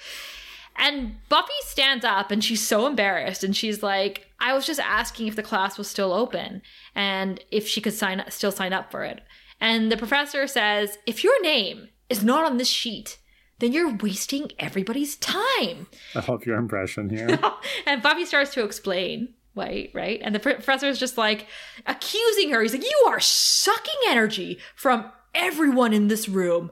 And 0.78 1.18
buffy 1.30 1.51
stands 1.62 2.05
up 2.05 2.32
and 2.32 2.43
she's 2.43 2.66
so 2.66 2.88
embarrassed 2.88 3.43
and 3.43 3.55
she's 3.55 3.84
like 3.84 4.28
i 4.39 4.53
was 4.53 4.66
just 4.66 4.80
asking 4.80 5.28
if 5.28 5.36
the 5.36 5.43
class 5.43 5.78
was 5.78 5.88
still 5.88 6.14
open 6.14 6.62
and 6.95 7.43
if 7.51 7.68
she 7.68 7.82
could 7.82 7.93
sign 7.93 8.24
still 8.30 8.51
sign 8.51 8.74
up 8.74 8.91
for 8.91 9.03
it. 9.03 9.22
And 9.59 9.91
the 9.91 9.97
professor 9.97 10.47
says 10.47 10.97
if 11.07 11.24
your 11.24 11.41
name 11.41 11.89
is 12.09 12.24
not 12.24 12.45
on 12.45 12.57
this 12.57 12.70
sheet 12.70 13.18
then 13.59 13.74
you're 13.74 13.95
wasting 13.97 14.51
everybody's 14.57 15.18
time. 15.18 15.86
I 16.16 16.26
love 16.28 16.47
your 16.47 16.57
impression 16.57 17.09
here. 17.09 17.39
and 17.86 18.01
buffy 18.01 18.26
starts 18.26 18.55
to 18.55 18.64
explain 18.64 19.36
Right, 19.54 19.91
right. 19.93 20.20
And 20.24 20.34
the 20.34 20.39
professor 20.39 20.88
is 20.88 20.99
just 20.99 21.18
like 21.18 21.47
accusing 21.86 22.52
her. 22.52 22.62
He's 22.62 22.74
like, 22.74 22.84
You 22.84 23.06
are 23.08 23.20
sucking 23.20 23.99
energy 24.08 24.60
from 24.76 25.12
everyone 25.36 25.93
in 25.93 26.08
this 26.08 26.30
room. 26.30 26.72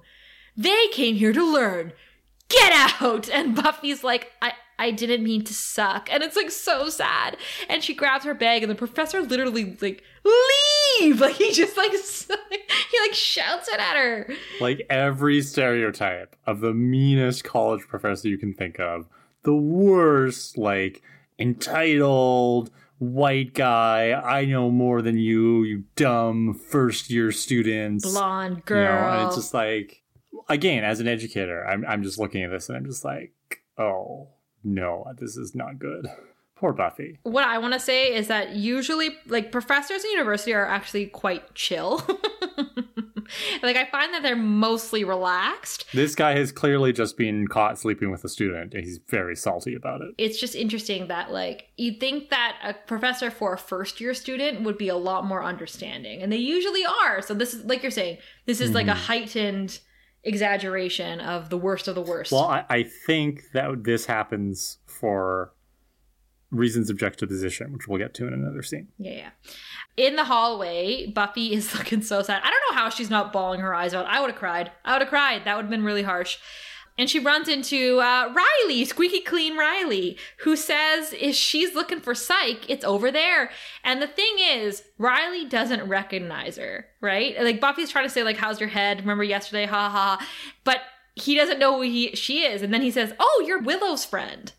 They 0.56 0.88
came 0.92 1.16
here 1.16 1.34
to 1.34 1.54
learn. 1.54 1.94
Get 2.50 2.74
out! 3.02 3.30
And 3.34 3.56
Buffy's 3.56 4.04
like, 4.04 4.32
I, 4.42 4.54
I 4.78 4.92
didn't 4.92 5.24
mean 5.24 5.44
to 5.44 5.54
suck. 5.54 6.10
And 6.12 6.24
it's 6.24 6.36
like 6.36 6.52
so 6.52 6.90
sad. 6.90 7.38
And 7.68 7.84
she 7.84 7.94
grabs 7.94 8.26
her 8.26 8.34
bag 8.34 8.64
and 8.64 8.72
the 8.72 8.76
professor 8.76 9.22
literally 9.22 9.78
like, 9.82 10.04
leave! 10.24 10.60
Like 11.20 11.36
he 11.36 11.54
just 11.54 11.78
like, 11.78 11.92
he 11.92 13.00
like 13.02 13.14
shouts 13.14 13.70
it 13.70 13.80
at 13.80 13.96
her. 13.96 14.34
Like 14.60 14.86
every 14.90 15.42
stereotype 15.42 16.36
of 16.46 16.60
the 16.60 16.74
meanest 16.74 17.44
college 17.44 17.88
professor 17.88 18.28
you 18.28 18.38
can 18.38 18.54
think 18.54 18.80
of. 18.80 19.06
The 19.44 19.56
worst, 19.56 20.58
like, 20.58 21.02
entitled 21.40 22.72
white 23.00 23.54
guy. 23.54 24.12
I 24.12 24.46
know 24.46 24.70
more 24.70 25.02
than 25.02 25.18
you, 25.18 25.64
you 25.64 25.84
dumb 25.96 26.54
first 26.54 27.10
year 27.10 27.32
students. 27.32 28.10
Blonde 28.10 28.66
girl. 28.66 28.80
You 28.80 28.90
know, 28.90 29.20
and 29.20 29.28
it's 29.28 29.36
just 29.36 29.54
like, 29.54 30.04
again, 30.48 30.84
as 30.84 31.00
an 31.00 31.08
educator, 31.08 31.66
I'm, 31.66 31.86
I'm 31.86 32.04
just 32.04 32.20
looking 32.20 32.44
at 32.44 32.52
this 32.52 32.70
and 32.70 32.78
I'm 32.78 32.86
just 32.86 33.04
like, 33.04 33.34
oh, 33.78 34.30
no, 34.64 35.06
this 35.18 35.38
is 35.38 35.56
not 35.56 35.80
good. 35.80 36.08
Poor 36.56 36.74
Buffy. 36.74 37.20
What 37.24 37.46
I 37.46 37.58
want 37.58 37.74
to 37.74 37.80
say 37.80 38.14
is 38.14 38.28
that 38.28 38.54
usually, 38.54 39.16
like, 39.28 39.50
professors 39.50 40.04
in 40.04 40.12
university 40.12 40.54
are 40.54 40.66
actually 40.66 41.06
quite 41.06 41.56
chill. 41.56 42.06
like 43.64 43.76
I 43.76 43.86
find 43.86 44.14
that 44.14 44.24
they're 44.24 44.36
mostly 44.36 45.04
relaxed. 45.04 45.86
This 45.94 46.16
guy 46.16 46.36
has 46.38 46.52
clearly 46.52 46.94
just 46.94 47.18
been 47.18 47.48
caught 47.48 47.80
sleeping 47.80 48.12
with 48.12 48.24
a 48.24 48.30
student 48.30 48.74
and 48.74 48.84
he's 48.84 49.00
very 49.08 49.36
salty 49.36 49.76
about 49.76 50.02
it. 50.02 50.14
It's 50.18 50.40
just 50.40 50.56
interesting 50.56 51.08
that 51.08 51.32
like 51.32 51.70
you'd 51.78 52.00
think 52.00 52.30
that 52.30 52.58
a 52.64 52.74
professor 52.74 53.32
for 53.32 53.54
a 53.54 53.58
first 53.58 54.02
year 54.02 54.14
student 54.14 54.64
would 54.64 54.78
be 54.78 54.90
a 54.90 54.98
lot 54.98 55.26
more 55.26 55.44
understanding 55.44 56.22
and 56.22 56.32
they 56.32 56.38
usually 56.38 56.86
are. 56.86 57.22
So 57.22 57.34
this 57.34 57.54
is 57.54 57.66
like 57.66 57.84
you're 57.84 57.92
saying, 57.92 58.18
this 58.46 58.62
is 58.62 58.68
mm-hmm. 58.70 58.76
like 58.76 58.88
a 58.88 58.92
mm-hmm. 58.92 59.00
heightened 59.00 59.80
exaggeration 60.24 61.22
of 61.22 61.50
the 61.50 61.58
worst 61.58 61.88
of 61.88 61.96
the 61.96 62.02
worst. 62.02 62.32
Well, 62.32 62.46
I, 62.46 62.66
I 62.70 62.84
think 62.84 63.52
that 63.54 63.84
this 63.84 64.06
happens 64.06 64.78
for 64.86 65.54
reasons 66.52 66.92
juxtaposition, 66.92 67.72
which 67.74 67.88
we'll 67.88 68.00
get 68.00 68.14
to 68.16 68.28
in 68.28 68.34
another 68.34 68.64
scene. 68.64 68.88
Yeah, 68.98 69.12
yeah. 69.12 69.30
In 69.98 70.16
the 70.16 70.26
hallway, 70.26 71.08
Buffy 71.08 71.54
is 71.54 71.76
looking 71.78 72.02
so 72.02 72.22
sad. 72.22 72.42
I 72.44 72.50
don't 72.50 72.62
know 72.72 72.82
how 72.82 72.90
she's 72.90 73.10
not 73.10 73.32
bawling 73.34 73.62
her 73.62 73.74
eyes 73.74 73.94
out. 73.94 74.06
I 74.06 74.20
would 74.20 74.32
have 74.32 74.40
cried. 74.40 74.72
I 74.84 74.94
would 74.94 75.02
have 75.02 75.10
cried. 75.10 75.46
That 75.46 75.56
would 75.56 75.64
have 75.64 75.72
been 75.72 75.84
really 75.84 76.04
harsh. 76.04 76.38
And 76.98 77.10
she 77.10 77.20
runs 77.20 77.48
into 77.48 78.00
uh, 78.02 78.34
Riley, 78.36 78.84
squeaky 78.84 79.22
clean 79.22 79.56
Riley, 79.56 80.18
who 80.40 80.58
says 80.58 81.16
if 81.18 81.34
she's 81.34 81.74
looking 81.74 82.02
for 82.02 82.14
Psych, 82.14 82.70
it's 82.70 82.84
over 82.84 83.10
there. 83.10 83.52
And 83.86 84.02
the 84.02 84.08
thing 84.08 84.36
is, 84.38 84.84
Riley 84.98 85.46
doesn't 85.46 85.88
recognize 85.88 86.58
her, 86.58 86.88
right? 87.00 87.42
Like 87.42 87.62
Buffy's 87.62 87.90
trying 87.90 88.04
to 88.04 88.10
say, 88.10 88.24
like, 88.24 88.36
"How's 88.36 88.60
your 88.60 88.68
head? 88.68 89.00
Remember 89.00 89.24
yesterday? 89.24 89.66
Ha 89.66 89.90
ha." 89.90 90.28
But 90.66 90.82
he 91.16 91.36
doesn't 91.36 91.60
know 91.60 91.78
who 91.78 91.84
he 91.84 92.18
she 92.18 92.44
is, 92.44 92.62
and 92.62 92.74
then 92.74 92.82
he 92.82 92.92
says, 92.92 93.14
"Oh, 93.18 93.46
you're 93.48 93.62
Willow's 93.62 94.04
friend." 94.04 94.52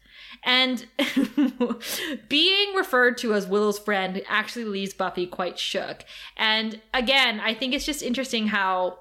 And 0.43 0.87
being 2.29 2.75
referred 2.75 3.19
to 3.19 3.35
as 3.35 3.47
Willow's 3.47 3.79
friend 3.79 4.23
actually 4.29 4.65
leaves 4.65 4.95
Buffy 4.95 5.27
quite 5.27 5.59
shook. 5.59 6.05
And 6.37 6.81
again, 6.95 7.41
I 7.41 7.55
think 7.55 7.75
it's 7.75 7.87
just 7.87 8.03
interesting 8.03 8.49
how, 8.49 9.01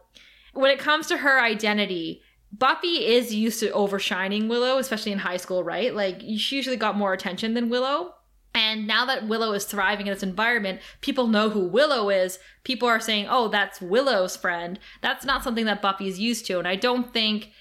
when 0.53 0.71
it 0.71 0.79
comes 0.79 1.07
to 1.07 1.17
her 1.17 1.41
identity, 1.41 2.21
Buffy 2.51 3.05
is 3.05 3.33
used 3.33 3.59
to 3.61 3.69
overshining 3.71 4.49
Willow, 4.49 4.77
especially 4.79 5.11
in 5.11 5.19
high 5.19 5.37
school, 5.37 5.63
right? 5.63 5.93
Like, 5.93 6.21
she 6.37 6.55
usually 6.55 6.77
got 6.77 6.97
more 6.97 7.13
attention 7.13 7.53
than 7.53 7.69
Willow. 7.69 8.15
And 8.55 8.87
now 8.87 9.05
that 9.05 9.27
Willow 9.27 9.53
is 9.53 9.65
thriving 9.65 10.07
in 10.07 10.13
this 10.13 10.23
environment, 10.23 10.81
people 11.01 11.27
know 11.27 11.49
who 11.49 11.67
Willow 11.67 12.09
is. 12.09 12.39
People 12.63 12.87
are 12.87 12.99
saying, 12.99 13.27
oh, 13.29 13.47
that's 13.47 13.79
Willow's 13.79 14.35
friend. 14.35 14.79
That's 15.01 15.23
not 15.23 15.43
something 15.43 15.65
that 15.65 15.83
Buffy's 15.83 16.19
used 16.19 16.47
to. 16.47 16.57
And 16.57 16.67
I 16.67 16.75
don't 16.75 17.13
think 17.13 17.51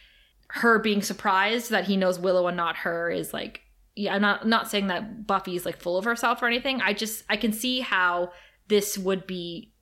her 0.49 0.79
being 0.79 1.03
surprised 1.03 1.70
that 1.70 1.85
he 1.85 1.97
knows 1.97 2.18
Willow 2.18 2.47
and 2.47 2.57
not 2.57 2.76
her 2.76 3.11
is 3.11 3.35
like 3.35 3.61
yeah, 3.99 4.15
I'm 4.15 4.23
not 4.23 4.47
not 4.47 4.71
saying 4.71 4.87
that 4.87 5.27
Buffy 5.27 5.57
is 5.57 5.67
like 5.67 5.81
full 5.81 5.99
of 5.99 6.05
herself 6.05 6.41
or 6.43 6.47
anything. 6.47 6.81
I 6.81 6.93
just 6.93 7.25
I 7.29 7.37
can 7.37 7.53
see 7.53 7.81
how 7.81 8.33
this 8.69 8.97
would 8.97 9.27
be 9.27 9.73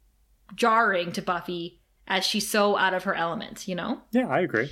jarring 0.54 1.12
to 1.12 1.22
Buffy 1.22 1.80
as 2.08 2.24
she's 2.24 2.48
so 2.48 2.76
out 2.76 2.94
of 2.94 3.04
her 3.04 3.14
element, 3.14 3.66
you 3.66 3.74
know? 3.74 4.00
Yeah, 4.12 4.28
I 4.28 4.40
agree. 4.40 4.70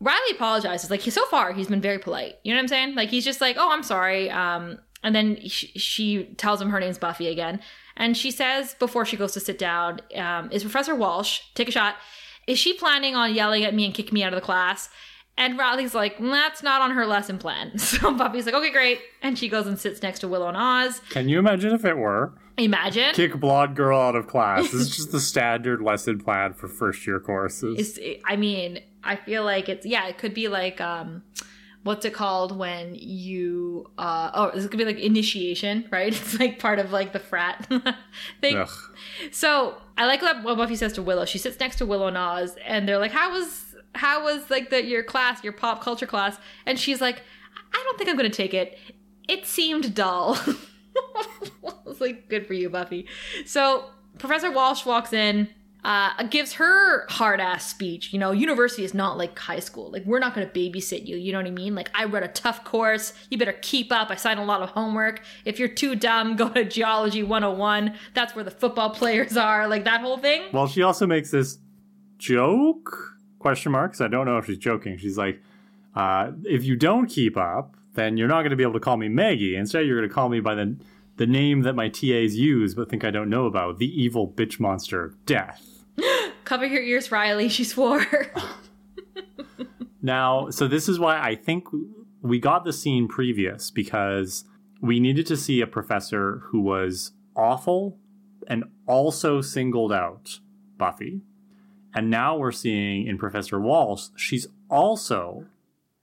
Riley 0.00 0.20
apologizes. 0.32 0.90
Like 0.90 1.00
so 1.00 1.24
far, 1.26 1.52
he's 1.52 1.68
been 1.68 1.80
very 1.80 1.98
polite. 1.98 2.34
You 2.42 2.52
know 2.52 2.58
what 2.58 2.62
I'm 2.62 2.68
saying? 2.68 2.94
Like 2.94 3.08
he's 3.08 3.24
just 3.24 3.40
like, 3.40 3.56
"Oh, 3.58 3.70
I'm 3.72 3.82
sorry." 3.82 4.30
Um, 4.30 4.78
and 5.02 5.14
then 5.14 5.38
she, 5.48 5.68
she 5.78 6.24
tells 6.36 6.60
him 6.60 6.70
her 6.70 6.80
name's 6.80 6.98
Buffy 6.98 7.28
again, 7.28 7.60
and 7.96 8.16
she 8.16 8.30
says 8.30 8.74
before 8.74 9.06
she 9.06 9.16
goes 9.16 9.32
to 9.32 9.40
sit 9.40 9.58
down, 9.58 10.00
um, 10.16 10.50
"Is 10.52 10.62
Professor 10.62 10.94
Walsh 10.94 11.40
take 11.54 11.68
a 11.68 11.72
shot? 11.72 11.96
Is 12.46 12.58
she 12.58 12.74
planning 12.74 13.14
on 13.14 13.34
yelling 13.34 13.64
at 13.64 13.74
me 13.74 13.86
and 13.86 13.94
kicking 13.94 14.14
me 14.14 14.22
out 14.22 14.34
of 14.34 14.36
the 14.36 14.44
class?" 14.44 14.90
And 15.36 15.58
Riley's 15.58 15.94
like, 15.94 16.18
that's 16.18 16.62
not 16.62 16.80
on 16.80 16.92
her 16.92 17.06
lesson 17.06 17.38
plan. 17.38 17.72
So 17.78 18.12
Buffy's 18.12 18.46
like, 18.46 18.54
okay, 18.54 18.70
great. 18.70 19.00
And 19.22 19.38
she 19.38 19.48
goes 19.48 19.66
and 19.66 19.78
sits 19.78 20.02
next 20.02 20.20
to 20.20 20.28
Willow 20.28 20.48
and 20.48 20.56
Oz. 20.56 21.00
Can 21.10 21.28
you 21.28 21.38
imagine 21.38 21.72
if 21.72 21.84
it 21.84 21.96
were? 21.96 22.32
Imagine. 22.56 23.14
Kick 23.14 23.38
blonde 23.40 23.74
girl 23.76 23.98
out 24.00 24.14
of 24.14 24.26
class. 24.26 24.62
this 24.72 24.74
is 24.74 24.96
just 24.96 25.12
the 25.12 25.20
standard 25.20 25.80
lesson 25.80 26.20
plan 26.20 26.54
for 26.54 26.68
first 26.68 27.06
year 27.06 27.20
courses. 27.20 27.98
It's, 27.98 28.20
I 28.26 28.36
mean, 28.36 28.80
I 29.02 29.16
feel 29.16 29.44
like 29.44 29.68
it's, 29.68 29.84
yeah, 29.84 30.06
it 30.06 30.18
could 30.18 30.34
be 30.34 30.48
like, 30.48 30.80
um, 30.80 31.22
what's 31.82 32.04
it 32.04 32.14
called 32.14 32.56
when 32.56 32.94
you, 32.94 33.90
uh, 33.98 34.30
oh, 34.34 34.50
this 34.54 34.66
could 34.68 34.78
be 34.78 34.84
like 34.84 34.98
initiation, 34.98 35.86
right? 35.92 36.08
It's 36.08 36.38
like 36.38 36.58
part 36.58 36.78
of 36.78 36.92
like 36.92 37.12
the 37.12 37.18
frat 37.18 37.66
thing. 38.40 38.56
Ugh. 38.56 38.68
So 39.30 39.76
I 39.96 40.06
like 40.06 40.22
what 40.22 40.56
Buffy 40.56 40.76
says 40.76 40.92
to 40.94 41.02
Willow. 41.02 41.24
She 41.24 41.38
sits 41.38 41.58
next 41.60 41.76
to 41.76 41.86
Willow 41.86 42.08
and 42.08 42.16
Oz, 42.16 42.56
and 42.66 42.88
they're 42.88 42.98
like, 42.98 43.12
how 43.12 43.32
was 43.32 43.73
how 43.94 44.24
was 44.24 44.50
like 44.50 44.70
the 44.70 44.84
your 44.84 45.02
class, 45.02 45.42
your 45.42 45.52
pop 45.52 45.82
culture 45.82 46.06
class? 46.06 46.36
And 46.66 46.78
she's 46.78 47.00
like, 47.00 47.22
I 47.72 47.82
don't 47.84 47.98
think 47.98 48.10
I'm 48.10 48.16
gonna 48.16 48.30
take 48.30 48.54
it. 48.54 48.78
It 49.28 49.46
seemed 49.46 49.94
dull. 49.94 50.38
I 51.66 51.72
was 51.84 52.00
like, 52.00 52.28
good 52.28 52.46
for 52.46 52.54
you, 52.54 52.70
Buffy. 52.70 53.06
So 53.46 53.86
Professor 54.18 54.50
Walsh 54.50 54.84
walks 54.84 55.12
in, 55.12 55.48
uh, 55.84 56.22
gives 56.24 56.54
her 56.54 57.06
hard 57.08 57.40
ass 57.40 57.68
speech. 57.68 58.12
You 58.12 58.18
know, 58.18 58.30
university 58.32 58.84
is 58.84 58.94
not 58.94 59.18
like 59.18 59.38
high 59.38 59.58
school. 59.58 59.90
Like, 59.90 60.04
we're 60.04 60.18
not 60.18 60.34
going 60.34 60.48
to 60.48 60.52
babysit 60.52 61.06
you. 61.06 61.16
You 61.16 61.32
know 61.32 61.38
what 61.38 61.46
I 61.46 61.50
mean? 61.50 61.74
Like, 61.74 61.90
I 61.94 62.04
read 62.04 62.22
a 62.22 62.28
tough 62.28 62.64
course. 62.64 63.12
You 63.30 63.36
better 63.36 63.56
keep 63.60 63.92
up. 63.92 64.10
I 64.10 64.16
signed 64.16 64.40
a 64.40 64.44
lot 64.44 64.62
of 64.62 64.70
homework. 64.70 65.22
If 65.44 65.58
you're 65.58 65.68
too 65.68 65.94
dumb, 65.94 66.36
go 66.36 66.48
to 66.48 66.64
Geology 66.64 67.22
101. 67.22 67.94
That's 68.14 68.34
where 68.34 68.44
the 68.44 68.50
football 68.50 68.90
players 68.90 69.36
are. 69.36 69.68
Like, 69.68 69.84
that 69.84 70.00
whole 70.00 70.18
thing. 70.18 70.44
Well, 70.52 70.66
she 70.66 70.82
also 70.82 71.06
makes 71.06 71.30
this 71.30 71.58
joke 72.16 73.13
question 73.44 73.72
marks. 73.72 74.00
I 74.00 74.08
don't 74.08 74.24
know 74.24 74.38
if 74.38 74.46
she's 74.46 74.56
joking. 74.56 74.96
She's 74.96 75.18
like, 75.18 75.38
uh, 75.94 76.30
if 76.44 76.64
you 76.64 76.76
don't 76.76 77.08
keep 77.08 77.36
up, 77.36 77.76
then 77.92 78.16
you're 78.16 78.26
not 78.26 78.40
going 78.40 78.52
to 78.52 78.56
be 78.56 78.62
able 78.62 78.72
to 78.72 78.80
call 78.80 78.96
me 78.96 79.10
Maggie. 79.10 79.54
Instead, 79.54 79.86
you're 79.86 79.98
going 79.98 80.08
to 80.08 80.14
call 80.14 80.30
me 80.30 80.40
by 80.40 80.54
the 80.54 80.76
the 81.16 81.26
name 81.26 81.60
that 81.60 81.74
my 81.74 81.88
TAs 81.90 82.34
use 82.36 82.74
but 82.74 82.88
think 82.88 83.04
I 83.04 83.10
don't 83.10 83.28
know 83.28 83.44
about, 83.44 83.78
the 83.78 84.02
evil 84.02 84.26
bitch 84.26 84.58
monster, 84.58 85.14
Death. 85.26 85.84
Cover 86.44 86.64
your 86.64 86.82
ears, 86.82 87.12
Riley. 87.12 87.50
She 87.50 87.64
swore. 87.64 88.06
now, 90.02 90.48
so 90.48 90.66
this 90.66 90.88
is 90.88 90.98
why 90.98 91.20
I 91.20 91.36
think 91.36 91.66
we 92.22 92.40
got 92.40 92.64
the 92.64 92.72
scene 92.72 93.08
previous 93.08 93.70
because 93.70 94.44
we 94.80 95.00
needed 95.00 95.26
to 95.26 95.36
see 95.36 95.60
a 95.60 95.66
professor 95.66 96.40
who 96.46 96.62
was 96.62 97.12
awful 97.36 97.98
and 98.48 98.64
also 98.88 99.42
singled 99.42 99.92
out 99.92 100.40
Buffy. 100.78 101.20
And 101.94 102.10
now 102.10 102.36
we're 102.36 102.52
seeing 102.52 103.06
in 103.06 103.18
Professor 103.18 103.60
Walsh, 103.60 104.08
she's 104.16 104.48
also, 104.68 105.46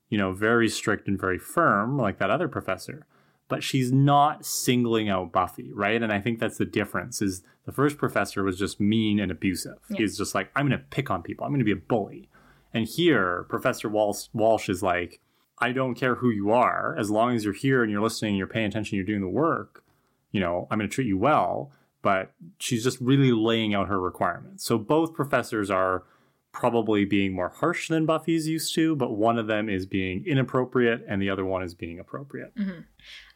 you 0.09 0.17
know, 0.17 0.31
very 0.31 0.69
strict 0.69 1.07
and 1.07 1.19
very 1.19 1.37
firm, 1.37 1.97
like 1.97 2.17
that 2.19 2.29
other 2.29 2.47
professor. 2.47 3.05
But 3.49 3.63
she's 3.63 3.91
not 3.91 4.45
singling 4.45 5.09
out 5.09 5.33
Buffy, 5.33 5.71
right? 5.73 6.01
And 6.01 6.13
I 6.13 6.21
think 6.21 6.39
that's 6.39 6.57
the 6.57 6.65
difference. 6.65 7.21
Is 7.21 7.43
the 7.65 7.73
first 7.73 7.97
professor 7.97 8.43
was 8.43 8.57
just 8.57 8.79
mean 8.79 9.19
and 9.19 9.29
abusive. 9.29 9.79
Yeah. 9.89 9.97
He's 9.97 10.17
just 10.17 10.33
like, 10.33 10.49
I'm 10.55 10.67
going 10.69 10.79
to 10.79 10.85
pick 10.85 11.11
on 11.11 11.21
people. 11.21 11.45
I'm 11.45 11.51
going 11.51 11.59
to 11.59 11.65
be 11.65 11.73
a 11.73 11.75
bully. 11.75 12.29
And 12.73 12.87
here, 12.87 13.45
Professor 13.49 13.89
Walsh, 13.89 14.27
Walsh 14.31 14.69
is 14.69 14.81
like, 14.81 15.19
I 15.59 15.73
don't 15.73 15.95
care 15.95 16.15
who 16.15 16.29
you 16.29 16.51
are, 16.51 16.95
as 16.97 17.11
long 17.11 17.35
as 17.35 17.43
you're 17.43 17.53
here 17.53 17.83
and 17.83 17.91
you're 17.91 18.01
listening, 18.01 18.29
and 18.29 18.37
you're 18.37 18.47
paying 18.47 18.67
attention, 18.67 18.95
you're 18.95 19.05
doing 19.05 19.21
the 19.21 19.27
work. 19.27 19.83
You 20.31 20.39
know, 20.39 20.67
I'm 20.71 20.79
going 20.79 20.89
to 20.89 20.93
treat 20.93 21.07
you 21.07 21.17
well. 21.17 21.71
But 22.01 22.33
she's 22.57 22.83
just 22.83 22.99
really 22.99 23.31
laying 23.31 23.73
out 23.73 23.87
her 23.87 23.99
requirements. 23.99 24.63
So 24.63 24.77
both 24.77 25.13
professors 25.13 25.69
are 25.69 26.03
probably 26.51 27.05
being 27.05 27.33
more 27.33 27.49
harsh 27.49 27.87
than 27.87 28.05
Buffy's 28.05 28.47
used 28.47 28.75
to, 28.75 28.95
but 28.95 29.11
one 29.11 29.37
of 29.37 29.47
them 29.47 29.69
is 29.69 29.85
being 29.85 30.25
inappropriate 30.25 31.05
and 31.07 31.21
the 31.21 31.29
other 31.29 31.45
one 31.45 31.63
is 31.63 31.73
being 31.73 31.99
appropriate. 31.99 32.53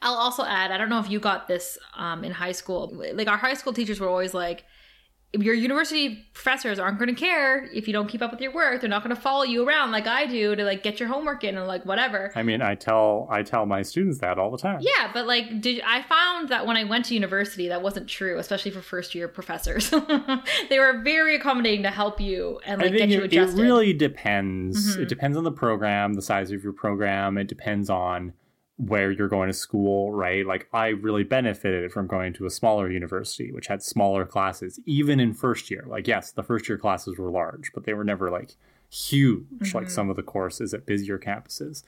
I'll 0.01 0.15
also 0.15 0.43
add, 0.43 0.71
I 0.71 0.77
don't 0.77 0.89
know 0.89 0.99
if 0.99 1.09
you 1.09 1.19
got 1.19 1.47
this 1.47 1.77
um, 1.95 2.23
in 2.23 2.31
high 2.31 2.51
school. 2.51 2.91
Like 3.13 3.27
our 3.27 3.37
high 3.37 3.53
school 3.53 3.71
teachers 3.71 3.99
were 3.99 4.09
always 4.09 4.33
like, 4.33 4.65
your 5.43 5.53
university 5.55 6.25
professors 6.33 6.79
aren't 6.79 6.99
going 6.99 7.13
to 7.13 7.19
care 7.19 7.65
if 7.73 7.87
you 7.87 7.93
don't 7.93 8.07
keep 8.07 8.21
up 8.21 8.31
with 8.31 8.41
your 8.41 8.53
work. 8.53 8.81
They're 8.81 8.89
not 8.89 9.03
going 9.03 9.15
to 9.15 9.21
follow 9.21 9.43
you 9.43 9.67
around 9.67 9.91
like 9.91 10.07
I 10.07 10.25
do 10.25 10.55
to 10.55 10.63
like 10.63 10.83
get 10.83 10.99
your 10.99 11.09
homework 11.09 11.43
in 11.43 11.57
and 11.57 11.67
like 11.67 11.85
whatever. 11.85 12.31
I 12.35 12.43
mean, 12.43 12.61
I 12.61 12.75
tell 12.75 13.27
I 13.29 13.43
tell 13.43 13.65
my 13.65 13.81
students 13.81 14.19
that 14.19 14.37
all 14.37 14.51
the 14.51 14.57
time. 14.57 14.79
Yeah, 14.81 15.11
but 15.13 15.25
like, 15.27 15.61
did 15.61 15.81
I 15.85 16.01
found 16.03 16.49
that 16.49 16.65
when 16.65 16.77
I 16.77 16.83
went 16.83 17.05
to 17.05 17.13
university, 17.13 17.67
that 17.69 17.81
wasn't 17.81 18.07
true, 18.07 18.37
especially 18.37 18.71
for 18.71 18.81
first 18.81 19.15
year 19.15 19.27
professors. 19.27 19.89
they 20.69 20.79
were 20.79 21.01
very 21.03 21.35
accommodating 21.35 21.83
to 21.83 21.91
help 21.91 22.19
you 22.21 22.59
and 22.65 22.81
like 22.81 22.93
get 22.93 23.09
you 23.09 23.23
it, 23.23 23.33
it 23.33 23.49
really 23.53 23.93
depends. 23.93 24.97
Mhm. 24.97 25.03
It 25.03 25.09
depends 25.09 25.37
on 25.37 25.43
the 25.43 25.51
program, 25.51 26.13
the 26.13 26.21
size 26.21 26.51
of 26.51 26.63
your 26.63 26.73
program. 26.73 27.37
It 27.37 27.47
depends 27.47 27.89
on 27.89 28.33
where 28.77 29.09
you're 29.11 29.29
going 29.29 29.47
to 29.47 29.53
school, 29.53 30.11
right? 30.11 30.45
Like 30.45 30.67
I 30.73 30.87
really 30.87 31.23
benefited 31.23 31.91
from 31.93 32.07
going 32.07 32.33
to 32.33 32.45
a 32.45 32.49
smaller 32.49 32.91
university, 32.91 33.51
which 33.51 33.67
had 33.67 33.81
smaller 33.81 34.25
classes, 34.25 34.79
even 34.85 35.19
in 35.19 35.33
first 35.33 35.71
year. 35.71 35.85
Like, 35.87 36.07
yes, 36.07 36.31
the 36.31 36.43
first 36.43 36.67
year 36.67 36.77
classes 36.77 37.17
were 37.17 37.31
large, 37.31 37.71
but 37.73 37.85
they 37.85 37.93
were 37.93 38.03
never 38.03 38.29
like 38.29 38.55
huge, 38.89 39.73
like 39.73 39.87
Mhm. 39.87 39.91
some 39.91 40.09
of 40.09 40.15
the 40.17 40.23
courses 40.23 40.73
at 40.73 40.85
busier 40.85 41.17
campuses. 41.17 41.83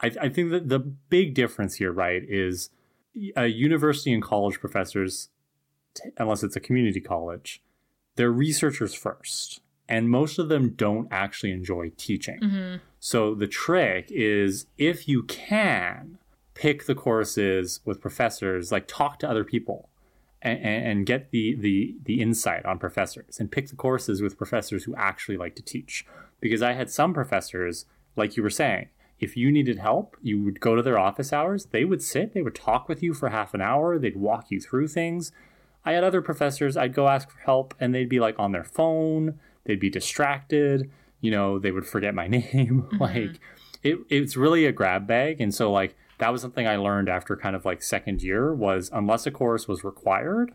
I, 0.00 0.12
I 0.20 0.28
think 0.30 0.50
that 0.50 0.68
the 0.70 0.78
big 0.78 1.34
difference 1.34 1.74
here, 1.76 1.92
right, 1.92 2.22
is 2.26 2.70
a 3.36 3.46
university 3.48 4.12
and 4.12 4.22
college 4.22 4.60
professors, 4.60 5.28
t- 5.94 6.10
unless 6.16 6.42
it's 6.42 6.56
a 6.56 6.60
community 6.60 7.00
college, 7.00 7.60
they're 8.16 8.32
researchers 8.32 8.94
first. 8.94 9.60
And 9.88 10.08
most 10.08 10.38
of 10.38 10.48
them 10.48 10.70
don't 10.70 11.08
actually 11.10 11.50
enjoy 11.52 11.90
teaching. 11.96 12.38
Mhm. 12.40 12.80
So 13.00 13.34
the 13.34 13.48
trick 13.48 14.06
is 14.10 14.66
if 14.78 15.08
you 15.08 15.24
can 15.24 16.16
pick 16.60 16.84
the 16.84 16.94
courses 16.94 17.80
with 17.86 18.02
professors, 18.02 18.70
like 18.70 18.86
talk 18.86 19.18
to 19.18 19.28
other 19.28 19.44
people 19.44 19.88
and, 20.42 20.62
and, 20.62 21.06
get 21.06 21.30
the, 21.30 21.54
the 21.54 21.96
the 22.04 22.20
insight 22.20 22.66
on 22.66 22.78
professors 22.78 23.40
and 23.40 23.50
pick 23.50 23.68
the 23.68 23.76
courses 23.76 24.20
with 24.20 24.36
professors 24.36 24.84
who 24.84 24.94
actually 24.94 25.38
like 25.38 25.56
to 25.56 25.62
teach. 25.62 26.04
Because 26.38 26.60
I 26.60 26.74
had 26.74 26.90
some 26.90 27.14
professors, 27.14 27.86
like 28.14 28.36
you 28.36 28.42
were 28.42 28.50
saying, 28.50 28.88
if 29.18 29.38
you 29.38 29.50
needed 29.50 29.78
help, 29.78 30.18
you 30.20 30.42
would 30.44 30.60
go 30.60 30.76
to 30.76 30.82
their 30.82 30.98
office 30.98 31.32
hours, 31.32 31.64
they 31.66 31.86
would 31.86 32.02
sit, 32.02 32.34
they 32.34 32.42
would 32.42 32.54
talk 32.54 32.90
with 32.90 33.02
you 33.02 33.14
for 33.14 33.30
half 33.30 33.54
an 33.54 33.62
hour, 33.62 33.98
they'd 33.98 34.18
walk 34.18 34.50
you 34.50 34.60
through 34.60 34.88
things. 34.88 35.32
I 35.82 35.92
had 35.92 36.04
other 36.04 36.20
professors, 36.20 36.76
I'd 36.76 36.92
go 36.92 37.08
ask 37.08 37.30
for 37.30 37.38
help 37.38 37.74
and 37.80 37.94
they'd 37.94 38.08
be 38.08 38.20
like 38.20 38.38
on 38.38 38.52
their 38.52 38.64
phone, 38.64 39.40
they'd 39.64 39.80
be 39.80 39.88
distracted, 39.88 40.90
you 41.22 41.30
know, 41.30 41.58
they 41.58 41.70
would 41.70 41.86
forget 41.86 42.14
my 42.14 42.26
name. 42.36 42.86
Mm-hmm. 42.92 42.96
like 42.98 43.40
it 43.82 43.98
it's 44.10 44.36
really 44.36 44.66
a 44.66 44.72
grab 44.72 45.06
bag. 45.06 45.40
And 45.40 45.54
so 45.54 45.72
like 45.72 45.96
that 46.20 46.30
was 46.30 46.40
something 46.42 46.66
I 46.66 46.76
learned 46.76 47.08
after 47.08 47.36
kind 47.36 47.56
of 47.56 47.64
like 47.64 47.82
second 47.82 48.22
year 48.22 48.54
was 48.54 48.90
unless 48.92 49.26
a 49.26 49.30
course 49.30 49.66
was 49.66 49.82
required, 49.84 50.52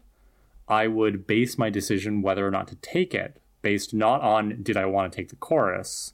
I 0.68 0.88
would 0.88 1.28
base 1.28 1.58
my 1.58 1.70
decision 1.70 2.22
whether 2.22 2.48
or 2.48 2.52
not 2.52 2.68
to 2.70 2.76
take 2.76 3.14
it 3.14 3.42
based 3.62 3.94
not 3.94 4.22
on 4.22 4.62
did 4.64 4.78
I 4.78 4.86
want 4.86 5.12
to 5.12 5.16
take 5.16 5.30
the 5.30 5.36
chorus, 5.36 6.14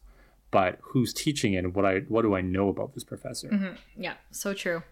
but 0.51 0.79
who's 0.81 1.13
teaching 1.13 1.53
it 1.53 1.59
and 1.59 1.75
what 1.75 1.85
I 1.85 1.99
what 2.07 2.23
do 2.23 2.35
I 2.35 2.41
know 2.41 2.69
about 2.69 2.93
this 2.93 3.03
professor. 3.03 3.49
Mhm. 3.49 3.77
Yeah, 3.97 4.13
so 4.31 4.53
true. 4.53 4.83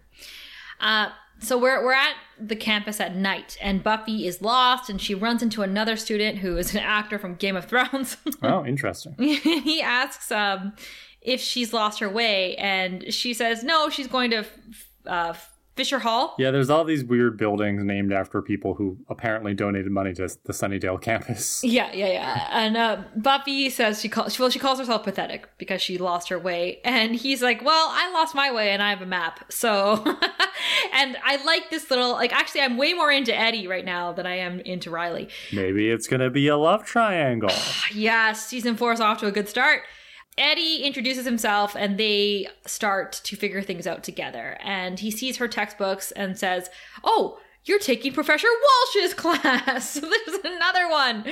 Uh, 0.78 1.10
so 1.38 1.58
we're 1.58 1.82
we're 1.82 1.92
at 1.94 2.14
the 2.38 2.56
campus 2.56 3.00
at 3.00 3.16
night, 3.16 3.56
and 3.62 3.82
Buffy 3.82 4.26
is 4.26 4.42
lost, 4.42 4.90
and 4.90 5.00
she 5.00 5.14
runs 5.14 5.42
into 5.42 5.62
another 5.62 5.96
student 5.96 6.38
who 6.38 6.56
is 6.58 6.74
an 6.74 6.80
actor 6.80 7.18
from 7.18 7.34
Game 7.34 7.56
of 7.56 7.64
Thrones. 7.66 8.16
Oh, 8.42 8.64
interesting. 8.64 9.14
he 9.18 9.82
asks 9.82 10.30
um, 10.32 10.72
if 11.20 11.40
she's 11.40 11.72
lost 11.72 12.00
her 12.00 12.08
way, 12.08 12.56
and 12.56 13.12
she 13.12 13.34
says 13.34 13.62
no, 13.62 13.88
she's 13.90 14.06
going 14.06 14.30
to 14.30 14.44
uh, 15.06 15.34
Fisher 15.80 16.00
Hall. 16.00 16.34
Yeah, 16.38 16.50
there's 16.50 16.68
all 16.68 16.84
these 16.84 17.02
weird 17.04 17.38
buildings 17.38 17.82
named 17.84 18.12
after 18.12 18.42
people 18.42 18.74
who 18.74 18.98
apparently 19.08 19.54
donated 19.54 19.90
money 19.90 20.12
to 20.12 20.28
the 20.44 20.52
Sunnydale 20.52 21.00
campus. 21.00 21.62
Yeah, 21.70 21.92
yeah, 21.92 22.08
yeah. 22.08 22.48
And 22.50 22.76
uh, 22.76 23.02
Buffy 23.16 23.70
says 23.70 24.00
she 24.00 24.08
calls 24.08 24.38
well, 24.38 24.50
she 24.50 24.58
calls 24.58 24.78
herself 24.78 25.04
pathetic 25.04 25.48
because 25.56 25.80
she 25.80 25.96
lost 25.98 26.28
her 26.28 26.38
way, 26.38 26.80
and 26.84 27.14
he's 27.14 27.42
like, 27.42 27.64
"Well, 27.64 27.88
I 27.90 28.10
lost 28.12 28.34
my 28.34 28.52
way, 28.52 28.70
and 28.70 28.82
I 28.82 28.90
have 28.90 29.02
a 29.02 29.06
map." 29.06 29.50
So, 29.50 30.02
and 30.92 31.16
I 31.24 31.42
like 31.44 31.70
this 31.70 31.90
little 31.90 32.12
like. 32.12 32.32
Actually, 32.32 32.62
I'm 32.62 32.76
way 32.76 32.92
more 32.92 33.10
into 33.10 33.34
Eddie 33.34 33.66
right 33.68 33.84
now 33.84 34.12
than 34.12 34.26
I 34.26 34.36
am 34.36 34.60
into 34.60 34.90
Riley. 34.90 35.28
Maybe 35.52 35.90
it's 35.90 36.08
to 36.08 36.28
be 36.28 36.48
a 36.48 36.56
love 36.56 36.84
triangle. 36.84 37.50
Yes, 37.94 38.46
season 38.46 38.76
four 38.76 38.92
is 38.92 39.00
off 39.00 39.18
to 39.18 39.26
a 39.26 39.32
good 39.32 39.48
start. 39.48 39.82
Eddie 40.40 40.82
introduces 40.84 41.26
himself 41.26 41.76
and 41.76 41.98
they 41.98 42.48
start 42.64 43.12
to 43.24 43.36
figure 43.36 43.60
things 43.60 43.86
out 43.86 44.02
together. 44.02 44.56
And 44.64 44.98
he 44.98 45.10
sees 45.10 45.36
her 45.36 45.46
textbooks 45.46 46.12
and 46.12 46.38
says, 46.38 46.70
Oh, 47.04 47.38
you're 47.66 47.78
taking 47.78 48.12
Professor 48.12 48.48
Walsh's 48.94 49.14
class. 49.14 49.94
There's 50.00 50.38
another 50.44 50.88
one. 50.88 51.24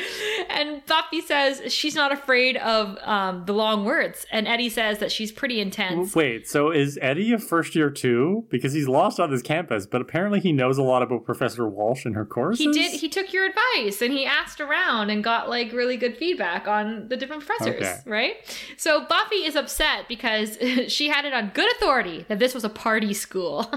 And 0.48 0.84
Buffy 0.86 1.20
says 1.22 1.72
she's 1.72 1.94
not 1.94 2.12
afraid 2.12 2.56
of 2.58 2.98
um, 3.02 3.44
the 3.46 3.54
long 3.54 3.84
words. 3.84 4.26
And 4.30 4.46
Eddie 4.46 4.68
says 4.68 4.98
that 4.98 5.10
she's 5.10 5.32
pretty 5.32 5.60
intense. 5.60 6.14
Wait, 6.14 6.46
so 6.46 6.70
is 6.70 6.98
Eddie 7.00 7.32
a 7.32 7.38
first 7.38 7.74
year 7.74 7.90
too? 7.90 8.44
Because 8.50 8.72
he's 8.74 8.88
lost 8.88 9.18
on 9.18 9.30
this 9.30 9.40
campus, 9.42 9.86
but 9.86 10.00
apparently 10.02 10.38
he 10.40 10.52
knows 10.52 10.76
a 10.76 10.82
lot 10.82 11.02
about 11.02 11.24
Professor 11.24 11.66
Walsh 11.66 12.04
and 12.04 12.14
her 12.14 12.26
courses. 12.26 12.60
He 12.64 12.72
did. 12.72 12.92
He 13.00 13.08
took 13.08 13.32
your 13.32 13.46
advice 13.46 14.02
and 14.02 14.12
he 14.12 14.26
asked 14.26 14.60
around 14.60 15.08
and 15.10 15.24
got 15.24 15.48
like 15.48 15.72
really 15.72 15.96
good 15.96 16.16
feedback 16.16 16.68
on 16.68 17.08
the 17.08 17.16
different 17.16 17.44
professors, 17.46 17.82
Okay. 17.82 18.00
right? 18.04 18.34
So 18.76 19.04
Buffy 19.06 19.36
is 19.46 19.56
upset 19.56 20.06
because 20.08 20.58
she 20.88 21.08
had 21.08 21.24
it 21.24 21.32
on 21.32 21.50
good 21.54 21.70
authority 21.76 22.26
that 22.28 22.38
this 22.38 22.54
was 22.54 22.64
a 22.64 22.68
party 22.68 23.14
school, 23.14 23.70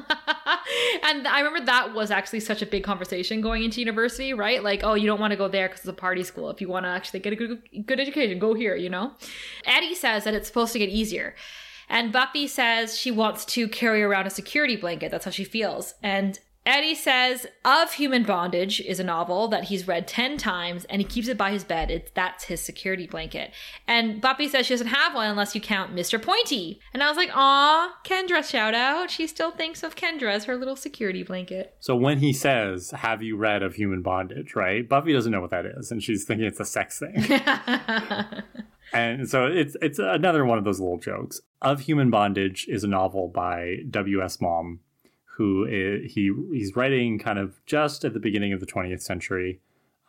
and 1.03 1.27
I 1.27 1.39
remember 1.39 1.65
that 1.65 1.93
was 1.93 2.11
actually 2.11 2.40
such 2.45 2.61
a 2.61 2.65
big 2.65 2.83
conversation 2.83 3.41
going 3.41 3.63
into 3.63 3.79
university, 3.79 4.33
right? 4.33 4.63
Like, 4.63 4.81
oh, 4.83 4.93
you 4.93 5.07
don't 5.07 5.19
want 5.19 5.31
to 5.31 5.37
go 5.37 5.47
there 5.47 5.67
because 5.67 5.81
it's 5.81 5.89
a 5.89 5.93
party 5.93 6.23
school. 6.23 6.49
If 6.49 6.61
you 6.61 6.67
want 6.67 6.85
to 6.85 6.89
actually 6.89 7.19
get 7.19 7.33
a 7.33 7.35
good, 7.35 7.61
good 7.85 7.99
education, 7.99 8.39
go 8.39 8.53
here. 8.53 8.75
You 8.75 8.89
know. 8.89 9.13
Eddie 9.65 9.95
says 9.95 10.23
that 10.23 10.33
it's 10.33 10.47
supposed 10.47 10.73
to 10.73 10.79
get 10.79 10.89
easier. 10.89 11.35
And 11.89 12.13
Buffy 12.13 12.47
says 12.47 12.97
she 12.97 13.11
wants 13.11 13.43
to 13.45 13.67
carry 13.67 14.01
around 14.01 14.25
a 14.25 14.29
security 14.29 14.77
blanket. 14.77 15.11
That's 15.11 15.25
how 15.25 15.31
she 15.31 15.43
feels. 15.43 15.93
And 16.01 16.39
Eddie 16.63 16.93
says 16.93 17.47
Of 17.65 17.93
Human 17.93 18.21
Bondage 18.23 18.81
is 18.81 18.99
a 18.99 19.03
novel 19.03 19.47
that 19.47 19.65
he's 19.65 19.87
read 19.87 20.07
10 20.07 20.37
times 20.37 20.85
and 20.85 21.01
he 21.01 21.07
keeps 21.07 21.27
it 21.27 21.37
by 21.37 21.51
his 21.51 21.63
bed. 21.63 21.89
It's, 21.89 22.11
that's 22.11 22.43
his 22.43 22.61
security 22.61 23.07
blanket. 23.07 23.51
And 23.87 24.21
Buffy 24.21 24.47
says 24.47 24.67
she 24.67 24.73
doesn't 24.73 24.87
have 24.87 25.15
one 25.15 25.29
unless 25.29 25.55
you 25.55 25.61
count 25.61 25.95
Mr. 25.95 26.21
Pointy. 26.21 26.79
And 26.93 27.01
I 27.01 27.07
was 27.09 27.17
like, 27.17 27.31
aw, 27.33 27.95
Kendra 28.05 28.47
shout 28.47 28.75
out. 28.75 29.09
She 29.09 29.25
still 29.25 29.51
thinks 29.51 29.81
of 29.81 29.95
Kendra 29.95 30.31
as 30.31 30.45
her 30.45 30.55
little 30.55 30.75
security 30.75 31.23
blanket. 31.23 31.75
So 31.79 31.95
when 31.95 32.19
he 32.19 32.31
says, 32.31 32.91
"Have 32.91 33.23
you 33.23 33.37
read 33.37 33.63
of 33.63 33.75
Human 33.75 34.01
Bondage?" 34.01 34.55
Right, 34.55 34.87
Buffy 34.87 35.13
doesn't 35.13 35.31
know 35.31 35.41
what 35.41 35.51
that 35.51 35.65
is, 35.65 35.91
and 35.91 36.03
she's 36.03 36.25
thinking 36.25 36.45
it's 36.45 36.59
a 36.59 36.65
sex 36.65 36.99
thing. 36.99 37.15
and 38.93 39.27
so 39.29 39.45
it's 39.45 39.75
it's 39.81 39.99
another 39.99 40.45
one 40.45 40.57
of 40.57 40.63
those 40.63 40.79
little 40.79 40.99
jokes. 40.99 41.41
Of 41.61 41.81
Human 41.81 42.09
Bondage 42.09 42.67
is 42.67 42.83
a 42.83 42.87
novel 42.87 43.27
by 43.27 43.77
W.S. 43.89 44.39
Maugham, 44.41 44.79
who 45.41 45.65
is, 45.65 46.13
he 46.13 46.31
he's 46.51 46.75
writing 46.75 47.17
kind 47.17 47.39
of 47.39 47.65
just 47.65 48.05
at 48.05 48.13
the 48.13 48.19
beginning 48.19 48.53
of 48.53 48.59
the 48.59 48.65
20th 48.67 49.01
century. 49.01 49.59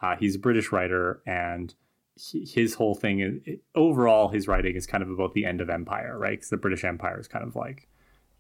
Uh, 0.03 0.15
he's 0.17 0.37
a 0.37 0.39
British 0.39 0.71
writer, 0.73 1.23
and 1.25 1.75
he, 2.17 2.45
his 2.45 2.75
whole 2.75 2.95
thing 2.95 3.21
is 3.21 3.59
overall 3.75 4.29
his 4.29 4.47
writing 4.47 4.77
is 4.77 4.87
kind 4.87 5.03
of 5.03 5.09
about 5.09 5.33
the 5.33 5.47
end 5.47 5.63
of 5.63 5.71
empire, 5.71 6.19
right? 6.19 6.33
Because 6.33 6.51
the 6.51 6.59
British 6.59 6.85
Empire 6.85 7.19
is 7.19 7.29
kind 7.29 7.47
of 7.47 7.57
like 7.57 7.89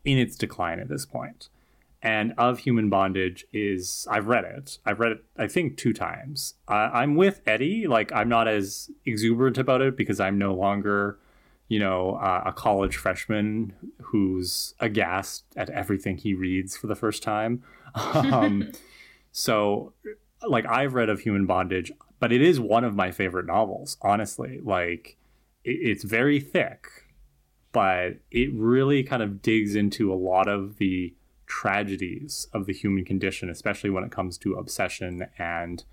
in 0.05 0.19
its 0.19 0.37
decline 0.37 0.81
at 0.81 0.91
this 0.91 1.07
point. 1.07 1.49
And 2.03 2.35
of 2.37 2.59
Human 2.59 2.91
Bondage 2.91 3.47
is 3.55 4.07
I've 4.11 4.27
read 4.27 4.45
it. 4.45 4.79
I've 4.85 5.01
read 5.01 5.13
it 5.13 5.25
I 5.39 5.47
think 5.47 5.79
two 5.79 5.95
times. 5.95 6.55
I'm 6.69 7.15
with 7.15 7.41
Eddie. 7.47 7.87
Like 7.87 8.13
I'm 8.13 8.29
not 8.29 8.49
as 8.49 8.91
exuberant 9.07 9.57
about 9.57 9.81
it 9.81 9.97
because 9.97 10.21
I'm 10.21 10.37
no 10.37 10.53
longer, 10.53 11.19
you 11.73 11.79
know, 11.79 12.17
uh, 12.17 12.43
a 12.45 12.53
college 12.53 12.97
freshman 12.97 13.73
who's 14.03 14.75
aghast 14.79 15.45
at 15.57 15.71
everything 15.71 16.19
he 16.19 16.35
reads 16.35 16.77
for 16.77 16.87
the 16.87 16.95
first 16.95 17.23
time. 17.23 17.63
Um, 17.95 18.73
so 19.33 19.93
like 20.47 20.67
I've 20.67 20.95
read 20.95 21.09
of 21.11 21.21
Human 21.21 21.45
Bondage, 21.47 21.93
but 22.21 22.33
it 22.33 22.41
is 22.41 22.59
one 22.59 22.85
of 22.85 22.95
my 22.95 23.11
favorite 23.11 23.47
novels. 23.47 23.99
Honestly, 24.01 24.61
like 24.63 25.17
it, 25.63 25.79
it's 25.83 26.05
very 26.05 26.41
thick, 26.41 26.89
but 27.71 28.17
it 28.31 28.51
really 28.55 29.03
kind 29.03 29.23
of 29.23 29.43
digs 29.43 29.75
into 29.75 30.13
a 30.13 30.17
lot 30.17 30.49
of 30.49 30.77
the 30.77 31.15
tragedies 31.47 32.49
of 32.55 32.65
the 32.67 32.73
human 32.73 33.05
condition, 33.05 33.51
especially 33.51 33.91
when 33.91 34.05
it 34.05 34.11
comes 34.11 34.39
to 34.39 34.55
obsession 34.55 35.27
and 35.39 35.85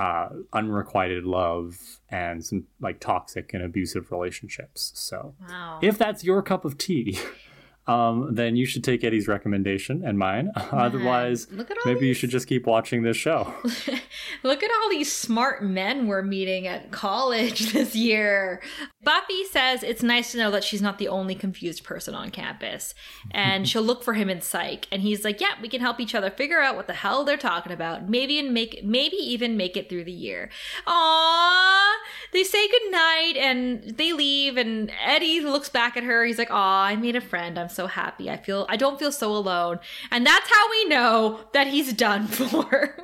uh, 0.00 0.28
unrequited 0.54 1.24
love 1.24 1.76
and 2.10 2.42
some 2.44 2.64
like 2.80 2.98
toxic 3.00 3.52
and 3.52 3.62
abusive 3.62 4.10
relationships. 4.10 4.92
So, 4.94 5.34
Wow. 5.46 5.78
if 5.82 5.98
that's 5.98 6.24
your 6.24 6.40
cup 6.42 6.64
of 6.64 6.78
tea, 6.78 7.18
um, 7.90 8.32
then 8.32 8.54
you 8.54 8.66
should 8.66 8.84
take 8.84 9.02
Eddie's 9.02 9.26
recommendation 9.26 10.04
and 10.04 10.16
mine. 10.16 10.52
Otherwise, 10.56 11.48
at 11.58 11.70
all 11.70 11.76
maybe 11.84 12.06
you 12.06 12.14
should 12.14 12.30
just 12.30 12.46
keep 12.46 12.64
watching 12.64 13.02
this 13.02 13.16
show. 13.16 13.52
Look 14.44 14.62
at 14.62 14.70
all 14.70 14.90
these 14.90 15.10
smart 15.10 15.64
men 15.64 16.06
we're 16.06 16.22
meeting 16.22 16.68
at 16.68 16.92
college 16.92 17.72
this 17.72 17.96
year. 17.96 18.62
Buffy 19.02 19.44
says 19.44 19.82
it's 19.82 20.04
nice 20.04 20.30
to 20.32 20.38
know 20.38 20.52
that 20.52 20.62
she's 20.62 20.82
not 20.82 20.98
the 20.98 21.08
only 21.08 21.34
confused 21.34 21.82
person 21.82 22.14
on 22.14 22.30
campus. 22.30 22.94
And 23.32 23.68
she'll 23.68 23.82
look 23.82 24.04
for 24.04 24.14
him 24.14 24.30
in 24.30 24.40
psych. 24.40 24.86
And 24.92 25.02
he's 25.02 25.24
like, 25.24 25.40
Yeah, 25.40 25.54
we 25.60 25.68
can 25.68 25.80
help 25.80 25.98
each 25.98 26.14
other 26.14 26.30
figure 26.30 26.60
out 26.60 26.76
what 26.76 26.86
the 26.86 26.92
hell 26.92 27.24
they're 27.24 27.36
talking 27.36 27.72
about. 27.72 28.08
Maybe 28.08 28.38
and 28.38 28.54
make 28.54 28.84
maybe 28.84 29.16
even 29.16 29.56
make 29.56 29.76
it 29.76 29.88
through 29.88 30.04
the 30.04 30.12
year. 30.12 30.50
Aww. 30.86 31.92
They 32.32 32.44
say 32.44 32.68
goodnight 32.68 33.36
and 33.36 33.96
they 33.96 34.12
leave 34.12 34.56
and 34.56 34.92
Eddie 35.04 35.40
looks 35.40 35.68
back 35.68 35.96
at 35.96 36.04
her. 36.04 36.24
He's 36.24 36.38
like, 36.38 36.52
Aw, 36.52 36.84
I 36.84 36.94
made 36.94 37.16
a 37.16 37.20
friend. 37.20 37.58
I'm 37.58 37.68
so 37.68 37.79
happy. 37.86 38.30
I 38.30 38.36
feel 38.36 38.66
I 38.68 38.76
don't 38.76 38.98
feel 38.98 39.12
so 39.12 39.34
alone. 39.34 39.80
And 40.10 40.26
that's 40.26 40.48
how 40.50 40.70
we 40.70 40.84
know 40.86 41.40
that 41.52 41.66
he's 41.66 41.92
done 41.92 42.26
for. 42.28 42.96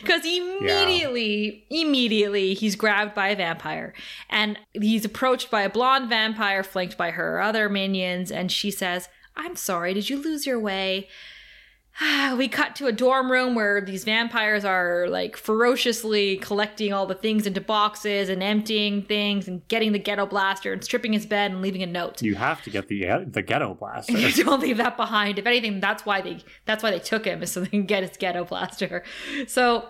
Because 0.00 0.24
immediately, 0.24 1.64
immediately 1.70 2.54
he's 2.54 2.76
grabbed 2.76 3.14
by 3.14 3.28
a 3.28 3.36
vampire. 3.36 3.94
And 4.28 4.58
he's 4.72 5.04
approached 5.04 5.50
by 5.50 5.62
a 5.62 5.70
blonde 5.70 6.08
vampire 6.08 6.62
flanked 6.62 6.96
by 6.96 7.12
her 7.12 7.40
other 7.40 7.68
minions, 7.68 8.32
and 8.32 8.50
she 8.50 8.70
says, 8.70 9.08
I'm 9.36 9.56
sorry, 9.56 9.94
did 9.94 10.10
you 10.10 10.20
lose 10.20 10.46
your 10.46 10.58
way? 10.58 11.08
we 12.36 12.48
cut 12.48 12.76
to 12.76 12.86
a 12.86 12.92
dorm 12.92 13.30
room 13.30 13.54
where 13.54 13.80
these 13.80 14.04
vampires 14.04 14.64
are 14.64 15.08
like 15.08 15.36
ferociously 15.36 16.36
collecting 16.38 16.92
all 16.92 17.06
the 17.06 17.14
things 17.14 17.46
into 17.46 17.60
boxes 17.60 18.28
and 18.28 18.42
emptying 18.42 19.02
things 19.02 19.48
and 19.48 19.66
getting 19.68 19.92
the 19.92 19.98
ghetto 19.98 20.26
blaster 20.26 20.72
and 20.72 20.82
stripping 20.84 21.12
his 21.12 21.26
bed 21.26 21.50
and 21.50 21.62
leaving 21.62 21.82
a 21.82 21.86
note. 21.86 22.22
You 22.22 22.36
have 22.36 22.62
to 22.62 22.70
get 22.70 22.88
the 22.88 23.08
uh, 23.08 23.24
the 23.26 23.42
ghetto 23.42 23.74
blaster. 23.74 24.16
You 24.30 24.44
don't 24.44 24.60
leave 24.60 24.76
that 24.76 24.96
behind. 24.96 25.38
If 25.38 25.46
anything, 25.46 25.80
that's 25.80 26.06
why 26.06 26.20
they 26.20 26.38
that's 26.64 26.82
why 26.82 26.90
they 26.90 27.00
took 27.00 27.24
him 27.24 27.42
is 27.42 27.52
so 27.52 27.60
they 27.60 27.66
can 27.66 27.84
get 27.84 28.02
his 28.02 28.16
ghetto 28.16 28.44
blaster. 28.44 29.02
So 29.46 29.88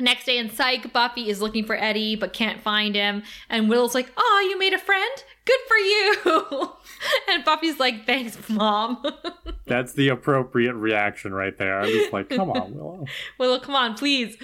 next 0.00 0.26
day 0.26 0.38
in 0.38 0.50
psych, 0.50 0.92
Buffy 0.92 1.28
is 1.28 1.40
looking 1.40 1.64
for 1.64 1.76
Eddie 1.76 2.16
but 2.16 2.32
can't 2.32 2.60
find 2.60 2.94
him, 2.94 3.22
and 3.48 3.68
Will's 3.68 3.94
like, 3.94 4.12
"Oh, 4.16 4.46
you 4.48 4.58
made 4.58 4.74
a 4.74 4.78
friend? 4.78 5.24
Good 5.44 5.60
for 5.66 5.76
you." 5.76 6.72
and 7.30 7.44
Buffy's 7.44 7.78
like, 7.78 8.06
"Thanks, 8.06 8.48
mom." 8.48 9.04
That's 9.68 9.92
the 9.92 10.08
appropriate 10.08 10.74
reaction 10.74 11.34
right 11.34 11.56
there. 11.56 11.78
I'm 11.80 11.90
just 11.90 12.12
like, 12.12 12.30
come 12.30 12.50
on, 12.50 12.74
Willow. 12.74 13.04
Willow, 13.38 13.60
come 13.60 13.76
on, 13.76 13.94
please. 13.94 14.36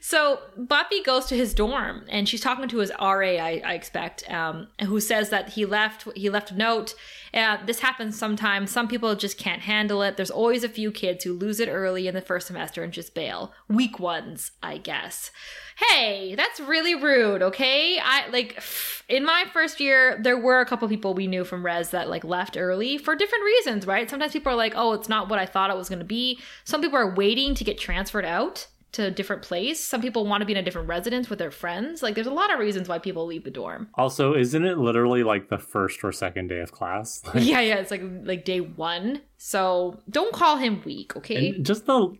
So 0.00 0.40
Buffy 0.56 1.02
goes 1.02 1.26
to 1.26 1.36
his 1.36 1.54
dorm 1.54 2.04
and 2.08 2.28
she's 2.28 2.40
talking 2.40 2.68
to 2.68 2.78
his 2.78 2.90
RA, 3.00 3.20
I, 3.20 3.62
I 3.64 3.74
expect, 3.74 4.28
um, 4.28 4.66
who 4.84 4.98
says 5.00 5.30
that 5.30 5.50
he 5.50 5.64
left. 5.64 6.08
He 6.16 6.28
left 6.28 6.50
a 6.50 6.56
note. 6.56 6.94
Uh, 7.34 7.56
this 7.64 7.80
happens 7.80 8.18
sometimes. 8.18 8.70
Some 8.70 8.88
people 8.88 9.14
just 9.14 9.38
can't 9.38 9.62
handle 9.62 10.02
it. 10.02 10.16
There's 10.16 10.30
always 10.30 10.64
a 10.64 10.68
few 10.68 10.92
kids 10.92 11.24
who 11.24 11.32
lose 11.32 11.60
it 11.60 11.68
early 11.68 12.06
in 12.06 12.14
the 12.14 12.20
first 12.20 12.46
semester 12.46 12.82
and 12.82 12.92
just 12.92 13.14
bail. 13.14 13.52
Weak 13.68 13.98
ones, 13.98 14.52
I 14.62 14.76
guess. 14.78 15.30
Hey, 15.76 16.34
that's 16.34 16.60
really 16.60 16.94
rude. 16.94 17.42
Okay, 17.42 17.98
I 17.98 18.28
like 18.28 18.62
in 19.08 19.24
my 19.24 19.46
first 19.52 19.80
year 19.80 20.18
there 20.22 20.38
were 20.38 20.60
a 20.60 20.66
couple 20.66 20.86
people 20.88 21.14
we 21.14 21.26
knew 21.26 21.44
from 21.44 21.64
res 21.64 21.90
that 21.90 22.10
like 22.10 22.24
left 22.24 22.56
early 22.58 22.98
for 22.98 23.16
different 23.16 23.44
reasons, 23.44 23.86
right? 23.86 24.08
Sometimes 24.08 24.32
people 24.32 24.52
are 24.52 24.56
like, 24.56 24.74
"Oh, 24.76 24.92
it's 24.92 25.08
not 25.08 25.30
what 25.30 25.38
I 25.38 25.46
thought 25.46 25.70
it 25.70 25.76
was 25.76 25.88
going 25.88 25.98
to 26.00 26.04
be." 26.04 26.38
Some 26.64 26.82
people 26.82 26.98
are 26.98 27.14
waiting 27.14 27.54
to 27.54 27.64
get 27.64 27.78
transferred 27.78 28.26
out 28.26 28.66
to 28.92 29.06
a 29.06 29.10
different 29.10 29.42
place. 29.42 29.80
Some 29.80 30.02
people 30.02 30.26
want 30.26 30.42
to 30.42 30.46
be 30.46 30.52
in 30.52 30.58
a 30.58 30.62
different 30.62 30.88
residence 30.88 31.30
with 31.30 31.38
their 31.38 31.50
friends. 31.50 32.02
Like 32.02 32.14
there's 32.14 32.26
a 32.26 32.30
lot 32.32 32.52
of 32.52 32.58
reasons 32.58 32.88
why 32.88 32.98
people 32.98 33.26
leave 33.26 33.44
the 33.44 33.50
dorm. 33.50 33.88
Also, 33.94 34.34
isn't 34.34 34.64
it 34.64 34.78
literally 34.78 35.22
like 35.22 35.48
the 35.48 35.58
first 35.58 36.04
or 36.04 36.12
second 36.12 36.48
day 36.48 36.60
of 36.60 36.72
class? 36.72 37.22
Like, 37.34 37.44
yeah, 37.44 37.60
yeah, 37.60 37.76
it's 37.76 37.90
like 37.90 38.02
like 38.24 38.44
day 38.44 38.60
1. 38.60 39.22
So, 39.38 39.98
don't 40.10 40.32
call 40.34 40.56
him 40.58 40.82
weak, 40.84 41.16
okay? 41.16 41.48
and 41.50 41.64
just 41.66 41.86
the 41.86 42.16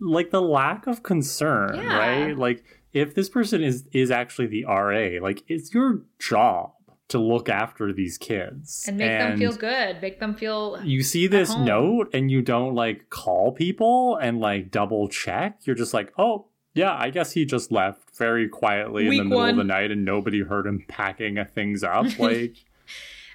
like 0.00 0.30
the 0.30 0.42
lack 0.42 0.86
of 0.86 1.02
concern, 1.02 1.76
Yeah. 1.76 1.96
right? 1.98 2.36
Like 2.36 2.64
if 2.92 3.14
this 3.14 3.28
person 3.28 3.62
is 3.62 3.84
is 3.92 4.10
actually 4.10 4.48
the 4.48 4.64
RA, 4.64 5.20
like 5.22 5.44
it's 5.48 5.72
your 5.72 6.02
job 6.18 6.72
to 7.08 7.18
look 7.18 7.48
after 7.48 7.92
these 7.92 8.16
kids 8.16 8.84
and 8.88 8.96
make 8.96 9.10
them 9.10 9.38
feel 9.38 9.52
good. 9.52 10.00
Make 10.00 10.20
them 10.20 10.34
feel 10.34 10.80
you 10.82 11.02
see 11.02 11.26
this 11.26 11.54
note 11.56 12.10
and 12.14 12.30
you 12.30 12.42
don't 12.42 12.74
like 12.74 13.10
call 13.10 13.52
people 13.52 14.16
and 14.16 14.40
like 14.40 14.70
double 14.70 15.08
check. 15.08 15.58
You're 15.64 15.76
just 15.76 15.92
like, 15.92 16.12
oh, 16.18 16.46
yeah, 16.74 16.96
I 16.98 17.10
guess 17.10 17.32
he 17.32 17.44
just 17.44 17.70
left 17.70 18.16
very 18.16 18.48
quietly 18.48 19.06
in 19.06 19.16
the 19.16 19.24
middle 19.24 19.44
of 19.44 19.56
the 19.56 19.64
night 19.64 19.90
and 19.90 20.04
nobody 20.04 20.42
heard 20.42 20.66
him 20.66 20.84
packing 20.88 21.44
things 21.54 21.84
up. 21.84 22.06
Like, 22.18 22.56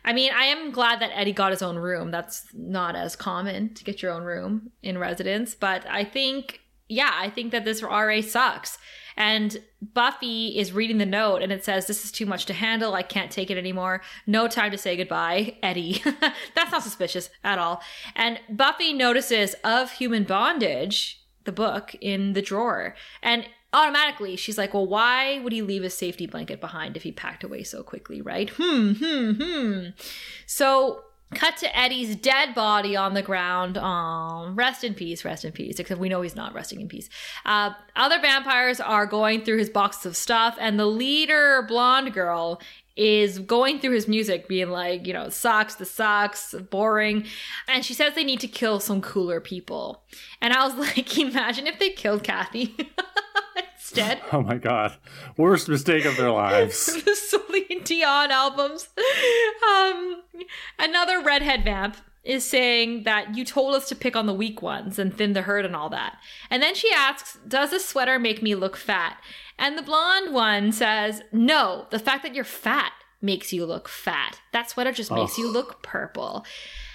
I 0.04 0.14
mean, 0.14 0.32
I 0.34 0.46
am 0.46 0.72
glad 0.72 1.02
that 1.02 1.12
Eddie 1.14 1.34
got 1.34 1.52
his 1.52 1.62
own 1.62 1.78
room. 1.78 2.12
That's 2.12 2.48
not 2.54 2.96
as 2.96 3.16
common 3.16 3.74
to 3.76 3.84
get 3.84 4.02
your 4.02 4.12
own 4.12 4.24
room 4.24 4.72
in 4.82 4.98
residence, 4.98 5.54
but 5.54 5.86
I 5.88 6.04
think 6.04 6.62
yeah, 6.90 7.12
I 7.14 7.30
think 7.30 7.52
that 7.52 7.66
this 7.66 7.84
RA 7.84 8.22
sucks. 8.22 8.78
And 9.20 9.62
Buffy 9.82 10.58
is 10.58 10.72
reading 10.72 10.98
the 10.98 11.06
note 11.06 11.42
and 11.42 11.52
it 11.52 11.66
says, 11.66 11.86
This 11.86 12.06
is 12.06 12.12
too 12.12 12.26
much 12.26 12.46
to 12.46 12.54
handle. 12.54 12.96
I 12.96 13.04
can't 13.04 13.30
take 13.30 13.52
it 13.52 13.58
anymore. 13.58 14.02
No 14.26 14.48
time 14.48 14.72
to 14.72 14.78
say 14.78 14.96
goodbye, 14.96 15.58
Eddie. 15.62 16.02
That's 16.56 16.72
not 16.72 16.84
suspicious 16.84 17.30
at 17.44 17.60
all. 17.60 17.82
And 18.16 18.40
Buffy 18.50 18.94
notices 18.94 19.56
of 19.64 19.92
human 19.92 20.24
bondage, 20.24 21.22
the 21.44 21.52
book, 21.52 21.94
in 22.00 22.32
the 22.32 22.42
drawer. 22.42 22.96
And 23.22 23.48
automatically 23.74 24.38
she's 24.38 24.58
like, 24.58 24.74
Well, 24.74 24.88
why 24.88 25.40
would 25.40 25.52
he 25.54 25.62
leave 25.62 25.84
his 25.84 25.94
safety 25.94 26.26
blanket 26.26 26.62
behind 26.62 26.96
if 26.96 27.04
he 27.04 27.12
packed 27.12 27.44
away 27.44 27.64
so 27.64 27.84
quickly, 27.84 28.22
right? 28.22 28.50
Hmm, 28.56 28.94
hmm, 28.94 29.32
hmm. 29.34 29.86
So 30.46 31.04
Cut 31.36 31.58
to 31.58 31.78
Eddie's 31.78 32.16
dead 32.16 32.56
body 32.56 32.96
on 32.96 33.14
the 33.14 33.22
ground. 33.22 33.78
Um, 33.78 34.56
rest 34.56 34.84
in 34.84 34.96
peace, 34.96 35.24
rest 35.24 35.46
in 35.46 35.52
peace. 35.52 35.80
Except 35.80 36.00
we 36.00 36.10
know 36.10 36.22
he's 36.22 36.36
not 36.36 36.54
resting 36.54 36.82
in 36.82 36.88
peace. 36.88 37.10
Uh, 37.46 37.72
other 37.96 38.20
vampires 38.20 38.80
are 38.80 39.06
going 39.06 39.44
through 39.44 39.60
his 39.60 39.70
boxes 39.70 40.06
of 40.06 40.18
stuff, 40.18 40.58
and 40.60 40.80
the 40.80 40.88
leader, 40.88 41.66
blonde 41.68 42.14
girl, 42.14 42.60
is 42.96 43.40
going 43.40 43.80
through 43.80 43.94
his 43.94 44.08
music, 44.08 44.48
being 44.48 44.70
like, 44.70 45.08
you 45.08 45.14
know, 45.14 45.30
sucks, 45.30 45.76
the 45.76 45.86
sucks, 45.86 46.54
boring. 46.70 47.26
And 47.68 47.86
she 47.86 47.94
says 47.94 48.14
they 48.14 48.26
need 48.26 48.42
to 48.42 48.48
kill 48.48 48.80
some 48.80 49.02
cooler 49.02 49.40
people. 49.40 50.04
And 50.42 50.52
I 50.52 50.68
was 50.68 50.76
like, 50.98 51.18
imagine 51.18 51.68
if 51.68 51.80
they 51.80 51.92
killed 51.92 52.24
Kathy 52.24 52.76
instead. 53.80 54.22
oh 54.32 54.42
my 54.42 54.58
god, 54.58 54.98
worst 55.38 55.70
mistake 55.70 56.06
of 56.06 56.18
their 56.18 56.32
lives. 56.32 56.88
the 57.04 57.16
Celine 57.16 57.84
Dion 57.84 58.32
albums. 58.32 58.90
Um, 59.90 60.22
another 60.78 61.22
redhead 61.22 61.64
vamp 61.64 61.98
is 62.24 62.46
saying 62.46 63.04
that 63.04 63.36
you 63.36 63.46
told 63.46 63.76
us 63.76 63.88
to 63.90 63.96
pick 63.96 64.16
on 64.16 64.26
the 64.26 64.34
weak 64.34 64.62
ones 64.62 65.00
and 65.00 65.16
thin 65.16 65.34
the 65.34 65.44
herd 65.44 65.66
and 65.66 65.76
all 65.76 65.90
that. 65.90 66.18
And 66.50 66.62
then 66.62 66.76
she 66.76 66.92
asks, 66.94 67.38
Does 67.48 67.72
this 67.72 67.86
sweater 67.88 68.20
make 68.20 68.42
me 68.42 68.56
look 68.56 68.76
fat? 68.76 69.18
And 69.58 69.78
the 69.78 69.82
blonde 69.82 70.34
one 70.34 70.72
says, 70.72 71.22
No, 71.32 71.88
the 71.92 72.00
fact 72.00 72.24
that 72.24 72.36
you're 72.36 72.44
fat 72.44 72.92
makes 73.22 73.52
you 73.52 73.66
look 73.66 73.88
fat. 73.88 74.40
That 74.54 74.70
sweater 74.70 74.92
just 74.92 75.12
makes 75.12 75.38
you 75.38 75.52
look 75.52 75.82
purple. 75.82 76.46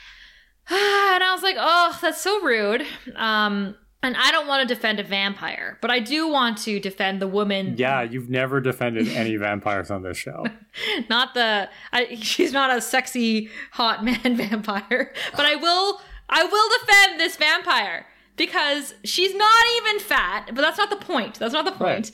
and 0.70 1.22
I 1.22 1.32
was 1.32 1.42
like, 1.42 1.56
Oh, 1.58 1.98
that's 2.00 2.20
so 2.20 2.42
rude. 2.42 2.86
Um, 3.16 3.76
and 4.04 4.16
I 4.16 4.30
don't 4.30 4.46
want 4.46 4.68
to 4.68 4.74
defend 4.74 5.00
a 5.00 5.02
vampire, 5.02 5.78
but 5.80 5.90
I 5.90 5.98
do 5.98 6.28
want 6.28 6.58
to 6.58 6.78
defend 6.78 7.22
the 7.22 7.26
woman. 7.26 7.74
Yeah, 7.78 8.02
you've 8.02 8.28
never 8.28 8.60
defended 8.60 9.08
any 9.08 9.36
vampires 9.48 9.90
on 9.90 10.02
this 10.02 10.16
show. 10.16 10.46
not 11.10 11.34
the 11.34 11.68
I, 11.92 12.16
she's 12.20 12.52
not 12.52 12.76
a 12.76 12.80
sexy 12.80 13.48
hot 13.72 14.04
man 14.04 14.36
vampire 14.36 15.12
but 15.36 15.46
i 15.46 15.54
will 15.54 16.00
i 16.28 16.44
will 16.44 16.78
defend 16.80 17.20
this 17.20 17.36
vampire 17.36 18.06
because 18.36 18.94
she's 19.04 19.34
not 19.34 19.64
even 19.76 20.00
fat 20.00 20.46
but 20.46 20.62
that's 20.62 20.78
not 20.78 20.90
the 20.90 20.96
point. 20.96 21.38
That's 21.38 21.52
not 21.52 21.64
the 21.64 21.72
point 21.72 22.10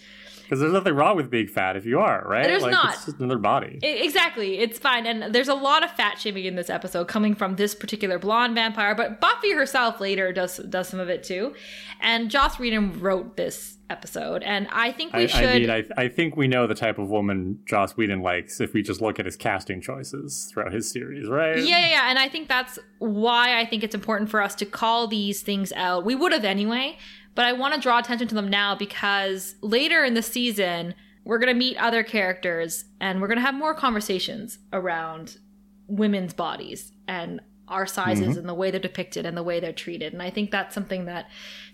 Because 0.51 0.61
there's 0.61 0.73
nothing 0.73 0.95
wrong 0.95 1.15
with 1.15 1.31
being 1.31 1.47
fat 1.47 1.77
if 1.77 1.87
you 1.87 2.01
are, 2.01 2.27
right? 2.27 2.45
There's 2.45 2.63
like, 2.63 2.73
not. 2.73 2.95
It's 2.95 3.05
just 3.05 3.21
another 3.21 3.39
body. 3.39 3.79
I- 3.85 4.01
exactly 4.01 4.59
it's 4.59 4.79
fine 4.79 5.07
and 5.07 5.35
there's 5.35 5.49
a 5.49 5.55
lot 5.55 5.85
of 5.85 5.91
fat 5.93 6.19
shaming 6.19 6.45
in 6.45 6.57
this 6.57 6.71
episode 6.71 7.09
coming 7.09 7.35
from 7.35 7.57
this 7.57 7.75
particular 7.75 8.19
blonde 8.19 8.55
vampire 8.55 8.95
but 8.95 9.21
buffy 9.21 9.53
herself 9.53 10.01
later 10.01 10.33
does 10.33 10.59
does 10.69 10.89
some 10.89 11.01
of 11.01 11.09
it 11.09 11.23
too 11.23 11.55
and 12.01 12.31
joss 12.31 12.59
whedon 12.59 12.99
wrote 13.01 13.37
this 13.37 13.77
episode 13.89 14.43
and 14.45 14.69
i 14.73 14.93
think 14.93 15.13
we 15.13 15.25
I, 15.25 15.27
should 15.27 15.49
I 15.49 15.59
mean, 15.59 15.71
I, 15.71 15.85
I 15.97 16.09
think 16.09 16.37
we 16.37 16.49
know 16.49 16.67
the 16.67 16.75
type 16.75 16.99
of 16.99 17.09
woman 17.09 17.61
Joss 17.67 17.97
Whedon 17.97 18.21
likes 18.23 18.61
if 18.61 18.73
we 18.73 18.83
just 18.83 19.01
look 19.01 19.19
at 19.19 19.27
his 19.27 19.37
casting 19.37 19.81
choices 19.81 20.49
throughout 20.53 20.73
his 20.73 20.91
series, 20.91 21.29
right? 21.29 21.59
Yeah, 21.59 21.79
yeah, 21.79 21.89
yeah. 21.89 22.11
And 22.11 22.19
I 22.19 22.29
think 22.29 22.49
that's 22.49 22.79
why 22.99 23.59
I 23.59 23.67
think 23.67 23.83
it's 23.83 23.95
important 23.95 24.31
for 24.31 24.41
us 24.41 24.55
to 24.57 24.67
call 24.67 25.07
these 25.07 25.43
things 25.43 25.73
out. 25.73 26.05
We 26.05 26.15
would 26.15 26.33
have 26.33 26.45
anyway, 26.45 26.99
but 27.41 27.47
I 27.47 27.55
want 27.55 27.73
to 27.73 27.81
draw 27.81 27.99
attention 27.99 28.29
to 28.29 28.35
them 28.35 28.51
now 28.51 28.75
because 28.75 29.55
later 29.63 30.05
in 30.05 30.13
the 30.13 30.21
season, 30.21 30.95
we're 31.25 31.39
going 31.39 31.49
to 31.49 31.59
meet 31.59 31.79
other 31.79 32.03
characters 32.03 32.85
and 33.01 33.19
we're 33.19 33.29
going 33.29 33.39
to 33.39 33.43
have 33.43 33.55
more 33.55 33.73
conversations 33.73 34.59
around 34.75 35.39
women's 35.87 36.35
bodies 36.35 36.93
and 37.09 37.41
our 37.67 37.87
sizes 37.87 38.29
mm-hmm. 38.29 38.41
and 38.41 38.47
the 38.47 38.53
way 38.53 38.71
they're 38.71 38.79
depicted 38.79 39.25
and 39.25 39.39
the 39.39 39.43
way 39.43 39.59
they're 39.59 39.73
treated. 39.73 40.13
And 40.13 40.21
I 40.21 40.29
think 40.29 40.51
that's 40.51 40.75
something 40.75 41.07
that 41.07 41.31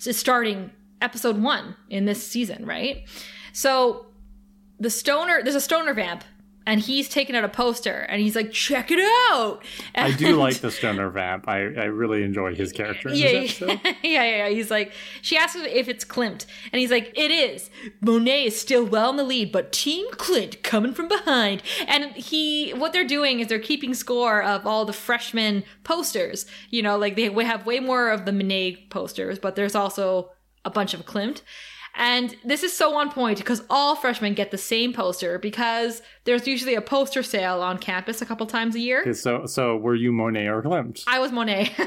is 0.06 0.16
starting 0.16 0.70
episode 1.02 1.42
one 1.42 1.74
in 1.90 2.04
this 2.04 2.24
season, 2.24 2.64
right? 2.64 3.02
So 3.52 4.06
the 4.78 4.88
stoner, 4.88 5.42
there's 5.42 5.56
a 5.56 5.60
stoner 5.60 5.94
vamp. 5.94 6.22
And 6.66 6.80
he's 6.80 7.08
taking 7.08 7.36
out 7.36 7.44
a 7.44 7.48
poster 7.48 8.06
and 8.08 8.20
he's 8.20 8.34
like, 8.34 8.52
check 8.52 8.90
it 8.90 8.98
out. 9.30 9.62
I 9.94 10.12
do 10.12 10.36
like 10.36 10.58
the 10.58 10.70
stoner 10.70 11.08
vamp. 11.10 11.48
I, 11.48 11.58
I 11.60 11.84
really 11.84 12.24
enjoy 12.24 12.54
his 12.54 12.72
character 12.72 13.10
yeah, 13.10 13.30
yeah, 13.60 13.78
yeah, 14.02 14.24
yeah. 14.24 14.48
He's 14.48 14.70
like, 14.70 14.92
she 15.22 15.36
asks 15.36 15.56
if 15.56 15.88
it's 15.88 16.04
Klimt, 16.04 16.46
and 16.72 16.80
he's 16.80 16.90
like, 16.90 17.12
it 17.16 17.30
is. 17.30 17.70
Monet 18.00 18.46
is 18.46 18.60
still 18.60 18.84
well 18.84 19.10
in 19.10 19.16
the 19.16 19.24
lead, 19.24 19.52
but 19.52 19.72
Team 19.72 20.10
Klimt 20.12 20.62
coming 20.62 20.92
from 20.92 21.08
behind. 21.08 21.62
And 21.86 22.12
he, 22.16 22.72
what 22.72 22.92
they're 22.92 23.06
doing 23.06 23.40
is 23.40 23.48
they're 23.48 23.58
keeping 23.58 23.94
score 23.94 24.42
of 24.42 24.66
all 24.66 24.84
the 24.84 24.92
freshman 24.92 25.64
posters. 25.84 26.46
You 26.70 26.82
know, 26.82 26.98
like 26.98 27.16
they 27.16 27.32
have 27.44 27.66
way 27.66 27.80
more 27.80 28.10
of 28.10 28.24
the 28.24 28.32
Monet 28.32 28.86
posters, 28.90 29.38
but 29.38 29.56
there's 29.56 29.74
also 29.74 30.30
a 30.64 30.70
bunch 30.70 30.94
of 30.94 31.06
Klimt. 31.06 31.42
And 31.96 32.36
this 32.44 32.62
is 32.62 32.76
so 32.76 32.94
on 32.96 33.10
point 33.10 33.38
because 33.38 33.62
all 33.70 33.96
freshmen 33.96 34.34
get 34.34 34.50
the 34.50 34.58
same 34.58 34.92
poster 34.92 35.38
because 35.38 36.02
there's 36.24 36.46
usually 36.46 36.74
a 36.74 36.82
poster 36.82 37.22
sale 37.22 37.62
on 37.62 37.78
campus 37.78 38.20
a 38.20 38.26
couple 38.26 38.46
times 38.46 38.74
a 38.74 38.80
year. 38.80 39.00
Okay, 39.00 39.14
so 39.14 39.46
so 39.46 39.76
were 39.76 39.94
you 39.94 40.12
Monet 40.12 40.46
or 40.46 40.62
Klimt? 40.62 41.02
I 41.06 41.18
was 41.18 41.32
Monet. 41.32 41.74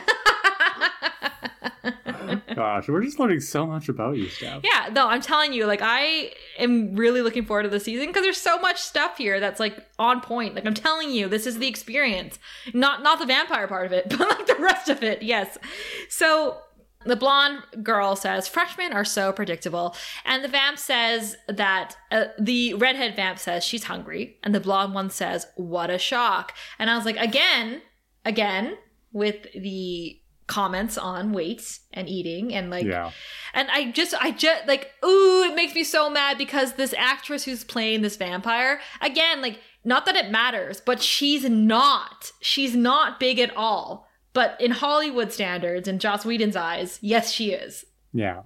Gosh, 2.55 2.89
we're 2.89 3.03
just 3.03 3.19
learning 3.19 3.39
so 3.39 3.65
much 3.65 3.87
about 3.87 4.17
you, 4.17 4.27
Steph. 4.27 4.61
Yeah, 4.63 4.89
no, 4.91 5.07
I'm 5.07 5.21
telling 5.21 5.53
you, 5.53 5.65
like 5.65 5.81
I 5.81 6.33
am 6.57 6.95
really 6.95 7.21
looking 7.21 7.45
forward 7.45 7.63
to 7.63 7.69
the 7.69 7.79
season 7.79 8.07
because 8.07 8.23
there's 8.23 8.37
so 8.37 8.59
much 8.59 8.81
stuff 8.81 9.17
here 9.17 9.39
that's 9.39 9.59
like 9.59 9.85
on 9.97 10.21
point. 10.21 10.55
Like 10.55 10.65
I'm 10.65 10.73
telling 10.73 11.11
you, 11.11 11.29
this 11.29 11.47
is 11.47 11.59
the 11.59 11.67
experience. 11.67 12.37
Not 12.73 13.03
not 13.03 13.19
the 13.19 13.25
vampire 13.25 13.67
part 13.67 13.85
of 13.85 13.93
it, 13.93 14.09
but 14.17 14.19
like 14.19 14.45
the 14.47 14.55
rest 14.59 14.89
of 14.89 15.03
it. 15.03 15.21
Yes. 15.21 15.57
So 16.09 16.57
the 17.05 17.15
blonde 17.15 17.61
girl 17.81 18.15
says 18.15 18.47
freshmen 18.47 18.91
are 18.93 19.05
so 19.05 19.31
predictable, 19.31 19.95
and 20.25 20.43
the 20.43 20.49
vamp 20.49 20.77
says 20.77 21.37
that 21.47 21.95
uh, 22.11 22.25
the 22.37 22.73
redhead 22.73 23.15
vamp 23.15 23.39
says 23.39 23.63
she's 23.63 23.85
hungry, 23.85 24.37
and 24.43 24.53
the 24.53 24.59
blonde 24.59 24.93
one 24.93 25.09
says 25.09 25.47
what 25.55 25.89
a 25.89 25.97
shock. 25.97 26.53
And 26.77 26.89
I 26.89 26.95
was 26.95 27.05
like, 27.05 27.17
again, 27.17 27.81
again 28.25 28.77
with 29.11 29.47
the 29.53 30.19
comments 30.47 30.97
on 30.97 31.31
weight 31.31 31.79
and 31.93 32.09
eating 32.09 32.53
and 32.55 32.71
like 32.71 32.85
Yeah. 32.85 33.11
and 33.53 33.69
I 33.71 33.91
just, 33.91 34.15
I 34.19 34.31
just 34.31 34.67
like, 34.67 34.91
ooh, 35.05 35.43
it 35.43 35.55
makes 35.55 35.75
me 35.75 35.83
so 35.83 36.09
mad 36.09 36.37
because 36.39 36.73
this 36.73 36.93
actress 36.97 37.45
who's 37.45 37.63
playing 37.63 38.01
this 38.01 38.17
vampire, 38.17 38.81
again, 38.99 39.41
like, 39.41 39.59
not 39.85 40.05
that 40.07 40.15
it 40.15 40.31
matters, 40.31 40.81
but 40.81 41.01
she's 41.01 41.47
not. 41.47 42.31
She's 42.41 42.75
not 42.75 43.19
big 43.19 43.39
at 43.39 43.55
all. 43.55 44.08
But 44.39 44.55
in 44.61 44.71
Hollywood 44.71 45.33
standards 45.33 45.85
in 45.89 45.99
Joss 45.99 46.23
Whedon's 46.23 46.55
eyes, 46.55 46.97
yes, 47.01 47.29
she 47.29 47.51
is. 47.51 47.83
Yeah. 48.13 48.43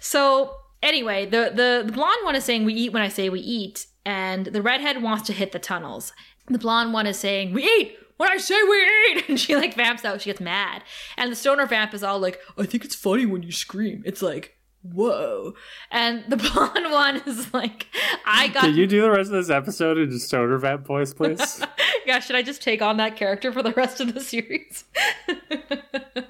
So 0.00 0.56
anyway, 0.82 1.26
the, 1.26 1.52
the 1.54 1.82
the 1.84 1.92
blonde 1.92 2.24
one 2.24 2.34
is 2.34 2.44
saying 2.44 2.64
we 2.64 2.72
eat 2.72 2.94
when 2.94 3.02
I 3.02 3.08
say 3.08 3.28
we 3.28 3.40
eat, 3.40 3.88
and 4.06 4.46
the 4.46 4.62
redhead 4.62 5.02
wants 5.02 5.26
to 5.26 5.34
hit 5.34 5.52
the 5.52 5.58
tunnels. 5.58 6.14
The 6.46 6.56
blonde 6.56 6.94
one 6.94 7.06
is 7.06 7.18
saying 7.18 7.52
we 7.52 7.64
eat 7.64 7.98
when 8.16 8.30
I 8.30 8.38
say 8.38 8.54
we 8.62 8.76
eat, 8.76 9.24
and 9.28 9.38
she 9.38 9.54
like 9.54 9.74
vamps 9.74 10.06
out. 10.06 10.22
She 10.22 10.30
gets 10.30 10.40
mad, 10.40 10.82
and 11.18 11.30
the 11.30 11.36
stoner 11.36 11.66
vamp 11.66 11.92
is 11.92 12.02
all 12.02 12.18
like, 12.18 12.40
I 12.56 12.64
think 12.64 12.82
it's 12.82 12.94
funny 12.94 13.26
when 13.26 13.42
you 13.42 13.52
scream. 13.52 14.02
It's 14.06 14.22
like. 14.22 14.55
Whoa. 14.92 15.54
And 15.90 16.24
the 16.28 16.36
blonde 16.54 16.90
one 16.90 17.16
is 17.26 17.52
like, 17.52 17.86
I 18.24 18.48
got 18.48 18.64
Can 18.64 18.74
you 18.74 18.86
do 18.86 19.02
the 19.02 19.10
rest 19.10 19.30
of 19.30 19.36
this 19.36 19.50
episode 19.50 19.98
in 19.98 20.10
just 20.10 20.26
stoner 20.26 20.58
vamp 20.58 20.86
voice, 20.86 21.12
please? 21.12 21.62
yeah, 22.06 22.20
should 22.20 22.36
I 22.36 22.42
just 22.42 22.62
take 22.62 22.82
on 22.82 22.96
that 22.98 23.16
character 23.16 23.52
for 23.52 23.62
the 23.62 23.72
rest 23.72 24.00
of 24.00 24.14
the 24.14 24.20
series? 24.20 24.84
the 25.26 26.24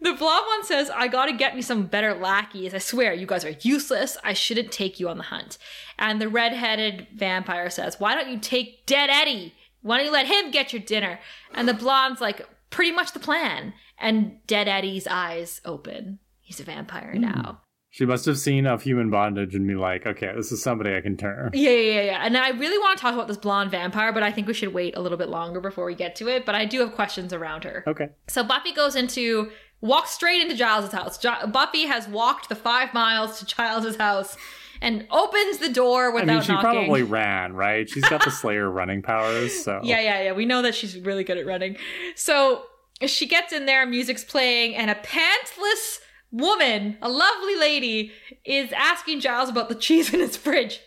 blonde 0.00 0.46
one 0.46 0.64
says, 0.64 0.90
I 0.90 1.08
gotta 1.08 1.32
get 1.32 1.56
me 1.56 1.62
some 1.62 1.86
better 1.86 2.14
lackeys. 2.14 2.74
I 2.74 2.78
swear, 2.78 3.12
you 3.12 3.26
guys 3.26 3.44
are 3.44 3.56
useless. 3.60 4.16
I 4.24 4.32
shouldn't 4.32 4.72
take 4.72 5.00
you 5.00 5.08
on 5.08 5.18
the 5.18 5.24
hunt. 5.24 5.58
And 5.98 6.20
the 6.20 6.28
redheaded 6.28 7.08
vampire 7.14 7.70
says, 7.70 7.98
Why 7.98 8.14
don't 8.14 8.30
you 8.30 8.38
take 8.38 8.86
Dead 8.86 9.10
Eddie? 9.10 9.54
Why 9.82 9.96
don't 9.96 10.06
you 10.06 10.12
let 10.12 10.26
him 10.26 10.50
get 10.50 10.72
your 10.72 10.82
dinner? 10.82 11.20
And 11.54 11.68
the 11.68 11.74
blonde's 11.74 12.20
like, 12.20 12.46
Pretty 12.70 12.92
much 12.92 13.12
the 13.12 13.18
plan. 13.18 13.74
And 13.98 14.38
Dead 14.46 14.68
Eddie's 14.68 15.06
eyes 15.06 15.60
open. 15.64 16.20
He's 16.40 16.60
a 16.60 16.64
vampire 16.64 17.12
hmm. 17.12 17.20
now. 17.20 17.60
She 17.92 18.06
must 18.06 18.24
have 18.26 18.38
seen 18.38 18.66
of 18.66 18.82
human 18.82 19.10
bondage 19.10 19.54
and 19.54 19.66
be 19.66 19.74
like, 19.74 20.06
okay, 20.06 20.32
this 20.36 20.52
is 20.52 20.62
somebody 20.62 20.94
I 20.94 21.00
can 21.00 21.16
turn. 21.16 21.50
Yeah, 21.52 21.70
yeah, 21.70 22.02
yeah. 22.02 22.20
And 22.24 22.36
I 22.38 22.50
really 22.50 22.78
want 22.78 22.96
to 22.96 23.02
talk 23.02 23.14
about 23.14 23.26
this 23.26 23.36
blonde 23.36 23.72
vampire, 23.72 24.12
but 24.12 24.22
I 24.22 24.30
think 24.30 24.46
we 24.46 24.54
should 24.54 24.72
wait 24.72 24.96
a 24.96 25.00
little 25.00 25.18
bit 25.18 25.28
longer 25.28 25.60
before 25.60 25.84
we 25.84 25.96
get 25.96 26.14
to 26.16 26.28
it. 26.28 26.46
But 26.46 26.54
I 26.54 26.64
do 26.66 26.78
have 26.80 26.92
questions 26.94 27.32
around 27.32 27.64
her. 27.64 27.82
Okay. 27.88 28.10
So 28.28 28.44
Buffy 28.44 28.72
goes 28.72 28.94
into 28.94 29.50
walks 29.80 30.10
straight 30.10 30.40
into 30.40 30.54
Giles' 30.54 30.92
house. 30.92 31.18
Jo- 31.18 31.46
Buffy 31.48 31.86
has 31.86 32.06
walked 32.06 32.48
the 32.48 32.54
five 32.54 32.94
miles 32.94 33.40
to 33.40 33.46
Giles' 33.46 33.96
house 33.96 34.36
and 34.80 35.06
opens 35.10 35.58
the 35.58 35.68
door 35.68 36.12
without 36.12 36.30
I 36.30 36.32
mean, 36.34 36.42
she 36.42 36.52
knocking. 36.52 36.70
probably 36.70 37.02
ran, 37.02 37.54
right? 37.54 37.88
She's 37.90 38.04
got 38.04 38.24
the 38.24 38.30
Slayer 38.30 38.70
running 38.70 39.02
powers, 39.02 39.64
so. 39.64 39.80
Yeah, 39.82 40.00
yeah, 40.00 40.22
yeah. 40.22 40.32
We 40.32 40.46
know 40.46 40.62
that 40.62 40.74
she's 40.74 40.98
really 41.00 41.24
good 41.24 41.38
at 41.38 41.44
running. 41.46 41.76
So 42.14 42.62
she 43.06 43.26
gets 43.26 43.52
in 43.52 43.66
there, 43.66 43.84
music's 43.84 44.24
playing, 44.24 44.76
and 44.76 44.90
a 44.90 44.94
pantless 44.94 45.98
woman, 46.32 46.96
a 47.02 47.08
lovely 47.08 47.56
lady, 47.56 48.12
is 48.44 48.72
asking 48.72 49.20
Giles 49.20 49.48
about 49.48 49.68
the 49.68 49.74
cheese 49.74 50.12
in 50.12 50.20
his 50.20 50.36
fridge. 50.36 50.80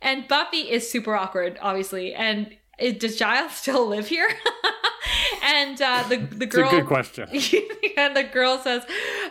And 0.00 0.28
Buffy 0.28 0.70
is 0.70 0.90
super 0.90 1.14
awkward, 1.14 1.58
obviously. 1.60 2.14
And 2.14 2.56
it, 2.78 3.00
does 3.00 3.16
Giles 3.16 3.52
still 3.56 3.86
live 3.86 4.08
here? 4.08 4.28
and 5.42 5.80
uh, 5.80 6.04
the 6.08 6.16
the 6.16 6.44
It's 6.44 6.54
girl 6.54 6.68
a 6.68 6.70
good 6.70 6.86
question. 6.86 7.28
and 7.96 8.16
the 8.16 8.24
girl 8.24 8.58
says, 8.58 8.84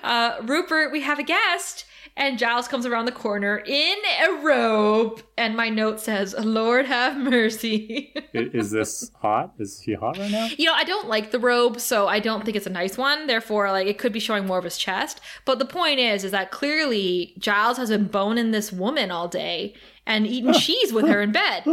uh, 0.03 0.37
Rupert, 0.43 0.91
we 0.91 1.01
have 1.01 1.19
a 1.19 1.23
guest. 1.23 1.85
And 2.15 2.37
Giles 2.37 2.67
comes 2.67 2.85
around 2.85 3.05
the 3.05 3.11
corner 3.11 3.63
in 3.65 3.97
a 4.27 4.33
robe. 4.43 5.23
And 5.37 5.57
my 5.57 5.69
note 5.69 5.99
says, 5.99 6.35
Lord 6.37 6.85
have 6.85 7.17
mercy. 7.17 8.13
Is 8.33 8.69
this 8.69 9.09
hot? 9.21 9.53
Is 9.57 9.81
he 9.81 9.95
hot 9.95 10.17
right 10.19 10.29
now? 10.29 10.47
you 10.57 10.65
know, 10.65 10.73
I 10.73 10.83
don't 10.83 11.07
like 11.07 11.31
the 11.31 11.39
robe, 11.39 11.79
so 11.79 12.07
I 12.07 12.19
don't 12.19 12.45
think 12.45 12.55
it's 12.55 12.67
a 12.67 12.71
nice 12.71 12.97
one. 12.97 13.25
Therefore, 13.25 13.71
like, 13.71 13.87
it 13.87 13.97
could 13.97 14.13
be 14.13 14.19
showing 14.19 14.45
more 14.45 14.59
of 14.59 14.63
his 14.63 14.77
chest. 14.77 15.21
But 15.45 15.57
the 15.57 15.65
point 15.65 15.99
is, 15.99 16.23
is 16.23 16.31
that 16.31 16.51
clearly 16.51 17.33
Giles 17.39 17.77
has 17.77 17.89
been 17.89 18.05
boning 18.07 18.51
this 18.51 18.71
woman 18.71 19.09
all 19.09 19.27
day 19.27 19.73
and 20.05 20.27
eating 20.27 20.53
cheese 20.53 20.93
with 20.93 21.07
her 21.07 21.21
in 21.21 21.31
bed. 21.31 21.63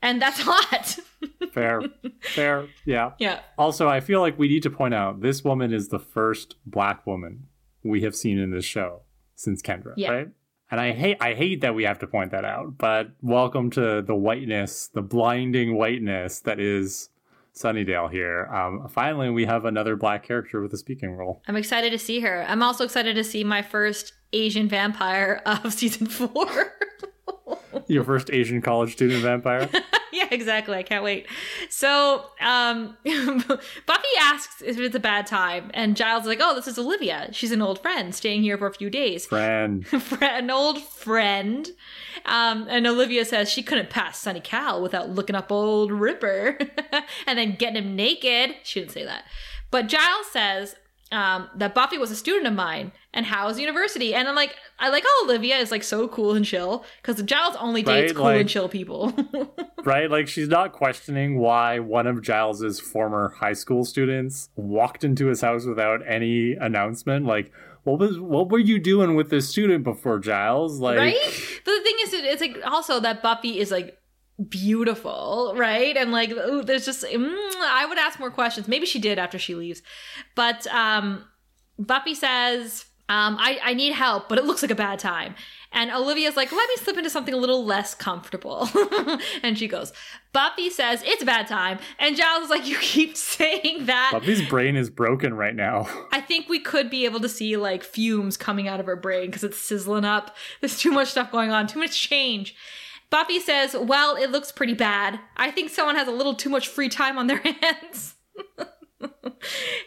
And 0.00 0.22
that's 0.22 0.40
hot. 0.44 0.98
Fair. 1.52 1.82
Fair. 2.22 2.68
Yeah. 2.86 3.12
yeah. 3.18 3.40
Also, 3.58 3.86
I 3.86 4.00
feel 4.00 4.20
like 4.20 4.38
we 4.38 4.48
need 4.48 4.62
to 4.62 4.70
point 4.70 4.94
out 4.94 5.20
this 5.20 5.44
woman 5.44 5.74
is 5.74 5.88
the 5.88 5.98
first 5.98 6.56
black 6.64 7.06
woman 7.06 7.48
we 7.82 8.00
have 8.00 8.14
seen 8.14 8.38
in 8.38 8.50
this 8.50 8.64
show 8.64 9.02
since 9.40 9.62
Kendra, 9.62 9.94
Yeah. 9.96 10.10
right? 10.10 10.28
And 10.70 10.78
I 10.80 10.92
hate 10.92 11.16
I 11.20 11.34
hate 11.34 11.62
that 11.62 11.74
we 11.74 11.84
have 11.84 11.98
to 12.00 12.06
point 12.06 12.30
that 12.30 12.44
out, 12.44 12.76
but 12.78 13.10
welcome 13.22 13.70
to 13.70 14.02
the 14.02 14.14
whiteness, 14.14 14.86
the 14.88 15.02
blinding 15.02 15.76
whiteness 15.76 16.40
that 16.40 16.60
is 16.60 17.08
Sunnydale 17.54 18.10
here. 18.10 18.46
Um, 18.54 18.86
finally, 18.88 19.30
we 19.30 19.46
have 19.46 19.64
another 19.64 19.96
black 19.96 20.22
character 20.22 20.60
with 20.60 20.72
a 20.72 20.76
speaking 20.76 21.12
role. 21.16 21.42
I'm 21.48 21.56
excited 21.56 21.90
to 21.90 21.98
see 21.98 22.20
her. 22.20 22.44
I'm 22.46 22.62
also 22.62 22.84
excited 22.84 23.16
to 23.16 23.24
see 23.24 23.42
my 23.42 23.62
first 23.62 24.12
Asian 24.32 24.68
vampire 24.68 25.42
of 25.46 25.72
season 25.80 26.06
four. 26.06 26.46
Your 27.86 28.04
first 28.04 28.30
Asian 28.32 28.60
college 28.60 28.92
student 28.92 29.22
vampire. 29.22 29.68
yeah, 30.12 30.28
exactly. 30.30 30.76
I 30.76 30.82
can't 30.82 31.04
wait. 31.04 31.26
So, 31.68 32.24
um, 32.40 32.96
Buffy 33.04 34.08
asks 34.20 34.62
if 34.62 34.78
it's 34.78 34.94
a 34.94 35.00
bad 35.00 35.26
time, 35.26 35.70
and 35.74 35.96
Giles 35.96 36.22
is 36.22 36.28
like, 36.28 36.40
"Oh, 36.40 36.54
this 36.54 36.66
is 36.66 36.78
Olivia. 36.78 37.28
She's 37.32 37.52
an 37.52 37.62
old 37.62 37.80
friend 37.80 38.14
staying 38.14 38.42
here 38.42 38.58
for 38.58 38.66
a 38.66 38.74
few 38.74 38.90
days. 38.90 39.26
Friend. 39.26 39.84
An 40.20 40.50
old 40.50 40.82
friend." 40.82 41.68
Um, 42.26 42.66
and 42.68 42.86
Olivia 42.86 43.24
says 43.24 43.50
she 43.50 43.62
couldn't 43.62 43.90
pass 43.90 44.18
Sunny 44.18 44.40
Cal 44.40 44.82
without 44.82 45.10
looking 45.10 45.36
up 45.36 45.50
old 45.50 45.90
Ripper 45.90 46.58
and 47.26 47.38
then 47.38 47.56
getting 47.56 47.82
him 47.82 47.96
naked. 47.96 48.56
She 48.62 48.80
didn't 48.80 48.92
say 48.92 49.04
that, 49.04 49.24
but 49.70 49.86
Giles 49.86 50.26
says 50.30 50.76
um, 51.12 51.48
that 51.56 51.74
Buffy 51.74 51.98
was 51.98 52.10
a 52.10 52.16
student 52.16 52.46
of 52.46 52.52
mine 52.54 52.92
and 53.12 53.26
Howe's 53.26 53.58
University, 53.58 54.14
and 54.14 54.28
I'm 54.28 54.36
like, 54.36 54.54
I 54.78 54.90
like 54.90 55.02
how 55.02 55.24
Olivia 55.24 55.56
is 55.56 55.70
like 55.70 55.82
so 55.82 56.06
cool 56.08 56.34
and 56.34 56.44
chill 56.44 56.84
because 57.02 57.20
Giles 57.22 57.56
only 57.58 57.82
dates 57.82 58.12
Right, 58.12 58.16
cool 58.16 58.24
like- 58.26 58.40
and 58.40 58.48
chill 58.48 58.68
people. 58.68 59.12
right? 59.84 60.10
Like 60.10 60.28
she's 60.28 60.48
not 60.48 60.72
questioning 60.72 61.38
why 61.38 61.78
one 61.80 62.06
of 62.06 62.22
Giles's 62.22 62.78
former 62.80 63.30
high 63.38 63.54
school 63.54 63.84
students 63.84 64.50
walked 64.56 65.02
into 65.04 65.26
his 65.26 65.40
house 65.40 65.64
without 65.64 66.00
any 66.06 66.52
announcement. 66.52 67.26
Like, 67.26 67.50
what 67.84 67.98
was 67.98 68.20
what 68.20 68.50
were 68.50 68.58
you 68.58 68.78
doing 68.78 69.14
with 69.16 69.30
this 69.30 69.48
student 69.48 69.84
before 69.84 70.18
Giles? 70.18 70.78
Like, 70.80 70.98
right? 70.98 71.16
But 71.64 71.72
the 71.72 71.82
thing 71.82 71.96
is, 72.04 72.12
it's 72.12 72.40
like 72.40 72.58
also 72.64 73.00
that 73.00 73.22
Buffy 73.22 73.58
is 73.58 73.70
like 73.70 73.96
beautiful, 74.48 75.54
right? 75.56 75.96
And 75.96 76.12
like, 76.12 76.30
ooh, 76.30 76.62
there's 76.62 76.84
just, 76.84 77.04
mm, 77.04 77.52
I 77.60 77.86
would 77.86 77.98
ask 77.98 78.18
more 78.18 78.30
questions. 78.30 78.68
Maybe 78.68 78.86
she 78.86 78.98
did 78.98 79.18
after 79.18 79.38
she 79.38 79.54
leaves, 79.54 79.82
but 80.34 80.66
um, 80.68 81.24
Buffy 81.78 82.14
says. 82.14 82.86
Um, 83.08 83.38
I, 83.40 83.58
I 83.64 83.74
need 83.74 83.92
help, 83.92 84.28
but 84.28 84.38
it 84.38 84.44
looks 84.44 84.62
like 84.62 84.70
a 84.70 84.76
bad 84.76 85.00
time. 85.00 85.34
And 85.72 85.90
Olivia's 85.92 86.36
like, 86.36 86.50
let 86.50 86.68
me 86.68 86.76
slip 86.76 86.96
into 86.96 87.10
something 87.10 87.34
a 87.34 87.36
little 87.36 87.64
less 87.64 87.94
comfortable. 87.94 88.68
and 89.42 89.56
she 89.56 89.68
goes, 89.68 89.92
Buffy 90.32 90.68
says 90.68 91.02
it's 91.04 91.22
a 91.22 91.26
bad 91.26 91.46
time. 91.46 91.78
And 91.98 92.16
Giles 92.16 92.44
is 92.44 92.50
like, 92.50 92.66
you 92.66 92.76
keep 92.78 93.16
saying 93.16 93.86
that. 93.86 94.10
Buffy's 94.12 94.48
brain 94.48 94.76
is 94.76 94.90
broken 94.90 95.34
right 95.34 95.54
now. 95.54 95.88
I 96.10 96.20
think 96.20 96.48
we 96.48 96.58
could 96.58 96.90
be 96.90 97.04
able 97.04 97.20
to 97.20 97.28
see 97.28 97.56
like 97.56 97.84
fumes 97.84 98.36
coming 98.36 98.66
out 98.66 98.80
of 98.80 98.86
her 98.86 98.96
brain 98.96 99.26
because 99.26 99.44
it's 99.44 99.58
sizzling 99.58 100.04
up. 100.04 100.36
There's 100.60 100.78
too 100.78 100.90
much 100.90 101.08
stuff 101.08 101.30
going 101.30 101.50
on, 101.50 101.68
too 101.68 101.78
much 101.78 102.00
change. 102.00 102.56
Buffy 103.10 103.40
says, 103.40 103.74
well, 103.78 104.14
it 104.16 104.30
looks 104.30 104.52
pretty 104.52 104.74
bad. 104.74 105.18
I 105.36 105.50
think 105.50 105.70
someone 105.70 105.96
has 105.96 106.08
a 106.08 106.12
little 106.12 106.34
too 106.34 106.48
much 106.48 106.68
free 106.68 106.88
time 106.88 107.18
on 107.18 107.26
their 107.26 107.38
hands. 107.60 108.14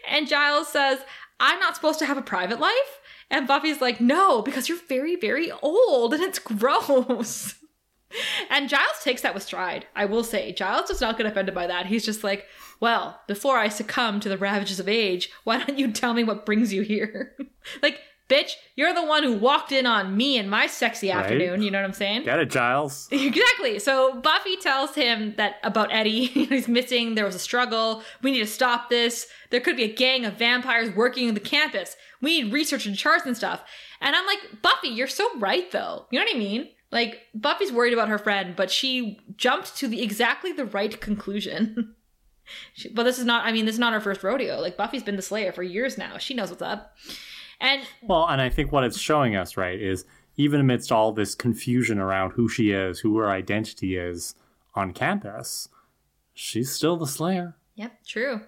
and 0.09 0.28
Giles 0.28 0.67
says, 0.67 0.99
I'm 1.39 1.59
not 1.59 1.76
supposed 1.76 1.99
to 1.99 2.05
have 2.05 2.17
a 2.17 2.21
private 2.21 2.59
life? 2.59 2.99
And 3.30 3.47
Buffy's 3.47 3.82
like, 3.82 3.99
no, 3.99 4.41
because 4.41 4.69
you're 4.69 4.78
very, 4.88 5.15
very 5.15 5.51
old 5.61 6.13
and 6.13 6.21
it's 6.21 6.39
gross. 6.39 7.55
and 8.49 8.69
Giles 8.69 8.99
takes 9.01 9.21
that 9.21 9.34
with 9.34 9.43
stride. 9.43 9.88
I 9.95 10.05
will 10.05 10.24
say, 10.24 10.51
Giles 10.51 10.89
does 10.89 11.01
not 11.01 11.17
get 11.17 11.26
offended 11.26 11.55
by 11.55 11.67
that. 11.67 11.88
He's 11.88 12.05
just 12.05 12.24
like, 12.24 12.45
well, 12.80 13.21
before 13.28 13.57
I 13.57 13.69
succumb 13.69 14.19
to 14.19 14.30
the 14.30 14.38
ravages 14.38 14.80
of 14.80 14.89
age, 14.89 15.32
why 15.45 15.63
don't 15.63 15.80
you 15.80 15.91
tell 15.91 16.13
me 16.13 16.24
what 16.24 16.45
brings 16.45 16.74
you 16.74 16.82
here? 16.82 17.36
like, 17.82 17.99
bitch, 18.34 18.53
you're 18.75 18.93
the 18.93 19.05
one 19.05 19.23
who 19.23 19.34
walked 19.38 19.71
in 19.71 19.86
on 19.86 20.17
me 20.17 20.38
and 20.38 20.49
my 20.49 20.67
sexy 20.67 21.09
right? 21.09 21.17
afternoon. 21.17 21.61
You 21.61 21.71
know 21.71 21.79
what 21.79 21.86
I'm 21.86 21.93
saying? 21.93 22.23
Get 22.23 22.39
it, 22.39 22.49
Giles. 22.49 23.09
Exactly. 23.34 23.79
So 23.79 24.19
Buffy 24.21 24.57
tells 24.57 24.95
him 24.95 25.36
that 25.38 25.55
about 25.63 25.93
Eddie. 25.93 26.25
He's 26.25 26.67
missing. 26.67 27.15
There 27.15 27.25
was 27.25 27.36
a 27.36 27.39
struggle. 27.39 28.03
We 28.21 28.31
need 28.31 28.39
to 28.39 28.47
stop 28.47 28.89
this. 28.89 29.27
There 29.49 29.59
could 29.59 29.77
be 29.77 29.84
a 29.84 29.93
gang 29.93 30.25
of 30.25 30.34
vampires 30.34 30.95
working 30.95 31.34
the 31.34 31.39
campus. 31.39 31.95
We 32.21 32.41
need 32.41 32.53
research 32.53 32.86
and 32.86 32.97
charts 32.97 33.25
and 33.25 33.36
stuff. 33.38 33.63
And 34.01 34.15
I'm 34.15 34.25
like, 34.25 34.61
Buffy, 34.61 34.89
you're 34.89 35.07
so 35.07 35.27
right 35.39 35.69
though. 35.71 36.05
You 36.11 36.19
know 36.19 36.25
what 36.25 36.36
I 36.36 36.39
mean? 36.39 36.69
Like 36.91 37.21
Buffy's 37.34 37.71
worried 37.71 37.93
about 37.93 38.09
her 38.09 38.19
friend, 38.19 38.55
but 38.55 38.69
she 38.69 39.19
jumped 39.36 39.75
to 39.77 39.88
the 39.88 40.01
exactly 40.01 40.51
the 40.51 40.65
right 40.65 40.99
conclusion. 41.01 41.95
she, 42.73 42.89
but 42.89 43.03
this 43.03 43.17
is 43.17 43.25
not. 43.25 43.45
I 43.45 43.51
mean, 43.51 43.65
this 43.65 43.75
is 43.75 43.79
not 43.79 43.93
her 43.93 44.01
first 44.01 44.23
rodeo. 44.23 44.59
Like 44.59 44.77
Buffy's 44.77 45.03
been 45.03 45.15
the 45.15 45.21
Slayer 45.21 45.51
for 45.51 45.63
years 45.63 45.97
now. 45.97 46.17
She 46.17 46.34
knows 46.34 46.49
what's 46.49 46.61
up. 46.61 46.95
And 47.64 47.82
well, 48.03 48.28
and 48.28 48.41
I 48.41 48.49
think 48.49 48.72
what 48.74 48.84
it's 48.84 48.99
showing 48.99 49.38
us, 49.38 49.55
right, 49.55 49.80
is 49.80 50.05
even 50.36 50.59
amidst 50.59 50.91
all 50.91 51.14
this 51.14 51.34
confusion 51.34 51.97
around 51.97 52.32
who 52.32 52.49
she 52.49 52.72
is, 52.72 52.99
who 52.99 53.18
her 53.18 53.32
identity 53.32 53.95
is 53.95 54.36
on 54.76 54.91
campus, 54.91 55.70
she's 56.34 56.70
still 56.70 56.97
the 56.97 57.07
Slayer. 57.07 57.55
Yep, 57.76 58.05
true. 58.05 58.41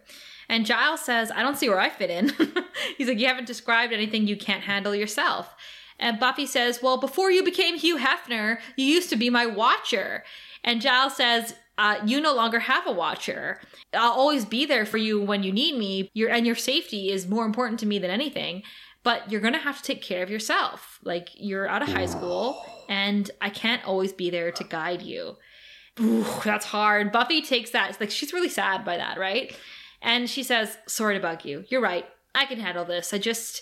And 0.49 0.65
Giles 0.65 1.01
says, 1.01 1.31
I 1.31 1.41
don't 1.41 1.57
see 1.57 1.69
where 1.69 1.79
I 1.79 1.89
fit 1.89 2.09
in. 2.09 2.33
He's 2.97 3.07
like, 3.07 3.17
You 3.17 3.27
haven't 3.27 3.47
described 3.47 3.93
anything 3.93 4.27
you 4.27 4.37
can't 4.37 4.63
handle 4.63 4.93
yourself. 4.93 5.55
And 5.97 6.19
Buffy 6.19 6.45
says, 6.45 6.81
Well, 6.83 6.97
before 6.97 7.31
you 7.31 7.41
became 7.41 7.77
Hugh 7.77 7.97
Hefner, 7.97 8.59
you 8.75 8.85
used 8.85 9.09
to 9.11 9.15
be 9.15 9.29
my 9.29 9.45
watcher. 9.45 10.25
And 10.63 10.81
Giles 10.81 11.15
says, 11.15 11.55
uh, 11.77 11.97
you 12.05 12.21
no 12.21 12.33
longer 12.33 12.59
have 12.59 12.87
a 12.87 12.91
watcher. 12.91 13.59
I'll 13.93 14.13
always 14.13 14.45
be 14.45 14.65
there 14.65 14.85
for 14.85 14.97
you 14.97 15.21
when 15.21 15.43
you 15.43 15.51
need 15.51 15.77
me. 15.77 16.09
Your 16.13 16.29
and 16.29 16.45
your 16.45 16.55
safety 16.55 17.11
is 17.11 17.27
more 17.27 17.45
important 17.45 17.81
to 17.81 17.85
me 17.85 17.99
than 17.99 18.09
anything 18.09 18.63
but 19.05 19.31
you're 19.31 19.39
going 19.39 19.53
to 19.53 19.59
have 19.59 19.77
to 19.77 19.83
take 19.83 20.01
care 20.01 20.23
of 20.23 20.31
yourself. 20.31 20.99
Like 21.03 21.29
you're 21.35 21.67
out 21.67 21.83
of 21.83 21.87
high 21.89 22.07
school 22.07 22.65
and 22.89 23.29
I 23.39 23.51
can't 23.51 23.85
always 23.85 24.11
be 24.11 24.31
there 24.31 24.51
to 24.51 24.63
guide 24.63 25.03
you. 25.03 25.37
Ooh, 26.01 26.25
that's 26.43 26.65
hard. 26.65 27.11
Buffy 27.11 27.43
takes 27.43 27.69
that. 27.69 27.91
It's 27.91 28.01
Like 28.01 28.09
she's 28.09 28.33
really 28.33 28.49
sad 28.49 28.83
by 28.83 28.97
that, 28.97 29.19
right? 29.19 29.55
And 30.01 30.27
she 30.27 30.41
says, 30.41 30.77
Sorry 30.87 31.13
to 31.15 31.21
bug 31.21 31.45
you. 31.45 31.65
You're 31.69 31.81
right. 31.81 32.05
I 32.33 32.45
can 32.47 32.59
handle 32.59 32.83
this. 32.83 33.13
I 33.13 33.19
just, 33.19 33.61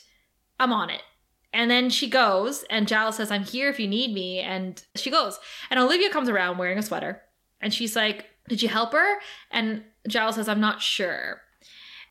I'm 0.59 0.71
on 0.71 0.89
it. 0.89 1.01
And 1.51 1.69
then 1.69 1.91
she 1.91 2.09
goes, 2.09 2.63
and 2.69 2.87
Giles 2.87 3.17
says, 3.17 3.29
I'm 3.29 3.43
here 3.43 3.69
if 3.69 3.79
you 3.79 3.87
need 3.87 4.11
me. 4.13 4.39
And 4.39 4.83
she 4.95 5.11
goes. 5.11 5.39
And 5.69 5.79
Olivia 5.79 6.09
comes 6.09 6.29
around 6.29 6.57
wearing 6.57 6.79
a 6.79 6.81
sweater. 6.81 7.21
And 7.61 7.73
she's 7.73 7.97
like, 7.97 8.27
Did 8.47 8.61
you 8.61 8.69
help 8.69 8.93
her? 8.93 9.19
And 9.51 9.83
Giles 10.07 10.35
says, 10.35 10.47
I'm 10.47 10.61
not 10.61 10.81
sure. 10.81 11.41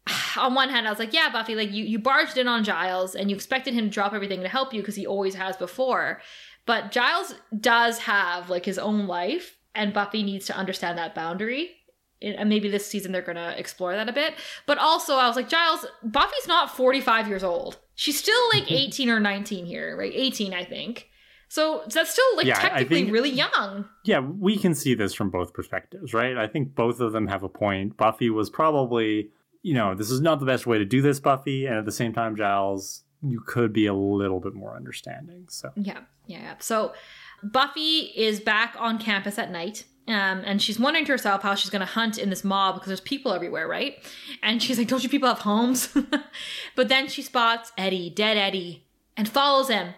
on 0.37 0.55
one 0.55 0.71
hand, 0.71 0.87
I 0.87 0.91
was 0.91 0.99
like, 0.99 1.13
yeah, 1.13 1.31
Buffy, 1.31 1.55
like 1.55 1.73
you, 1.73 1.85
you 1.85 1.99
barged 1.99 2.39
in 2.39 2.49
on 2.49 2.65
Giles 2.65 3.15
and 3.15 3.31
you 3.31 3.37
expected 3.37 3.75
him 3.75 3.87
to 3.87 3.91
drop 3.91 4.13
everything 4.13 4.43
to 4.43 4.49
help 4.49 4.73
you 4.73 4.81
because 4.81 4.97
he 4.97 5.07
always 5.07 5.35
has 5.35 5.57
before. 5.57 6.21
But 6.67 6.93
Giles 6.93 7.35
does 7.59 7.99
have 8.01 8.51
like 8.51 8.65
his 8.65 8.79
own 8.79 9.07
life, 9.07 9.57
and 9.75 9.93
Buffy 9.93 10.23
needs 10.23 10.47
to 10.47 10.57
understand 10.57 10.99
that 10.99 11.15
boundary. 11.15 11.71
And 12.21 12.49
maybe 12.49 12.69
this 12.69 12.87
season 12.87 13.11
they're 13.11 13.21
going 13.21 13.35
to 13.35 13.59
explore 13.59 13.97
that 13.97 14.09
a 14.09 14.13
bit. 14.13 14.35
But 14.65 14.79
also, 14.79 15.17
I 15.17 15.27
was 15.27 15.35
like, 15.35 15.49
Giles, 15.49 15.85
Buffy's 16.05 16.47
not 16.47 16.77
45 16.77 17.27
years 17.27 17.43
old. 17.43 17.79
She's 17.97 18.17
still 18.17 18.49
like 18.53 18.65
mm-hmm. 18.65 18.75
18 18.75 19.11
or 19.11 19.19
19 19.19 19.67
here, 19.67 19.97
right? 19.97 20.13
18, 20.15 20.55
I 20.55 20.65
think. 20.65 21.09
So 21.49 21.83
that's 21.93 22.11
still 22.11 22.37
like 22.37 22.47
yeah, 22.47 22.61
technically 22.61 23.03
think, 23.03 23.13
really 23.13 23.31
young. 23.31 23.87
Yeah, 24.05 24.21
we 24.21 24.57
can 24.57 24.75
see 24.75 24.95
this 24.95 25.13
from 25.13 25.31
both 25.31 25.53
perspectives, 25.53 26.15
right? 26.15 26.39
I 26.39 26.47
think 26.47 26.75
both 26.75 27.01
of 27.01 27.13
them 27.13 27.27
have 27.27 27.43
a 27.43 27.49
point. 27.49 27.97
Buffy 27.97 28.31
was 28.31 28.49
probably 28.49 29.31
you 29.63 29.75
know, 29.75 29.95
this 29.95 30.11
is 30.11 30.21
not 30.21 30.41
the 30.41 30.47
best 30.47 30.67
way 30.67 30.79
to 30.79 30.85
do 30.85 31.01
this, 31.03 31.21
Buffy. 31.21 31.67
And 31.67 31.77
at 31.77 31.85
the 31.85 31.93
same 31.93 32.13
time, 32.13 32.37
Giles, 32.37 33.05
you 33.23 33.41
could 33.47 33.73
be 33.73 33.87
a 33.87 33.95
little 33.95 34.41
bit 34.41 34.55
more 34.55 34.77
understanding. 34.77 35.47
So, 35.49 35.71
yeah, 35.77 36.01
yeah. 36.27 36.43
yeah. 36.43 36.55
So, 36.59 36.93
Buffy 37.43 38.13
is 38.17 38.41
back 38.41 38.77
on 38.79 38.99
campus 38.99 39.39
at 39.39 39.51
night. 39.51 39.85
Um, 40.09 40.43
and 40.45 40.61
she's 40.61 40.81
wondering 40.81 41.05
to 41.07 41.13
herself 41.13 41.43
how 41.43 41.55
she's 41.55 41.71
going 41.71 41.81
to 41.81 41.87
hunt 41.87 42.19
in 42.19 42.29
this 42.29 42.43
mob 42.43 42.75
because 42.75 42.89
there's 42.89 43.01
people 43.01 43.33
everywhere, 43.33 43.69
right? 43.69 43.97
And 44.43 44.61
she's 44.61 44.77
like, 44.77 44.89
Don't 44.89 45.03
you 45.03 45.09
people 45.09 45.29
have 45.29 45.41
homes? 45.41 45.97
but 46.77 46.89
then 46.89 47.07
she 47.07 47.23
spots 47.23 47.71
Eddie, 47.79 48.11
dead 48.11 48.37
Eddie, 48.37 48.85
and 49.17 49.29
follows 49.29 49.69
him. 49.69 49.95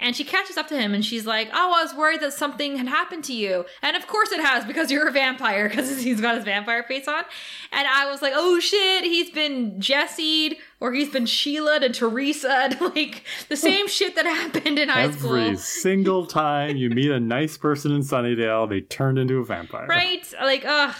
And 0.00 0.14
she 0.14 0.22
catches 0.22 0.56
up 0.56 0.68
to 0.68 0.78
him 0.78 0.94
and 0.94 1.04
she's 1.04 1.26
like, 1.26 1.48
Oh, 1.52 1.74
I 1.76 1.82
was 1.82 1.94
worried 1.94 2.20
that 2.20 2.32
something 2.32 2.76
had 2.76 2.86
happened 2.86 3.24
to 3.24 3.32
you. 3.32 3.64
And 3.82 3.96
of 3.96 4.06
course 4.06 4.30
it 4.30 4.40
has 4.40 4.64
because 4.64 4.90
you're 4.90 5.08
a 5.08 5.12
vampire 5.12 5.68
because 5.68 6.02
he's 6.02 6.20
got 6.20 6.36
his 6.36 6.44
vampire 6.44 6.84
face 6.84 7.08
on. 7.08 7.24
And 7.72 7.86
I 7.88 8.08
was 8.10 8.22
like, 8.22 8.32
Oh 8.34 8.60
shit, 8.60 9.04
he's 9.04 9.30
been 9.30 9.80
Jesse'd 9.80 10.56
or 10.80 10.92
he's 10.92 11.10
been 11.10 11.26
Sheila 11.26 11.80
and 11.82 11.94
Teresa 11.94 12.50
and 12.50 12.80
like 12.94 13.24
the 13.48 13.56
same 13.56 13.88
shit 13.88 14.14
that 14.14 14.26
happened 14.26 14.78
in 14.78 14.88
high 14.88 15.04
Every 15.04 15.18
school. 15.18 15.36
Every 15.36 15.56
single 15.56 16.26
time 16.26 16.76
you 16.76 16.90
meet 16.90 17.10
a 17.10 17.20
nice 17.20 17.56
person 17.56 17.92
in 17.92 18.02
Sunnydale, 18.02 18.68
they 18.68 18.82
turned 18.82 19.18
into 19.18 19.38
a 19.38 19.44
vampire. 19.44 19.86
Right? 19.86 20.26
Like, 20.40 20.64
ugh. 20.64 20.94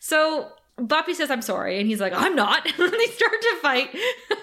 So 0.00 0.52
Buffy 0.80 1.14
says, 1.14 1.30
I'm 1.30 1.42
sorry. 1.42 1.78
And 1.78 1.86
he's 1.86 2.00
like, 2.00 2.12
I'm 2.14 2.34
not. 2.34 2.64
and 2.78 2.92
they 2.92 3.06
start 3.06 3.40
to 3.40 3.56
fight. 3.60 3.88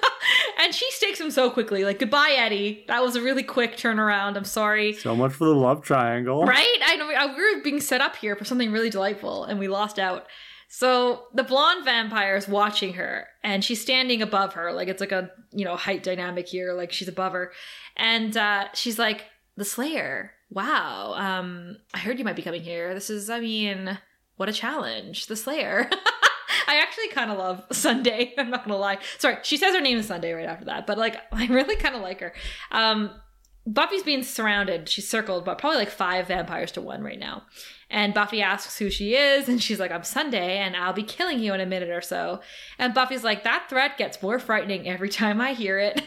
and 0.59 0.73
she 0.73 0.89
stakes 0.91 1.19
him 1.19 1.31
so 1.31 1.49
quickly. 1.49 1.83
Like, 1.83 1.99
goodbye, 1.99 2.35
Eddie. 2.37 2.85
That 2.87 3.01
was 3.01 3.15
a 3.15 3.21
really 3.21 3.43
quick 3.43 3.77
turnaround. 3.77 4.35
I'm 4.35 4.43
sorry. 4.43 4.93
So 4.93 5.15
much 5.15 5.33
for 5.33 5.45
the 5.45 5.55
love 5.55 5.81
triangle. 5.81 6.43
Right? 6.43 6.77
I 6.83 6.95
know. 6.95 7.07
We 7.07 7.55
were 7.55 7.61
being 7.63 7.79
set 7.79 8.01
up 8.01 8.15
here 8.15 8.35
for 8.35 8.45
something 8.45 8.71
really 8.71 8.89
delightful, 8.89 9.45
and 9.45 9.59
we 9.59 9.67
lost 9.67 9.99
out. 9.99 10.27
So 10.69 11.27
the 11.33 11.43
blonde 11.43 11.85
vampire 11.85 12.35
is 12.35 12.47
watching 12.47 12.93
her, 12.93 13.27
and 13.43 13.63
she's 13.63 13.81
standing 13.81 14.21
above 14.21 14.53
her. 14.53 14.73
Like, 14.73 14.89
it's 14.89 14.99
like 14.99 15.13
a, 15.13 15.31
you 15.51 15.65
know, 15.65 15.75
height 15.75 16.03
dynamic 16.03 16.47
here. 16.47 16.73
Like, 16.73 16.91
she's 16.91 17.07
above 17.07 17.33
her. 17.33 17.51
And 17.95 18.35
uh, 18.35 18.67
she's 18.73 18.99
like, 18.99 19.25
the 19.55 19.65
Slayer. 19.65 20.31
Wow. 20.49 21.13
Um, 21.15 21.77
I 21.93 21.99
heard 21.99 22.19
you 22.19 22.25
might 22.25 22.35
be 22.35 22.41
coming 22.41 22.61
here. 22.61 22.93
This 22.93 23.09
is, 23.09 23.29
I 23.29 23.39
mean, 23.39 23.97
what 24.37 24.49
a 24.49 24.53
challenge. 24.53 25.27
The 25.27 25.35
Slayer. 25.35 25.89
I 26.67 26.79
actually 26.79 27.09
kind 27.09 27.31
of 27.31 27.37
love 27.37 27.63
Sunday. 27.71 28.33
I'm 28.37 28.49
not 28.49 28.65
gonna 28.65 28.77
lie. 28.77 28.99
Sorry, 29.17 29.37
she 29.43 29.57
says 29.57 29.73
her 29.73 29.81
name 29.81 29.97
is 29.97 30.07
Sunday 30.07 30.33
right 30.33 30.47
after 30.47 30.65
that, 30.65 30.85
but 30.85 30.97
like 30.97 31.17
I 31.31 31.47
really 31.47 31.75
kind 31.75 31.95
of 31.95 32.01
like 32.01 32.19
her. 32.19 32.33
Um, 32.71 33.11
Buffy's 33.65 34.03
being 34.03 34.23
surrounded. 34.23 34.87
She's 34.87 35.09
circled, 35.09 35.43
but 35.43 35.57
probably 35.57 35.79
like 35.79 35.89
five 35.89 36.27
vampires 36.27 36.71
to 36.73 36.81
one 36.81 37.03
right 37.03 37.19
now. 37.19 37.43
And 37.89 38.13
Buffy 38.13 38.41
asks 38.41 38.77
who 38.77 38.89
she 38.89 39.15
is, 39.15 39.49
and 39.49 39.61
she's 39.61 39.79
like, 39.79 39.91
I'm 39.91 40.03
Sunday, 40.03 40.57
and 40.57 40.75
I'll 40.75 40.93
be 40.93 41.03
killing 41.03 41.39
you 41.39 41.53
in 41.53 41.59
a 41.59 41.65
minute 41.65 41.89
or 41.89 42.01
so. 42.01 42.41
And 42.79 42.93
Buffy's 42.93 43.23
like, 43.23 43.43
That 43.43 43.67
threat 43.69 43.97
gets 43.97 44.21
more 44.21 44.39
frightening 44.39 44.87
every 44.87 45.09
time 45.09 45.41
I 45.41 45.53
hear 45.53 45.79
it. 45.79 46.01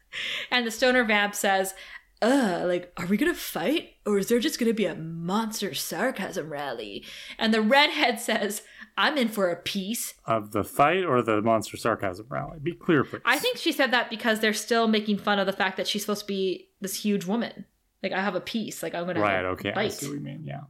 and 0.50 0.66
the 0.66 0.70
stoner 0.70 1.04
vamp 1.04 1.34
says, 1.34 1.74
uh, 2.22 2.64
like, 2.66 2.92
are 2.96 3.06
we 3.06 3.16
gonna 3.16 3.34
fight? 3.34 3.90
Or 4.06 4.18
is 4.18 4.28
there 4.28 4.38
just 4.38 4.58
gonna 4.58 4.72
be 4.72 4.86
a 4.86 4.94
monster 4.94 5.74
sarcasm 5.74 6.50
rally? 6.50 7.04
And 7.38 7.52
the 7.52 7.62
redhead 7.62 8.20
says, 8.20 8.62
I'm 8.98 9.18
in 9.18 9.28
for 9.28 9.50
a 9.50 9.56
piece. 9.56 10.14
Of 10.24 10.52
the 10.52 10.64
fight 10.64 11.04
or 11.04 11.20
the 11.22 11.42
monster 11.42 11.76
sarcasm 11.76 12.26
rally? 12.28 12.58
Be 12.62 12.72
clear, 12.72 13.04
please. 13.04 13.20
I 13.24 13.38
think 13.38 13.58
she 13.58 13.72
said 13.72 13.90
that 13.92 14.08
because 14.08 14.40
they're 14.40 14.54
still 14.54 14.88
making 14.88 15.18
fun 15.18 15.38
of 15.38 15.46
the 15.46 15.52
fact 15.52 15.76
that 15.76 15.86
she's 15.86 16.02
supposed 16.02 16.22
to 16.22 16.26
be 16.26 16.68
this 16.80 17.02
huge 17.02 17.26
woman. 17.26 17.66
Like, 18.02 18.12
I 18.12 18.22
have 18.22 18.34
a 18.34 18.40
piece. 18.40 18.82
Like, 18.82 18.94
I'm 18.94 19.04
going 19.04 19.18
right, 19.18 19.42
to. 19.42 19.48
Right, 19.48 19.52
okay. 19.52 19.72
Bite. 19.72 19.86
I 19.86 19.88
see 19.88 20.06
what 20.06 20.14
you 20.14 20.20
mean. 20.20 20.44
Yeah. 20.44 20.62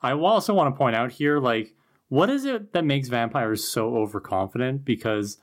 I 0.00 0.12
also 0.12 0.54
want 0.54 0.74
to 0.74 0.78
point 0.78 0.94
out 0.94 1.10
here, 1.10 1.40
like, 1.40 1.74
what 2.08 2.30
is 2.30 2.44
it 2.44 2.72
that 2.74 2.84
makes 2.84 3.08
vampires 3.08 3.64
so 3.64 3.96
overconfident? 3.96 4.84
Because 4.84 5.38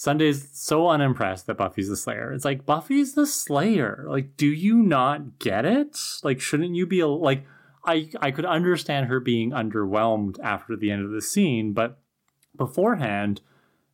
Sunday's 0.00 0.48
so 0.54 0.88
unimpressed 0.88 1.46
that 1.46 1.58
Buffy's 1.58 1.90
the 1.90 1.96
Slayer. 1.96 2.32
It's 2.32 2.46
like, 2.46 2.64
Buffy's 2.64 3.12
the 3.12 3.26
Slayer. 3.26 4.06
Like, 4.08 4.34
do 4.38 4.46
you 4.46 4.76
not 4.76 5.38
get 5.38 5.66
it? 5.66 5.98
Like, 6.22 6.40
shouldn't 6.40 6.74
you 6.74 6.86
be, 6.86 7.00
a, 7.00 7.06
like, 7.06 7.44
I 7.84 8.08
I 8.18 8.30
could 8.30 8.46
understand 8.46 9.08
her 9.08 9.20
being 9.20 9.50
underwhelmed 9.50 10.40
after 10.42 10.74
the 10.74 10.90
end 10.90 11.04
of 11.04 11.10
the 11.10 11.20
scene, 11.20 11.74
but 11.74 11.98
beforehand, 12.56 13.42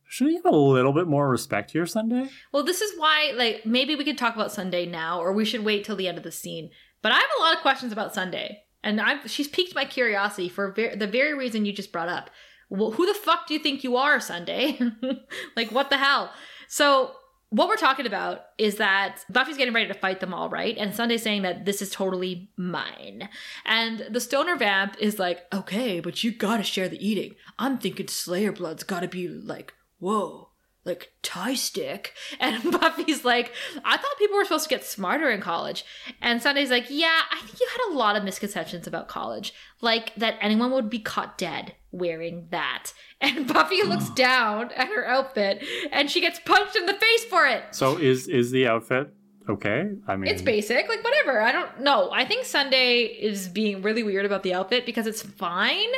shouldn't 0.05 0.37
you 0.37 0.41
have 0.45 0.53
a 0.53 0.55
little 0.55 0.93
bit 0.93 1.07
more 1.07 1.27
respect 1.27 1.71
here, 1.71 1.85
Sunday? 1.85 2.29
Well, 2.53 2.63
this 2.63 2.79
is 2.79 2.97
why, 2.97 3.33
like, 3.35 3.65
maybe 3.65 3.93
we 3.97 4.05
could 4.05 4.17
talk 4.17 4.33
about 4.33 4.53
Sunday 4.53 4.85
now, 4.85 5.19
or 5.19 5.33
we 5.33 5.43
should 5.43 5.65
wait 5.65 5.83
till 5.83 5.97
the 5.97 6.07
end 6.07 6.17
of 6.17 6.23
the 6.23 6.31
scene. 6.31 6.69
But 7.01 7.11
I 7.11 7.15
have 7.15 7.29
a 7.37 7.41
lot 7.41 7.55
of 7.57 7.61
questions 7.61 7.91
about 7.91 8.13
Sunday, 8.13 8.63
and 8.81 9.01
I've 9.01 9.29
she's 9.29 9.49
piqued 9.49 9.75
my 9.75 9.83
curiosity 9.83 10.47
for 10.47 10.71
ver- 10.71 10.95
the 10.95 11.05
very 11.05 11.33
reason 11.33 11.65
you 11.65 11.73
just 11.73 11.91
brought 11.91 12.07
up. 12.07 12.29
Well, 12.69 12.91
who 12.91 13.05
the 13.05 13.13
fuck 13.13 13.47
do 13.47 13.53
you 13.53 13.59
think 13.59 13.83
you 13.83 13.95
are, 13.95 14.19
Sunday? 14.19 14.79
like, 15.55 15.71
what 15.71 15.89
the 15.89 15.97
hell? 15.97 16.31
So, 16.67 17.11
what 17.49 17.69
we're 17.69 17.77
talking 17.77 18.05
about 18.05 18.41
is 18.57 18.75
that 18.75 19.23
Buffy's 19.29 19.55
getting 19.55 19.73
ready 19.73 19.87
to 19.87 19.93
fight 19.93 20.19
them 20.19 20.33
all, 20.33 20.49
right? 20.49 20.77
And 20.77 20.93
Sunday's 20.93 21.23
saying 21.23 21.43
that 21.43 21.63
this 21.63 21.81
is 21.81 21.89
totally 21.89 22.49
mine. 22.57 23.29
And 23.65 24.05
the 24.09 24.19
stoner 24.19 24.57
vamp 24.57 24.97
is 24.99 25.17
like, 25.17 25.45
okay, 25.53 26.01
but 26.01 26.25
you 26.25 26.31
gotta 26.31 26.63
share 26.63 26.89
the 26.89 27.05
eating. 27.05 27.35
I'm 27.57 27.77
thinking 27.77 28.09
Slayer 28.09 28.51
blood's 28.51 28.83
gotta 28.83 29.07
be 29.07 29.29
like, 29.29 29.73
whoa, 29.99 30.46
like 30.87 31.11
Thai 31.21 31.53
stick. 31.53 32.13
And 32.39 32.71
Buffy's 32.71 33.25
like, 33.25 33.51
I 33.83 33.97
thought 33.97 34.17
people 34.17 34.37
were 34.37 34.43
supposed 34.43 34.69
to 34.69 34.69
get 34.69 34.85
smarter 34.85 35.29
in 35.29 35.41
college. 35.41 35.83
And 36.21 36.41
Sunday's 36.41 36.69
like, 36.69 36.85
yeah, 36.89 37.21
I 37.31 37.39
think 37.41 37.59
you 37.59 37.67
had 37.71 37.91
a 37.91 37.97
lot 37.97 38.15
of 38.15 38.23
misconceptions 38.23 38.87
about 38.87 39.07
college. 39.07 39.53
Like 39.81 40.15
that 40.15 40.35
anyone 40.39 40.71
would 40.71 40.89
be 40.89 40.99
caught 40.99 41.37
dead 41.37 41.73
wearing 41.91 42.47
that. 42.51 42.93
And 43.19 43.47
Buffy 43.51 43.81
looks 43.81 44.09
down 44.15 44.71
at 44.73 44.89
her 44.89 45.07
outfit 45.07 45.65
and 45.91 46.09
she 46.09 46.21
gets 46.21 46.39
punched 46.39 46.75
in 46.75 46.85
the 46.85 46.93
face 46.93 47.25
for 47.25 47.47
it. 47.47 47.63
So 47.71 47.97
is 47.97 48.27
is 48.27 48.51
the 48.51 48.67
outfit 48.67 49.11
okay? 49.49 49.89
I 50.07 50.15
mean, 50.15 50.31
It's 50.31 50.41
basic, 50.41 50.87
like 50.87 51.03
whatever. 51.03 51.41
I 51.41 51.51
don't 51.51 51.81
know. 51.81 52.11
I 52.11 52.25
think 52.25 52.45
Sunday 52.45 53.01
is 53.03 53.47
being 53.47 53.81
really 53.81 54.03
weird 54.03 54.25
about 54.25 54.43
the 54.43 54.53
outfit 54.53 54.85
because 54.85 55.07
it's 55.07 55.21
fine. 55.21 55.89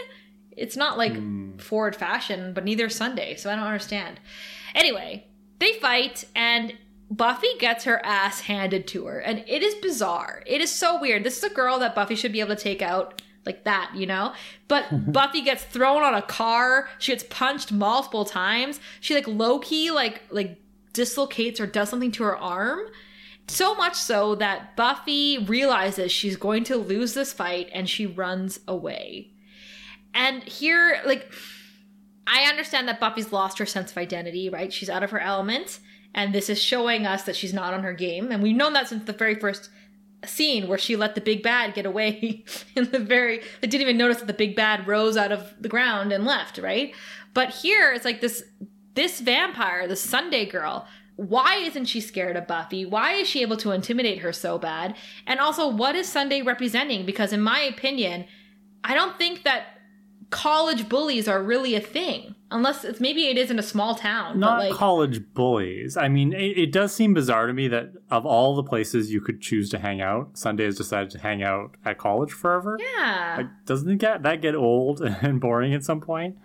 It's 0.51 0.75
not 0.75 0.97
like 0.97 1.13
hmm. 1.13 1.57
forward 1.57 1.95
fashion, 1.95 2.53
but 2.53 2.65
neither 2.65 2.87
is 2.87 2.95
Sunday, 2.95 3.35
so 3.35 3.49
I 3.49 3.55
don't 3.55 3.65
understand. 3.65 4.19
Anyway, 4.75 5.27
they 5.59 5.73
fight 5.73 6.25
and 6.35 6.73
Buffy 7.11 7.57
gets 7.57 7.85
her 7.85 8.03
ass 8.05 8.41
handed 8.41 8.87
to 8.89 9.07
her, 9.07 9.19
and 9.19 9.43
it 9.47 9.63
is 9.63 9.73
bizarre. 9.75 10.43
It 10.45 10.61
is 10.61 10.71
so 10.71 10.99
weird. 10.99 11.23
This 11.23 11.37
is 11.37 11.43
a 11.43 11.53
girl 11.53 11.79
that 11.79 11.95
Buffy 11.95 12.15
should 12.15 12.31
be 12.31 12.39
able 12.39 12.55
to 12.55 12.61
take 12.61 12.83
out 12.83 13.21
like 13.45 13.63
that, 13.63 13.91
you 13.95 14.05
know? 14.05 14.33
But 14.67 14.85
Buffy 15.11 15.41
gets 15.41 15.63
thrown 15.63 16.03
on 16.03 16.13
a 16.13 16.21
car. 16.21 16.87
She 16.99 17.11
gets 17.11 17.23
punched 17.23 17.71
multiple 17.71 18.25
times. 18.25 18.79
She 18.99 19.15
like 19.15 19.27
low 19.27 19.59
key 19.59 19.89
like 19.89 20.21
like 20.29 20.61
dislocates 20.93 21.59
or 21.59 21.65
does 21.65 21.89
something 21.89 22.11
to 22.11 22.23
her 22.23 22.37
arm. 22.37 22.81
So 23.47 23.73
much 23.73 23.95
so 23.95 24.35
that 24.35 24.75
Buffy 24.75 25.39
realizes 25.39 26.11
she's 26.11 26.37
going 26.37 26.63
to 26.65 26.77
lose 26.77 27.15
this 27.15 27.33
fight 27.33 27.69
and 27.73 27.89
she 27.89 28.05
runs 28.05 28.59
away. 28.67 29.31
And 30.13 30.43
here, 30.43 31.01
like, 31.05 31.31
I 32.31 32.43
understand 32.43 32.87
that 32.87 32.99
Buffy's 32.99 33.31
lost 33.31 33.57
her 33.57 33.65
sense 33.65 33.91
of 33.91 33.97
identity, 33.97 34.49
right? 34.49 34.71
She's 34.71 34.89
out 34.89 35.03
of 35.03 35.09
her 35.09 35.19
element. 35.19 35.79
And 36.13 36.33
this 36.33 36.49
is 36.49 36.61
showing 36.61 37.05
us 37.05 37.23
that 37.23 37.35
she's 37.35 37.53
not 37.53 37.73
on 37.73 37.83
her 37.83 37.93
game. 37.93 38.31
And 38.31 38.43
we've 38.43 38.55
known 38.55 38.73
that 38.73 38.87
since 38.87 39.05
the 39.05 39.13
very 39.13 39.35
first 39.35 39.69
scene 40.25 40.67
where 40.67 40.77
she 40.77 40.95
let 40.95 41.15
the 41.15 41.21
big 41.21 41.41
bad 41.41 41.73
get 41.73 41.85
away 41.85 42.43
in 42.75 42.91
the 42.91 42.99
very, 42.99 43.41
they 43.61 43.67
didn't 43.67 43.81
even 43.81 43.97
notice 43.97 44.17
that 44.17 44.27
the 44.27 44.33
big 44.33 44.55
bad 44.55 44.87
rose 44.87 45.17
out 45.17 45.31
of 45.31 45.53
the 45.59 45.69
ground 45.69 46.11
and 46.11 46.25
left, 46.25 46.57
right? 46.59 46.93
But 47.33 47.49
here 47.49 47.93
it's 47.93 48.05
like 48.05 48.21
this, 48.21 48.43
this 48.93 49.19
vampire, 49.21 49.87
the 49.87 49.95
Sunday 49.95 50.45
girl, 50.45 50.87
why 51.15 51.55
isn't 51.57 51.85
she 51.85 51.99
scared 51.99 52.37
of 52.37 52.47
Buffy? 52.47 52.85
Why 52.85 53.13
is 53.13 53.27
she 53.27 53.41
able 53.41 53.57
to 53.57 53.71
intimidate 53.71 54.19
her 54.19 54.31
so 54.31 54.57
bad? 54.57 54.95
And 55.27 55.39
also, 55.39 55.67
what 55.67 55.95
is 55.95 56.07
Sunday 56.07 56.41
representing? 56.41 57.05
Because 57.05 57.33
in 57.33 57.41
my 57.41 57.59
opinion, 57.59 58.25
I 58.85 58.93
don't 58.93 59.17
think 59.17 59.43
that 59.43 59.78
college 60.29 60.89
bullies 60.89 61.27
are 61.27 61.41
really 61.41 61.75
a 61.75 61.79
thing, 61.79 62.35
unless 62.51 62.83
it's 62.83 62.99
maybe 62.99 63.27
it 63.27 63.37
is 63.37 63.49
in 63.49 63.57
a 63.57 63.63
small 63.63 63.95
town. 63.95 64.39
not 64.39 64.59
but 64.59 64.69
like, 64.69 64.77
college 64.77 65.21
bullies. 65.33 65.97
I 65.97 66.07
mean, 66.07 66.33
it, 66.33 66.57
it 66.57 66.71
does 66.71 66.93
seem 66.93 67.13
bizarre 67.13 67.47
to 67.47 67.53
me 67.53 67.67
that 67.69 67.91
of 68.11 68.25
all 68.25 68.55
the 68.55 68.63
places 68.63 69.11
you 69.11 69.21
could 69.21 69.41
choose 69.41 69.69
to 69.69 69.79
hang 69.79 70.01
out, 70.01 70.37
Sunday 70.37 70.65
has 70.65 70.77
decided 70.77 71.09
to 71.11 71.19
hang 71.19 71.41
out 71.41 71.75
at 71.85 71.97
college 71.97 72.31
forever. 72.31 72.77
yeah, 72.79 73.35
Like, 73.37 73.47
doesn't 73.65 73.89
it 73.89 73.97
get 73.97 74.23
that 74.23 74.41
get 74.41 74.55
old 74.55 75.01
and 75.21 75.41
boring 75.41 75.73
at 75.73 75.83
some 75.83 76.01
point? 76.01 76.37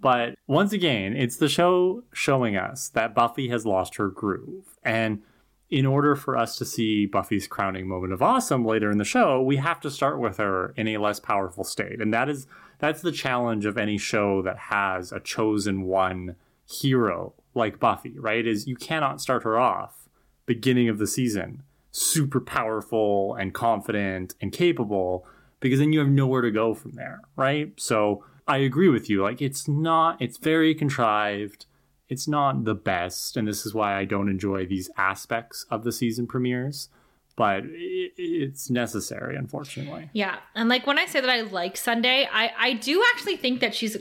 But 0.00 0.34
once 0.46 0.72
again, 0.72 1.16
it's 1.16 1.38
the 1.38 1.48
show 1.48 2.04
showing 2.12 2.56
us 2.56 2.90
that 2.90 3.14
Buffy 3.14 3.48
has 3.48 3.64
lost 3.64 3.96
her 3.96 4.08
groove. 4.08 4.76
And 4.84 5.22
in 5.68 5.84
order 5.84 6.14
for 6.14 6.36
us 6.36 6.56
to 6.58 6.64
see 6.64 7.06
Buffy's 7.06 7.48
crowning 7.48 7.88
moment 7.88 8.12
of 8.12 8.22
awesome 8.22 8.64
later 8.64 8.90
in 8.90 8.98
the 8.98 9.04
show, 9.04 9.42
we 9.42 9.56
have 9.56 9.80
to 9.80 9.90
start 9.90 10.20
with 10.20 10.36
her 10.36 10.72
in 10.76 10.86
a 10.88 10.98
less 10.98 11.18
powerful 11.18 11.64
state. 11.64 12.00
And 12.00 12.14
that 12.14 12.28
is 12.28 12.46
that's 12.78 13.02
the 13.02 13.12
challenge 13.12 13.64
of 13.66 13.78
any 13.78 13.98
show 13.98 14.42
that 14.42 14.58
has 14.58 15.12
a 15.12 15.20
chosen 15.20 15.82
one 15.82 16.36
hero 16.68 17.34
like 17.54 17.80
Buffy, 17.80 18.18
right? 18.18 18.46
Is 18.46 18.66
you 18.66 18.76
cannot 18.76 19.20
start 19.20 19.42
her 19.44 19.58
off 19.58 20.08
beginning 20.46 20.88
of 20.88 20.98
the 20.98 21.06
season 21.06 21.62
super 21.96 22.40
powerful 22.40 23.34
and 23.36 23.54
confident 23.54 24.34
and 24.40 24.52
capable 24.52 25.26
because 25.60 25.78
then 25.78 25.94
you 25.94 25.98
have 25.98 26.08
nowhere 26.08 26.42
to 26.42 26.50
go 26.50 26.74
from 26.74 26.92
there, 26.92 27.22
right? 27.36 27.72
So 27.78 28.22
I 28.46 28.58
agree 28.58 28.90
with 28.90 29.08
you. 29.08 29.22
Like 29.22 29.40
it's 29.40 29.66
not, 29.66 30.20
it's 30.20 30.36
very 30.36 30.74
contrived. 30.74 31.64
It's 32.08 32.28
not 32.28 32.64
the 32.64 32.74
best, 32.74 33.36
and 33.36 33.48
this 33.48 33.66
is 33.66 33.74
why 33.74 33.98
I 33.98 34.04
don't 34.04 34.28
enjoy 34.28 34.64
these 34.66 34.90
aspects 34.96 35.66
of 35.70 35.82
the 35.82 35.90
season 35.90 36.26
premieres. 36.28 36.88
But 37.36 37.64
it's 37.66 38.70
necessary, 38.70 39.36
unfortunately. 39.36 40.08
yeah. 40.14 40.38
And 40.54 40.70
like 40.70 40.86
when 40.86 40.98
I 40.98 41.04
say 41.04 41.20
that 41.20 41.28
I 41.28 41.42
like 41.42 41.76
Sunday, 41.76 42.26
I 42.32 42.50
I 42.56 42.72
do 42.72 43.04
actually 43.12 43.36
think 43.36 43.60
that 43.60 43.74
she's 43.74 43.96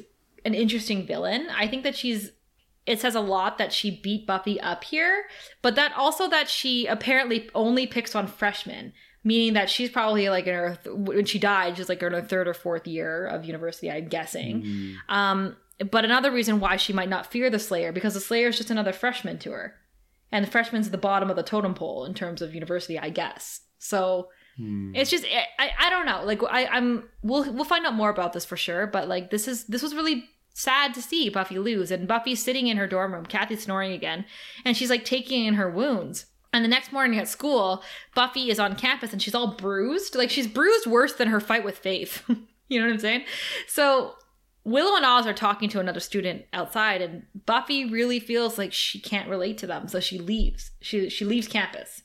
an 0.45 0.53
interesting 0.53 1.05
villain. 1.05 1.47
I 1.53 1.67
think 1.67 1.83
that 1.83 1.95
she's 1.97 2.31
it 2.85 2.99
says 3.01 3.15
a 3.15 3.19
lot 3.19 3.57
that 3.57 3.73
she 3.73 3.91
beat 3.91 4.27
Buffy 4.27 4.59
up 4.61 4.83
here, 4.83 5.25
but 5.61 5.75
that 5.75 5.91
also 5.97 6.29
that 6.29 6.47
she 6.49 6.85
apparently 6.85 7.49
only 7.55 7.87
picks 7.87 8.15
on 8.15 8.27
freshmen, 8.27 8.93
meaning 9.23 9.53
that 9.53 9.69
she's 9.69 9.89
probably 9.89 10.29
like 10.29 10.45
in 10.47 10.53
her 10.53 10.77
when 10.85 11.25
she 11.25 11.39
died, 11.39 11.75
she's 11.77 11.89
like 11.89 12.01
in 12.03 12.13
her 12.13 12.21
third 12.21 12.47
or 12.47 12.53
fourth 12.53 12.87
year 12.87 13.25
of 13.25 13.43
university, 13.43 13.89
I'm 13.91 14.07
guessing. 14.07 14.95
Um, 15.09 15.57
but 15.91 16.05
another 16.05 16.31
reason 16.31 16.59
why 16.61 16.77
she 16.77 16.93
might 16.93 17.09
not 17.09 17.29
fear 17.31 17.49
the 17.49 17.59
Slayer 17.59 17.91
because 17.91 18.13
the 18.13 18.21
Slayer 18.21 18.47
is 18.47 18.57
just 18.57 18.69
another 18.69 18.93
freshman 18.93 19.39
to 19.39 19.51
her, 19.51 19.75
and 20.31 20.45
the 20.45 20.51
freshman's 20.51 20.87
at 20.87 20.91
the 20.91 20.97
bottom 20.97 21.29
of 21.29 21.35
the 21.35 21.43
totem 21.43 21.73
pole 21.73 22.05
in 22.05 22.13
terms 22.13 22.41
of 22.41 22.53
university, 22.53 22.99
I 22.99 23.09
guess. 23.09 23.61
So 23.79 24.29
hmm. 24.57 24.93
it's 24.95 25.09
just 25.09 25.25
I, 25.25 25.45
I 25.59 25.87
I 25.87 25.89
don't 25.89 26.05
know. 26.05 26.23
Like 26.23 26.41
I 26.43 26.65
I'm 26.67 27.09
we'll 27.21 27.51
we'll 27.53 27.65
find 27.65 27.85
out 27.85 27.93
more 27.93 28.09
about 28.09 28.33
this 28.33 28.45
for 28.45 28.57
sure. 28.57 28.87
But 28.87 29.07
like 29.07 29.29
this 29.29 29.47
is 29.47 29.65
this 29.65 29.83
was 29.83 29.95
really 29.95 30.29
sad 30.53 30.93
to 30.93 31.01
see 31.01 31.29
Buffy 31.29 31.59
lose, 31.59 31.91
and 31.91 32.07
Buffy's 32.07 32.43
sitting 32.43 32.67
in 32.67 32.77
her 32.77 32.87
dorm 32.87 33.13
room, 33.13 33.25
Kathy's 33.25 33.63
snoring 33.63 33.91
again, 33.91 34.25
and 34.63 34.75
she's 34.75 34.89
like 34.89 35.05
taking 35.05 35.45
in 35.45 35.55
her 35.55 35.69
wounds. 35.69 36.25
And 36.53 36.63
the 36.63 36.69
next 36.69 36.93
morning 36.93 37.19
at 37.19 37.27
school, 37.27 37.83
Buffy 38.15 38.49
is 38.49 38.61
on 38.61 38.77
campus 38.77 39.11
and 39.11 39.21
she's 39.21 39.35
all 39.35 39.55
bruised. 39.55 40.15
Like 40.15 40.29
she's 40.29 40.47
bruised 40.47 40.87
worse 40.87 41.11
than 41.11 41.27
her 41.27 41.41
fight 41.41 41.65
with 41.65 41.77
Faith. 41.77 42.23
you 42.69 42.79
know 42.79 42.87
what 42.87 42.93
I'm 42.93 42.99
saying? 42.99 43.25
So 43.67 44.15
Willow 44.65 44.95
and 44.95 45.05
Oz 45.05 45.27
are 45.27 45.33
talking 45.33 45.69
to 45.69 45.79
another 45.79 45.99
student 45.99 46.45
outside, 46.51 47.01
and 47.01 47.23
Buffy 47.45 47.85
really 47.85 48.19
feels 48.19 48.57
like 48.57 48.73
she 48.73 48.99
can't 48.99 49.29
relate 49.29 49.59
to 49.59 49.67
them, 49.67 49.87
so 49.87 49.99
she 49.99 50.17
leaves. 50.17 50.71
She 50.81 51.07
she 51.09 51.23
leaves 51.23 51.47
campus, 51.47 52.01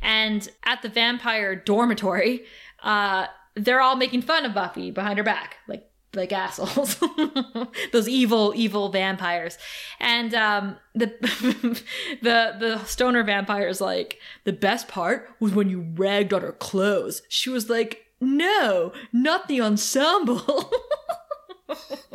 and 0.00 0.50
at 0.64 0.80
the 0.80 0.88
vampire 0.88 1.54
dormitory, 1.54 2.44
uh, 2.82 3.26
they're 3.54 3.82
all 3.82 3.96
making 3.96 4.22
fun 4.22 4.46
of 4.46 4.54
Buffy 4.54 4.90
behind 4.90 5.18
her 5.18 5.24
back, 5.24 5.58
like 5.68 5.90
like 6.14 6.32
assholes, 6.32 6.98
those 7.92 8.08
evil 8.08 8.54
evil 8.56 8.88
vampires, 8.88 9.58
and 10.00 10.34
um, 10.34 10.76
the 10.94 11.06
the 12.22 12.56
the 12.58 12.82
stoner 12.84 13.22
vampire 13.22 13.68
is 13.68 13.82
like 13.82 14.18
the 14.44 14.54
best 14.54 14.88
part 14.88 15.28
was 15.38 15.52
when 15.54 15.68
you 15.68 15.86
ragged 15.96 16.32
on 16.32 16.40
her 16.40 16.52
clothes. 16.52 17.20
She 17.28 17.50
was 17.50 17.68
like, 17.68 18.06
no, 18.20 18.92
not 19.12 19.48
the 19.48 19.60
ensemble. 19.60 20.72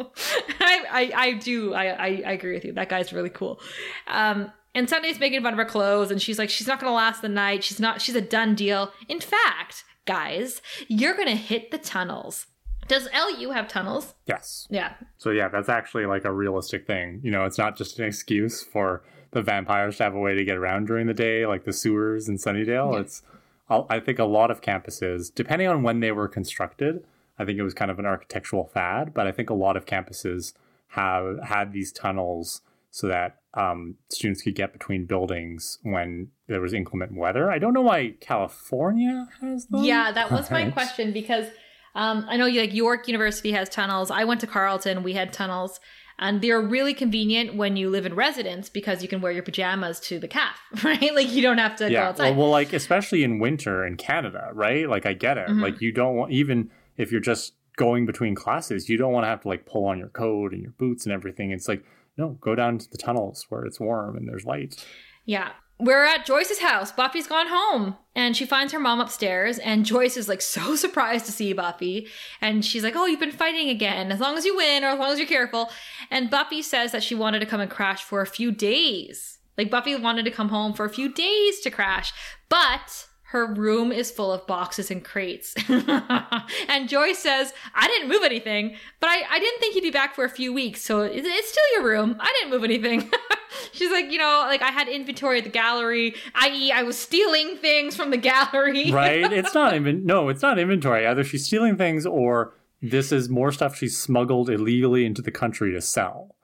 I, 0.59 0.83
I, 0.91 1.11
I 1.15 1.33
do 1.33 1.73
I, 1.73 1.85
I, 1.85 2.23
I 2.25 2.31
agree 2.31 2.53
with 2.53 2.65
you. 2.65 2.73
That 2.73 2.89
guy's 2.89 3.13
really 3.13 3.29
cool. 3.29 3.59
Um, 4.07 4.51
and 4.73 4.89
Sunday's 4.89 5.19
making 5.19 5.41
fun 5.41 5.53
of 5.53 5.57
her 5.59 5.65
clothes, 5.65 6.11
and 6.11 6.21
she's 6.21 6.37
like, 6.37 6.49
she's 6.49 6.67
not 6.67 6.79
gonna 6.79 6.93
last 6.93 7.21
the 7.21 7.29
night. 7.29 7.63
She's 7.63 7.79
not. 7.79 8.01
She's 8.01 8.15
a 8.15 8.21
done 8.21 8.55
deal. 8.55 8.91
In 9.07 9.21
fact, 9.21 9.85
guys, 10.05 10.61
you're 10.87 11.15
gonna 11.15 11.35
hit 11.35 11.71
the 11.71 11.77
tunnels. 11.77 12.47
Does 12.87 13.07
LU 13.13 13.51
have 13.51 13.67
tunnels? 13.67 14.13
Yes. 14.27 14.67
Yeah. 14.69 14.93
So 15.17 15.31
yeah, 15.31 15.47
that's 15.47 15.69
actually 15.69 16.05
like 16.05 16.25
a 16.25 16.31
realistic 16.31 16.85
thing. 16.85 17.19
You 17.23 17.31
know, 17.31 17.45
it's 17.45 17.57
not 17.57 17.77
just 17.77 17.97
an 17.99 18.05
excuse 18.05 18.61
for 18.61 19.01
the 19.31 19.41
vampires 19.41 19.97
to 19.97 20.03
have 20.03 20.13
a 20.13 20.19
way 20.19 20.35
to 20.35 20.45
get 20.45 20.57
around 20.57 20.85
during 20.87 21.07
the 21.07 21.13
day, 21.13 21.45
like 21.45 21.63
the 21.63 21.73
sewers 21.73 22.29
in 22.29 22.37
Sunnydale. 22.37 22.93
Yeah. 22.93 22.99
It's, 22.99 23.23
I 23.69 23.99
think 23.99 24.19
a 24.19 24.25
lot 24.25 24.51
of 24.51 24.61
campuses, 24.61 25.33
depending 25.33 25.67
on 25.67 25.81
when 25.81 25.99
they 25.99 26.11
were 26.11 26.27
constructed, 26.27 27.03
I 27.37 27.45
think 27.45 27.59
it 27.59 27.63
was 27.63 27.73
kind 27.73 27.91
of 27.91 27.99
an 27.99 28.05
architectural 28.05 28.65
fad, 28.65 29.13
but 29.13 29.27
I 29.27 29.31
think 29.31 29.49
a 29.49 29.53
lot 29.53 29.77
of 29.77 29.85
campuses 29.85 30.53
have 30.89 31.39
had 31.43 31.73
these 31.73 31.91
tunnels 31.91 32.61
so 32.91 33.07
that 33.07 33.39
um, 33.55 33.95
students 34.09 34.41
could 34.41 34.55
get 34.55 34.71
between 34.71 35.05
buildings 35.05 35.79
when 35.83 36.29
there 36.47 36.61
was 36.61 36.73
inclement 36.73 37.15
weather. 37.15 37.51
I 37.51 37.59
don't 37.59 37.73
know 37.73 37.81
why 37.81 38.15
California 38.21 39.27
has 39.41 39.65
them. 39.65 39.83
Yeah, 39.83 40.11
that 40.13 40.31
was 40.31 40.49
my 40.49 40.69
question 40.71 41.11
because 41.11 41.47
um, 41.93 42.25
I 42.29 42.37
know 42.37 42.47
like 42.47 42.73
York 42.73 43.07
University 43.07 43.51
has 43.51 43.67
tunnels. 43.67 44.11
I 44.11 44.23
went 44.23 44.41
to 44.41 44.47
Carleton. 44.47 45.03
We 45.03 45.13
had 45.13 45.33
tunnels. 45.33 45.79
And 46.17 46.41
they're 46.41 46.61
really 46.61 46.93
convenient 46.93 47.55
when 47.55 47.75
you 47.75 47.89
live 47.89 48.05
in 48.05 48.15
residence 48.15 48.69
because 48.69 49.01
you 49.01 49.09
can 49.09 49.19
wear 49.19 49.33
your 49.33 49.43
pajamas 49.43 49.99
to 50.01 50.17
the 50.17 50.29
calf, 50.29 50.57
right? 50.83 51.13
Like 51.13 51.29
you 51.31 51.41
don't 51.41 51.57
have 51.57 51.75
to 51.77 51.85
go 51.85 51.91
yeah. 51.91 52.07
outside. 52.07 52.31
Well, 52.31 52.43
well, 52.43 52.49
like 52.51 52.71
especially 52.71 53.23
in 53.25 53.39
winter 53.39 53.85
in 53.85 53.97
Canada, 53.97 54.49
right? 54.53 54.87
Like 54.89 55.05
I 55.05 55.11
get 55.11 55.37
it. 55.37 55.49
Mhm. 55.49 55.61
Like 55.61 55.81
you 55.81 55.91
don't 55.91 56.15
want 56.15 56.31
even 56.31 56.71
if 56.97 57.11
you're 57.11 57.21
just 57.21 57.53
going 57.77 58.05
between 58.05 58.35
classes, 58.35 58.89
you 58.89 58.97
don't 58.97 59.11
want 59.11 59.25
to 59.25 59.29
have 59.29 59.41
to 59.41 59.47
like 59.47 59.65
pull 59.65 59.85
on 59.85 59.99
your 59.99 60.09
coat 60.09 60.53
and 60.53 60.61
your 60.61 60.71
boots 60.71 61.05
and 61.05 61.13
everything. 61.13 61.51
It's 61.51 61.67
like 61.67 61.83
no, 62.17 62.29
go 62.41 62.55
down 62.55 62.77
to 62.77 62.89
the 62.89 62.97
tunnels 62.97 63.45
where 63.49 63.65
it's 63.65 63.79
warm 63.79 64.15
and 64.15 64.27
there's 64.27 64.45
light. 64.45 64.85
Yeah. 65.25 65.51
We're 65.77 66.05
at 66.05 66.25
Joyce's 66.25 66.59
house. 66.59 66.93
Buffy's 66.93 67.27
gone 67.27 67.47
home 67.49 67.97
and 68.15 68.37
she 68.37 68.45
finds 68.45 68.71
her 68.71 68.79
mom 68.79 69.01
upstairs. 69.01 69.59
And 69.59 69.85
Joyce 69.85 70.15
is 70.15 70.29
like 70.29 70.41
so 70.41 70.75
surprised 70.77 71.25
to 71.25 71.33
see 71.33 71.51
Buffy. 71.51 72.07
And 72.39 72.63
she's 72.63 72.83
like, 72.83 72.95
Oh, 72.95 73.05
you've 73.05 73.19
been 73.19 73.31
fighting 73.31 73.69
again. 73.69 74.11
As 74.11 74.21
long 74.21 74.37
as 74.37 74.45
you 74.45 74.55
win 74.55 74.85
or 74.85 74.89
as 74.89 74.99
long 74.99 75.11
as 75.11 75.19
you're 75.19 75.27
careful. 75.27 75.69
And 76.09 76.29
Buffy 76.29 76.61
says 76.61 76.93
that 76.93 77.03
she 77.03 77.15
wanted 77.15 77.39
to 77.39 77.45
come 77.45 77.59
and 77.59 77.69
crash 77.69 78.03
for 78.03 78.21
a 78.21 78.27
few 78.27 78.51
days. 78.51 79.39
Like 79.57 79.69
Buffy 79.69 79.95
wanted 79.95 80.23
to 80.25 80.31
come 80.31 80.49
home 80.49 80.73
for 80.73 80.85
a 80.85 80.89
few 80.89 81.11
days 81.11 81.59
to 81.61 81.69
crash. 81.69 82.13
But 82.47 83.07
her 83.29 83.51
room 83.51 83.91
is 83.91 84.11
full 84.11 84.31
of 84.31 84.45
boxes 84.45 84.91
and 84.91 85.03
crates. 85.03 85.55
and 85.67 86.87
Joyce 86.87 87.17
says, 87.17 87.53
I 87.73 87.87
didn't 87.87 88.07
move 88.07 88.23
anything, 88.23 88.75
but 88.99 89.09
I, 89.09 89.23
I 89.29 89.39
didn't 89.39 89.59
think 89.59 89.73
you'd 89.73 89.81
be 89.81 89.91
back 89.91 90.13
for 90.13 90.25
a 90.25 90.29
few 90.29 90.53
weeks. 90.53 90.83
So 90.83 91.01
it, 91.01 91.25
it's 91.25 91.49
still 91.49 91.63
your 91.73 91.83
room. 91.83 92.17
I 92.19 92.31
didn't 92.39 92.51
move 92.51 92.63
anything. 92.63 93.11
She's 93.71 93.91
like, 93.91 94.11
you 94.11 94.19
know, 94.19 94.45
like 94.47 94.61
I 94.61 94.69
had 94.69 94.87
inventory 94.87 95.39
at 95.39 95.43
the 95.43 95.49
gallery, 95.49 96.15
i.e., 96.35 96.71
I 96.71 96.83
was 96.83 96.97
stealing 96.97 97.57
things 97.57 97.95
from 97.95 98.11
the 98.11 98.17
gallery. 98.17 98.91
Right? 98.95 99.31
it's 99.33 99.53
not 99.53 99.73
even 99.73 100.05
no, 100.05 100.29
it's 100.29 100.41
not 100.41 100.59
inventory. 100.59 101.05
Either 101.05 101.23
she's 101.23 101.45
stealing 101.45 101.75
things 101.75 102.05
or 102.05 102.53
this 102.81 103.11
is 103.11 103.27
more 103.29 103.51
stuff 103.51 103.75
she's 103.75 103.97
smuggled 103.97 104.49
illegally 104.49 105.05
into 105.05 105.21
the 105.21 105.31
country 105.31 105.73
to 105.73 105.81
sell. 105.81 106.34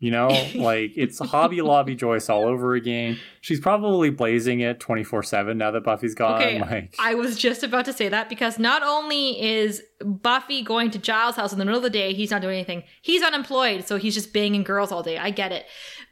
You 0.00 0.10
know, 0.10 0.28
like 0.54 0.92
it's 0.96 1.18
Hobby 1.18 1.60
Lobby 1.60 1.94
Joyce 1.94 2.30
all 2.30 2.46
over 2.46 2.74
again. 2.74 3.18
She's 3.42 3.60
probably 3.60 4.08
blazing 4.08 4.60
it 4.60 4.80
24 4.80 5.22
7 5.22 5.58
now 5.58 5.70
that 5.72 5.84
Buffy's 5.84 6.14
gone. 6.14 6.40
Okay, 6.40 6.58
like, 6.58 6.94
I 6.98 7.14
was 7.14 7.36
just 7.36 7.62
about 7.62 7.84
to 7.84 7.92
say 7.92 8.08
that 8.08 8.30
because 8.30 8.58
not 8.58 8.82
only 8.82 9.38
is 9.42 9.82
Buffy 10.02 10.62
going 10.62 10.90
to 10.92 10.98
Giles' 10.98 11.36
house 11.36 11.52
in 11.52 11.58
the 11.58 11.66
middle 11.66 11.78
of 11.78 11.82
the 11.82 11.90
day, 11.90 12.14
he's 12.14 12.30
not 12.30 12.40
doing 12.40 12.54
anything. 12.54 12.82
He's 13.02 13.22
unemployed, 13.22 13.86
so 13.86 13.98
he's 13.98 14.14
just 14.14 14.32
banging 14.32 14.62
girls 14.62 14.90
all 14.90 15.02
day. 15.02 15.18
I 15.18 15.28
get 15.30 15.52
it. 15.52 15.66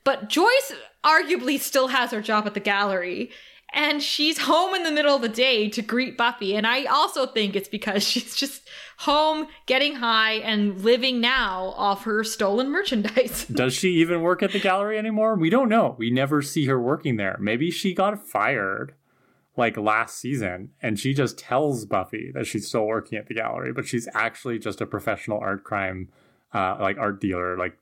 But 0.04 0.28
Joyce 0.28 0.72
arguably 1.02 1.58
still 1.58 1.88
has 1.88 2.10
her 2.10 2.20
job 2.20 2.46
at 2.46 2.52
the 2.52 2.60
gallery. 2.60 3.30
And 3.72 4.02
she's 4.02 4.38
home 4.38 4.74
in 4.74 4.82
the 4.82 4.90
middle 4.90 5.16
of 5.16 5.22
the 5.22 5.28
day 5.28 5.68
to 5.68 5.82
greet 5.82 6.16
Buffy. 6.16 6.56
And 6.56 6.66
I 6.66 6.84
also 6.84 7.26
think 7.26 7.54
it's 7.54 7.68
because 7.68 8.02
she's 8.02 8.34
just 8.34 8.68
home, 8.98 9.46
getting 9.66 9.96
high, 9.96 10.34
and 10.34 10.82
living 10.82 11.20
now 11.20 11.74
off 11.76 12.04
her 12.04 12.24
stolen 12.24 12.70
merchandise. 12.70 13.46
Does 13.52 13.74
she 13.74 13.90
even 13.96 14.22
work 14.22 14.42
at 14.42 14.52
the 14.52 14.60
gallery 14.60 14.98
anymore? 14.98 15.34
We 15.34 15.50
don't 15.50 15.68
know. 15.68 15.96
We 15.98 16.10
never 16.10 16.42
see 16.42 16.66
her 16.66 16.80
working 16.80 17.16
there. 17.16 17.36
Maybe 17.40 17.70
she 17.70 17.94
got 17.94 18.26
fired 18.26 18.94
like 19.56 19.76
last 19.76 20.18
season 20.18 20.70
and 20.80 20.98
she 20.98 21.12
just 21.12 21.36
tells 21.36 21.84
Buffy 21.84 22.30
that 22.32 22.46
she's 22.46 22.68
still 22.68 22.86
working 22.86 23.18
at 23.18 23.26
the 23.26 23.34
gallery, 23.34 23.72
but 23.72 23.86
she's 23.86 24.08
actually 24.14 24.58
just 24.58 24.80
a 24.80 24.86
professional 24.86 25.40
art 25.40 25.64
crime, 25.64 26.08
uh, 26.54 26.76
like 26.80 26.96
art 26.96 27.20
dealer, 27.20 27.58
like 27.58 27.76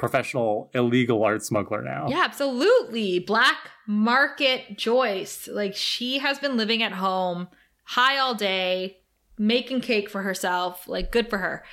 professional 0.00 0.70
illegal 0.74 1.22
art 1.22 1.44
smuggler 1.44 1.82
now. 1.82 2.08
Yeah, 2.08 2.22
absolutely. 2.24 3.20
Black 3.20 3.70
market 3.86 4.76
Joyce. 4.76 5.46
Like 5.46 5.76
she 5.76 6.18
has 6.18 6.40
been 6.40 6.56
living 6.56 6.82
at 6.82 6.92
home, 6.92 7.48
high 7.84 8.18
all 8.18 8.34
day, 8.34 8.98
making 9.38 9.82
cake 9.82 10.10
for 10.10 10.22
herself. 10.22 10.88
Like 10.88 11.12
good 11.12 11.30
for 11.30 11.38
her. 11.38 11.64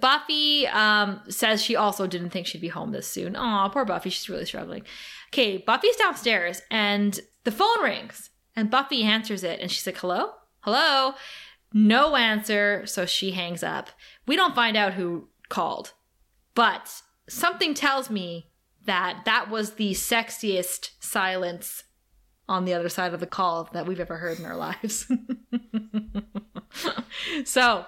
Buffy 0.00 0.66
um, 0.68 1.20
says 1.28 1.62
she 1.62 1.74
also 1.74 2.06
didn't 2.06 2.30
think 2.30 2.46
she'd 2.46 2.60
be 2.60 2.68
home 2.68 2.92
this 2.92 3.06
soon. 3.06 3.34
Aw, 3.36 3.68
poor 3.68 3.84
Buffy. 3.84 4.10
She's 4.10 4.28
really 4.28 4.46
struggling. 4.46 4.82
Okay, 5.28 5.58
Buffy's 5.58 5.96
downstairs 5.96 6.62
and 6.70 7.20
the 7.44 7.52
phone 7.52 7.82
rings 7.82 8.30
and 8.54 8.70
Buffy 8.70 9.02
answers 9.02 9.42
it 9.42 9.60
and 9.60 9.70
she's 9.70 9.86
like, 9.86 9.98
hello? 9.98 10.32
Hello? 10.60 11.14
No 11.72 12.16
answer. 12.16 12.84
So 12.86 13.06
she 13.06 13.30
hangs 13.30 13.62
up. 13.62 13.90
We 14.26 14.36
don't 14.36 14.54
find 14.54 14.76
out 14.76 14.94
who 14.94 15.28
called, 15.48 15.94
but 16.54 17.02
something 17.30 17.74
tells 17.74 18.10
me 18.10 18.50
that 18.86 19.22
that 19.24 19.50
was 19.50 19.72
the 19.72 19.92
sexiest 19.92 20.90
silence 21.00 21.84
on 22.48 22.64
the 22.64 22.74
other 22.74 22.88
side 22.88 23.14
of 23.14 23.20
the 23.20 23.26
call 23.26 23.68
that 23.72 23.86
we've 23.86 24.00
ever 24.00 24.16
heard 24.16 24.38
in 24.38 24.44
our 24.44 24.56
lives. 24.56 25.10
so, 27.44 27.86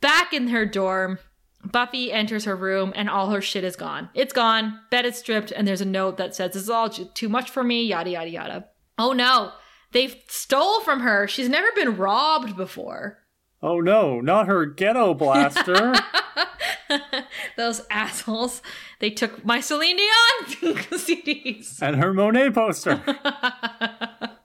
back 0.00 0.32
in 0.32 0.48
her 0.48 0.66
dorm, 0.66 1.18
Buffy 1.64 2.12
enters 2.12 2.44
her 2.44 2.54
room 2.54 2.92
and 2.94 3.08
all 3.08 3.30
her 3.30 3.40
shit 3.40 3.64
is 3.64 3.76
gone. 3.76 4.10
It's 4.14 4.32
gone, 4.32 4.80
bed 4.90 5.06
is 5.06 5.16
stripped, 5.16 5.50
and 5.50 5.66
there's 5.66 5.80
a 5.80 5.86
note 5.86 6.16
that 6.18 6.34
says, 6.34 6.52
This 6.52 6.62
is 6.62 6.70
all 6.70 6.88
too 6.88 7.28
much 7.28 7.50
for 7.50 7.64
me, 7.64 7.84
yada, 7.84 8.10
yada, 8.10 8.30
yada. 8.30 8.68
Oh 8.98 9.12
no, 9.12 9.52
they've 9.92 10.16
stole 10.28 10.80
from 10.80 11.00
her. 11.00 11.26
She's 11.26 11.48
never 11.48 11.68
been 11.74 11.96
robbed 11.96 12.56
before. 12.56 13.18
Oh 13.62 13.80
no, 13.80 14.20
not 14.20 14.46
her 14.46 14.66
ghetto 14.66 15.14
blaster. 15.14 15.94
Those 17.56 17.82
assholes. 17.90 18.62
They 19.00 19.10
took 19.10 19.44
my 19.44 19.60
Celine 19.60 19.96
Dion 19.96 20.74
CDs. 20.92 21.80
and 21.82 21.96
her 21.96 22.12
Monet 22.12 22.50
poster. 22.50 23.02
All 23.06 24.38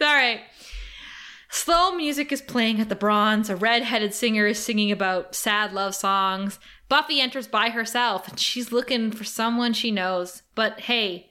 right. 0.00 0.40
Slow 1.50 1.94
music 1.96 2.30
is 2.30 2.40
playing 2.40 2.80
at 2.80 2.88
the 2.88 2.94
bronze. 2.94 3.50
A 3.50 3.56
red-headed 3.56 4.14
singer 4.14 4.46
is 4.46 4.58
singing 4.58 4.92
about 4.92 5.34
sad 5.34 5.72
love 5.72 5.94
songs. 5.94 6.60
Buffy 6.88 7.20
enters 7.20 7.48
by 7.48 7.70
herself 7.70 8.28
and 8.28 8.38
she's 8.38 8.72
looking 8.72 9.10
for 9.10 9.24
someone 9.24 9.72
she 9.72 9.90
knows. 9.90 10.42
But 10.54 10.80
hey, 10.80 11.30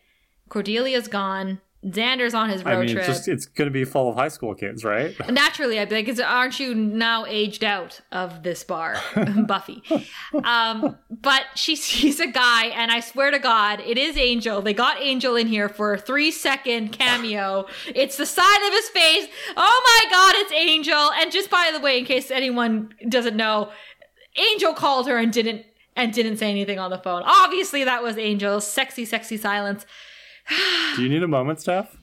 Cordelia's 0.49 1.07
gone. 1.07 1.61
Xander's 1.86 2.34
on 2.34 2.49
his 2.49 2.65
road 2.65 2.71
I 2.71 2.80
mean, 2.82 2.89
trip. 2.89 3.07
it's 3.07 3.19
just 3.19 3.27
it's 3.30 3.45
going 3.45 3.67
to 3.67 3.71
be 3.71 3.86
full 3.86 4.09
of 4.09 4.15
high 4.15 4.27
school 4.27 4.53
kids, 4.53 4.84
right? 4.84 5.15
Naturally, 5.32 5.80
I'd 5.80 5.88
be 5.88 6.03
like, 6.03 6.19
aren't 6.19 6.59
you 6.59 6.75
now 6.75 7.25
aged 7.25 7.63
out 7.63 8.01
of 8.11 8.43
this 8.43 8.65
bar, 8.65 8.97
Buffy? 9.47 9.82
Um, 10.43 10.97
but 11.09 11.43
she's 11.55 11.86
she's 11.86 12.19
a 12.19 12.27
guy, 12.27 12.65
and 12.67 12.91
I 12.91 12.99
swear 12.99 13.32
to 13.32 13.39
God, 13.39 13.80
it 13.80 13.97
is 13.97 14.17
Angel. 14.17 14.61
They 14.61 14.73
got 14.73 15.01
Angel 15.01 15.38
in 15.38 15.47
here 15.47 15.69
for 15.69 15.93
a 15.93 15.97
three 15.97 16.32
second 16.32 16.89
cameo. 16.91 17.65
It's 17.88 18.17
the 18.17 18.25
side 18.25 18.67
of 18.67 18.73
his 18.73 18.89
face. 18.89 19.27
Oh 19.55 19.82
my 20.05 20.11
God, 20.11 20.34
it's 20.38 20.51
Angel! 20.51 21.11
And 21.13 21.32
just 21.32 21.49
by 21.49 21.71
the 21.73 21.80
way, 21.80 21.97
in 21.97 22.03
case 22.03 22.30
anyone 22.30 22.93
doesn't 23.07 23.38
know, 23.38 23.71
Angel 24.38 24.73
called 24.73 25.07
her 25.07 25.17
and 25.17 25.32
didn't 25.32 25.65
and 25.95 26.13
didn't 26.13 26.38
say 26.38 26.49
anything 26.49 26.80
on 26.80 26.91
the 26.91 26.97
phone. 26.97 27.23
Obviously, 27.25 27.86
that 27.86 28.03
was 28.03 28.17
Angel's 28.17 28.67
Sexy, 28.67 29.05
sexy 29.05 29.38
silence. 29.38 29.86
Do 30.95 31.04
you 31.04 31.10
need 31.10 31.24
a 31.24 31.28
moment, 31.28 31.60
Steph? 31.62 31.95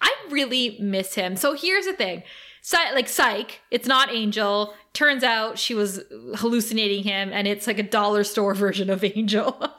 I 0.00 0.10
really 0.30 0.76
miss 0.80 1.14
him. 1.14 1.36
So 1.36 1.54
here's 1.54 1.84
the 1.86 1.92
thing. 1.92 2.22
Psy- 2.62 2.92
like 2.94 3.08
Psych, 3.08 3.60
it's 3.70 3.86
not 3.88 4.12
Angel. 4.12 4.72
Turns 4.92 5.22
out 5.24 5.58
she 5.58 5.74
was 5.74 6.00
hallucinating 6.36 7.02
him, 7.02 7.30
and 7.32 7.46
it's 7.48 7.66
like 7.66 7.78
a 7.78 7.82
dollar 7.82 8.24
store 8.24 8.54
version 8.64 8.90
of 8.90 9.04
Angel. 9.04 9.56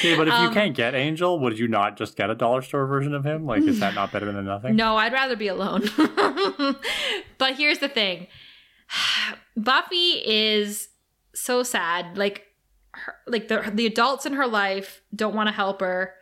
Okay, 0.00 0.16
but 0.16 0.26
if 0.28 0.34
you 0.34 0.48
Um, 0.48 0.52
can't 0.54 0.74
get 0.74 0.94
Angel, 0.94 1.38
would 1.38 1.58
you 1.58 1.68
not 1.68 1.96
just 1.96 2.16
get 2.16 2.28
a 2.28 2.34
dollar 2.34 2.60
store 2.62 2.86
version 2.86 3.14
of 3.14 3.24
him? 3.24 3.46
Like, 3.46 3.62
is 3.62 3.80
that 3.80 3.94
not 3.94 4.12
better 4.12 4.30
than 4.32 4.44
nothing? 4.44 4.74
no, 4.76 4.96
I'd 4.96 5.12
rather 5.12 5.36
be 5.36 5.46
alone. 5.48 5.82
but 7.38 7.54
here's 7.56 7.78
the 7.78 7.88
thing 7.88 8.26
Buffy 9.56 10.20
is 10.24 10.88
so 11.34 11.62
sad. 11.62 12.18
Like, 12.18 12.44
her, 12.92 13.14
like 13.26 13.48
the 13.48 13.70
the 13.72 13.86
adults 13.86 14.26
in 14.26 14.34
her 14.34 14.46
life 14.46 15.00
don't 15.14 15.34
want 15.34 15.48
to 15.48 15.52
help 15.54 15.80
her. 15.80 16.14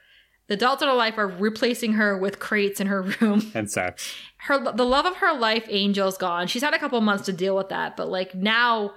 The 0.52 0.56
adults 0.56 0.82
in 0.82 0.88
her 0.88 0.94
life 0.94 1.16
are 1.16 1.26
replacing 1.28 1.94
her 1.94 2.14
with 2.18 2.38
crates 2.38 2.78
in 2.78 2.86
her 2.88 3.00
room. 3.00 3.50
And 3.54 3.70
sex. 3.70 4.12
her 4.40 4.58
the 4.62 4.84
love 4.84 5.06
of 5.06 5.16
her 5.16 5.32
life 5.32 5.66
angel's 5.70 6.18
gone 6.18 6.46
she's 6.46 6.60
had 6.62 6.74
a 6.74 6.78
couple 6.78 7.00
months 7.00 7.24
to 7.24 7.32
deal 7.32 7.56
with 7.56 7.70
that 7.70 7.96
but 7.96 8.10
like 8.10 8.34
now 8.34 8.92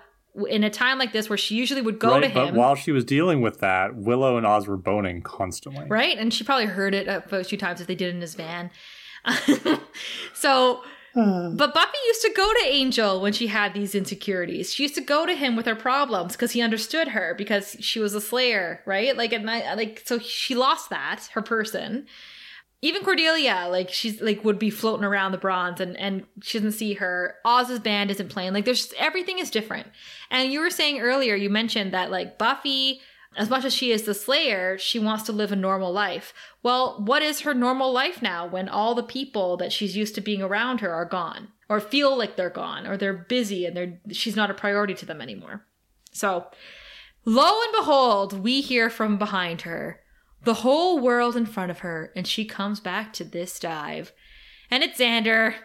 in 0.49 0.65
a 0.65 0.69
time 0.69 0.97
like 0.99 1.13
this 1.13 1.30
where 1.30 1.38
she 1.38 1.55
usually 1.55 1.81
would 1.81 1.97
go 1.97 2.15
right, 2.15 2.27
to 2.27 2.34
but 2.34 2.47
him 2.49 2.55
while 2.55 2.75
she 2.75 2.91
was 2.91 3.05
dealing 3.05 3.39
with 3.39 3.61
that, 3.61 3.95
Willow 3.95 4.35
and 4.35 4.45
Oz 4.45 4.67
were 4.67 4.75
boning 4.75 5.21
constantly. 5.21 5.85
right 5.88 6.17
and 6.17 6.34
she 6.34 6.43
probably 6.43 6.65
heard 6.65 6.93
it 6.93 7.07
a 7.07 7.43
few 7.45 7.57
times 7.57 7.80
if 7.80 7.88
they 7.88 7.95
did 7.95 8.13
in 8.13 8.19
his 8.19 8.35
van 8.35 8.69
so 10.34 10.81
Hmm. 11.15 11.55
but 11.55 11.73
buffy 11.73 11.97
used 12.07 12.21
to 12.23 12.33
go 12.35 12.45
to 12.45 12.65
angel 12.65 13.21
when 13.21 13.31
she 13.31 13.47
had 13.47 13.73
these 13.73 13.95
insecurities 13.95 14.73
she 14.73 14.83
used 14.83 14.95
to 14.95 15.01
go 15.01 15.25
to 15.25 15.33
him 15.33 15.55
with 15.55 15.65
her 15.65 15.75
problems 15.75 16.33
because 16.33 16.51
he 16.51 16.61
understood 16.61 17.07
her 17.07 17.33
because 17.37 17.77
she 17.79 18.01
was 18.01 18.13
a 18.13 18.19
slayer 18.19 18.81
right 18.85 19.15
like 19.15 19.31
and 19.31 19.49
I, 19.49 19.75
like 19.75 20.01
so 20.03 20.19
she 20.19 20.55
lost 20.55 20.89
that 20.89 21.29
her 21.31 21.41
person 21.41 22.05
even 22.85 23.03
Cordelia, 23.03 23.67
like 23.69 23.89
she's 23.89 24.21
like 24.21 24.43
would 24.43 24.59
be 24.59 24.69
floating 24.69 25.05
around 25.05 25.31
the 25.31 25.39
bronze 25.39 25.79
and 25.79 25.97
and 25.97 26.23
she 26.43 26.59
doesn't 26.59 26.73
see 26.73 26.93
her. 26.93 27.35
Oz's 27.43 27.79
band 27.79 28.11
isn't 28.11 28.29
playing. 28.29 28.53
Like 28.53 28.65
there's 28.65 28.85
just, 28.85 28.93
everything 28.99 29.39
is 29.39 29.49
different. 29.49 29.87
And 30.29 30.51
you 30.51 30.59
were 30.59 30.69
saying 30.69 30.99
earlier, 30.99 31.33
you 31.35 31.49
mentioned 31.49 31.93
that 31.93 32.11
like 32.11 32.37
Buffy, 32.37 33.01
as 33.37 33.49
much 33.49 33.65
as 33.65 33.73
she 33.73 33.91
is 33.91 34.03
the 34.03 34.13
Slayer, 34.13 34.77
she 34.77 34.99
wants 34.99 35.23
to 35.23 35.31
live 35.31 35.51
a 35.51 35.55
normal 35.55 35.91
life. 35.91 36.33
Well, 36.63 37.01
what 37.03 37.21
is 37.21 37.41
her 37.41 37.53
normal 37.53 37.91
life 37.91 38.21
now 38.21 38.47
when 38.47 38.69
all 38.69 38.95
the 38.95 39.03
people 39.03 39.57
that 39.57 39.71
she's 39.71 39.97
used 39.97 40.15
to 40.15 40.21
being 40.21 40.41
around 40.41 40.79
her 40.79 40.93
are 40.93 41.05
gone, 41.05 41.49
or 41.69 41.79
feel 41.79 42.17
like 42.17 42.35
they're 42.35 42.49
gone, 42.49 42.87
or 42.87 42.97
they're 42.97 43.13
busy 43.13 43.65
and 43.65 43.75
they're 43.75 43.99
she's 44.11 44.35
not 44.35 44.51
a 44.51 44.55
priority 44.55 44.93
to 44.95 45.05
them 45.05 45.21
anymore. 45.21 45.65
So 46.11 46.47
Lo 47.27 47.59
and 47.63 47.73
behold, 47.75 48.43
we 48.43 48.61
hear 48.61 48.87
from 48.87 49.17
behind 49.17 49.63
her. 49.63 49.99
The 50.43 50.55
whole 50.55 50.99
world 50.99 51.35
in 51.35 51.47
front 51.47 51.71
of 51.71 51.79
her, 51.79 52.11
and 52.15 52.27
she 52.27 52.45
comes 52.45 52.79
back 52.79 53.13
to 53.13 53.23
this 53.23 53.57
dive. 53.57 54.13
And 54.69 54.83
it's 54.83 54.99
Xander. 54.99 55.55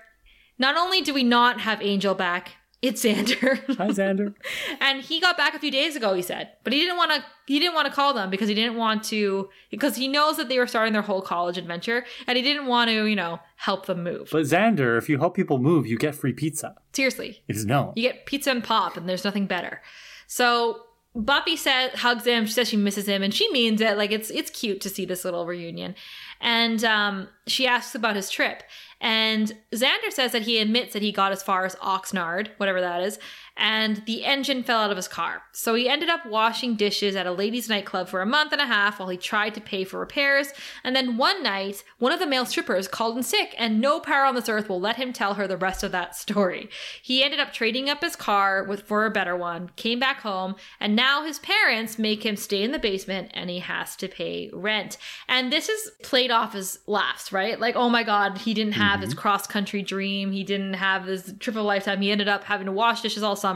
Not 0.59 0.79
only 0.79 1.03
do 1.03 1.13
we 1.13 1.23
not 1.23 1.61
have 1.61 1.83
Angel 1.83 2.15
back, 2.15 2.53
it's 2.83 3.05
Xander. 3.05 3.59
Hi, 3.77 3.89
Xander. 3.89 4.35
and 4.81 5.03
he 5.03 5.21
got 5.21 5.37
back 5.37 5.55
a 5.55 5.59
few 5.59 5.71
days 5.71 5.97
ago, 5.97 6.15
he 6.15 6.23
said. 6.23 6.51
But 6.65 6.73
he 6.73 6.81
didn't 6.81 6.97
want 6.97 7.13
to 7.13 7.25
he 7.47 7.59
didn't 7.59 7.75
want 7.75 7.89
to 7.89 7.93
call 7.93 8.15
them 8.15 8.31
because 8.31 8.49
he 8.49 8.55
didn't 8.55 8.77
want 8.77 9.05
to 9.05 9.49
because 9.71 9.97
he 9.97 10.09
knows 10.09 10.37
that 10.39 10.49
they 10.49 10.59
were 10.59 10.67
starting 10.67 10.93
their 10.93 11.03
whole 11.03 11.21
college 11.21 11.59
adventure 11.59 12.05
and 12.27 12.37
he 12.37 12.43
didn't 12.43 12.67
want 12.67 12.89
to, 12.89 13.05
you 13.05 13.17
know, 13.17 13.41
help 13.57 13.87
them 13.87 14.03
move. 14.03 14.31
But 14.33 14.45
Xander, 14.45 14.97
if 14.97 15.09
you 15.09 15.19
help 15.19 15.35
people 15.35 15.59
move, 15.59 15.87
you 15.87 15.99
get 15.99 16.15
free 16.15 16.33
pizza. 16.33 16.75
Seriously. 16.93 17.43
It 17.49 17.57
is 17.57 17.67
known. 17.67 17.93
You 17.97 18.03
get 18.03 18.25
pizza 18.27 18.51
and 18.51 18.65
pop 18.65 18.97
and 18.97 19.09
there's 19.09 19.25
nothing 19.25 19.47
better. 19.47 19.83
So 20.27 20.85
Buffy 21.15 21.57
says 21.57 21.91
hugs 21.97 22.25
him. 22.25 22.47
She 22.47 22.53
says 22.53 22.69
she 22.69 22.77
misses 22.77 23.07
him, 23.07 23.23
and 23.23 23.35
she 23.35 23.51
means 23.51 23.81
it. 23.81 23.97
Like 23.99 24.13
it's 24.13 24.31
it's 24.31 24.49
cute 24.51 24.81
to 24.83 24.89
see 24.89 25.05
this 25.05 25.25
little 25.25 25.45
reunion. 25.45 25.97
And 26.41 26.83
um, 26.85 27.29
she 27.47 27.67
asks 27.67 27.95
about 27.95 28.17
his 28.17 28.31
trip, 28.31 28.63
and 29.01 29.53
Xander 29.73 30.11
says 30.11 30.33
that 30.33 30.43
he 30.43 30.59
admits 30.59 30.93
that 30.93 31.03
he 31.03 31.13
got 31.13 31.33
as 31.33 31.43
far 31.43 31.65
as 31.65 31.75
Oxnard, 31.77 32.49
whatever 32.59 32.81
that 32.81 33.03
is, 33.03 33.19
and 33.61 34.03
the 34.07 34.25
engine 34.25 34.63
fell 34.63 34.81
out 34.81 34.91
of 34.91 34.97
his 34.97 35.07
car. 35.07 35.43
So 35.53 35.75
he 35.75 35.89
ended 35.89 36.09
up 36.09 36.25
washing 36.25 36.77
dishes 36.77 37.15
at 37.15 37.27
a 37.27 37.33
ladies' 37.33 37.69
nightclub 37.69 38.09
for 38.09 38.23
a 38.23 38.27
month 38.27 38.53
and 38.53 38.61
a 38.61 38.67
half 38.67 38.99
while 38.99 39.11
he 39.11 39.19
tried 39.19 39.55
to 39.55 39.61
pay 39.61 39.85
for 39.85 40.01
repairs. 40.01 40.49
And 40.83 40.97
then 40.97 41.19
one 41.19 41.43
night, 41.43 41.85
one 41.99 42.11
of 42.11 42.19
the 42.19 42.27
male 42.27 42.47
strippers 42.47 42.89
called 42.89 43.19
in 43.19 43.23
sick, 43.23 43.55
and 43.59 43.79
no 43.79 44.01
power 44.01 44.25
on 44.25 44.35
this 44.35 44.49
earth 44.49 44.71
will 44.71 44.81
let 44.81 44.97
him 44.97 45.13
tell 45.13 45.35
her 45.35 45.47
the 45.47 45.59
rest 45.59 45.83
of 45.83 45.93
that 45.93 46.17
story. 46.17 46.71
He 47.03 47.23
ended 47.23 47.39
up 47.39 47.53
trading 47.53 47.91
up 47.91 48.03
his 48.03 48.17
car 48.17 48.65
with 48.65 48.83
for 48.83 49.05
a 49.05 49.11
better 49.11 49.37
one, 49.37 49.71
came 49.77 50.01
back 50.01 50.23
home, 50.23 50.57
and 50.81 50.97
now 50.97 51.23
his 51.25 51.39
parents 51.39 51.99
make 51.99 52.25
him 52.25 52.37
stay 52.37 52.63
in 52.63 52.73
the 52.73 52.79
basement 52.79 53.31
and 53.35 53.51
he 53.51 53.59
has 53.59 53.95
to 53.97 54.09
pay 54.09 54.49
rent. 54.55 54.97
And 55.29 55.53
this 55.53 55.69
is 55.69 55.91
played 56.03 56.31
off 56.31 56.55
as 56.55 56.79
laughs, 56.87 57.31
right? 57.31 57.61
Like, 57.61 57.77
oh 57.77 57.91
my 57.91 58.05
god, 58.05 58.39
he 58.39 58.55
didn't 58.55 58.73
have 58.73 59.01
his 59.01 59.11
mm-hmm. 59.11 59.19
cross 59.21 59.47
country 59.47 59.83
dream, 59.83 60.33
he 60.33 60.45
didn't 60.45 60.75
have 60.75 61.05
his 61.05 61.35
trip 61.41 61.57
of 61.57 61.63
a 61.63 61.67
lifetime. 61.67 62.01
He 62.01 62.11
ended 62.11 62.29
up 62.29 62.45
having 62.45 62.65
to 62.67 62.73
wash 62.73 63.03
dishes 63.03 63.23
all 63.23 63.37
summer, 63.37 63.50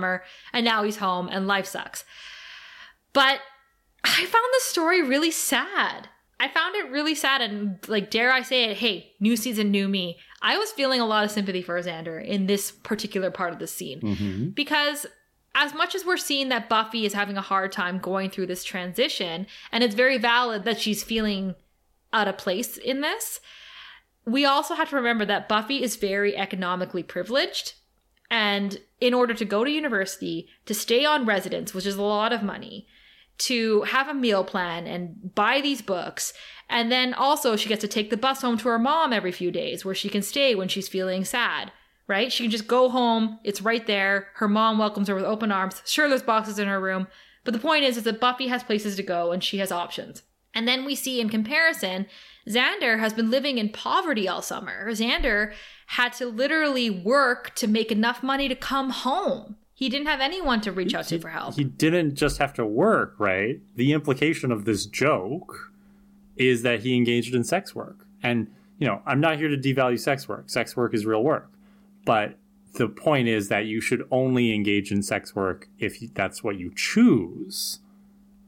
and 0.52 0.64
now 0.64 0.82
he's 0.82 0.96
home 0.96 1.28
and 1.30 1.46
life 1.46 1.66
sucks. 1.66 2.04
But 3.12 3.40
I 4.02 4.24
found 4.26 4.44
the 4.52 4.60
story 4.60 5.02
really 5.02 5.30
sad. 5.30 6.08
I 6.40 6.48
found 6.48 6.74
it 6.74 6.90
really 6.90 7.14
sad 7.14 7.40
and 7.40 7.78
like 7.88 8.10
dare 8.10 8.32
I 8.32 8.42
say 8.42 8.64
it, 8.64 8.78
hey, 8.78 9.12
new 9.20 9.36
season, 9.36 9.70
new 9.70 9.88
me. 9.88 10.18
I 10.42 10.58
was 10.58 10.72
feeling 10.72 11.00
a 11.00 11.06
lot 11.06 11.24
of 11.24 11.30
sympathy 11.30 11.62
for 11.62 11.80
Xander 11.80 12.22
in 12.22 12.46
this 12.46 12.70
particular 12.70 13.30
part 13.30 13.52
of 13.52 13.58
the 13.58 13.66
scene 13.66 14.00
hmm 14.00 14.48
because 14.50 15.06
as 15.54 15.72
much 15.72 15.94
as 15.94 16.04
we're 16.04 16.16
seeing 16.16 16.48
that 16.48 16.68
Buffy 16.68 17.06
is 17.06 17.12
having 17.12 17.36
a 17.36 17.42
hard 17.42 17.70
time 17.70 17.98
going 17.98 18.28
through 18.28 18.46
this 18.46 18.64
transition, 18.64 19.46
and 19.70 19.84
it's 19.84 19.94
very 19.94 20.18
valid 20.18 20.64
that 20.64 20.80
she's 20.80 21.04
feeling 21.04 21.54
out 22.12 22.28
of 22.28 22.36
place 22.36 22.76
in 22.76 23.00
this, 23.00 23.40
we 24.26 24.44
also 24.44 24.74
have 24.74 24.90
to 24.90 24.96
remember 24.96 25.24
that 25.24 25.48
Buffy 25.48 25.82
is 25.82 25.96
very 25.96 26.36
economically 26.36 27.02
privileged. 27.02 27.74
And 28.34 28.80
in 29.00 29.14
order 29.14 29.32
to 29.32 29.44
go 29.44 29.62
to 29.62 29.70
university, 29.70 30.48
to 30.66 30.74
stay 30.74 31.04
on 31.04 31.24
residence, 31.24 31.72
which 31.72 31.86
is 31.86 31.94
a 31.94 32.02
lot 32.02 32.32
of 32.32 32.42
money, 32.42 32.88
to 33.38 33.82
have 33.82 34.08
a 34.08 34.14
meal 34.14 34.42
plan 34.42 34.88
and 34.88 35.32
buy 35.36 35.60
these 35.60 35.80
books. 35.80 36.32
And 36.68 36.90
then 36.90 37.14
also, 37.14 37.54
she 37.54 37.68
gets 37.68 37.82
to 37.82 37.86
take 37.86 38.10
the 38.10 38.16
bus 38.16 38.42
home 38.42 38.58
to 38.58 38.68
her 38.70 38.78
mom 38.78 39.12
every 39.12 39.30
few 39.30 39.52
days 39.52 39.84
where 39.84 39.94
she 39.94 40.08
can 40.08 40.20
stay 40.22 40.56
when 40.56 40.66
she's 40.66 40.88
feeling 40.88 41.24
sad, 41.24 41.70
right? 42.08 42.32
She 42.32 42.42
can 42.42 42.50
just 42.50 42.66
go 42.66 42.88
home. 42.88 43.38
It's 43.44 43.62
right 43.62 43.86
there. 43.86 44.26
Her 44.34 44.48
mom 44.48 44.78
welcomes 44.78 45.06
her 45.06 45.14
with 45.14 45.22
open 45.22 45.52
arms. 45.52 45.80
Sure, 45.84 46.08
there's 46.08 46.24
boxes 46.24 46.58
in 46.58 46.66
her 46.66 46.80
room. 46.80 47.06
But 47.44 47.54
the 47.54 47.60
point 47.60 47.84
is, 47.84 47.96
is 47.96 48.02
that 48.02 48.18
Buffy 48.20 48.48
has 48.48 48.64
places 48.64 48.96
to 48.96 49.04
go 49.04 49.30
and 49.30 49.44
she 49.44 49.58
has 49.58 49.70
options. 49.70 50.24
And 50.54 50.66
then 50.66 50.84
we 50.84 50.96
see 50.96 51.20
in 51.20 51.28
comparison, 51.28 52.06
Xander 52.48 52.98
has 52.98 53.12
been 53.12 53.30
living 53.30 53.58
in 53.58 53.68
poverty 53.68 54.28
all 54.28 54.42
summer. 54.42 54.90
Xander 54.90 55.52
had 55.86 56.12
to 56.14 56.26
literally 56.26 56.90
work 56.90 57.54
to 57.56 57.66
make 57.66 57.92
enough 57.92 58.22
money 58.22 58.48
to 58.48 58.54
come 58.54 58.90
home. 58.90 59.56
He 59.74 59.88
didn't 59.88 60.06
have 60.06 60.20
anyone 60.20 60.60
to 60.62 60.72
reach 60.72 60.94
out 60.94 61.06
to 61.08 61.18
for 61.18 61.28
help. 61.28 61.54
He 61.54 61.64
didn't 61.64 62.14
just 62.14 62.38
have 62.38 62.54
to 62.54 62.64
work, 62.64 63.14
right? 63.18 63.60
The 63.74 63.92
implication 63.92 64.52
of 64.52 64.64
this 64.64 64.86
joke 64.86 65.72
is 66.36 66.62
that 66.62 66.80
he 66.80 66.96
engaged 66.96 67.34
in 67.34 67.44
sex 67.44 67.74
work. 67.74 68.06
And, 68.22 68.50
you 68.78 68.86
know, 68.86 69.02
I'm 69.04 69.20
not 69.20 69.36
here 69.36 69.48
to 69.48 69.56
devalue 69.56 69.98
sex 69.98 70.28
work. 70.28 70.48
Sex 70.48 70.76
work 70.76 70.94
is 70.94 71.04
real 71.04 71.22
work. 71.22 71.50
But 72.04 72.38
the 72.74 72.88
point 72.88 73.28
is 73.28 73.48
that 73.48 73.66
you 73.66 73.80
should 73.80 74.06
only 74.10 74.54
engage 74.54 74.90
in 74.92 75.02
sex 75.02 75.34
work 75.34 75.68
if 75.78 75.98
that's 76.14 76.42
what 76.42 76.56
you 76.58 76.72
choose. 76.74 77.80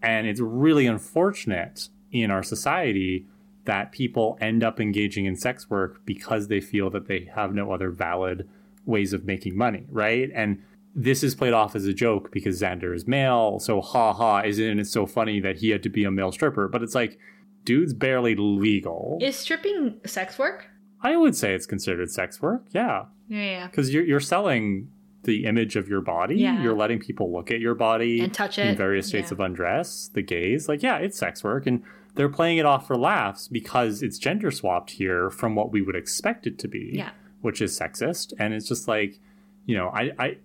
And 0.02 0.26
it's 0.26 0.40
really 0.40 0.86
unfortunate 0.86 1.88
in 2.12 2.30
our 2.30 2.42
society 2.42 3.26
that 3.66 3.92
people 3.92 4.38
end 4.40 4.64
up 4.64 4.80
engaging 4.80 5.26
in 5.26 5.36
sex 5.36 5.68
work 5.70 6.00
because 6.06 6.48
they 6.48 6.60
feel 6.60 6.90
that 6.90 7.06
they 7.06 7.28
have 7.34 7.54
no 7.54 7.72
other 7.72 7.90
valid 7.90 8.48
ways 8.84 9.12
of 9.12 9.24
making 9.24 9.56
money, 9.56 9.84
right? 9.90 10.30
And 10.34 10.62
this 10.94 11.22
is 11.22 11.34
played 11.34 11.52
off 11.52 11.76
as 11.76 11.84
a 11.86 11.92
joke 11.92 12.30
because 12.32 12.60
Xander 12.60 12.94
is 12.94 13.06
male, 13.06 13.58
so 13.58 13.80
ha 13.80 14.12
ha, 14.14 14.40
isn't 14.42 14.78
it 14.78 14.86
so 14.86 15.04
funny 15.04 15.40
that 15.40 15.56
he 15.58 15.70
had 15.70 15.82
to 15.82 15.88
be 15.90 16.04
a 16.04 16.10
male 16.10 16.32
stripper? 16.32 16.68
But 16.68 16.82
it's 16.82 16.94
like, 16.94 17.18
dude's 17.64 17.92
barely 17.92 18.34
legal. 18.36 19.18
Is 19.20 19.36
stripping 19.36 20.00
sex 20.06 20.38
work? 20.38 20.66
I 21.02 21.16
would 21.16 21.36
say 21.36 21.52
it's 21.54 21.66
considered 21.66 22.10
sex 22.10 22.40
work, 22.40 22.64
yeah. 22.70 23.04
Yeah, 23.28 23.42
yeah. 23.42 23.66
Because 23.66 23.92
you're, 23.92 24.04
you're 24.04 24.20
selling 24.20 24.90
the 25.24 25.44
image 25.44 25.74
of 25.76 25.88
your 25.88 26.00
body. 26.00 26.36
Yeah. 26.36 26.62
You're 26.62 26.76
letting 26.76 27.00
people 27.00 27.32
look 27.32 27.50
at 27.50 27.58
your 27.60 27.74
body 27.74 28.20
And 28.20 28.32
touch 28.32 28.58
it 28.58 28.66
in 28.68 28.76
various 28.76 29.08
states 29.08 29.30
Yeah. 29.30 29.34
of 29.34 29.40
undress, 29.40 30.08
the 30.14 30.22
gaze. 30.22 30.68
Like, 30.68 30.82
yeah, 30.84 30.98
it's 30.98 31.18
sex 31.18 31.42
work. 31.42 31.66
And 31.66 31.82
they're 32.16 32.28
playing 32.28 32.58
it 32.58 32.66
off 32.66 32.86
for 32.86 32.96
laughs 32.96 33.46
because 33.48 34.02
it's 34.02 34.18
gender 34.18 34.50
swapped 34.50 34.90
here 34.90 35.30
from 35.30 35.54
what 35.54 35.70
we 35.70 35.80
would 35.82 35.94
expect 35.96 36.46
it 36.46 36.58
to 36.58 36.68
be, 36.68 36.90
Yeah. 36.94 37.10
which 37.42 37.60
is 37.62 37.78
sexist. 37.78 38.32
And 38.38 38.52
it's 38.54 38.66
just 38.68 38.88
like, 38.88 39.20
you 39.66 39.76
know, 39.76 39.88
I, 39.88 40.10
I, 40.18 40.36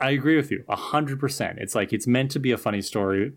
I 0.00 0.10
agree 0.10 0.36
with 0.36 0.50
you 0.50 0.64
a 0.68 0.76
hundred 0.76 1.20
percent. 1.20 1.58
It's 1.60 1.74
like 1.74 1.92
it's 1.92 2.06
meant 2.06 2.30
to 2.32 2.40
be 2.40 2.50
a 2.50 2.58
funny 2.58 2.82
story, 2.82 3.32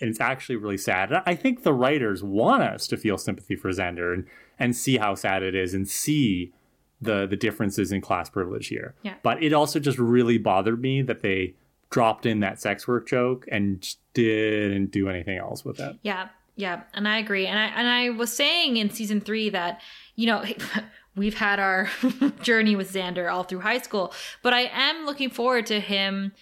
and 0.00 0.10
it's 0.10 0.20
actually 0.20 0.56
really 0.56 0.78
sad. 0.78 1.12
And 1.12 1.22
I 1.26 1.34
think 1.36 1.62
the 1.62 1.72
writers 1.72 2.24
want 2.24 2.62
us 2.62 2.86
to 2.88 2.96
feel 2.96 3.18
sympathy 3.18 3.54
for 3.56 3.70
Xander 3.70 4.12
and 4.12 4.26
and 4.58 4.74
see 4.76 4.96
how 4.98 5.14
sad 5.14 5.42
it 5.42 5.54
is 5.54 5.74
and 5.74 5.88
see 5.88 6.52
the 7.00 7.26
the 7.26 7.36
differences 7.36 7.92
in 7.92 8.00
class 8.00 8.30
privilege 8.30 8.66
here. 8.68 8.94
Yeah. 9.02 9.14
But 9.22 9.42
it 9.42 9.52
also 9.52 9.78
just 9.78 9.98
really 9.98 10.38
bothered 10.38 10.80
me 10.80 11.02
that 11.02 11.20
they 11.20 11.54
dropped 11.90 12.26
in 12.26 12.40
that 12.40 12.60
sex 12.60 12.88
work 12.88 13.06
joke 13.06 13.46
and 13.52 13.86
didn't 14.14 14.90
do 14.90 15.08
anything 15.08 15.36
else 15.38 15.64
with 15.64 15.78
it. 15.78 15.96
Yeah, 16.02 16.28
yeah, 16.56 16.82
and 16.94 17.08
I 17.08 17.18
agree. 17.18 17.46
And 17.46 17.58
I 17.58 17.66
and 17.66 17.88
I 17.88 18.10
was 18.10 18.34
saying 18.34 18.76
in 18.76 18.90
season 18.90 19.20
three 19.20 19.48
that 19.50 19.80
you 20.16 20.26
know 20.26 20.44
we've 21.16 21.38
had 21.38 21.58
our 21.58 21.88
journey 22.42 22.76
with 22.76 22.92
Xander 22.92 23.32
all 23.32 23.44
through 23.44 23.60
high 23.60 23.78
school, 23.78 24.12
but 24.42 24.52
I 24.52 24.70
am 24.72 25.06
looking 25.06 25.30
forward 25.30 25.66
to 25.66 25.80
him 25.80 26.32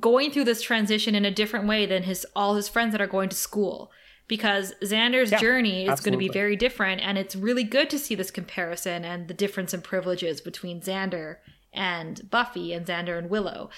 going 0.00 0.30
through 0.30 0.44
this 0.44 0.62
transition 0.62 1.14
in 1.14 1.24
a 1.24 1.30
different 1.30 1.66
way 1.66 1.86
than 1.86 2.04
his 2.04 2.26
all 2.34 2.54
his 2.54 2.68
friends 2.68 2.92
that 2.92 3.00
are 3.00 3.06
going 3.06 3.28
to 3.28 3.36
school. 3.36 3.90
Because 4.26 4.72
Xander's 4.82 5.30
Yeah, 5.30 5.38
journey 5.38 5.86
is 5.86 6.00
going 6.00 6.12
to 6.12 6.18
be 6.18 6.30
very 6.30 6.56
different, 6.56 7.02
and 7.02 7.18
it's 7.18 7.36
really 7.36 7.62
good 7.62 7.90
to 7.90 7.98
see 7.98 8.14
this 8.14 8.30
comparison 8.30 9.04
and 9.04 9.28
the 9.28 9.34
difference 9.34 9.74
in 9.74 9.82
privileges 9.82 10.40
between 10.40 10.80
Xander 10.80 11.36
and 11.74 12.30
Buffy 12.30 12.72
and 12.72 12.86
Xander 12.86 13.18
and 13.18 13.28
Willow. 13.28 13.68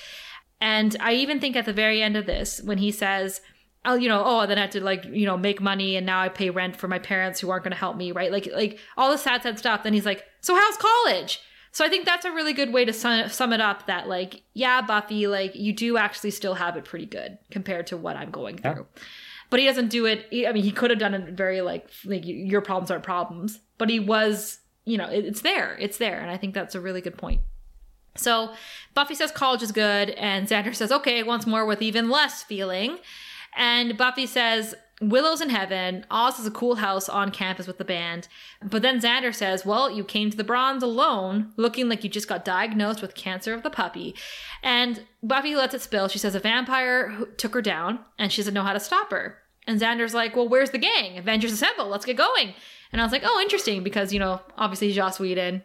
And 0.61 0.97
I 1.01 1.15
even 1.15 1.41
think 1.41 1.57
at 1.57 1.67
the 1.67 1.73
very 1.73 2.01
end 2.01 2.17
of 2.17 2.27
this, 2.27 2.61
when 2.63 2.79
he 2.79 2.93
says, 2.93 3.41
oh, 3.87 3.95
you 3.95 4.09
know, 4.09 4.23
oh, 4.25 4.47
then 4.47 4.59
I 4.59 4.63
had 4.63 4.73
to 4.73 4.83
like, 4.85 5.05
you 5.05 5.27
know, 5.27 5.37
make 5.37 5.61
money 5.61 5.97
and 5.97 6.05
now 6.05 6.21
I 6.21 6.29
pay 6.29 6.51
rent 6.51 6.77
for 6.77 6.89
my 6.89 6.99
parents 6.99 7.41
who 7.41 7.51
aren't 7.51 7.65
going 7.65 7.73
to 7.73 7.79
help 7.79 7.97
me, 7.97 8.13
right? 8.13 8.31
Like, 8.33 8.49
like 8.55 8.79
all 8.97 9.11
the 9.11 9.19
sad, 9.19 9.43
sad 9.43 9.59
stuff. 9.59 9.83
Then 9.83 9.93
he's 9.95 10.07
like, 10.07 10.25
so 10.41 10.55
how's 10.55 10.77
college? 10.77 11.41
So 11.73 11.85
I 11.85 11.89
think 11.89 12.07
that's 12.07 12.25
a 12.25 12.33
really 12.33 12.53
good 12.55 12.73
way 12.73 12.85
to 12.85 12.93
sum, 12.93 13.29
sum 13.29 13.53
it 13.53 13.61
up 13.61 13.87
that 13.87 14.09
like, 14.09 14.43
yeah, 14.55 14.81
Buffy, 14.83 15.27
like 15.27 15.55
you 15.55 15.73
do 15.73 15.97
actually 15.99 16.31
still 16.31 16.55
have 16.55 16.77
it 16.77 16.85
pretty 16.85 17.07
good 17.07 17.39
compared 17.51 17.87
to 17.89 17.97
what 17.97 18.17
I'm 18.17 18.31
going 18.31 18.61
Yeah. 18.65 18.75
through. 18.75 18.87
But 19.51 19.61
he 19.61 19.67
doesn't 19.67 19.89
do 19.89 20.07
it. 20.07 20.27
I 20.33 20.53
mean, 20.53 20.65
he 20.65 20.73
could 20.73 20.91
have 20.91 20.99
done 20.99 21.15
it 21.15 21.35
very 21.35 21.61
like, 21.61 21.89
like 22.05 22.23
your 22.25 22.61
problems 22.63 22.91
aren't 22.91 23.05
problems, 23.05 23.61
but 23.79 23.89
he 23.89 24.01
was, 24.01 24.59
you 24.85 24.99
know, 24.99 25.09
it, 25.09 25.25
it's 25.25 25.43
there. 25.43 25.77
It's 25.79 25.99
there. 25.99 26.19
And 26.21 26.31
I 26.31 26.37
think 26.37 26.55
that's 26.55 26.75
a 26.75 26.81
really 26.81 27.01
good 27.01 27.17
point. 27.17 27.43
So 28.17 28.53
Buffy 28.95 29.15
says 29.15 29.31
college 29.31 29.63
is 29.63 29.73
good, 29.73 30.09
and 30.11 30.49
Xander 30.49 30.75
says, 30.75 30.91
okay, 30.91 31.23
once 31.23 31.47
more 31.47 31.67
with 31.67 31.83
even 31.83 32.09
less 32.09 32.43
feeling. 32.43 32.99
And 33.57 33.97
Buffy 33.97 34.27
says, 34.27 34.74
Willow's 35.01 35.41
in 35.43 35.51
heaven. 35.51 36.07
Oz 36.11 36.39
has 36.39 36.47
a 36.47 36.51
cool 36.51 36.77
house 36.77 37.09
on 37.09 37.31
campus 37.31 37.66
with 37.66 37.78
the 37.78 37.85
band. 37.85 38.28
But 38.62 38.83
then 38.83 39.01
Xander 39.01 39.35
says, 39.35 39.66
well, 39.66 39.91
you 39.91 40.05
came 40.05 40.31
to 40.31 40.37
the 40.37 40.45
bronze 40.45 40.83
alone, 40.83 41.53
looking 41.57 41.89
like 41.89 42.03
you 42.03 42.09
just 42.09 42.28
got 42.28 42.45
diagnosed 42.45 43.03
with 43.03 43.15
cancer 43.15 43.53
of 43.53 43.62
the 43.62 43.70
puppy. 43.70 44.15
And 44.62 45.05
Buffy 45.23 45.55
lets 45.55 45.74
it 45.74 45.83
spill. 45.83 46.09
She 46.09 46.19
says 46.19 46.35
a 46.35 46.41
vampire 46.41 47.27
took 47.37 47.53
her 47.55 47.62
down, 47.62 48.01
and 48.19 48.33
she 48.33 48.41
doesn't 48.41 48.55
know 48.55 48.62
how 48.62 48.73
to 48.73 48.81
stop 48.81 49.11
her. 49.11 49.39
And 49.66 49.81
Xander's 49.81 50.15
like, 50.15 50.35
well, 50.35 50.49
where's 50.49 50.70
the 50.70 50.78
gang? 50.78 51.19
Avengers 51.19 51.53
Assemble. 51.53 51.89
Let's 51.89 52.07
get 52.07 52.16
going. 52.16 52.55
And 52.93 53.01
I 53.01 53.05
was 53.05 53.12
like, 53.12 53.23
oh, 53.24 53.41
interesting, 53.43 53.83
because, 53.83 54.12
you 54.12 54.19
know, 54.19 54.41
obviously 54.57 54.93
Joss 54.93 55.19
Whedon 55.19 55.62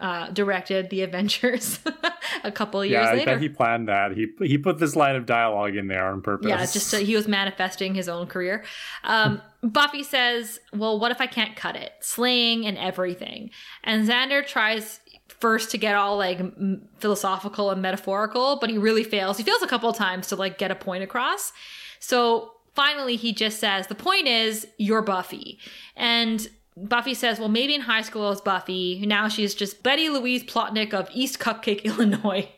uh, 0.00 0.30
directed 0.30 0.90
the 0.90 1.02
Avengers. 1.02 1.80
a 2.44 2.52
couple 2.52 2.84
years 2.84 3.04
yeah, 3.04 3.10
I 3.10 3.14
later. 3.14 3.38
he 3.38 3.48
planned 3.48 3.88
that. 3.88 4.12
He 4.12 4.28
he 4.40 4.58
put 4.58 4.78
this 4.78 4.94
line 4.94 5.16
of 5.16 5.26
dialogue 5.26 5.76
in 5.76 5.88
there 5.88 6.06
on 6.06 6.22
purpose. 6.22 6.48
Yeah, 6.48 6.58
just 6.58 6.88
so 6.88 6.98
he 6.98 7.16
was 7.16 7.26
manifesting 7.26 7.94
his 7.94 8.08
own 8.08 8.26
career. 8.26 8.64
Um, 9.04 9.42
Buffy 9.62 10.02
says, 10.02 10.60
"Well, 10.72 11.00
what 11.00 11.10
if 11.10 11.20
I 11.20 11.26
can't 11.26 11.56
cut 11.56 11.76
it? 11.76 11.92
Slaying 12.00 12.66
and 12.66 12.78
everything." 12.78 13.50
And 13.82 14.08
Xander 14.08 14.46
tries 14.46 15.00
first 15.40 15.70
to 15.72 15.78
get 15.78 15.94
all 15.94 16.16
like 16.16 16.38
m- 16.38 16.88
philosophical 16.98 17.70
and 17.70 17.82
metaphorical, 17.82 18.58
but 18.60 18.70
he 18.70 18.78
really 18.78 19.04
fails. 19.04 19.36
He 19.36 19.42
fails 19.42 19.62
a 19.62 19.68
couple 19.68 19.90
of 19.90 19.96
times 19.96 20.28
to 20.28 20.36
like 20.36 20.58
get 20.58 20.70
a 20.70 20.76
point 20.76 21.02
across. 21.02 21.52
So 22.00 22.52
finally, 22.74 23.16
he 23.16 23.32
just 23.32 23.58
says, 23.58 23.88
"The 23.88 23.94
point 23.96 24.28
is, 24.28 24.66
you're 24.78 25.02
Buffy," 25.02 25.58
and 25.96 26.48
Buffy 26.84 27.14
says, 27.14 27.38
well, 27.38 27.48
maybe 27.48 27.74
in 27.74 27.82
high 27.82 28.02
school 28.02 28.26
I 28.26 28.30
was 28.30 28.40
Buffy. 28.40 29.04
Now 29.06 29.28
she's 29.28 29.54
just 29.54 29.82
Betty 29.82 30.08
Louise 30.08 30.44
Plotnick 30.44 30.92
of 30.92 31.08
East 31.12 31.38
Cupcake, 31.38 31.82
Illinois. 31.84 32.48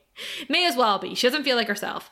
May 0.49 0.67
as 0.67 0.77
well 0.77 0.99
be. 0.99 1.15
She 1.15 1.27
doesn't 1.27 1.45
feel 1.45 1.57
like 1.57 1.69
herself. 1.69 2.11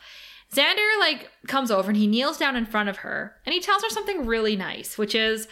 Xander, 0.55 0.99
like, 0.99 1.31
comes 1.47 1.71
over 1.71 1.89
and 1.89 1.97
he 1.97 2.07
kneels 2.07 2.39
down 2.39 2.57
in 2.57 2.65
front 2.65 2.89
of 2.89 2.99
her 2.99 3.37
and 3.45 3.53
he 3.53 3.61
tells 3.61 3.83
her 3.83 3.91
something 3.91 4.25
really 4.25 4.57
nice, 4.57 4.97
which 4.97 5.15
is, 5.15 5.47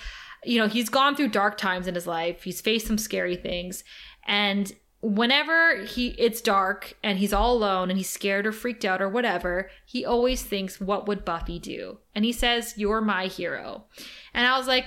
you 0.44 0.58
know, 0.58 0.68
he's 0.68 0.88
gone 0.88 1.14
through 1.14 1.28
dark 1.28 1.58
times 1.58 1.86
in 1.86 1.94
his 1.94 2.06
life. 2.06 2.44
He's 2.44 2.62
faced 2.62 2.86
some 2.86 2.96
scary 2.96 3.36
things. 3.36 3.84
And 4.26 4.72
whenever 5.02 5.84
he 5.84 6.08
it's 6.18 6.40
dark 6.40 6.94
and 7.02 7.18
he's 7.18 7.32
all 7.32 7.54
alone 7.54 7.90
and 7.90 7.98
he's 7.98 8.08
scared 8.08 8.46
or 8.46 8.52
freaked 8.52 8.84
out 8.84 9.02
or 9.02 9.08
whatever, 9.08 9.70
he 9.84 10.04
always 10.04 10.42
thinks, 10.42 10.80
what 10.80 11.06
would 11.06 11.24
Buffy 11.24 11.58
do? 11.58 11.98
And 12.14 12.24
he 12.24 12.32
says, 12.32 12.74
You're 12.76 13.00
my 13.00 13.26
hero. 13.26 13.84
And 14.32 14.46
I 14.46 14.58
was 14.58 14.66
like, 14.66 14.86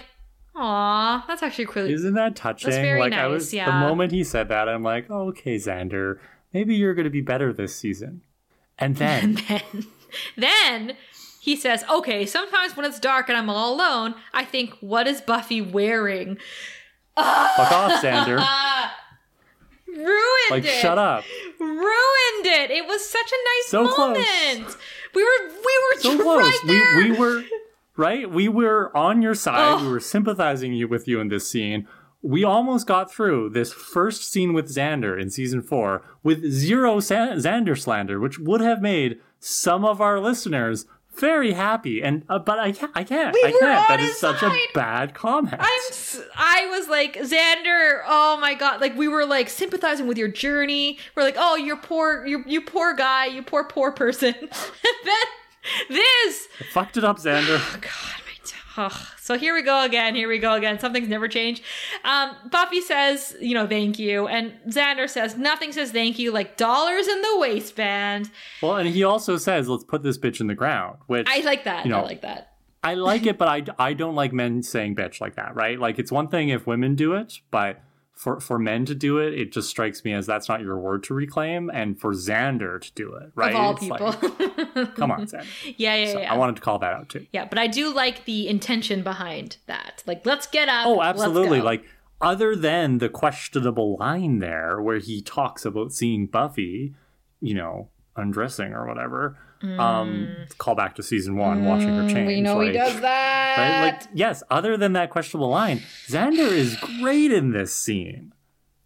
Aw, 0.56 1.24
that's 1.28 1.42
actually 1.44 1.66
really 1.68 1.94
Isn't 1.94 2.16
that 2.16 2.36
touching? 2.36 2.70
That's 2.70 2.82
very 2.82 3.00
like 3.00 3.14
I 3.14 3.24
nice, 3.24 3.32
was 3.32 3.54
yeah. 3.54 3.66
the 3.66 3.72
moment 3.88 4.12
he 4.12 4.24
said 4.24 4.50
that, 4.50 4.68
I'm 4.68 4.84
like, 4.84 5.06
oh, 5.10 5.30
okay, 5.30 5.56
Xander, 5.56 6.20
maybe 6.54 6.76
you're 6.76 6.94
gonna 6.94 7.10
be 7.10 7.22
better 7.22 7.54
this 7.54 7.76
season. 7.76 8.22
And 8.78 8.96
then 8.98 9.38
then 9.48 9.62
then 10.38 10.98
he 11.42 11.56
says, 11.56 11.84
Okay, 11.90 12.26
sometimes 12.26 12.76
when 12.76 12.86
it's 12.86 13.00
dark 13.00 13.30
and 13.30 13.38
I'm 13.38 13.50
all 13.50 13.74
alone, 13.76 14.16
I 14.34 14.44
think, 14.44 14.72
what 14.82 15.08
is 15.08 15.22
Buffy 15.22 15.62
wearing? 15.62 16.38
fuck 17.16 17.72
off, 17.72 18.02
Xander. 18.04 18.38
Ruined 19.88 20.10
Like 20.52 20.64
it. 20.64 20.68
Like, 20.68 20.74
shut 20.82 20.98
up. 20.98 21.24
Ruined 21.60 22.46
it. 22.46 22.72
It 22.72 22.86
was 22.88 23.08
such 23.10 23.32
a 23.32 23.36
nice 23.36 23.68
So 23.68 23.88
close. 23.88 24.18
moment. 24.18 24.78
We 25.16 25.24
were 25.24 25.48
we 25.50 25.84
were 25.96 26.00
So 26.02 26.18
right 26.38 26.44
close. 26.44 26.62
there. 26.68 26.96
We 26.98 27.12
we 27.12 27.18
were 27.18 27.44
right? 28.00 28.32
We 28.32 28.48
were 28.48 28.96
on 28.96 29.22
your 29.22 29.36
side. 29.36 29.80
Oh. 29.80 29.84
We 29.84 29.92
were 29.92 30.00
sympathizing 30.00 30.74
you 30.74 30.88
with 30.88 31.08
you 31.08 31.20
in 31.20 31.28
this 31.28 31.48
scene. 31.48 31.86
We 32.22 32.44
almost 32.44 32.88
got 32.88 33.12
through 33.12 33.50
this 33.50 33.72
first 33.72 34.32
scene 34.32 34.54
with 34.54 34.74
Xander 34.74 35.20
in 35.22 35.30
season 35.30 35.62
four 35.62 36.02
with 36.24 36.50
zero 36.50 37.00
Sa- 37.00 37.36
Xander 37.36 37.78
slander, 37.78 38.20
which 38.20 38.40
would 38.40 38.62
have 38.62 38.82
made 38.82 39.20
some 39.40 39.86
of 39.86 40.02
our 40.02 40.20
listeners 40.20 40.86
very 41.18 41.52
happy. 41.52 42.02
And 42.02 42.24
uh, 42.30 42.40
but 42.40 42.60
I 42.60 42.72
can't. 42.72 42.92
I 42.96 43.04
can't. 43.04 43.34
We 43.34 43.44
I 43.46 43.52
can't. 43.52 43.88
That 43.88 44.00
is 44.00 44.18
such 44.18 44.40
side. 44.40 44.52
a 44.52 44.74
bad 44.74 45.14
comment. 45.14 45.56
I'm 45.60 46.24
I 46.36 46.68
was 46.70 46.88
like 46.88 47.16
Xander, 47.16 48.02
oh 48.08 48.38
my 48.40 48.54
god, 48.54 48.80
like 48.80 48.98
we 48.98 49.08
were 49.08 49.26
like 49.26 49.50
sympathizing 49.50 50.08
with 50.08 50.18
your 50.18 50.30
journey. 50.30 50.98
We're 51.16 51.24
like, 51.24 51.36
"Oh, 51.38 51.56
you 51.56 51.76
poor 51.76 52.26
you 52.26 52.44
you 52.48 52.62
poor 52.62 52.94
guy, 52.96 53.26
you 53.26 53.44
poor 53.44 53.66
poor 53.66 53.92
person." 53.92 54.34
and 54.40 54.50
then 55.06 55.26
this 55.90 56.48
Fucked 56.72 56.98
it 56.98 57.04
up, 57.04 57.18
Xander. 57.18 57.58
Oh 57.60 57.78
God, 57.82 58.22
my 58.26 58.34
t- 58.44 58.56
ugh. 58.78 59.08
So 59.20 59.38
here 59.38 59.54
we 59.54 59.62
go 59.62 59.84
again. 59.84 60.16
Here 60.16 60.28
we 60.28 60.40
go 60.40 60.54
again. 60.54 60.80
Something's 60.80 61.08
never 61.10 61.28
changed. 61.28 61.64
Um, 62.04 62.36
Buffy 62.52 62.82
says, 62.82 63.36
you 63.40 63.54
know, 63.54 63.68
thank 63.68 64.00
you, 64.00 64.28
and 64.28 64.54
Xander 64.68 65.10
says 65.10 65.38
nothing 65.38 65.72
says 65.72 65.92
thank 65.92 66.18
you 66.20 66.32
like 66.32 66.58
dollars 66.58 67.08
in 67.08 67.22
the 67.22 67.38
waistband. 67.40 68.30
well, 68.62 68.78
and 68.78 68.90
he 68.90 69.04
also 69.04 69.38
says, 69.38 69.68
"Let's 69.68 69.84
put 69.84 70.04
this 70.04 70.18
bitch 70.18 70.40
in 70.42 70.48
the 70.48 70.56
ground," 70.56 70.98
which 71.08 71.28
I 71.30 71.42
like 71.42 71.64
that. 71.66 71.86
You 71.86 71.92
know, 71.92 72.00
I 72.00 72.04
like 72.04 72.22
that. 72.22 72.54
I 72.82 72.94
like 72.94 73.26
it, 73.26 73.38
but 73.38 73.48
I, 73.80 73.88
I 73.90 73.94
don't 73.94 74.16
like 74.16 74.32
men 74.34 74.64
saying 74.64 74.96
bitch 74.96 75.20
like 75.20 75.36
that, 75.36 75.56
right? 75.56 75.80
Like 75.80 76.00
it's 76.00 76.12
one 76.12 76.28
thing 76.30 76.50
if 76.50 76.66
women 76.66 76.96
do 76.96 77.14
it, 77.14 77.40
but 77.52 77.82
for 78.20 78.38
for 78.42 78.60
men 78.60 78.84
to 78.86 78.94
do 78.94 79.18
it, 79.18 79.34
it 79.34 79.54
just 79.54 79.70
strikes 79.70 80.04
me 80.04 80.12
as 80.12 80.26
that's 80.26 80.50
not 80.50 80.60
your 80.60 80.78
word 80.78 81.04
to 81.04 81.14
reclaim, 81.14 81.70
and 81.74 81.98
for 81.98 82.12
Xander 82.14 82.82
to 82.82 82.92
do 82.94 83.14
it, 83.16 83.32
right? 83.34 83.52
Of 83.52 83.56
all 83.56 83.72
It's 83.72 83.80
people. 83.80 84.08
like, 84.76 84.96
come 84.96 85.10
on, 85.10 85.26
Xander. 85.26 85.46
yeah, 85.78 85.96
yeah, 85.96 86.12
So 86.12 86.20
yeah. 86.20 86.34
I 86.34 86.36
wanted 86.38 86.58
to 86.58 86.62
call 86.62 86.80
that 86.80 86.92
out 86.92 87.08
too. 87.08 87.26
yeah, 87.32 87.46
but 87.46 87.58
I 87.58 87.68
do 87.68 87.94
like 87.94 88.26
the 88.26 88.50
intention 88.50 89.04
behind 89.04 89.56
that. 89.68 90.04
Like, 90.06 90.26
let's 90.26 90.48
get 90.48 90.68
up. 90.68 90.86
Oh, 90.86 91.02
absolutely. 91.02 91.62
Like 91.62 91.86
other 92.20 92.58
than 92.58 92.98
the 92.98 93.08
questionable 93.08 93.96
line 93.98 94.40
there 94.40 94.82
where 94.82 95.00
he 95.00 95.22
talks 95.22 95.64
about 95.64 95.94
seeing 95.94 96.28
Buffy, 96.28 96.94
you 97.40 97.54
know, 97.54 97.88
undressing 98.18 98.74
or 98.74 98.86
whatever. 98.86 99.38
Um, 99.62 100.36
call 100.58 100.76
back 100.76 100.96
to 100.96 101.04
season 101.04 101.36
one, 101.36 101.66
watching 101.66 101.90
her 101.90 102.04
change. 102.08 102.20
Mm. 102.20 102.28
we 102.28 102.42
know 102.42 102.60
he 102.62 102.72
does 102.72 103.00
that. 103.02 103.58
right? 103.58 103.92
Like, 103.92 104.04
yes, 104.14 104.42
other 104.50 104.78
than 104.78 104.94
that 104.94 105.10
questionable 105.10 105.50
line, 105.50 105.80
Xander 106.08 106.50
is 106.52 106.78
great 106.78 107.32
in 107.32 107.52
this 107.52 107.76
scene. 107.76 108.34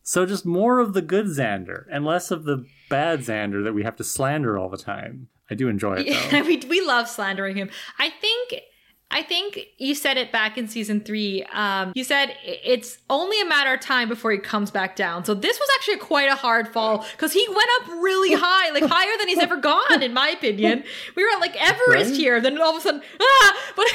So 0.01 0.25
just 0.25 0.45
more 0.45 0.79
of 0.79 0.93
the 0.93 1.01
good 1.01 1.27
Xander 1.27 1.85
and 1.91 2.03
less 2.05 2.31
of 2.31 2.43
the 2.43 2.65
bad 2.89 3.19
Xander 3.21 3.63
that 3.63 3.73
we 3.73 3.83
have 3.83 3.95
to 3.97 4.03
slander 4.03 4.57
all 4.57 4.69
the 4.69 4.77
time. 4.77 5.29
I 5.49 5.55
do 5.55 5.67
enjoy 5.69 5.95
it 5.99 6.03
though. 6.31 6.37
Yeah, 6.37 6.41
we 6.43 6.57
we 6.67 6.81
love 6.85 7.07
slandering 7.07 7.55
him. 7.55 7.69
I 7.99 8.09
think 8.09 8.55
I 9.11 9.21
think 9.21 9.59
you 9.77 9.93
said 9.93 10.17
it 10.17 10.31
back 10.31 10.57
in 10.57 10.67
season 10.67 10.99
three. 10.99 11.43
Um, 11.53 11.91
you 11.93 12.03
said 12.03 12.35
it's 12.43 12.97
only 13.11 13.39
a 13.41 13.45
matter 13.45 13.71
of 13.71 13.79
time 13.79 14.09
before 14.09 14.31
he 14.31 14.39
comes 14.39 14.71
back 14.71 14.95
down. 14.95 15.23
So 15.23 15.35
this 15.35 15.59
was 15.59 15.69
actually 15.75 15.97
quite 15.97 16.29
a 16.29 16.35
hard 16.35 16.67
fall 16.67 17.05
because 17.11 17.31
he 17.31 17.45
went 17.47 17.69
up 17.81 17.89
really 18.01 18.33
high, 18.39 18.71
like 18.71 18.85
higher 18.85 19.15
than 19.19 19.27
he's 19.27 19.37
ever 19.37 19.57
gone, 19.57 20.01
in 20.01 20.13
my 20.13 20.29
opinion. 20.29 20.83
We 21.15 21.23
were 21.23 21.29
at 21.29 21.39
like 21.41 21.55
Everest 21.55 22.11
Right? 22.11 22.19
here, 22.19 22.41
then 22.41 22.59
all 22.59 22.71
of 22.71 22.77
a 22.77 22.81
sudden, 22.81 23.01
ah! 23.21 23.57
But 23.75 23.85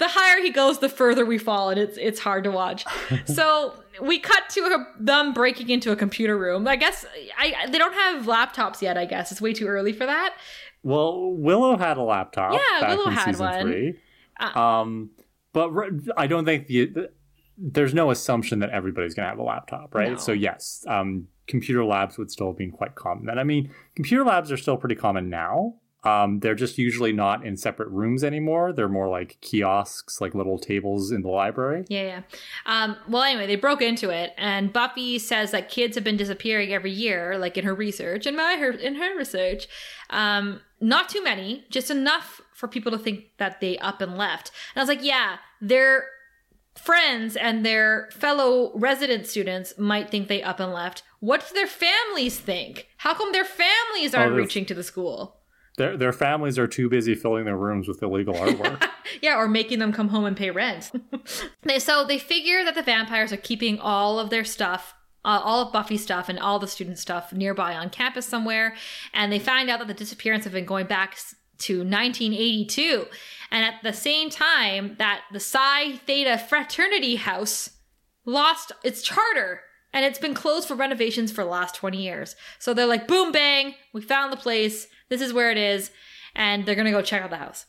the 0.00 0.08
higher 0.08 0.40
he 0.42 0.50
goes, 0.50 0.80
the 0.80 0.88
further 0.88 1.24
we 1.24 1.38
fall, 1.38 1.70
and 1.70 1.78
it's 1.78 1.96
it's 1.96 2.18
hard 2.18 2.42
to 2.44 2.50
watch. 2.50 2.84
So 3.26 3.74
we 4.02 4.18
cut 4.18 4.48
to 4.50 4.60
a, 4.62 4.86
them 4.98 5.32
breaking 5.32 5.70
into 5.70 5.92
a 5.92 5.96
computer 5.96 6.36
room. 6.36 6.66
I 6.66 6.74
guess 6.74 7.06
I 7.38 7.68
they 7.70 7.78
don't 7.78 7.94
have 7.94 8.26
laptops 8.26 8.82
yet. 8.82 8.98
I 8.98 9.04
guess 9.04 9.30
it's 9.30 9.40
way 9.40 9.52
too 9.52 9.68
early 9.68 9.92
for 9.92 10.06
that. 10.06 10.34
Well, 10.82 11.32
Willow 11.32 11.76
had 11.78 11.96
a 11.96 12.02
laptop. 12.02 12.52
Yeah, 12.52 12.88
Willow 12.88 13.06
in 13.06 13.12
had 13.12 13.38
one. 13.38 13.62
Three. 13.62 13.94
Uh, 14.38 14.58
Um, 14.58 15.10
but 15.52 15.70
I 16.16 16.26
don't 16.26 16.44
think 16.44 16.66
the 16.66 17.08
there's 17.56 17.94
no 17.94 18.10
assumption 18.10 18.58
that 18.58 18.70
everybody's 18.70 19.14
going 19.14 19.24
to 19.24 19.30
have 19.30 19.38
a 19.38 19.42
laptop, 19.42 19.94
right? 19.94 20.12
No. 20.12 20.18
So 20.18 20.32
yes, 20.32 20.84
um, 20.88 21.28
computer 21.46 21.84
labs 21.84 22.18
would 22.18 22.30
still 22.30 22.48
have 22.48 22.58
been 22.58 22.72
quite 22.72 22.96
common. 22.96 23.28
And 23.28 23.38
I 23.38 23.44
mean, 23.44 23.70
computer 23.94 24.24
labs 24.24 24.50
are 24.50 24.56
still 24.56 24.76
pretty 24.76 24.96
common 24.96 25.30
now. 25.30 25.74
Um, 26.02 26.40
they're 26.40 26.54
just 26.54 26.76
usually 26.76 27.12
not 27.12 27.46
in 27.46 27.56
separate 27.56 27.88
rooms 27.88 28.24
anymore. 28.24 28.74
They're 28.74 28.90
more 28.90 29.08
like 29.08 29.38
kiosks, 29.40 30.20
like 30.20 30.34
little 30.34 30.58
tables 30.58 31.10
in 31.10 31.22
the 31.22 31.28
library. 31.28 31.86
Yeah, 31.88 32.02
yeah. 32.02 32.22
Um, 32.66 32.96
well, 33.08 33.22
anyway, 33.22 33.46
they 33.46 33.56
broke 33.56 33.80
into 33.80 34.10
it, 34.10 34.34
and 34.36 34.70
Buffy 34.70 35.18
says 35.18 35.50
that 35.52 35.70
kids 35.70 35.94
have 35.94 36.04
been 36.04 36.18
disappearing 36.18 36.74
every 36.74 36.90
year, 36.90 37.38
like 37.38 37.56
in 37.56 37.64
her 37.64 37.74
research, 37.74 38.26
in 38.26 38.36
my 38.36 38.56
her 38.56 38.72
in 38.72 38.96
her 38.96 39.16
research. 39.16 39.66
Um, 40.10 40.60
not 40.84 41.08
too 41.08 41.24
many, 41.24 41.64
just 41.70 41.90
enough 41.90 42.40
for 42.52 42.68
people 42.68 42.92
to 42.92 42.98
think 42.98 43.24
that 43.38 43.60
they 43.60 43.78
up 43.78 44.00
and 44.00 44.16
left. 44.16 44.50
And 44.74 44.80
I 44.80 44.82
was 44.82 44.88
like, 44.88 45.04
yeah, 45.04 45.38
their 45.60 46.04
friends 46.76 47.36
and 47.36 47.64
their 47.64 48.08
fellow 48.12 48.70
resident 48.74 49.26
students 49.26 49.74
might 49.78 50.10
think 50.10 50.28
they 50.28 50.42
up 50.42 50.60
and 50.60 50.72
left. 50.72 51.02
What 51.20 51.46
do 51.48 51.54
their 51.54 51.66
families 51.66 52.38
think? 52.38 52.88
How 52.98 53.14
come 53.14 53.32
their 53.32 53.44
families 53.44 54.14
oh, 54.14 54.18
aren't 54.18 54.32
there's- 54.34 54.46
reaching 54.46 54.66
to 54.66 54.74
the 54.74 54.84
school? 54.84 55.40
Their 55.76 55.96
their 55.96 56.12
families 56.12 56.56
are 56.56 56.68
too 56.68 56.88
busy 56.88 57.16
filling 57.16 57.46
their 57.46 57.56
rooms 57.56 57.88
with 57.88 58.02
illegal 58.02 58.34
artwork. 58.34 58.88
Yeah, 59.20 59.36
or 59.36 59.48
making 59.48 59.80
them 59.80 59.92
come 59.92 60.08
home 60.08 60.24
and 60.24 60.36
pay 60.36 60.50
rent. 60.50 60.90
they, 61.62 61.78
so 61.78 62.04
they 62.06 62.18
figure 62.18 62.64
that 62.64 62.74
the 62.74 62.82
vampires 62.82 63.32
are 63.32 63.36
keeping 63.36 63.78
all 63.78 64.18
of 64.18 64.30
their 64.30 64.44
stuff, 64.44 64.94
uh, 65.24 65.40
all 65.42 65.66
of 65.66 65.72
Buffy's 65.72 66.02
stuff 66.02 66.28
and 66.28 66.38
all 66.38 66.58
the 66.58 66.68
student 66.68 66.98
stuff 66.98 67.32
nearby 67.32 67.74
on 67.74 67.90
campus 67.90 68.26
somewhere. 68.26 68.74
And 69.12 69.32
they 69.32 69.38
find 69.38 69.70
out 69.70 69.78
that 69.78 69.88
the 69.88 69.94
disappearance 69.94 70.44
have 70.44 70.52
been 70.52 70.66
going 70.66 70.86
back 70.86 71.18
to 71.58 71.78
1982. 71.78 73.06
And 73.50 73.64
at 73.64 73.82
the 73.82 73.92
same 73.92 74.30
time 74.30 74.96
that 74.98 75.22
the 75.32 75.40
Psi 75.40 75.96
Theta 75.96 76.38
Fraternity 76.38 77.16
House 77.16 77.70
lost 78.26 78.72
its 78.82 79.02
charter 79.02 79.62
and 79.94 80.04
it's 80.04 80.18
been 80.18 80.34
closed 80.34 80.66
for 80.66 80.74
renovations 80.74 81.30
for 81.30 81.44
the 81.44 81.50
last 81.50 81.76
20 81.76 82.02
years. 82.02 82.34
So 82.58 82.74
they're 82.74 82.84
like, 82.84 83.06
boom, 83.06 83.30
bang, 83.30 83.76
we 83.92 84.02
found 84.02 84.32
the 84.32 84.36
place. 84.36 84.88
This 85.08 85.20
is 85.20 85.32
where 85.32 85.52
it 85.52 85.56
is. 85.56 85.92
And 86.34 86.66
they're 86.66 86.74
going 86.74 86.86
to 86.86 86.90
go 86.90 87.00
check 87.00 87.22
out 87.22 87.30
the 87.30 87.36
house. 87.36 87.66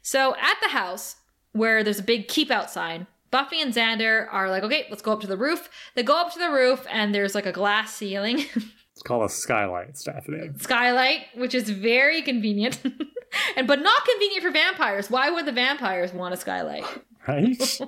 So 0.00 0.34
at 0.36 0.56
the 0.62 0.70
house, 0.70 1.16
where 1.52 1.84
there's 1.84 1.98
a 1.98 2.04
big 2.04 2.28
keep 2.28 2.50
out 2.50 2.70
sign, 2.70 3.06
Buffy 3.30 3.60
and 3.60 3.72
Xander 3.72 4.26
are 4.30 4.50
like, 4.50 4.62
okay, 4.64 4.86
let's 4.90 5.02
go 5.02 5.12
up 5.12 5.20
to 5.20 5.26
the 5.26 5.36
roof. 5.36 5.68
They 5.94 6.02
go 6.02 6.20
up 6.20 6.32
to 6.32 6.38
the 6.38 6.50
roof, 6.50 6.84
and 6.90 7.14
there's 7.14 7.34
like 7.34 7.46
a 7.46 7.52
glass 7.52 7.94
ceiling, 7.94 8.44
it's 9.00 9.02
called 9.02 9.24
a 9.24 9.32
skylight, 9.32 9.96
Stephanie. 9.96 10.50
skylight, 10.58 11.26
which 11.34 11.54
is 11.54 11.70
very 11.70 12.22
convenient, 12.22 12.80
and 13.56 13.66
but 13.66 13.80
not 13.80 14.04
convenient 14.04 14.42
for 14.42 14.50
vampires. 14.50 15.10
Why 15.10 15.30
would 15.30 15.46
the 15.46 15.52
vampires 15.52 16.12
want 16.12 16.34
a 16.34 16.36
skylight? 16.36 16.84
Right? 17.26 17.58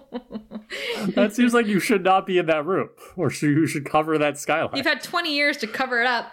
that 1.15 1.33
seems 1.33 1.53
like 1.53 1.67
you 1.67 1.81
should 1.81 2.03
not 2.03 2.27
be 2.27 2.39
in 2.39 2.47
that 2.47 2.65
room, 2.65 2.89
or 3.17 3.31
you 3.33 3.67
should 3.67 3.85
cover 3.85 4.17
that 4.19 4.39
skylight. 4.39 4.77
You've 4.77 4.87
had 4.87 5.03
20 5.03 5.35
years 5.35 5.59
to 5.59 5.67
cover 5.67 6.01
it 6.01 6.07
up. 6.07 6.33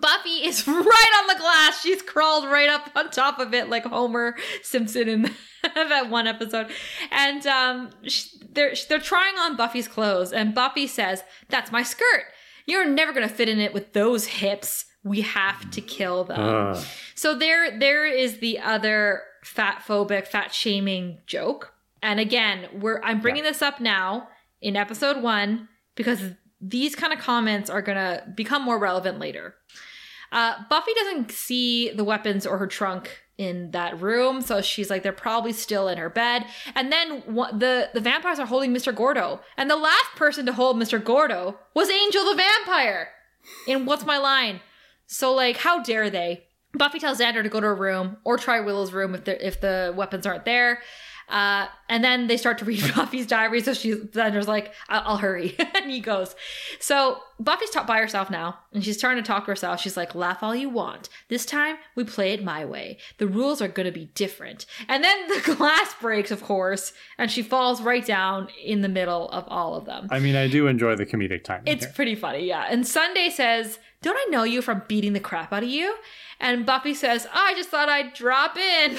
Buffy 0.00 0.44
is 0.44 0.66
right 0.68 1.20
on 1.20 1.26
the 1.28 1.40
glass. 1.40 1.80
She's 1.80 2.02
crawled 2.02 2.44
right 2.46 2.68
up 2.68 2.90
on 2.94 3.10
top 3.10 3.38
of 3.38 3.54
it 3.54 3.68
like 3.68 3.84
Homer 3.84 4.36
Simpson 4.62 5.08
in 5.08 5.22
that 5.74 6.10
one 6.10 6.26
episode. 6.26 6.70
And 7.10 7.46
um, 7.46 7.90
they're 8.50 8.74
they're 8.88 8.98
trying 8.98 9.36
on 9.38 9.56
Buffy's 9.56 9.88
clothes, 9.88 10.32
and 10.32 10.54
Buffy 10.54 10.86
says, 10.86 11.22
"That's 11.48 11.72
my 11.72 11.82
skirt. 11.82 12.24
You're 12.66 12.86
never 12.86 13.12
gonna 13.12 13.28
fit 13.28 13.48
in 13.48 13.60
it 13.60 13.74
with 13.74 13.92
those 13.92 14.26
hips. 14.26 14.86
We 15.02 15.22
have 15.22 15.70
to 15.70 15.80
kill 15.80 16.24
them." 16.24 16.40
Uh. 16.40 16.82
So 17.14 17.34
there 17.34 17.78
there 17.78 18.06
is 18.06 18.38
the 18.38 18.58
other 18.58 19.22
fat 19.42 19.82
phobic, 19.86 20.26
fat 20.26 20.52
shaming 20.52 21.18
joke. 21.26 21.72
And 22.02 22.20
again, 22.20 22.68
we're 22.80 23.00
I'm 23.02 23.20
bringing 23.20 23.44
yeah. 23.44 23.50
this 23.50 23.62
up 23.62 23.80
now 23.80 24.28
in 24.60 24.76
episode 24.76 25.22
one 25.22 25.68
because 25.94 26.20
these 26.66 26.94
kind 26.94 27.12
of 27.12 27.18
comments 27.18 27.68
are 27.68 27.82
going 27.82 27.98
to 27.98 28.24
become 28.34 28.62
more 28.62 28.78
relevant 28.78 29.18
later. 29.18 29.54
Uh, 30.32 30.54
Buffy 30.68 30.92
doesn't 30.94 31.30
see 31.30 31.90
the 31.90 32.04
weapons 32.04 32.46
or 32.46 32.58
her 32.58 32.66
trunk 32.66 33.22
in 33.36 33.70
that 33.72 34.00
room, 34.00 34.40
so 34.40 34.60
she's 34.62 34.90
like, 34.90 35.02
they're 35.02 35.12
probably 35.12 35.52
still 35.52 35.88
in 35.88 35.98
her 35.98 36.08
bed. 36.08 36.46
And 36.74 36.90
then 36.90 37.22
the 37.26 37.90
the 37.92 38.00
vampires 38.00 38.38
are 38.38 38.46
holding 38.46 38.72
Mr. 38.72 38.94
Gordo, 38.94 39.40
and 39.56 39.70
the 39.70 39.76
last 39.76 40.10
person 40.16 40.46
to 40.46 40.52
hold 40.52 40.76
Mr. 40.76 41.02
Gordo 41.02 41.58
was 41.74 41.90
Angel 41.90 42.24
the 42.24 42.36
vampire. 42.36 43.08
In 43.66 43.84
What's 43.84 44.06
My 44.06 44.18
Line? 44.18 44.60
So 45.06 45.32
like, 45.32 45.58
how 45.58 45.82
dare 45.82 46.10
they? 46.10 46.44
Buffy 46.72 46.98
tells 46.98 47.20
Xander 47.20 47.42
to 47.42 47.48
go 47.48 47.60
to 47.60 47.66
her 47.66 47.74
room 47.74 48.16
or 48.24 48.36
try 48.36 48.60
Willow's 48.60 48.92
room 48.92 49.14
if 49.14 49.24
the 49.24 49.46
if 49.46 49.60
the 49.60 49.92
weapons 49.96 50.26
aren't 50.26 50.44
there. 50.44 50.80
Uh, 51.28 51.66
and 51.88 52.04
then 52.04 52.26
they 52.26 52.36
start 52.36 52.58
to 52.58 52.64
read 52.64 52.80
Buffy's 52.96 53.26
diary. 53.26 53.60
So 53.60 53.74
she's 53.74 53.96
Xander's 53.96 54.48
like, 54.48 54.72
I'll, 54.88 55.02
I'll 55.04 55.16
hurry. 55.16 55.56
and 55.74 55.90
he 55.90 56.00
goes. 56.00 56.34
So 56.80 57.18
Buffy's 57.40 57.70
taught 57.70 57.86
by 57.86 57.98
herself 57.98 58.30
now, 58.30 58.58
and 58.72 58.84
she's 58.84 59.00
trying 59.00 59.16
to 59.16 59.22
talk 59.22 59.44
to 59.44 59.50
herself. 59.50 59.80
She's 59.80 59.96
like, 59.96 60.14
laugh 60.14 60.42
all 60.42 60.54
you 60.54 60.68
want. 60.68 61.08
This 61.28 61.44
time 61.44 61.76
we 61.94 62.04
play 62.04 62.32
it 62.32 62.44
my 62.44 62.64
way. 62.64 62.98
The 63.18 63.26
rules 63.26 63.60
are 63.60 63.68
going 63.68 63.86
to 63.86 63.92
be 63.92 64.06
different. 64.14 64.66
And 64.88 65.02
then 65.02 65.28
the 65.28 65.54
glass 65.56 65.94
breaks, 66.00 66.30
of 66.30 66.42
course, 66.42 66.92
and 67.18 67.30
she 67.30 67.42
falls 67.42 67.82
right 67.82 68.04
down 68.04 68.48
in 68.62 68.82
the 68.82 68.88
middle 68.88 69.28
of 69.30 69.44
all 69.48 69.74
of 69.74 69.84
them. 69.86 70.08
I 70.10 70.18
mean, 70.18 70.36
I 70.36 70.48
do 70.48 70.66
enjoy 70.66 70.96
the 70.96 71.06
comedic 71.06 71.44
timing. 71.44 71.64
It's 71.66 71.84
here. 71.84 71.94
pretty 71.94 72.14
funny, 72.14 72.46
yeah. 72.46 72.66
And 72.68 72.86
Sunday 72.86 73.30
says, 73.30 73.78
Don't 74.02 74.16
I 74.16 74.26
know 74.30 74.44
you 74.44 74.62
from 74.62 74.82
beating 74.88 75.12
the 75.12 75.20
crap 75.20 75.52
out 75.52 75.62
of 75.62 75.68
you? 75.68 75.94
And 76.40 76.66
Buffy 76.66 76.94
says, 76.94 77.26
oh, 77.26 77.30
I 77.34 77.54
just 77.54 77.68
thought 77.68 77.88
I'd 77.88 78.12
drop 78.14 78.56
in. 78.56 78.98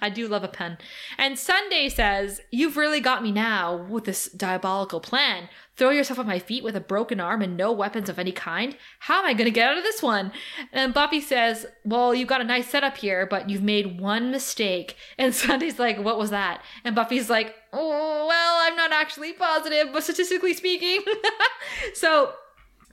I 0.00 0.10
do 0.10 0.28
love 0.28 0.44
a 0.44 0.48
pen. 0.48 0.78
And 1.16 1.38
Sunday 1.38 1.88
says, 1.88 2.40
You've 2.50 2.76
really 2.76 3.00
got 3.00 3.22
me 3.22 3.32
now 3.32 3.76
with 3.76 4.04
this 4.04 4.28
diabolical 4.28 5.00
plan. 5.00 5.48
Throw 5.76 5.90
yourself 5.90 6.18
at 6.18 6.26
my 6.26 6.38
feet 6.38 6.62
with 6.62 6.76
a 6.76 6.80
broken 6.80 7.20
arm 7.20 7.40
and 7.40 7.56
no 7.56 7.72
weapons 7.72 8.08
of 8.08 8.18
any 8.18 8.32
kind? 8.32 8.76
How 9.00 9.20
am 9.20 9.24
I 9.24 9.32
going 9.32 9.46
to 9.46 9.50
get 9.50 9.68
out 9.68 9.78
of 9.78 9.84
this 9.84 10.02
one? 10.02 10.32
And 10.72 10.92
Buffy 10.92 11.20
says, 11.20 11.66
Well, 11.84 12.14
you've 12.14 12.28
got 12.28 12.40
a 12.40 12.44
nice 12.44 12.68
setup 12.68 12.98
here, 12.98 13.26
but 13.26 13.48
you've 13.48 13.62
made 13.62 13.98
one 14.00 14.30
mistake. 14.30 14.96
And 15.18 15.34
Sunday's 15.34 15.78
like, 15.78 15.98
What 15.98 16.18
was 16.18 16.30
that? 16.30 16.62
And 16.84 16.94
Buffy's 16.94 17.30
like, 17.30 17.54
Oh, 17.72 18.26
well, 18.28 18.58
I'm 18.60 18.76
not 18.76 18.92
actually 18.92 19.32
positive, 19.32 19.88
but 19.92 20.02
statistically 20.02 20.52
speaking. 20.52 21.02
so 21.94 22.34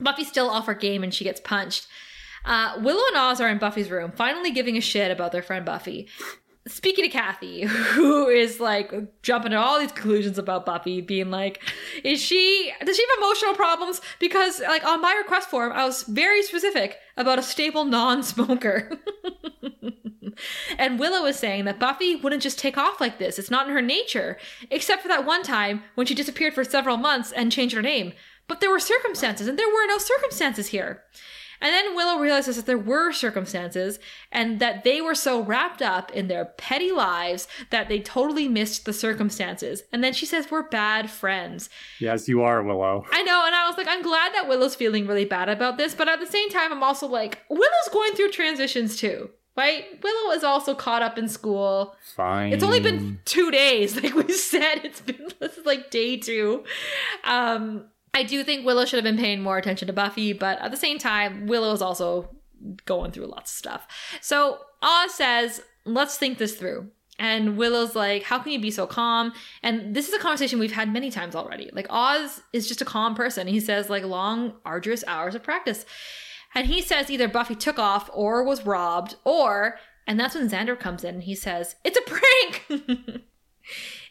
Buffy's 0.00 0.28
still 0.28 0.48
off 0.48 0.66
her 0.66 0.74
game 0.74 1.02
and 1.02 1.12
she 1.12 1.24
gets 1.24 1.40
punched. 1.40 1.86
Uh, 2.44 2.78
Willow 2.80 3.02
and 3.08 3.18
Oz 3.18 3.40
are 3.40 3.50
in 3.50 3.58
Buffy's 3.58 3.90
room, 3.90 4.12
finally 4.12 4.50
giving 4.50 4.78
a 4.78 4.80
shit 4.80 5.10
about 5.10 5.30
their 5.30 5.42
friend 5.42 5.64
Buffy 5.66 6.08
speaking 6.68 7.04
to 7.04 7.10
Kathy, 7.10 7.62
who 7.62 8.28
is 8.28 8.60
like 8.60 8.92
jumping 9.22 9.52
to 9.52 9.58
all 9.58 9.78
these 9.78 9.92
conclusions 9.92 10.38
about 10.38 10.66
Buffy, 10.66 11.00
being 11.00 11.30
like, 11.30 11.62
is 12.04 12.20
she, 12.20 12.72
does 12.84 12.96
she 12.96 13.02
have 13.02 13.18
emotional 13.18 13.54
problems? 13.54 14.00
Because, 14.18 14.60
like, 14.60 14.84
on 14.84 15.00
my 15.00 15.14
request 15.14 15.48
form, 15.48 15.72
I 15.72 15.84
was 15.84 16.02
very 16.02 16.42
specific 16.42 16.98
about 17.16 17.38
a 17.38 17.42
stable 17.42 17.84
non 17.84 18.22
smoker. 18.22 18.90
and 20.78 20.98
Willow 20.98 21.22
was 21.22 21.36
saying 21.36 21.64
that 21.64 21.80
Buffy 21.80 22.16
wouldn't 22.16 22.42
just 22.42 22.58
take 22.58 22.76
off 22.76 23.00
like 23.00 23.18
this. 23.18 23.38
It's 23.38 23.50
not 23.50 23.66
in 23.66 23.72
her 23.72 23.82
nature, 23.82 24.36
except 24.70 25.02
for 25.02 25.08
that 25.08 25.26
one 25.26 25.42
time 25.42 25.82
when 25.94 26.06
she 26.06 26.14
disappeared 26.14 26.54
for 26.54 26.64
several 26.64 26.96
months 26.96 27.32
and 27.32 27.52
changed 27.52 27.74
her 27.74 27.82
name. 27.82 28.12
But 28.46 28.60
there 28.60 28.70
were 28.70 28.80
circumstances, 28.80 29.46
and 29.46 29.58
there 29.58 29.68
were 29.68 29.86
no 29.86 29.98
circumstances 29.98 30.68
here. 30.68 31.04
And 31.60 31.72
then 31.72 31.94
Willow 31.94 32.18
realizes 32.18 32.56
that 32.56 32.66
there 32.66 32.78
were 32.78 33.12
circumstances 33.12 33.98
and 34.32 34.60
that 34.60 34.84
they 34.84 35.00
were 35.00 35.14
so 35.14 35.42
wrapped 35.42 35.82
up 35.82 36.10
in 36.12 36.28
their 36.28 36.44
petty 36.44 36.90
lives 36.90 37.46
that 37.70 37.88
they 37.88 38.00
totally 38.00 38.48
missed 38.48 38.84
the 38.84 38.92
circumstances. 38.92 39.82
And 39.92 40.02
then 40.02 40.12
she 40.12 40.26
says, 40.26 40.50
We're 40.50 40.68
bad 40.68 41.10
friends. 41.10 41.68
Yes, 42.00 42.28
you 42.28 42.42
are, 42.42 42.62
Willow. 42.62 43.04
I 43.12 43.22
know. 43.22 43.44
And 43.46 43.54
I 43.54 43.66
was 43.68 43.76
like, 43.76 43.88
I'm 43.88 44.02
glad 44.02 44.34
that 44.34 44.48
Willow's 44.48 44.74
feeling 44.74 45.06
really 45.06 45.24
bad 45.24 45.48
about 45.48 45.76
this. 45.76 45.94
But 45.94 46.08
at 46.08 46.20
the 46.20 46.26
same 46.26 46.48
time, 46.50 46.72
I'm 46.72 46.82
also 46.82 47.06
like, 47.06 47.38
Willow's 47.48 47.88
going 47.92 48.14
through 48.14 48.30
transitions 48.30 48.96
too 48.96 49.30
right? 49.56 50.02
Willow 50.02 50.32
is 50.34 50.42
also 50.44 50.74
caught 50.74 51.02
up 51.02 51.18
in 51.18 51.28
school. 51.28 51.94
Fine. 52.14 52.52
It's 52.52 52.64
only 52.64 52.80
been 52.80 53.20
two 53.24 53.50
days, 53.50 53.94
like 54.02 54.14
we 54.14 54.32
said. 54.32 54.80
It's 54.84 55.00
been 55.00 55.28
this 55.38 55.58
is 55.58 55.66
like 55.66 55.90
day 55.90 56.16
two. 56.16 56.64
Um, 57.24 57.86
I 58.12 58.22
do 58.22 58.42
think 58.42 58.66
Willow 58.66 58.84
should 58.84 58.96
have 58.96 59.04
been 59.04 59.22
paying 59.22 59.40
more 59.40 59.58
attention 59.58 59.86
to 59.86 59.92
Buffy, 59.92 60.32
but 60.32 60.58
at 60.60 60.70
the 60.70 60.76
same 60.76 60.98
time, 60.98 61.46
Willow 61.46 61.72
is 61.72 61.82
also 61.82 62.28
going 62.84 63.12
through 63.12 63.26
lots 63.26 63.52
of 63.52 63.56
stuff. 63.56 63.86
So 64.20 64.58
Oz 64.82 65.14
says, 65.14 65.62
let's 65.84 66.16
think 66.16 66.38
this 66.38 66.56
through. 66.56 66.90
And 67.18 67.58
Willow's 67.58 67.94
like, 67.94 68.22
how 68.22 68.38
can 68.38 68.52
you 68.52 68.60
be 68.60 68.70
so 68.70 68.86
calm? 68.86 69.32
And 69.62 69.94
this 69.94 70.08
is 70.08 70.14
a 70.14 70.18
conversation 70.18 70.58
we've 70.58 70.72
had 70.72 70.90
many 70.90 71.10
times 71.10 71.36
already. 71.36 71.70
Like, 71.72 71.86
Oz 71.90 72.40
is 72.54 72.66
just 72.66 72.80
a 72.80 72.86
calm 72.86 73.14
person. 73.14 73.46
He 73.46 73.60
says, 73.60 73.90
like, 73.90 74.04
long, 74.04 74.54
arduous 74.64 75.04
hours 75.06 75.34
of 75.34 75.42
practice. 75.42 75.84
And 76.54 76.66
he 76.66 76.80
says 76.80 77.10
either 77.10 77.28
Buffy 77.28 77.54
took 77.54 77.78
off 77.78 78.08
or 78.14 78.42
was 78.42 78.64
robbed, 78.64 79.16
or, 79.24 79.78
and 80.06 80.18
that's 80.18 80.34
when 80.34 80.48
Xander 80.48 80.78
comes 80.78 81.04
in 81.04 81.16
and 81.16 81.24
he 81.24 81.34
says, 81.34 81.76
it's 81.84 81.98
a 81.98 82.02
prank. 82.02 83.24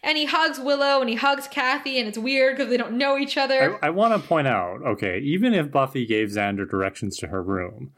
and 0.03 0.17
he 0.17 0.25
hugs 0.25 0.59
Willow 0.59 1.01
and 1.01 1.09
he 1.09 1.15
hugs 1.15 1.47
Kathy, 1.47 1.99
and 1.99 2.07
it's 2.07 2.17
weird 2.17 2.57
because 2.57 2.69
they 2.69 2.77
don't 2.77 2.93
know 2.93 3.17
each 3.17 3.37
other. 3.37 3.79
I, 3.81 3.87
I 3.87 3.89
want 3.89 4.19
to 4.19 4.27
point 4.27 4.47
out, 4.47 4.81
okay, 4.85 5.19
even 5.19 5.53
if 5.53 5.71
Buffy 5.71 6.05
gave 6.05 6.29
Xander 6.29 6.69
directions 6.69 7.17
to 7.17 7.27
her 7.27 7.41
room, 7.43 7.91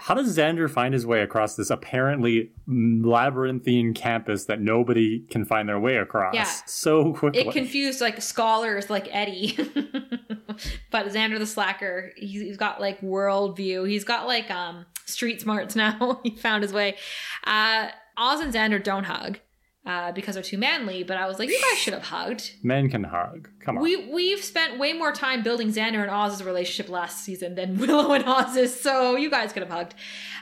how 0.00 0.14
does 0.14 0.36
Xander 0.36 0.68
find 0.68 0.94
his 0.94 1.04
way 1.04 1.20
across 1.20 1.56
this 1.56 1.68
apparently 1.68 2.52
labyrinthine 2.66 3.92
campus 3.92 4.46
that 4.46 4.58
nobody 4.58 5.20
can 5.30 5.44
find 5.44 5.68
their 5.68 5.78
way 5.78 5.96
across 5.98 6.34
yeah. 6.34 6.48
so 6.64 7.12
quickly? 7.12 7.42
It 7.42 7.52
confused 7.52 8.00
like 8.00 8.22
scholars 8.22 8.88
like 8.88 9.08
Eddie. 9.10 9.56
but 10.90 11.06
Xander 11.08 11.38
the 11.38 11.46
Slacker, 11.46 12.12
he's 12.16 12.56
got 12.56 12.80
like 12.80 13.02
world 13.02 13.58
view. 13.58 13.84
He's 13.84 14.04
got 14.04 14.26
like 14.26 14.50
um 14.50 14.86
street 15.04 15.42
smarts 15.42 15.76
now. 15.76 16.20
he 16.24 16.30
found 16.30 16.62
his 16.62 16.72
way. 16.72 16.96
Uh 17.44 17.88
Oz 18.16 18.40
and 18.40 18.54
Xander 18.54 18.82
don't 18.82 19.04
hug 19.04 19.38
uh, 19.86 20.12
because 20.12 20.34
they're 20.34 20.44
too 20.44 20.58
manly. 20.58 21.02
But 21.02 21.16
I 21.16 21.26
was 21.26 21.38
like, 21.38 21.48
you 21.48 21.60
guys 21.70 21.78
should 21.78 21.94
have 21.94 22.04
hugged. 22.04 22.52
Men 22.62 22.88
can 22.90 23.04
hug. 23.04 23.48
Come 23.60 23.78
on. 23.78 23.82
We 23.82 24.08
we've 24.12 24.42
spent 24.42 24.78
way 24.78 24.92
more 24.92 25.12
time 25.12 25.42
building 25.42 25.68
Xander 25.68 26.02
and 26.02 26.10
Oz's 26.10 26.42
relationship 26.44 26.90
last 26.90 27.24
season 27.24 27.54
than 27.54 27.78
Willow 27.78 28.12
and 28.12 28.24
Oz's, 28.26 28.78
so 28.78 29.16
you 29.16 29.30
guys 29.30 29.52
could 29.52 29.62
have 29.62 29.72
hugged. 29.72 29.94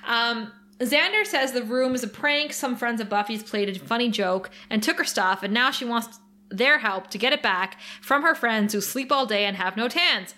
Um, 0.06 0.52
Xander 0.80 1.26
says 1.26 1.52
the 1.52 1.64
room 1.64 1.94
is 1.94 2.04
a 2.04 2.08
prank. 2.08 2.52
Some 2.52 2.76
friends 2.76 3.00
of 3.00 3.08
Buffy's 3.08 3.42
played 3.42 3.68
a 3.68 3.78
funny 3.78 4.10
joke 4.10 4.50
and 4.70 4.82
took 4.82 4.98
her 4.98 5.04
stuff, 5.04 5.42
and 5.42 5.52
now 5.52 5.70
she 5.70 5.84
wants 5.84 6.20
their 6.50 6.78
help 6.78 7.08
to 7.10 7.18
get 7.18 7.32
it 7.32 7.42
back 7.42 7.78
from 8.00 8.22
her 8.22 8.34
friends 8.34 8.72
who 8.72 8.80
sleep 8.80 9.12
all 9.12 9.26
day 9.26 9.44
and 9.44 9.56
have 9.56 9.76
no 9.76 9.88
tans 9.88 10.34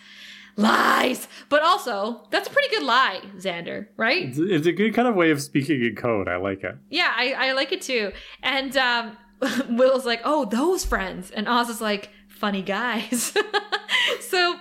lies. 0.61 1.29
But 1.49 1.63
also, 1.63 2.27
that's 2.31 2.49
a 2.49 2.51
pretty 2.51 2.69
good 2.71 2.83
lie, 2.85 3.21
Xander, 3.37 3.89
right? 3.97 4.29
It's, 4.29 4.39
it's, 4.39 4.67
a 4.67 4.73
good 4.73 4.95
kind 4.95 5.09
of 5.09 5.15
way 5.15 5.31
of 5.31 5.41
speaking 5.41 5.85
in 5.85 5.97
code. 5.97 6.29
I 6.29 6.37
like 6.37 6.63
it. 6.63 6.77
Yeah, 6.89 7.13
I, 7.15 7.33
I 7.33 7.53
like 7.53 7.73
it 7.73 7.83
too. 7.83 8.13
And 8.43 8.77
um, 8.77 9.17
Will's 9.69 10.07
like, 10.07 10.21
oh, 10.25 10.45
those 10.45 10.85
friends. 10.85 11.31
And 11.31 11.49
Oz 11.49 11.69
is 11.69 11.81
like, 11.81 12.11
funny 12.29 12.63
guys. 12.63 13.37
so, 14.21 14.57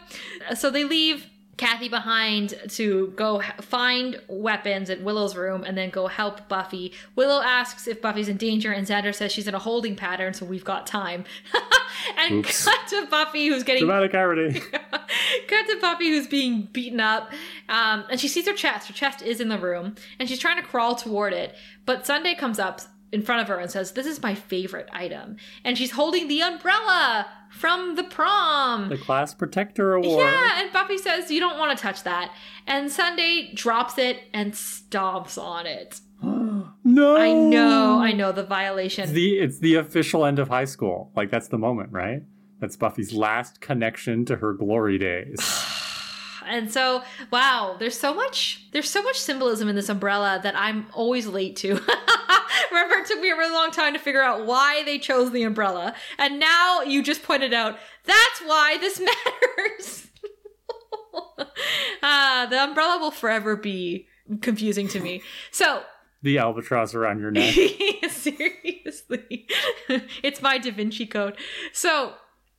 so 0.56 0.70
they 0.70 0.84
leave 0.84 1.28
Kathy 1.60 1.90
behind 1.90 2.53
to 2.69 3.07
go 3.18 3.41
find 3.60 4.22
weapons 4.30 4.90
at 4.90 5.02
Willow's 5.02 5.36
room 5.36 5.65
and 5.65 5.77
then 5.77 5.90
go 5.90 6.07
help 6.07 6.48
Buffy. 6.48 6.94
Willow 7.18 7.41
asks 7.41 7.86
if 7.86 8.02
Buffy's 8.02 8.30
in 8.30 8.38
danger, 8.38 8.72
and 8.72 8.88
Xander 8.88 9.14
says 9.14 9.34
she's 9.34 9.45
in 9.45 9.53
a 9.53 9.60
holding 9.60 9.98
pattern, 9.98 10.34
so 10.34 10.45
we've 10.45 10.64
got 10.64 10.88
time. 10.88 11.26
and 12.18 12.45
Oops. 12.45 12.64
cut 12.64 12.88
to 12.88 13.07
Buffy, 13.07 13.48
who's 13.48 13.64
getting 13.64 13.86
dramatic 13.86 14.15
irony. 14.15 14.57
cut 14.72 15.68
to 15.68 15.77
Buffy, 15.81 16.07
who's 16.07 16.27
being 16.27 16.69
beaten 16.72 17.02
up, 17.02 17.34
um, 17.68 18.06
and 18.10 18.22
she 18.22 18.30
sees 18.30 18.48
her 18.48 18.53
chest. 18.53 18.88
Her 18.88 18.94
chest 18.94 19.22
is 19.22 19.41
in 19.41 19.49
the 19.49 19.60
room, 19.60 19.95
and 20.18 20.30
she's 20.30 20.40
trying 20.40 20.61
to 20.61 20.64
crawl 20.64 20.95
toward 20.95 21.34
it. 21.34 21.56
But 21.86 22.06
Sunday 22.06 22.36
comes 22.36 22.57
up 22.57 22.80
in 23.11 23.22
front 23.22 23.41
of 23.41 23.48
her 23.48 23.60
and 23.60 23.69
says, 23.69 23.91
This 23.91 24.06
is 24.06 24.22
my 24.22 24.36
favorite 24.36 24.90
item. 24.91 25.38
And 25.64 25.77
she's 25.77 25.91
holding 25.91 26.27
the 26.27 26.41
umbrella 26.41 27.27
from 27.49 27.95
the 27.95 28.03
prom. 28.03 28.90
The 28.90 28.98
class 28.98 29.34
protector 29.34 29.94
award. 29.94 30.23
Yeah, 30.23 30.61
and 30.61 30.72
Buffy 30.72 30.98
says, 30.98 31.31
You 31.31 31.40
don't 31.40 31.57
want 31.57 31.77
to 31.77 31.81
touch 31.81 32.03
that. 32.03 32.34
And 32.68 32.91
Sunday 32.91 33.52
drops 33.53 33.98
it 33.98 34.23
and 34.34 34.53
stomps 34.53 35.41
on 35.41 35.65
it. 35.65 36.02
no. 36.22 37.18
I 37.18 37.34
know, 37.34 37.99
I 37.99 38.11
know 38.11 38.31
the 38.31 38.44
violation. 38.44 39.06
It's 39.06 39.14
the 39.14 39.40
it's 39.40 39.60
the 39.60 39.76
official 39.76 40.26
end 40.26 40.40
of 40.40 40.49
high 40.49 40.65
school. 40.65 41.11
Like 41.15 41.31
that's 41.31 41.48
the 41.48 41.57
moment, 41.57 41.91
right? 41.91 42.23
That's 42.60 42.76
Buffy's 42.76 43.14
last 43.14 43.61
connection 43.61 44.26
to 44.26 44.36
her 44.38 44.53
glory 44.53 44.98
days. 44.98 45.38
And 46.50 46.72
so, 46.72 47.04
wow, 47.32 47.76
there's 47.80 47.98
so 47.98 48.14
much 48.14 48.66
there's 48.72 48.90
so 48.90 49.02
much 49.04 49.20
symbolism 49.20 49.68
in 49.70 49.76
this 49.76 49.90
umbrella 49.90 50.40
that 50.44 50.56
I'm 50.58 50.88
always 50.94 51.28
late 51.28 51.56
to. 51.58 51.74
Remember, 52.72 52.96
it 52.96 53.06
took 53.08 53.20
me 53.20 53.30
a 53.32 53.36
really 53.36 53.54
long 53.54 53.72
time 53.72 53.94
to 53.94 54.00
figure 54.00 54.22
out 54.22 54.46
why 54.46 54.84
they 54.84 55.00
chose 55.00 55.32
the 55.32 55.44
umbrella, 55.44 55.94
and 56.18 56.40
now 56.40 56.82
you 56.82 57.02
just 57.04 57.24
pointed 57.24 57.54
out 57.54 57.78
that's 58.06 58.40
why 58.46 58.78
this 58.80 59.00
matters. 59.80 60.08
Ah, 62.04 62.48
the 62.50 62.62
umbrella 62.64 63.00
will 63.00 63.12
forever 63.12 63.56
be 63.56 64.08
confusing 64.42 64.88
to 64.90 65.00
me. 65.00 65.22
So 65.52 65.84
The 66.22 66.38
albatross 66.38 66.94
around 66.94 67.20
your 67.20 67.32
neck. 67.32 67.54
Seriously. 68.10 69.48
it's 70.24 70.42
my 70.42 70.58
Da 70.58 70.72
Vinci 70.72 71.06
Code. 71.06 71.38
So 71.74 72.14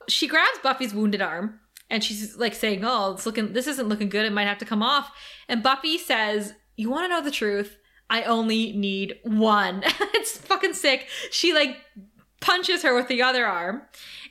she 0.09 0.27
grabs 0.27 0.59
Buffy's 0.63 0.95
wounded 0.95 1.23
arm 1.23 1.61
and 1.91 2.03
she's 2.03 2.37
like 2.37 2.55
saying, 2.55 2.83
Oh, 2.85 3.13
it's 3.13 3.27
looking 3.27 3.53
this 3.53 3.67
isn't 3.67 3.89
looking 3.89 4.09
good, 4.09 4.25
it 4.25 4.33
might 4.33 4.47
have 4.47 4.59
to 4.59 4.65
come 4.65 4.83
off. 4.83 5.13
And 5.49 5.63
Buffy 5.63 5.99
says, 5.99 6.55
You 6.77 6.91
wanna 6.91 7.09
know 7.09 7.23
the 7.23 7.31
truth? 7.31 7.77
I 8.09 8.25
only 8.25 8.73
need 8.73 9.19
one. 9.23 9.83
it's 10.15 10.37
fucking 10.39 10.75
sick. 10.75 11.09
She 11.31 11.53
like 11.53 11.77
punches 12.41 12.83
her 12.83 12.95
with 12.95 13.09
the 13.09 13.23
other 13.23 13.47
arm. 13.47 13.83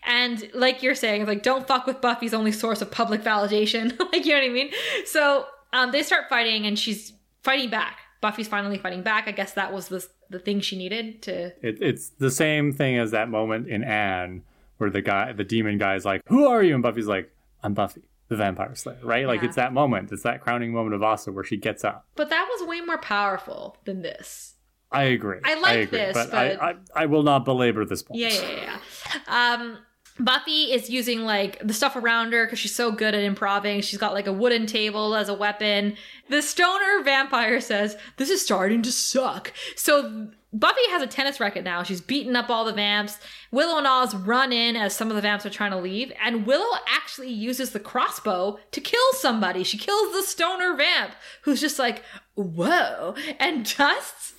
And 0.05 0.49
like 0.53 0.81
you're 0.81 0.95
saying, 0.95 1.25
like 1.25 1.43
don't 1.43 1.67
fuck 1.67 1.85
with 1.85 2.01
Buffy's 2.01 2.33
only 2.33 2.51
source 2.51 2.81
of 2.81 2.91
public 2.91 3.21
validation. 3.21 3.97
like 4.11 4.25
you 4.25 4.33
know 4.33 4.39
what 4.39 4.49
I 4.49 4.53
mean? 4.53 4.71
So 5.05 5.45
um, 5.73 5.91
they 5.91 6.03
start 6.03 6.29
fighting 6.29 6.65
and 6.65 6.77
she's 6.77 7.13
fighting 7.43 7.69
back. 7.69 7.99
Buffy's 8.21 8.47
finally 8.47 8.77
fighting 8.77 9.01
back. 9.01 9.27
I 9.27 9.31
guess 9.31 9.53
that 9.53 9.73
was 9.73 9.87
the 9.87 10.05
the 10.29 10.39
thing 10.39 10.59
she 10.59 10.77
needed 10.77 11.21
to. 11.23 11.45
It, 11.65 11.81
it's 11.81 12.09
the 12.09 12.29
same 12.31 12.71
thing 12.71 12.97
as 12.97 13.11
that 13.11 13.29
moment 13.29 13.67
in 13.67 13.83
Anne 13.83 14.43
where 14.77 14.89
the 14.89 15.01
guy, 15.01 15.33
the 15.33 15.43
demon 15.43 15.77
guy, 15.77 15.95
is 15.95 16.05
like, 16.05 16.21
"Who 16.27 16.47
are 16.47 16.61
you?" 16.61 16.73
And 16.73 16.83
Buffy's 16.83 17.07
like, 17.07 17.31
"I'm 17.63 17.73
Buffy, 17.73 18.03
the 18.27 18.35
Vampire 18.35 18.75
Slayer." 18.75 18.99
Right? 19.03 19.25
Like 19.27 19.41
Yeah. 19.41 19.47
it's 19.47 19.55
that 19.55 19.73
moment. 19.73 20.11
It's 20.11 20.23
that 20.23 20.41
crowning 20.41 20.71
moment 20.71 20.95
of 20.95 21.03
awesome 21.03 21.35
where 21.35 21.43
she 21.43 21.57
gets 21.57 21.83
up. 21.83 22.05
But 22.15 22.29
that 22.29 22.47
was 22.51 22.67
way 22.67 22.81
more 22.81 22.97
powerful 22.97 23.77
than 23.85 24.01
this. 24.01 24.55
I 24.91 25.03
agree. 25.03 25.37
I 25.43 25.53
like 25.59 25.79
agree, 25.87 25.99
this, 25.99 26.13
but, 26.15 26.31
but- 26.31 26.37
I, 26.61 26.69
I 26.71 26.75
I 26.95 27.05
will 27.05 27.23
not 27.23 27.45
belabor 27.45 27.85
this 27.85 28.01
point. 28.01 28.19
Yeah, 28.19 28.29
yeah, 28.29 28.49
yeah. 28.49 28.79
yeah. 29.27 29.53
Um, 29.53 29.77
Buffy 30.21 30.73
is 30.73 30.89
using 30.89 31.21
like 31.21 31.65
the 31.65 31.73
stuff 31.73 31.95
around 31.95 32.33
her 32.33 32.45
because 32.45 32.59
she's 32.59 32.75
so 32.75 32.91
good 32.91 33.15
at 33.15 33.23
improving. 33.23 33.79
She's 33.81 33.99
got 33.99 34.13
like 34.13 34.27
a 34.27 34.33
wooden 34.33 34.65
table 34.65 35.15
as 35.15 35.29
a 35.29 35.33
weapon. 35.33 35.95
The 36.29 36.41
stoner 36.41 37.03
vampire 37.03 37.61
says, 37.61 37.95
This 38.17 38.29
is 38.29 38.41
starting 38.41 38.81
to 38.81 38.91
suck. 38.91 39.53
So 39.77 40.31
Buffy 40.51 40.89
has 40.89 41.01
a 41.01 41.07
tennis 41.07 41.39
racket 41.39 41.63
now. 41.63 41.83
She's 41.83 42.01
beating 42.01 42.35
up 42.35 42.49
all 42.49 42.65
the 42.65 42.73
vamps. 42.73 43.19
Willow 43.51 43.77
and 43.77 43.85
Oz 43.85 44.15
run 44.15 44.51
in 44.51 44.75
as 44.75 44.95
some 44.95 45.09
of 45.09 45.15
the 45.15 45.21
vamps 45.21 45.45
are 45.45 45.51
trying 45.51 45.71
to 45.71 45.77
leave. 45.77 46.11
And 46.23 46.47
Willow 46.47 46.77
actually 46.87 47.29
uses 47.29 47.71
the 47.71 47.79
crossbow 47.79 48.57
to 48.71 48.81
kill 48.81 49.13
somebody. 49.13 49.63
She 49.63 49.77
kills 49.77 50.11
the 50.13 50.23
stoner 50.23 50.75
vamp 50.75 51.13
who's 51.43 51.61
just 51.61 51.77
like, 51.77 52.03
Whoa, 52.33 53.15
and 53.39 53.63
dusts. 53.77 54.33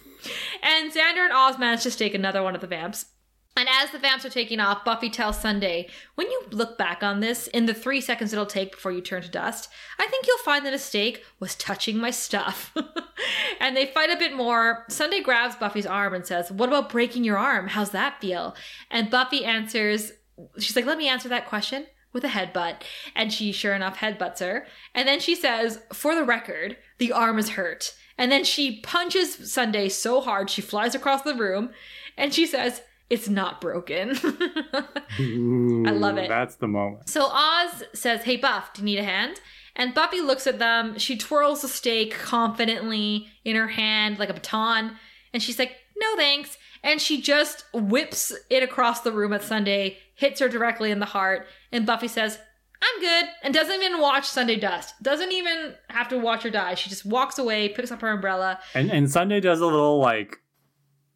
And 0.62 0.92
Xander 0.92 1.24
and 1.24 1.32
Oz 1.32 1.58
manage 1.58 1.84
to 1.84 1.90
stake 1.90 2.14
another 2.14 2.42
one 2.42 2.54
of 2.54 2.60
the 2.60 2.66
vamps. 2.66 3.06
And 3.56 3.68
as 3.68 3.90
the 3.90 3.98
vamps 3.98 4.24
are 4.24 4.30
taking 4.30 4.60
off, 4.60 4.84
Buffy 4.84 5.10
tells 5.10 5.40
Sunday, 5.40 5.88
when 6.14 6.30
you 6.30 6.44
look 6.50 6.78
back 6.78 7.02
on 7.02 7.20
this, 7.20 7.46
in 7.48 7.66
the 7.66 7.74
three 7.74 8.00
seconds 8.00 8.32
it'll 8.32 8.46
take 8.46 8.72
before 8.72 8.92
you 8.92 9.00
turn 9.00 9.22
to 9.22 9.28
dust, 9.28 9.68
I 9.98 10.06
think 10.06 10.26
you'll 10.26 10.38
find 10.38 10.64
the 10.64 10.70
mistake 10.70 11.24
was 11.40 11.56
touching 11.56 11.98
my 11.98 12.10
stuff. 12.10 12.74
and 13.60 13.76
they 13.76 13.86
fight 13.86 14.10
a 14.10 14.16
bit 14.16 14.34
more. 14.34 14.84
Sunday 14.88 15.20
grabs 15.20 15.56
Buffy's 15.56 15.86
arm 15.86 16.14
and 16.14 16.24
says, 16.24 16.50
What 16.50 16.68
about 16.68 16.90
breaking 16.90 17.24
your 17.24 17.38
arm? 17.38 17.68
How's 17.68 17.90
that 17.90 18.20
feel? 18.20 18.54
And 18.90 19.10
Buffy 19.10 19.44
answers, 19.44 20.12
She's 20.58 20.76
like, 20.76 20.86
Let 20.86 20.98
me 20.98 21.08
answer 21.08 21.28
that 21.28 21.48
question 21.48 21.86
with 22.12 22.24
a 22.24 22.28
headbutt. 22.28 22.82
And 23.14 23.32
she, 23.32 23.52
sure 23.52 23.74
enough, 23.74 23.98
headbutts 23.98 24.40
her. 24.40 24.66
And 24.94 25.06
then 25.06 25.20
she 25.20 25.34
says, 25.34 25.80
For 25.92 26.14
the 26.14 26.24
record, 26.24 26.76
the 26.98 27.12
arm 27.12 27.38
is 27.38 27.50
hurt. 27.50 27.94
And 28.16 28.30
then 28.30 28.44
she 28.44 28.80
punches 28.80 29.52
Sunday 29.52 29.88
so 29.88 30.20
hard 30.20 30.50
she 30.50 30.60
flies 30.62 30.94
across 30.94 31.22
the 31.22 31.34
room. 31.34 31.70
And 32.16 32.34
she 32.34 32.46
says, 32.46 32.82
It's 33.10 33.28
not 33.28 33.60
broken. 33.60 34.10
Ooh, 35.20 35.84
I 35.86 35.90
love 35.90 36.16
it. 36.16 36.28
That's 36.28 36.56
the 36.56 36.68
moment. 36.68 37.08
so 37.08 37.26
Oz 37.26 37.82
says, 37.92 38.22
Hey, 38.22 38.36
Buff, 38.36 38.72
do 38.72 38.82
you 38.82 38.86
need 38.86 38.98
a 38.98 39.04
hand? 39.04 39.40
And 39.76 39.94
Buffy 39.94 40.20
looks 40.20 40.46
at 40.46 40.58
them. 40.58 40.98
She 40.98 41.16
twirls 41.16 41.62
the 41.62 41.68
stake 41.68 42.14
confidently 42.14 43.28
in 43.44 43.56
her 43.56 43.68
hand 43.68 44.18
like 44.18 44.28
a 44.30 44.34
baton. 44.34 44.96
And 45.32 45.42
she's 45.42 45.58
like, 45.58 45.76
No 45.96 46.16
thanks. 46.16 46.56
And 46.82 47.00
she 47.00 47.20
just 47.20 47.64
whips 47.74 48.32
it 48.48 48.62
across 48.62 49.00
the 49.00 49.12
room 49.12 49.32
at 49.32 49.42
Sunday, 49.42 49.98
hits 50.14 50.40
her 50.40 50.48
directly 50.48 50.90
in 50.90 50.98
the 51.00 51.06
heart. 51.06 51.46
And 51.72 51.84
Buffy 51.84 52.08
says, 52.08 52.38
I'm 52.82 53.00
good. 53.00 53.24
And 53.42 53.52
doesn't 53.52 53.82
even 53.82 54.00
watch 54.00 54.24
Sunday 54.24 54.56
dust. 54.56 54.94
Doesn't 55.02 55.32
even 55.32 55.74
have 55.90 56.08
to 56.08 56.18
watch 56.18 56.42
her 56.44 56.50
die. 56.50 56.74
She 56.74 56.88
just 56.88 57.04
walks 57.04 57.38
away, 57.38 57.68
picks 57.68 57.90
up 57.92 58.00
her 58.00 58.08
umbrella. 58.08 58.58
And 58.74 58.90
and 58.90 59.10
Sunday 59.10 59.40
does 59.40 59.60
a 59.60 59.66
little 59.66 59.98
like 59.98 60.38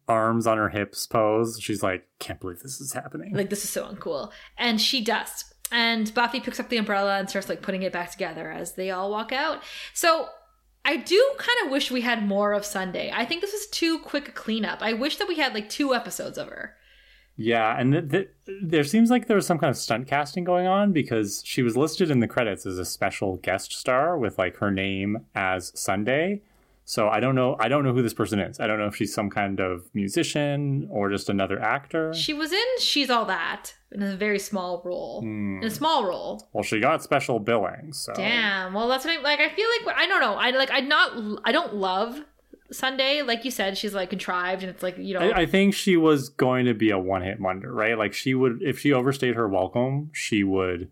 arms 0.07 0.47
on 0.47 0.57
her 0.57 0.69
hips 0.69 1.07
pose. 1.07 1.59
She's 1.61 1.83
like, 1.83 2.07
"Can't 2.19 2.39
believe 2.39 2.59
this 2.59 2.79
is 2.79 2.93
happening." 2.93 3.33
Like, 3.33 3.49
this 3.49 3.63
is 3.63 3.69
so 3.69 3.85
uncool. 3.85 4.31
And 4.57 4.79
she 4.79 5.01
does. 5.01 5.45
And 5.71 6.13
Buffy 6.13 6.39
picks 6.39 6.59
up 6.59 6.69
the 6.69 6.77
umbrella 6.77 7.17
and 7.17 7.29
starts 7.29 7.49
like 7.49 7.61
putting 7.61 7.81
it 7.81 7.91
back 7.91 8.11
together 8.11 8.51
as 8.51 8.73
they 8.73 8.91
all 8.91 9.09
walk 9.09 9.31
out. 9.31 9.63
So 9.93 10.29
I 10.85 10.97
do 10.97 11.31
kind 11.37 11.65
of 11.65 11.71
wish 11.71 11.89
we 11.89 12.01
had 12.01 12.27
more 12.27 12.53
of 12.53 12.63
Sunday. 12.63 13.11
I 13.13 13.25
think 13.25 13.41
this 13.41 13.51
was 13.51 13.67
too 13.67 13.99
quick 13.99 14.27
a 14.27 14.31
cleanup. 14.31 14.81
I 14.81 14.93
wish 14.93 15.17
that 15.17 15.27
we 15.27 15.35
had 15.35 15.53
like 15.53 15.67
two 15.69 15.95
episodes 15.95 16.37
of 16.37 16.47
her. 16.47 16.75
Yeah, 17.37 17.77
and 17.77 17.91
th- 17.91 18.09
th- 18.09 18.29
there 18.63 18.83
seems 18.85 19.09
like 19.09 19.27
there 19.27 19.35
was 19.35 19.45
some 19.45 19.57
kind 19.57 19.69
of 19.69 19.75
stunt 19.75 20.07
casting 20.07 20.45
going 20.45 20.67
on 20.67 20.93
because 20.93 21.41
she 21.43 21.63
was 21.63 21.75
listed 21.75 22.09
in 22.09 22.19
the 22.19 22.27
credits 22.27 22.65
as 22.65 22.77
a 22.77 22.85
special 22.85 23.37
guest 23.37 23.73
star 23.73 24.17
with 24.17 24.37
like 24.37 24.57
her 24.57 24.71
name 24.71 25.25
as 25.33 25.77
Sunday. 25.77 26.43
So 26.87 27.09
I 27.09 27.19
don't 27.19 27.33
know. 27.33 27.57
I 27.59 27.67
don't 27.67 27.83
know 27.83 27.93
who 27.93 28.03
this 28.03 28.13
person 28.13 28.39
is. 28.39 28.59
I 28.59 28.67
don't 28.67 28.77
know 28.77 28.85
if 28.85 28.95
she's 28.95 29.13
some 29.13 29.31
kind 29.31 29.59
of 29.59 29.89
musician 29.95 30.87
or 30.91 31.09
just 31.09 31.29
another 31.29 31.59
actor. 31.59 32.13
She 32.13 32.31
was 32.31 32.51
in 32.51 32.63
She's 32.79 33.09
All 33.09 33.25
That 33.25 33.73
in 33.91 34.03
a 34.03 34.15
very 34.15 34.37
small 34.37 34.83
role. 34.85 35.21
Hmm. 35.21 35.57
In 35.61 35.63
a 35.63 35.71
small 35.71 36.05
role. 36.05 36.47
Well, 36.53 36.63
she 36.63 36.79
got 36.79 37.01
special 37.01 37.39
billing. 37.39 37.91
So 37.91 38.13
Damn. 38.13 38.73
Well, 38.73 38.87
that's 38.87 39.03
what 39.03 39.17
I 39.17 39.21
like. 39.21 39.39
I 39.39 39.49
feel 39.49 39.67
like 39.83 39.97
I 39.97 40.05
don't 40.05 40.21
know. 40.21 40.35
I 40.35 40.51
like. 40.51 40.69
I 40.71 40.81
not. 40.81 41.41
I 41.43 41.51
don't 41.51 41.73
love 41.73 42.23
Sunday. 42.71 43.23
Like 43.23 43.45
you 43.45 43.51
said, 43.51 43.79
she's 43.79 43.95
like 43.95 44.11
contrived, 44.11 44.61
and 44.61 44.69
it's 44.69 44.83
like 44.83 44.95
you 44.99 45.15
know. 45.15 45.21
I, 45.21 45.41
I 45.41 45.45
think 45.47 45.73
she 45.73 45.97
was 45.97 46.29
going 46.29 46.65
to 46.65 46.75
be 46.75 46.91
a 46.91 46.99
one-hit 46.99 47.39
wonder, 47.39 47.73
right? 47.73 47.97
Like 47.97 48.13
she 48.13 48.35
would, 48.35 48.61
if 48.61 48.77
she 48.77 48.93
overstayed 48.93 49.33
her 49.35 49.47
welcome, 49.47 50.11
she 50.13 50.43
would 50.43 50.91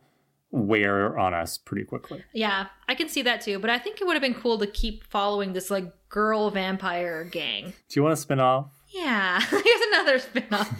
wear 0.53 1.17
on 1.17 1.33
us 1.33 1.57
pretty 1.57 1.83
quickly. 1.83 2.23
Yeah, 2.31 2.67
I 2.87 2.93
can 2.93 3.09
see 3.09 3.23
that 3.23 3.41
too. 3.41 3.57
But 3.57 3.71
I 3.71 3.79
think 3.79 3.99
it 3.99 4.05
would 4.05 4.13
have 4.13 4.21
been 4.21 4.35
cool 4.35 4.59
to 4.59 4.67
keep 4.67 5.03
following 5.09 5.53
this 5.53 5.71
like 5.71 5.85
girl 6.09 6.51
vampire 6.51 7.23
gang. 7.23 7.73
Do 7.89 7.99
you 7.99 8.03
want 8.03 8.13
to 8.15 8.21
spin 8.21 8.39
off? 8.39 8.67
Yeah, 8.93 9.41
here's 9.49 9.81
another 9.91 10.19
spinoff. 10.19 10.71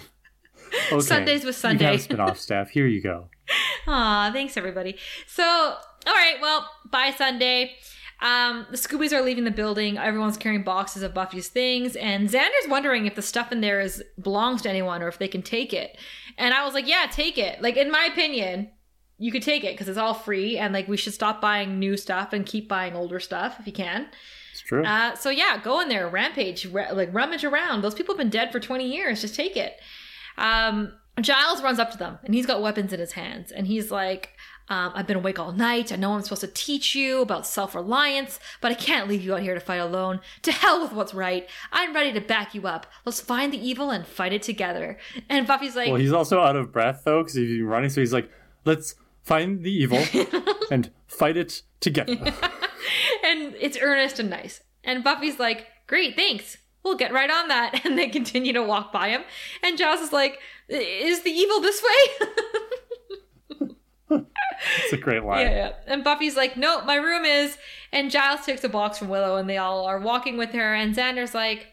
Okay. 0.92 1.00
Sundays 1.00 1.40
with 1.44 1.56
You 1.56 1.60
Sunday. 1.60 1.84
can 1.84 1.92
have 1.92 2.02
spin 2.02 2.20
off 2.20 2.38
staff. 2.38 2.70
Here 2.70 2.86
you 2.86 3.02
go. 3.02 3.28
Aw, 3.88 4.30
thanks 4.32 4.56
everybody. 4.56 4.96
So, 5.26 5.42
all 5.44 6.14
right, 6.14 6.36
well, 6.40 6.68
by 6.90 7.10
Sunday. 7.10 7.76
Um, 8.22 8.66
the 8.70 8.76
Scoobies 8.76 9.12
are 9.12 9.22
leaving 9.22 9.42
the 9.44 9.50
building. 9.50 9.98
Everyone's 9.98 10.36
carrying 10.38 10.62
boxes 10.62 11.02
of 11.02 11.12
Buffy's 11.12 11.48
things, 11.48 11.96
and 11.96 12.28
Xander's 12.30 12.68
wondering 12.68 13.06
if 13.06 13.16
the 13.16 13.22
stuff 13.22 13.50
in 13.52 13.60
there 13.60 13.80
is 13.80 14.02
belongs 14.22 14.62
to 14.62 14.70
anyone 14.70 15.02
or 15.02 15.08
if 15.08 15.18
they 15.18 15.28
can 15.28 15.42
take 15.42 15.72
it. 15.74 15.98
And 16.38 16.54
I 16.54 16.64
was 16.64 16.74
like, 16.74 16.86
"Yeah, 16.88 17.06
take 17.10 17.36
it." 17.38 17.60
Like 17.60 17.76
in 17.76 17.90
my 17.90 18.08
opinion, 18.10 18.70
you 19.18 19.30
could 19.30 19.42
take 19.42 19.64
it 19.64 19.74
because 19.74 19.88
it's 19.88 19.98
all 19.98 20.14
free, 20.14 20.58
and 20.58 20.74
like 20.74 20.88
we 20.88 20.96
should 20.96 21.14
stop 21.14 21.40
buying 21.40 21.78
new 21.78 21.96
stuff 21.96 22.32
and 22.32 22.44
keep 22.44 22.68
buying 22.68 22.94
older 22.94 23.20
stuff 23.20 23.56
if 23.60 23.66
you 23.66 23.72
can. 23.72 24.08
It's 24.52 24.60
true. 24.60 24.84
Uh, 24.84 25.14
so 25.14 25.30
yeah, 25.30 25.60
go 25.62 25.80
in 25.80 25.88
there, 25.88 26.08
rampage, 26.08 26.66
ra- 26.66 26.92
like 26.92 27.14
rummage 27.14 27.44
around. 27.44 27.82
Those 27.82 27.94
people 27.94 28.14
have 28.14 28.18
been 28.18 28.30
dead 28.30 28.50
for 28.50 28.60
twenty 28.60 28.92
years. 28.92 29.20
Just 29.20 29.34
take 29.34 29.56
it. 29.56 29.80
Um, 30.36 30.92
Giles 31.20 31.62
runs 31.62 31.78
up 31.78 31.92
to 31.92 31.98
them, 31.98 32.18
and 32.24 32.34
he's 32.34 32.46
got 32.46 32.60
weapons 32.60 32.92
in 32.92 32.98
his 32.98 33.12
hands, 33.12 33.52
and 33.52 33.68
he's 33.68 33.92
like, 33.92 34.30
um, 34.68 34.90
"I've 34.96 35.06
been 35.06 35.16
awake 35.16 35.38
all 35.38 35.52
night. 35.52 35.92
I 35.92 35.96
know 35.96 36.14
I'm 36.14 36.22
supposed 36.22 36.40
to 36.40 36.48
teach 36.48 36.96
you 36.96 37.20
about 37.20 37.46
self-reliance, 37.46 38.40
but 38.60 38.72
I 38.72 38.74
can't 38.74 39.08
leave 39.08 39.22
you 39.22 39.34
out 39.34 39.42
here 39.42 39.54
to 39.54 39.60
fight 39.60 39.76
alone. 39.76 40.20
To 40.42 40.50
hell 40.50 40.82
with 40.82 40.92
what's 40.92 41.14
right. 41.14 41.48
I'm 41.70 41.94
ready 41.94 42.12
to 42.12 42.20
back 42.20 42.52
you 42.52 42.66
up. 42.66 42.88
Let's 43.04 43.20
find 43.20 43.52
the 43.52 43.64
evil 43.64 43.90
and 43.90 44.04
fight 44.04 44.32
it 44.32 44.42
together." 44.42 44.98
And 45.28 45.46
Buffy's 45.46 45.76
like, 45.76 45.86
well, 45.88 46.00
he's 46.00 46.12
also 46.12 46.40
out 46.40 46.56
of 46.56 46.72
breath 46.72 47.02
though 47.04 47.22
because 47.22 47.34
he's 47.34 47.48
been 47.48 47.66
running. 47.66 47.90
So 47.90 48.00
he's 48.00 48.12
like, 48.12 48.28
"Let's 48.64 48.96
find 49.24 49.62
the 49.64 49.72
evil 49.72 50.04
and 50.70 50.90
fight 51.06 51.36
it 51.36 51.62
together." 51.80 52.12
and 53.24 53.54
it's 53.60 53.78
earnest 53.80 54.20
and 54.20 54.30
nice. 54.30 54.62
And 54.84 55.02
Buffy's 55.02 55.40
like, 55.40 55.66
"Great, 55.86 56.14
thanks. 56.14 56.58
We'll 56.84 56.96
get 56.96 57.12
right 57.12 57.30
on 57.30 57.48
that." 57.48 57.80
And 57.84 57.98
they 57.98 58.08
continue 58.08 58.52
to 58.52 58.62
walk 58.62 58.92
by 58.92 59.08
him. 59.08 59.22
And 59.62 59.76
Giles 59.76 60.00
is 60.00 60.12
like, 60.12 60.38
"Is 60.68 61.22
the 61.22 61.30
evil 61.30 61.60
this 61.60 61.82
way?" 61.82 62.26
it's 64.10 64.92
a 64.92 64.96
great 64.96 65.24
line. 65.24 65.46
yeah, 65.46 65.50
yeah. 65.50 65.72
And 65.86 66.04
Buffy's 66.04 66.36
like, 66.36 66.56
"No, 66.56 66.84
my 66.84 66.96
room 66.96 67.24
is." 67.24 67.56
And 67.92 68.10
Giles 68.10 68.44
takes 68.44 68.64
a 68.64 68.68
box 68.68 68.98
from 68.98 69.08
Willow, 69.08 69.36
and 69.36 69.48
they 69.48 69.56
all 69.56 69.84
are 69.86 69.98
walking 69.98 70.36
with 70.36 70.52
her. 70.52 70.74
And 70.74 70.94
Xander's 70.94 71.34
like, 71.34 71.68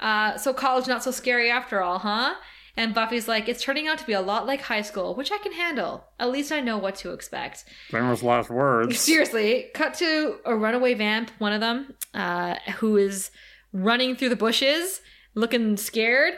uh, 0.00 0.36
"So 0.36 0.52
college 0.52 0.86
not 0.86 1.02
so 1.02 1.10
scary 1.10 1.50
after 1.50 1.82
all, 1.82 2.00
huh?" 2.00 2.34
And 2.76 2.94
Buffy's 2.94 3.28
like, 3.28 3.48
it's 3.48 3.62
turning 3.62 3.86
out 3.86 3.98
to 3.98 4.06
be 4.06 4.14
a 4.14 4.20
lot 4.20 4.46
like 4.46 4.62
high 4.62 4.80
school, 4.82 5.14
which 5.14 5.30
I 5.30 5.38
can 5.38 5.52
handle. 5.52 6.04
At 6.18 6.30
least 6.30 6.50
I 6.52 6.60
know 6.60 6.78
what 6.78 6.96
to 6.96 7.12
expect. 7.12 7.64
Famous 7.90 8.22
last 8.22 8.48
words. 8.48 8.98
Seriously, 9.00 9.70
cut 9.74 9.94
to 9.94 10.36
a 10.44 10.56
runaway 10.56 10.94
vamp, 10.94 11.30
one 11.38 11.52
of 11.52 11.60
them, 11.60 11.94
uh, 12.14 12.54
who 12.76 12.96
is 12.96 13.30
running 13.72 14.16
through 14.16 14.30
the 14.30 14.36
bushes, 14.36 15.02
looking 15.34 15.76
scared. 15.76 16.34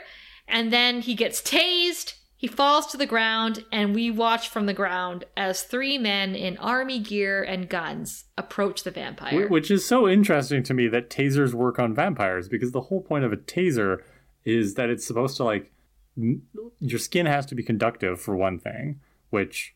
And 0.47 0.73
then 0.73 1.01
he 1.01 1.15
gets 1.15 1.41
tased, 1.41 2.13
he 2.37 2.47
falls 2.47 2.85
to 2.87 2.97
the 2.97 3.05
ground, 3.05 3.63
and 3.71 3.95
we 3.95 4.11
watch 4.11 4.49
from 4.49 4.65
the 4.65 4.73
ground 4.73 5.23
as 5.37 5.63
three 5.63 5.97
men 5.97 6.35
in 6.35 6.57
army 6.57 6.99
gear 6.99 7.41
and 7.41 7.69
guns 7.69 8.25
approach 8.37 8.83
the 8.83 8.91
vampire. 8.91 9.47
Which 9.47 9.71
is 9.71 9.85
so 9.85 10.07
interesting 10.07 10.61
to 10.63 10.73
me 10.73 10.87
that 10.89 11.09
tasers 11.09 11.53
work 11.53 11.79
on 11.79 11.95
vampires 11.95 12.49
because 12.49 12.71
the 12.71 12.81
whole 12.81 13.01
point 13.01 13.23
of 13.23 13.31
a 13.31 13.37
taser 13.37 14.01
is 14.43 14.75
that 14.75 14.89
it's 14.89 15.07
supposed 15.07 15.37
to 15.37 15.43
like 15.43 15.71
your 16.15 16.99
skin 16.99 17.25
has 17.25 17.45
to 17.47 17.55
be 17.55 17.63
conductive 17.63 18.19
for 18.21 18.35
one 18.35 18.59
thing, 18.59 18.99
which 19.29 19.75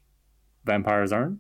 vampires 0.66 1.12
aren't. 1.12 1.40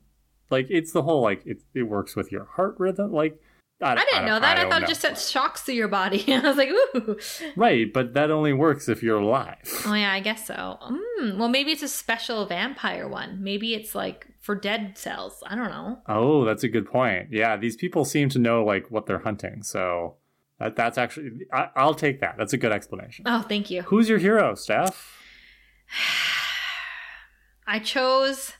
Like 0.49 0.67
it's 0.69 0.91
the 0.91 1.03
whole 1.03 1.21
like 1.21 1.45
it, 1.45 1.61
it 1.73 1.83
works 1.83 2.15
with 2.15 2.31
your 2.31 2.45
heart 2.45 2.75
rhythm. 2.79 3.11
Like 3.13 3.39
I, 3.81 3.91
I 3.91 3.95
didn't 3.95 4.11
don't- 4.13 4.25
know 4.25 4.39
that. 4.39 4.57
I, 4.57 4.61
don't 4.61 4.71
thought 4.71 4.81
know. 4.81 4.85
it 4.85 4.89
just 4.89 5.01
sent 5.01 5.17
shocks 5.17 5.63
to 5.65 5.73
your 5.73 5.87
body. 5.87 6.25
I 6.33 6.39
was 6.41 6.57
like, 6.57 6.69
ooh. 6.69 7.17
right, 7.55 7.91
but 7.93 8.13
that 8.13 8.29
only 8.29 8.51
works 8.51 8.89
if 8.89 9.01
you're 9.01 9.19
alive. 9.19 9.57
Oh, 9.85 9.93
yeah, 9.93 10.11
I 10.11 10.19
guess 10.19 10.45
so. 10.47 10.77
Mm, 11.21 11.37
well, 11.37 11.47
maybe 11.47 11.71
it's 11.71 11.83
a 11.83 11.87
special 11.87 12.45
vampire 12.45 13.07
one. 13.07 13.41
Maybe 13.41 13.73
it's 13.75 13.95
like 13.95 14.27
for 14.41 14.53
dead 14.55 14.97
cells. 14.97 15.41
I 15.47 15.55
don't 15.55 15.69
know. 15.69 15.99
Oh, 16.07 16.43
that's 16.43 16.63
a 16.63 16.67
good 16.67 16.87
point. 16.87 17.27
Yeah, 17.31 17.55
these 17.55 17.77
people 17.77 18.03
seem 18.03 18.27
to 18.29 18.39
know 18.39 18.65
like 18.65 18.91
what 18.91 19.05
they're 19.05 19.19
hunting, 19.19 19.63
so 19.63 20.15
that 20.59 20.75
that's 20.75 20.97
actually 20.97 21.31
I, 21.51 21.69
I'll 21.75 21.95
take 21.95 22.19
that. 22.21 22.35
That's 22.37 22.53
a 22.53 22.57
good 22.57 22.71
explanation. 22.71 23.25
Oh, 23.27 23.41
thank 23.41 23.69
you. 23.69 23.83
Who's 23.83 24.09
your 24.09 24.19
hero, 24.19 24.55
Steph? 24.55 25.17
I 27.67 27.79
chose 27.79 28.53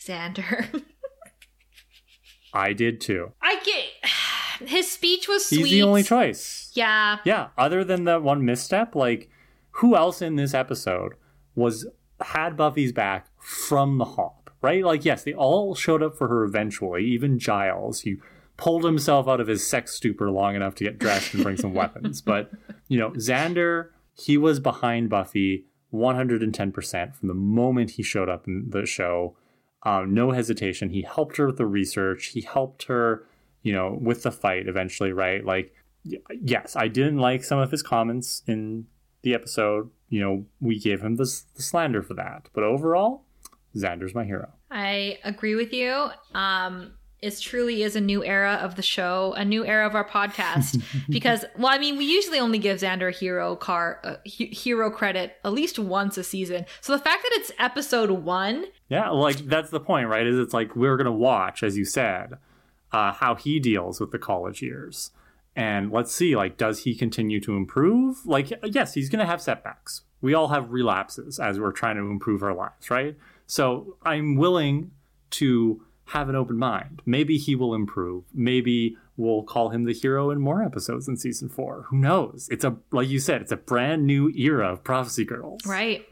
Xander. 0.00 0.82
I 2.54 2.72
did 2.72 3.00
too. 3.00 3.32
I 3.42 3.60
get 3.64 4.68
his 4.68 4.90
speech 4.90 5.28
was 5.28 5.46
sweet. 5.46 5.62
He's 5.62 5.70
the 5.70 5.82
only 5.82 6.02
choice. 6.02 6.70
Yeah. 6.74 7.18
Yeah, 7.24 7.48
other 7.58 7.84
than 7.84 8.04
that 8.04 8.22
one 8.22 8.44
misstep, 8.44 8.94
like 8.94 9.28
who 9.76 9.96
else 9.96 10.22
in 10.22 10.36
this 10.36 10.54
episode 10.54 11.14
was 11.54 11.86
had 12.20 12.56
Buffy's 12.56 12.92
back 12.92 13.26
from 13.38 13.98
the 13.98 14.04
hop, 14.04 14.50
right? 14.62 14.84
Like 14.84 15.04
yes, 15.04 15.24
they 15.24 15.34
all 15.34 15.74
showed 15.74 16.02
up 16.02 16.16
for 16.16 16.28
her 16.28 16.44
eventually, 16.44 17.04
even 17.04 17.38
Giles. 17.38 18.02
He 18.02 18.16
pulled 18.62 18.84
himself 18.84 19.26
out 19.26 19.40
of 19.40 19.48
his 19.48 19.66
sex 19.66 19.92
stupor 19.92 20.30
long 20.30 20.54
enough 20.54 20.76
to 20.76 20.84
get 20.84 20.96
dressed 20.96 21.34
and 21.34 21.42
bring 21.42 21.56
some 21.56 21.74
weapons. 21.74 22.22
But, 22.32 22.52
you 22.86 22.96
know, 22.96 23.10
Xander, 23.10 23.88
he 24.14 24.38
was 24.38 24.60
behind 24.60 25.10
Buffy 25.10 25.64
110% 25.92 27.16
from 27.16 27.26
the 27.26 27.34
moment 27.34 27.90
he 27.90 28.04
showed 28.04 28.28
up 28.28 28.46
in 28.46 28.70
the 28.70 28.86
show. 28.86 29.36
Um, 29.82 30.14
no 30.14 30.30
hesitation. 30.30 30.90
He 30.90 31.02
helped 31.02 31.38
her 31.38 31.46
with 31.46 31.56
the 31.56 31.66
research. 31.66 32.26
He 32.26 32.42
helped 32.42 32.84
her, 32.84 33.26
you 33.62 33.72
know, 33.72 33.98
with 34.00 34.22
the 34.22 34.30
fight 34.30 34.68
eventually, 34.68 35.12
right? 35.12 35.44
Like, 35.44 35.74
yes, 36.04 36.76
I 36.76 36.86
didn't 36.86 37.18
like 37.18 37.42
some 37.42 37.58
of 37.58 37.72
his 37.72 37.82
comments 37.82 38.44
in 38.46 38.86
the 39.22 39.34
episode. 39.34 39.90
You 40.08 40.20
know, 40.20 40.46
we 40.60 40.78
gave 40.78 41.00
him 41.00 41.16
the, 41.16 41.24
the 41.56 41.62
slander 41.62 42.00
for 42.00 42.14
that. 42.14 42.48
But 42.52 42.62
overall, 42.62 43.24
Xander's 43.76 44.14
my 44.14 44.24
hero. 44.24 44.52
I 44.70 45.18
agree 45.24 45.56
with 45.56 45.72
you. 45.72 46.10
Um, 46.32 46.92
it 47.22 47.40
truly 47.40 47.84
is 47.84 47.94
a 47.94 48.00
new 48.00 48.24
era 48.24 48.58
of 48.60 48.74
the 48.74 48.82
show, 48.82 49.32
a 49.36 49.44
new 49.44 49.64
era 49.64 49.86
of 49.86 49.94
our 49.94 50.06
podcast. 50.06 50.82
because, 51.08 51.44
well, 51.56 51.68
I 51.68 51.78
mean, 51.78 51.96
we 51.96 52.04
usually 52.04 52.40
only 52.40 52.58
give 52.58 52.80
Xander 52.80 53.08
a 53.08 53.16
hero 53.16 53.54
car 53.54 54.00
uh, 54.02 54.16
he- 54.24 54.46
hero 54.46 54.90
credit 54.90 55.36
at 55.44 55.52
least 55.52 55.78
once 55.78 56.18
a 56.18 56.24
season. 56.24 56.66
So 56.80 56.92
the 56.92 57.02
fact 57.02 57.22
that 57.22 57.30
it's 57.34 57.52
episode 57.60 58.10
one, 58.10 58.66
Yeah, 58.88 59.10
like 59.10 59.36
that's 59.36 59.70
the 59.70 59.80
point, 59.80 60.08
right? 60.08 60.26
Is 60.26 60.36
it's 60.36 60.52
like 60.52 60.74
we're 60.74 60.96
gonna 60.96 61.12
watch, 61.12 61.62
as 61.62 61.76
you 61.78 61.84
said, 61.84 62.34
uh, 62.90 63.12
how 63.12 63.36
he 63.36 63.60
deals 63.60 64.00
with 64.00 64.10
the 64.10 64.18
college 64.18 64.60
years, 64.60 65.12
and 65.54 65.92
let's 65.92 66.12
see, 66.12 66.34
like, 66.34 66.56
does 66.56 66.80
he 66.80 66.94
continue 66.94 67.40
to 67.40 67.54
improve? 67.56 68.26
Like, 68.26 68.52
yes, 68.64 68.94
he's 68.94 69.08
gonna 69.08 69.26
have 69.26 69.40
setbacks. 69.40 70.02
We 70.20 70.34
all 70.34 70.48
have 70.48 70.72
relapses 70.72 71.38
as 71.38 71.60
we're 71.60 71.72
trying 71.72 71.96
to 71.96 72.02
improve 72.02 72.42
our 72.42 72.54
lives, 72.54 72.90
right? 72.90 73.16
So 73.46 73.96
I'm 74.02 74.36
willing 74.36 74.90
to 75.30 75.82
have 76.12 76.28
an 76.28 76.36
open 76.36 76.58
mind. 76.58 77.02
Maybe 77.06 77.36
he 77.38 77.54
will 77.54 77.74
improve. 77.74 78.24
Maybe 78.34 78.96
we'll 79.16 79.42
call 79.42 79.70
him 79.70 79.84
the 79.84 79.92
hero 79.92 80.30
in 80.30 80.40
more 80.40 80.62
episodes 80.62 81.08
in 81.08 81.16
season 81.16 81.48
four. 81.48 81.86
Who 81.90 81.98
knows? 81.98 82.48
It's 82.50 82.64
a 82.64 82.76
like 82.90 83.08
you 83.08 83.20
said, 83.20 83.42
it's 83.42 83.52
a 83.52 83.56
brand 83.56 84.06
new 84.06 84.30
era 84.30 84.72
of 84.72 84.84
Prophecy 84.84 85.24
Girls. 85.24 85.64
right? 85.66 86.04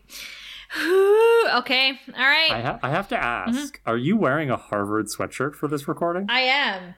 okay, 1.55 1.98
all 2.16 2.28
right. 2.28 2.51
I, 2.51 2.60
ha- 2.60 2.78
I 2.82 2.90
have 2.90 3.09
to 3.09 3.16
ask, 3.16 3.77
Mm-hmm. 3.78 3.90
are 3.90 3.97
you 3.97 4.16
wearing 4.16 4.51
a 4.51 4.56
Harvard 4.56 5.06
sweatshirt 5.06 5.55
for 5.55 5.68
this 5.68 5.89
recording? 5.89 6.27
I 6.28 6.40
am. 6.43 6.94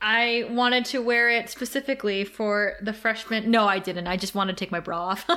I 0.00 0.46
wanted 0.50 0.84
to 0.86 1.02
wear 1.02 1.28
it 1.30 1.48
specifically 1.50 2.24
for 2.24 2.74
the 2.82 2.92
freshman. 2.92 3.50
No, 3.50 3.66
I 3.66 3.78
didn't. 3.80 4.06
I 4.06 4.16
just 4.16 4.34
wanted 4.34 4.56
to 4.56 4.64
take 4.64 4.70
my 4.70 4.78
bra 4.80 5.08
off. 5.16 5.26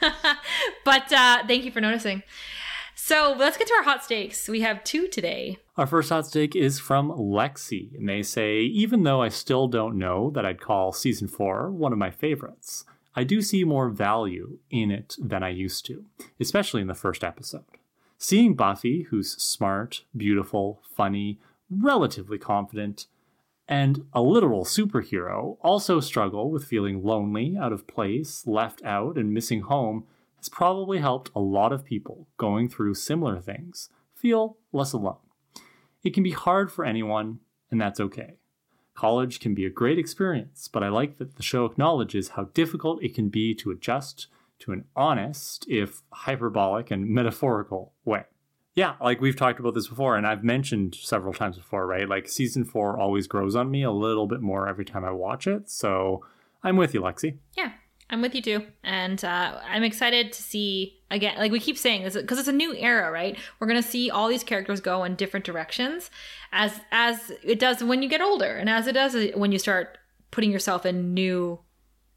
but 0.84 1.12
uh, 1.12 1.44
thank 1.46 1.64
you 1.64 1.70
for 1.70 1.80
noticing. 1.80 2.22
So 3.06 3.36
let's 3.38 3.56
get 3.56 3.68
to 3.68 3.74
our 3.74 3.84
hot 3.84 4.02
stakes. 4.02 4.48
We 4.48 4.62
have 4.62 4.82
two 4.82 5.06
today. 5.06 5.58
Our 5.76 5.86
first 5.86 6.08
hot 6.08 6.26
stake 6.26 6.56
is 6.56 6.80
from 6.80 7.08
Lexi, 7.12 7.96
and 7.96 8.08
they 8.08 8.24
say, 8.24 8.62
even 8.62 9.04
though 9.04 9.22
I 9.22 9.28
still 9.28 9.68
don't 9.68 9.96
know 9.96 10.28
that 10.30 10.44
I'd 10.44 10.60
call 10.60 10.90
season 10.90 11.28
four 11.28 11.70
one 11.70 11.92
of 11.92 12.00
my 12.00 12.10
favorites, 12.10 12.84
I 13.14 13.22
do 13.22 13.42
see 13.42 13.62
more 13.62 13.90
value 13.90 14.58
in 14.70 14.90
it 14.90 15.14
than 15.20 15.44
I 15.44 15.50
used 15.50 15.86
to, 15.86 16.04
especially 16.40 16.80
in 16.80 16.88
the 16.88 16.94
first 16.94 17.22
episode. 17.22 17.78
Seeing 18.18 18.54
Buffy, 18.54 19.02
who's 19.02 19.40
smart, 19.40 20.02
beautiful, 20.16 20.82
funny, 20.96 21.38
relatively 21.70 22.38
confident, 22.38 23.06
and 23.68 24.04
a 24.14 24.20
literal 24.20 24.64
superhero, 24.64 25.58
also 25.60 26.00
struggle 26.00 26.50
with 26.50 26.64
feeling 26.64 27.04
lonely, 27.04 27.56
out 27.56 27.72
of 27.72 27.86
place, 27.86 28.48
left 28.48 28.82
out, 28.82 29.16
and 29.16 29.32
missing 29.32 29.60
home 29.60 30.06
has 30.46 30.50
probably 30.50 30.98
helped 30.98 31.30
a 31.34 31.40
lot 31.40 31.72
of 31.72 31.84
people 31.84 32.28
going 32.36 32.68
through 32.68 32.94
similar 32.94 33.40
things 33.40 33.88
feel 34.14 34.58
less 34.72 34.92
alone. 34.92 35.18
It 36.04 36.14
can 36.14 36.22
be 36.22 36.30
hard 36.30 36.70
for 36.70 36.84
anyone, 36.84 37.40
and 37.68 37.80
that's 37.80 37.98
okay. 37.98 38.36
College 38.94 39.40
can 39.40 39.54
be 39.54 39.66
a 39.66 39.70
great 39.70 39.98
experience, 39.98 40.68
but 40.68 40.84
I 40.84 40.88
like 40.88 41.18
that 41.18 41.34
the 41.34 41.42
show 41.42 41.64
acknowledges 41.64 42.30
how 42.30 42.44
difficult 42.54 43.02
it 43.02 43.12
can 43.12 43.28
be 43.28 43.54
to 43.56 43.72
adjust 43.72 44.28
to 44.60 44.70
an 44.70 44.84
honest, 44.94 45.66
if 45.68 46.02
hyperbolic 46.12 46.92
and 46.92 47.08
metaphorical 47.08 47.92
way. 48.04 48.22
Yeah, 48.76 48.94
like 49.00 49.20
we've 49.20 49.36
talked 49.36 49.58
about 49.58 49.74
this 49.74 49.88
before, 49.88 50.16
and 50.16 50.26
I've 50.26 50.44
mentioned 50.44 50.94
several 50.94 51.34
times 51.34 51.56
before, 51.56 51.88
right? 51.88 52.08
Like 52.08 52.28
season 52.28 52.64
four 52.64 52.96
always 52.96 53.26
grows 53.26 53.56
on 53.56 53.68
me 53.70 53.82
a 53.82 53.90
little 53.90 54.28
bit 54.28 54.40
more 54.40 54.68
every 54.68 54.84
time 54.84 55.04
I 55.04 55.10
watch 55.10 55.48
it. 55.48 55.68
So 55.68 56.24
I'm 56.62 56.76
with 56.76 56.94
you, 56.94 57.00
Lexi. 57.00 57.38
Yeah, 57.56 57.72
I'm 58.08 58.22
with 58.22 58.34
you 58.34 58.42
too. 58.42 58.66
And 58.84 59.24
uh, 59.24 59.60
I'm 59.68 59.82
excited 59.82 60.32
to 60.32 60.42
see, 60.42 61.00
again, 61.10 61.36
like 61.38 61.50
we 61.50 61.58
keep 61.58 61.76
saying 61.76 62.04
this, 62.04 62.14
because 62.14 62.38
it's 62.38 62.48
a 62.48 62.52
new 62.52 62.74
era, 62.74 63.10
right? 63.10 63.36
We're 63.58 63.66
to 63.68 63.82
see 63.82 64.10
all 64.10 64.28
these 64.28 64.44
characters 64.44 64.80
go 64.80 65.02
in 65.04 65.16
different 65.16 65.44
directions 65.44 66.10
as 66.52 66.80
as 66.92 67.32
it 67.42 67.58
does 67.58 67.82
when 67.82 68.02
you 68.02 68.08
get 68.08 68.20
older 68.20 68.56
and 68.56 68.70
as 68.70 68.86
it 68.86 68.92
does 68.92 69.16
when 69.34 69.50
you 69.50 69.58
start 69.58 69.98
putting 70.30 70.52
yourself 70.52 70.86
in 70.86 71.14
new 71.14 71.58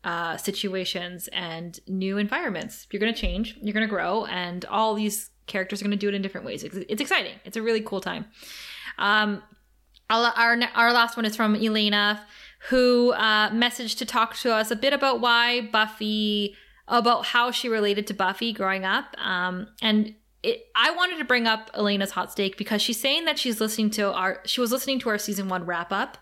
uh, 0.04 0.38
situations 0.38 1.28
and 1.30 1.80
new 1.88 2.18
environments. 2.18 2.88
You're 2.92 3.00
to 3.14 3.20
change, 3.20 3.58
you're 3.62 3.74
to 3.88 3.88
grow, 3.88 4.26
and 4.26 4.66
all 4.66 4.94
these 4.94 5.32
characters 5.48 5.82
are 5.82 5.86
to 5.98 5.98
do 5.98 6.10
it 6.10 6.16
in 6.16 6.22
different 6.22 6.46
ways. 6.46 6.64
It's, 6.64 6.76
it's 6.76 7.02
exciting. 7.02 7.34
It's 7.44 7.58
a 7.58 7.62
really 7.62 7.82
cool 7.82 8.02
time. 8.02 8.26
Um, 8.98 9.44
our, 10.10 10.60
our 10.76 10.94
last 10.94 11.18
one 11.18 11.26
is 11.26 11.36
from 11.36 11.56
Elena, 11.56 12.26
who 12.68 13.14
uh, 13.14 13.50
messaged 13.52 13.98
to 14.00 14.06
talk 14.06 14.36
to 14.38 14.54
us 14.54 14.70
a 14.70 14.76
bit 14.76 14.94
about 14.94 15.22
why 15.22 15.62
Buffy, 15.62 16.56
about 16.88 17.26
how 17.28 17.52
she 17.52 17.70
related 17.70 18.06
to 18.08 18.14
Buffy 18.14 18.52
growing 18.52 18.84
up. 18.84 19.16
Um, 19.18 19.68
and 19.82 20.14
it, 20.44 20.66
I 20.76 20.92
wanted 20.92 21.18
to 21.20 21.26
bring 21.26 21.48
up 21.48 21.72
Elena's 21.74 22.12
hot 22.12 22.32
stake 22.32 22.58
because 22.58 22.82
she's 22.82 23.00
saying 23.00 23.26
that 23.26 23.40
she's 23.40 23.62
listening 23.62 23.90
to 23.92 24.14
our, 24.14 24.42
she 24.46 24.62
was 24.62 24.72
listening 24.72 25.00
to 25.00 25.10
our 25.10 25.18
season 25.18 25.48
one 25.48 25.66
wrap 25.66 25.92
up. 25.92 26.18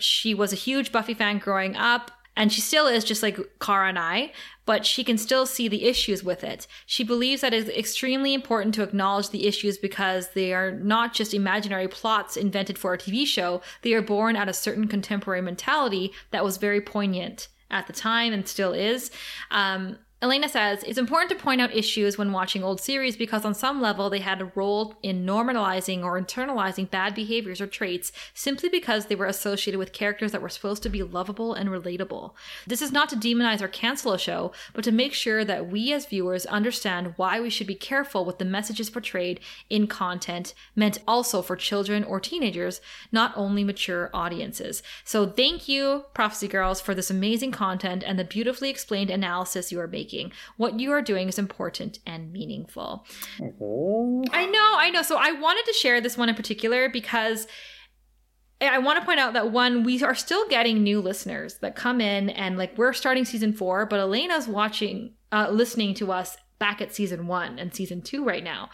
She 0.00 0.34
was 0.34 0.52
a 0.52 0.56
huge 0.56 0.92
Buffy 0.92 1.14
fan 1.14 1.38
growing 1.38 1.76
up. 1.76 2.10
And 2.38 2.52
she 2.52 2.60
still 2.60 2.86
is 2.86 3.02
just 3.02 3.20
like 3.20 3.36
Kara 3.60 3.88
and 3.88 3.98
I, 3.98 4.30
but 4.64 4.86
she 4.86 5.02
can 5.02 5.18
still 5.18 5.44
see 5.44 5.66
the 5.66 5.86
issues 5.86 6.22
with 6.22 6.44
it. 6.44 6.68
She 6.86 7.02
believes 7.02 7.40
that 7.40 7.52
it's 7.52 7.68
extremely 7.68 8.32
important 8.32 8.76
to 8.76 8.84
acknowledge 8.84 9.30
the 9.30 9.48
issues 9.48 9.76
because 9.76 10.28
they 10.34 10.54
are 10.54 10.70
not 10.70 11.12
just 11.12 11.34
imaginary 11.34 11.88
plots 11.88 12.36
invented 12.36 12.78
for 12.78 12.94
a 12.94 12.98
TV 12.98 13.26
show, 13.26 13.60
they 13.82 13.92
are 13.92 14.02
born 14.02 14.36
out 14.36 14.48
of 14.48 14.54
certain 14.54 14.86
contemporary 14.86 15.42
mentality 15.42 16.12
that 16.30 16.44
was 16.44 16.58
very 16.58 16.80
poignant 16.80 17.48
at 17.72 17.88
the 17.88 17.92
time 17.92 18.32
and 18.32 18.46
still 18.46 18.72
is. 18.72 19.10
Um, 19.50 19.98
Elena 20.20 20.48
says 20.48 20.82
it's 20.82 20.98
important 20.98 21.30
to 21.30 21.44
point 21.44 21.60
out 21.60 21.72
issues 21.72 22.18
when 22.18 22.32
watching 22.32 22.64
old 22.64 22.80
series 22.80 23.16
because, 23.16 23.44
on 23.44 23.54
some 23.54 23.80
level, 23.80 24.10
they 24.10 24.18
had 24.18 24.40
a 24.40 24.50
role 24.56 24.96
in 25.00 25.24
normalizing 25.24 26.02
or 26.02 26.20
internalizing 26.20 26.90
bad 26.90 27.14
behaviors 27.14 27.60
or 27.60 27.68
traits 27.68 28.10
simply 28.34 28.68
because 28.68 29.06
they 29.06 29.14
were 29.14 29.26
associated 29.26 29.78
with 29.78 29.92
characters 29.92 30.32
that 30.32 30.42
were 30.42 30.48
supposed 30.48 30.82
to 30.82 30.88
be 30.88 31.04
lovable 31.04 31.54
and 31.54 31.68
relatable. 31.68 32.32
This 32.66 32.82
is 32.82 32.90
not 32.90 33.08
to 33.10 33.16
demonize 33.16 33.60
or 33.60 33.68
cancel 33.68 34.12
a 34.12 34.18
show, 34.18 34.50
but 34.74 34.82
to 34.82 34.90
make 34.90 35.14
sure 35.14 35.44
that 35.44 35.68
we 35.68 35.92
as 35.92 36.06
viewers 36.06 36.46
understand 36.46 37.14
why 37.14 37.40
we 37.40 37.48
should 37.48 37.68
be 37.68 37.76
careful 37.76 38.24
with 38.24 38.38
the 38.38 38.44
messages 38.44 38.90
portrayed 38.90 39.38
in 39.70 39.86
content 39.86 40.52
meant 40.74 40.98
also 41.06 41.42
for 41.42 41.54
children 41.54 42.02
or 42.02 42.18
teenagers, 42.18 42.80
not 43.12 43.32
only 43.36 43.62
mature 43.62 44.10
audiences. 44.12 44.82
So, 45.04 45.28
thank 45.28 45.68
you, 45.68 46.06
Prophecy 46.12 46.48
Girls, 46.48 46.80
for 46.80 46.92
this 46.92 47.08
amazing 47.08 47.52
content 47.52 48.02
and 48.04 48.18
the 48.18 48.24
beautifully 48.24 48.68
explained 48.68 49.10
analysis 49.10 49.70
you 49.70 49.78
are 49.78 49.86
making 49.86 50.07
making. 50.08 50.32
What 50.56 50.80
you 50.80 50.92
are 50.92 51.02
doing 51.02 51.28
is 51.28 51.38
important 51.38 51.98
and 52.06 52.32
meaningful. 52.32 53.06
Oh. 53.60 54.24
I 54.32 54.46
know, 54.46 54.72
I 54.76 54.90
know. 54.90 55.02
So 55.02 55.16
I 55.18 55.32
wanted 55.32 55.66
to 55.66 55.72
share 55.72 56.00
this 56.00 56.16
one 56.16 56.28
in 56.28 56.34
particular 56.34 56.88
because 56.88 57.46
I 58.60 58.78
want 58.78 58.98
to 58.98 59.04
point 59.04 59.20
out 59.20 59.34
that 59.34 59.52
one, 59.52 59.84
we 59.84 60.02
are 60.02 60.14
still 60.14 60.48
getting 60.48 60.82
new 60.82 61.00
listeners 61.00 61.58
that 61.58 61.76
come 61.76 62.00
in 62.00 62.30
and 62.30 62.58
like 62.58 62.76
we're 62.76 62.92
starting 62.92 63.24
season 63.24 63.52
four, 63.52 63.86
but 63.86 64.00
Elena's 64.00 64.48
watching, 64.48 65.14
uh, 65.30 65.48
listening 65.50 65.94
to 65.94 66.10
us 66.10 66.36
back 66.58 66.80
at 66.80 66.94
season 66.94 67.26
one 67.26 67.58
and 67.58 67.74
season 67.74 68.02
two 68.02 68.24
right 68.24 68.42
now. 68.42 68.70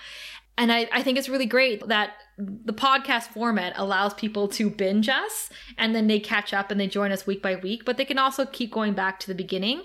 And 0.57 0.73
I, 0.73 0.89
I 0.93 1.03
think 1.03 1.19
it's 1.19 1.29
really 1.29 1.47
great 1.47 1.87
that 1.89 2.13
the 2.39 2.73
podcast 2.73 3.25
format 3.29 3.73
allows 3.77 4.15
people 4.15 4.49
to 4.49 4.71
binge 4.71 5.09
us 5.09 5.51
and 5.79 5.95
then 5.95 6.07
they 6.07 6.21
catch 6.21 6.55
up 6.55 6.71
and 6.71 6.81
they 6.81 6.87
join 6.87 7.11
us 7.13 7.27
week 7.27 7.43
by 7.43 7.57
week, 7.57 7.85
but 7.85 7.97
they 7.97 8.05
can 8.05 8.19
also 8.19 8.47
keep 8.47 8.73
going 8.73 8.95
back 8.95 9.19
to 9.21 9.27
the 9.27 9.35
beginning. 9.35 9.83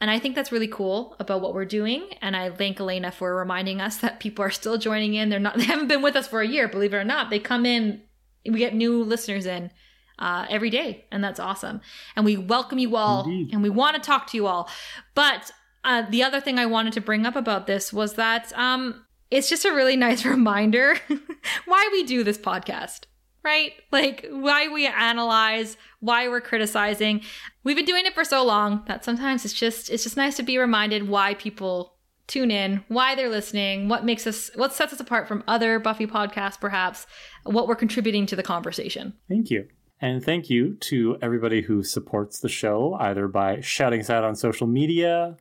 And 0.00 0.10
I 0.10 0.18
think 0.18 0.34
that's 0.34 0.52
really 0.52 0.68
cool 0.68 1.16
about 1.18 1.40
what 1.40 1.54
we're 1.54 1.64
doing. 1.64 2.06
And 2.20 2.36
I 2.36 2.50
thank 2.50 2.80
Elena 2.80 3.10
for 3.10 3.34
reminding 3.34 3.80
us 3.80 3.98
that 3.98 4.20
people 4.20 4.44
are 4.44 4.50
still 4.50 4.76
joining 4.76 5.14
in. 5.14 5.28
They're 5.28 5.40
not, 5.40 5.56
they 5.58 5.64
haven't 5.64 5.88
been 5.88 6.02
with 6.02 6.16
us 6.16 6.26
for 6.28 6.40
a 6.40 6.46
year, 6.46 6.68
believe 6.68 6.92
it 6.92 6.98
or 6.98 7.04
not. 7.04 7.30
They 7.30 7.38
come 7.38 7.64
in, 7.64 8.02
we 8.44 8.58
get 8.58 8.74
new 8.74 9.02
listeners 9.02 9.46
in 9.46 9.70
uh, 10.18 10.46
every 10.50 10.70
day. 10.70 11.06
And 11.10 11.22
that's 11.22 11.40
awesome. 11.40 11.80
And 12.16 12.24
we 12.24 12.36
welcome 12.36 12.78
you 12.78 12.96
all 12.96 13.24
Indeed. 13.24 13.52
and 13.52 13.62
we 13.62 13.70
want 13.70 13.96
to 13.96 14.02
talk 14.02 14.26
to 14.28 14.36
you 14.36 14.46
all. 14.46 14.68
But 15.14 15.50
uh, 15.84 16.02
the 16.08 16.22
other 16.22 16.40
thing 16.40 16.58
I 16.58 16.66
wanted 16.66 16.92
to 16.94 17.00
bring 17.00 17.26
up 17.26 17.36
about 17.36 17.66
this 17.66 17.92
was 17.92 18.14
that 18.14 18.52
um, 18.58 19.04
it's 19.30 19.48
just 19.48 19.64
a 19.64 19.72
really 19.72 19.96
nice 20.08 20.24
reminder 20.24 20.96
why 21.66 21.88
we 21.92 22.04
do 22.04 22.24
this 22.24 22.38
podcast 22.38 23.02
right? 23.44 23.72
Like 23.92 24.26
why 24.30 24.68
we 24.68 24.86
analyze, 24.86 25.76
why 26.00 26.28
we're 26.28 26.40
criticizing. 26.40 27.20
We've 27.62 27.76
been 27.76 27.84
doing 27.84 28.06
it 28.06 28.14
for 28.14 28.24
so 28.24 28.44
long 28.44 28.82
that 28.86 29.04
sometimes 29.04 29.44
it's 29.44 29.54
just 29.54 29.90
it's 29.90 30.02
just 30.02 30.16
nice 30.16 30.36
to 30.36 30.42
be 30.42 30.58
reminded 30.58 31.08
why 31.08 31.34
people 31.34 31.94
tune 32.26 32.50
in, 32.50 32.82
why 32.88 33.14
they're 33.14 33.28
listening, 33.28 33.88
what 33.88 34.04
makes 34.04 34.26
us 34.26 34.50
what 34.54 34.72
sets 34.72 34.92
us 34.92 35.00
apart 35.00 35.28
from 35.28 35.44
other 35.46 35.78
Buffy 35.78 36.06
podcasts 36.06 36.58
perhaps, 36.58 37.06
what 37.44 37.68
we're 37.68 37.76
contributing 37.76 38.26
to 38.26 38.36
the 38.36 38.42
conversation. 38.42 39.12
Thank 39.28 39.50
you. 39.50 39.68
And 40.00 40.24
thank 40.24 40.50
you 40.50 40.74
to 40.80 41.16
everybody 41.22 41.62
who 41.62 41.82
supports 41.82 42.40
the 42.40 42.48
show, 42.48 42.94
either 43.00 43.28
by 43.28 43.60
shouting 43.60 44.00
us 44.00 44.10
out 44.10 44.24
on 44.24 44.34
social 44.34 44.66
media 44.66 45.36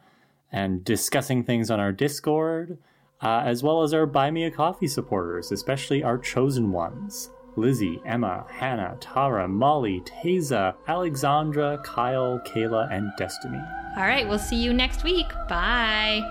and 0.51 0.85
discussing 0.85 1.43
things 1.43 1.71
on 1.71 1.79
our 1.79 1.91
Discord, 1.91 2.77
uh, 3.21 3.41
as 3.45 3.63
well 3.63 3.81
as 3.81 3.93
our 3.93 4.05
Buy 4.05 4.29
Me 4.29 4.45
a 4.45 4.51
Coffee 4.51 4.87
supporters, 4.87 5.51
especially 5.51 6.03
our 6.03 6.17
chosen 6.17 6.71
ones. 6.71 7.31
Lizzie, 7.55 8.01
Emma, 8.05 8.45
Hannah, 8.49 8.97
Tara, 8.99 9.47
Molly, 9.47 10.01
Taza, 10.01 10.75
Alexandra, 10.87 11.79
Kyle, 11.83 12.41
Kayla, 12.45 12.91
and 12.91 13.11
Destiny. 13.17 13.61
All 13.97 14.03
right, 14.03 14.27
we'll 14.27 14.39
see 14.39 14.55
you 14.55 14.73
next 14.73 15.03
week. 15.03 15.27
Bye. 15.47 16.21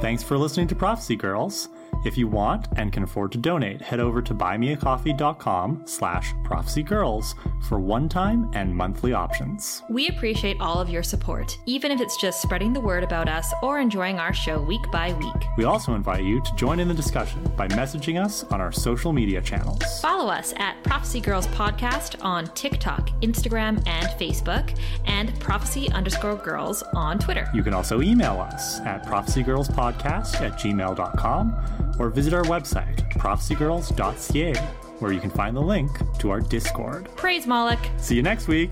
Thanks 0.00 0.22
for 0.22 0.36
listening 0.36 0.68
to 0.68 0.74
Prophecy 0.74 1.16
Girls. 1.16 1.68
If 2.04 2.16
you 2.16 2.28
want 2.28 2.66
and 2.76 2.92
can 2.92 3.02
afford 3.02 3.32
to 3.32 3.38
donate, 3.38 3.80
head 3.82 4.00
over 4.00 4.22
to 4.22 4.34
buymeacoffee.com 4.34 5.82
slash 5.86 6.32
prophecygirls 6.44 7.34
for 7.68 7.80
one-time 7.80 8.50
and 8.54 8.74
monthly 8.74 9.12
options. 9.12 9.82
We 9.88 10.08
appreciate 10.08 10.56
all 10.60 10.80
of 10.80 10.88
your 10.88 11.02
support, 11.02 11.58
even 11.66 11.90
if 11.90 12.00
it's 12.00 12.16
just 12.16 12.42
spreading 12.42 12.72
the 12.72 12.80
word 12.80 13.02
about 13.02 13.28
us 13.28 13.52
or 13.62 13.80
enjoying 13.80 14.18
our 14.18 14.32
show 14.32 14.60
week 14.60 14.90
by 14.92 15.12
week. 15.14 15.46
We 15.56 15.64
also 15.64 15.94
invite 15.94 16.24
you 16.24 16.40
to 16.42 16.54
join 16.56 16.80
in 16.80 16.88
the 16.88 16.94
discussion 16.94 17.42
by 17.56 17.68
messaging 17.68 18.22
us 18.22 18.44
on 18.44 18.60
our 18.60 18.72
social 18.72 19.12
media 19.12 19.40
channels. 19.40 19.82
Follow 20.00 20.30
us 20.30 20.54
at 20.56 20.82
Prophecy 20.84 21.20
Girls 21.20 21.46
Podcast 21.48 22.22
on 22.24 22.46
TikTok, 22.54 23.10
Instagram, 23.22 23.82
and 23.86 24.06
Facebook, 24.20 24.78
and 25.06 25.38
Prophecy 25.40 25.90
underscore 25.90 26.36
girls 26.36 26.82
on 26.94 27.18
Twitter. 27.18 27.50
You 27.54 27.62
can 27.62 27.74
also 27.74 28.02
email 28.02 28.40
us 28.40 28.80
at 28.80 29.04
prophecygirlspodcast 29.06 30.40
at 30.40 30.52
gmail.com 30.58 31.85
or 31.98 32.10
visit 32.10 32.32
our 32.34 32.44
website, 32.44 32.96
prophecygirls.ca, 33.12 34.54
where 34.98 35.12
you 35.12 35.20
can 35.20 35.30
find 35.30 35.56
the 35.56 35.60
link 35.60 35.90
to 36.18 36.30
our 36.30 36.40
Discord. 36.40 37.08
Praise 37.16 37.46
Moloch. 37.46 37.80
See 37.98 38.14
you 38.14 38.22
next 38.22 38.48
week! 38.48 38.70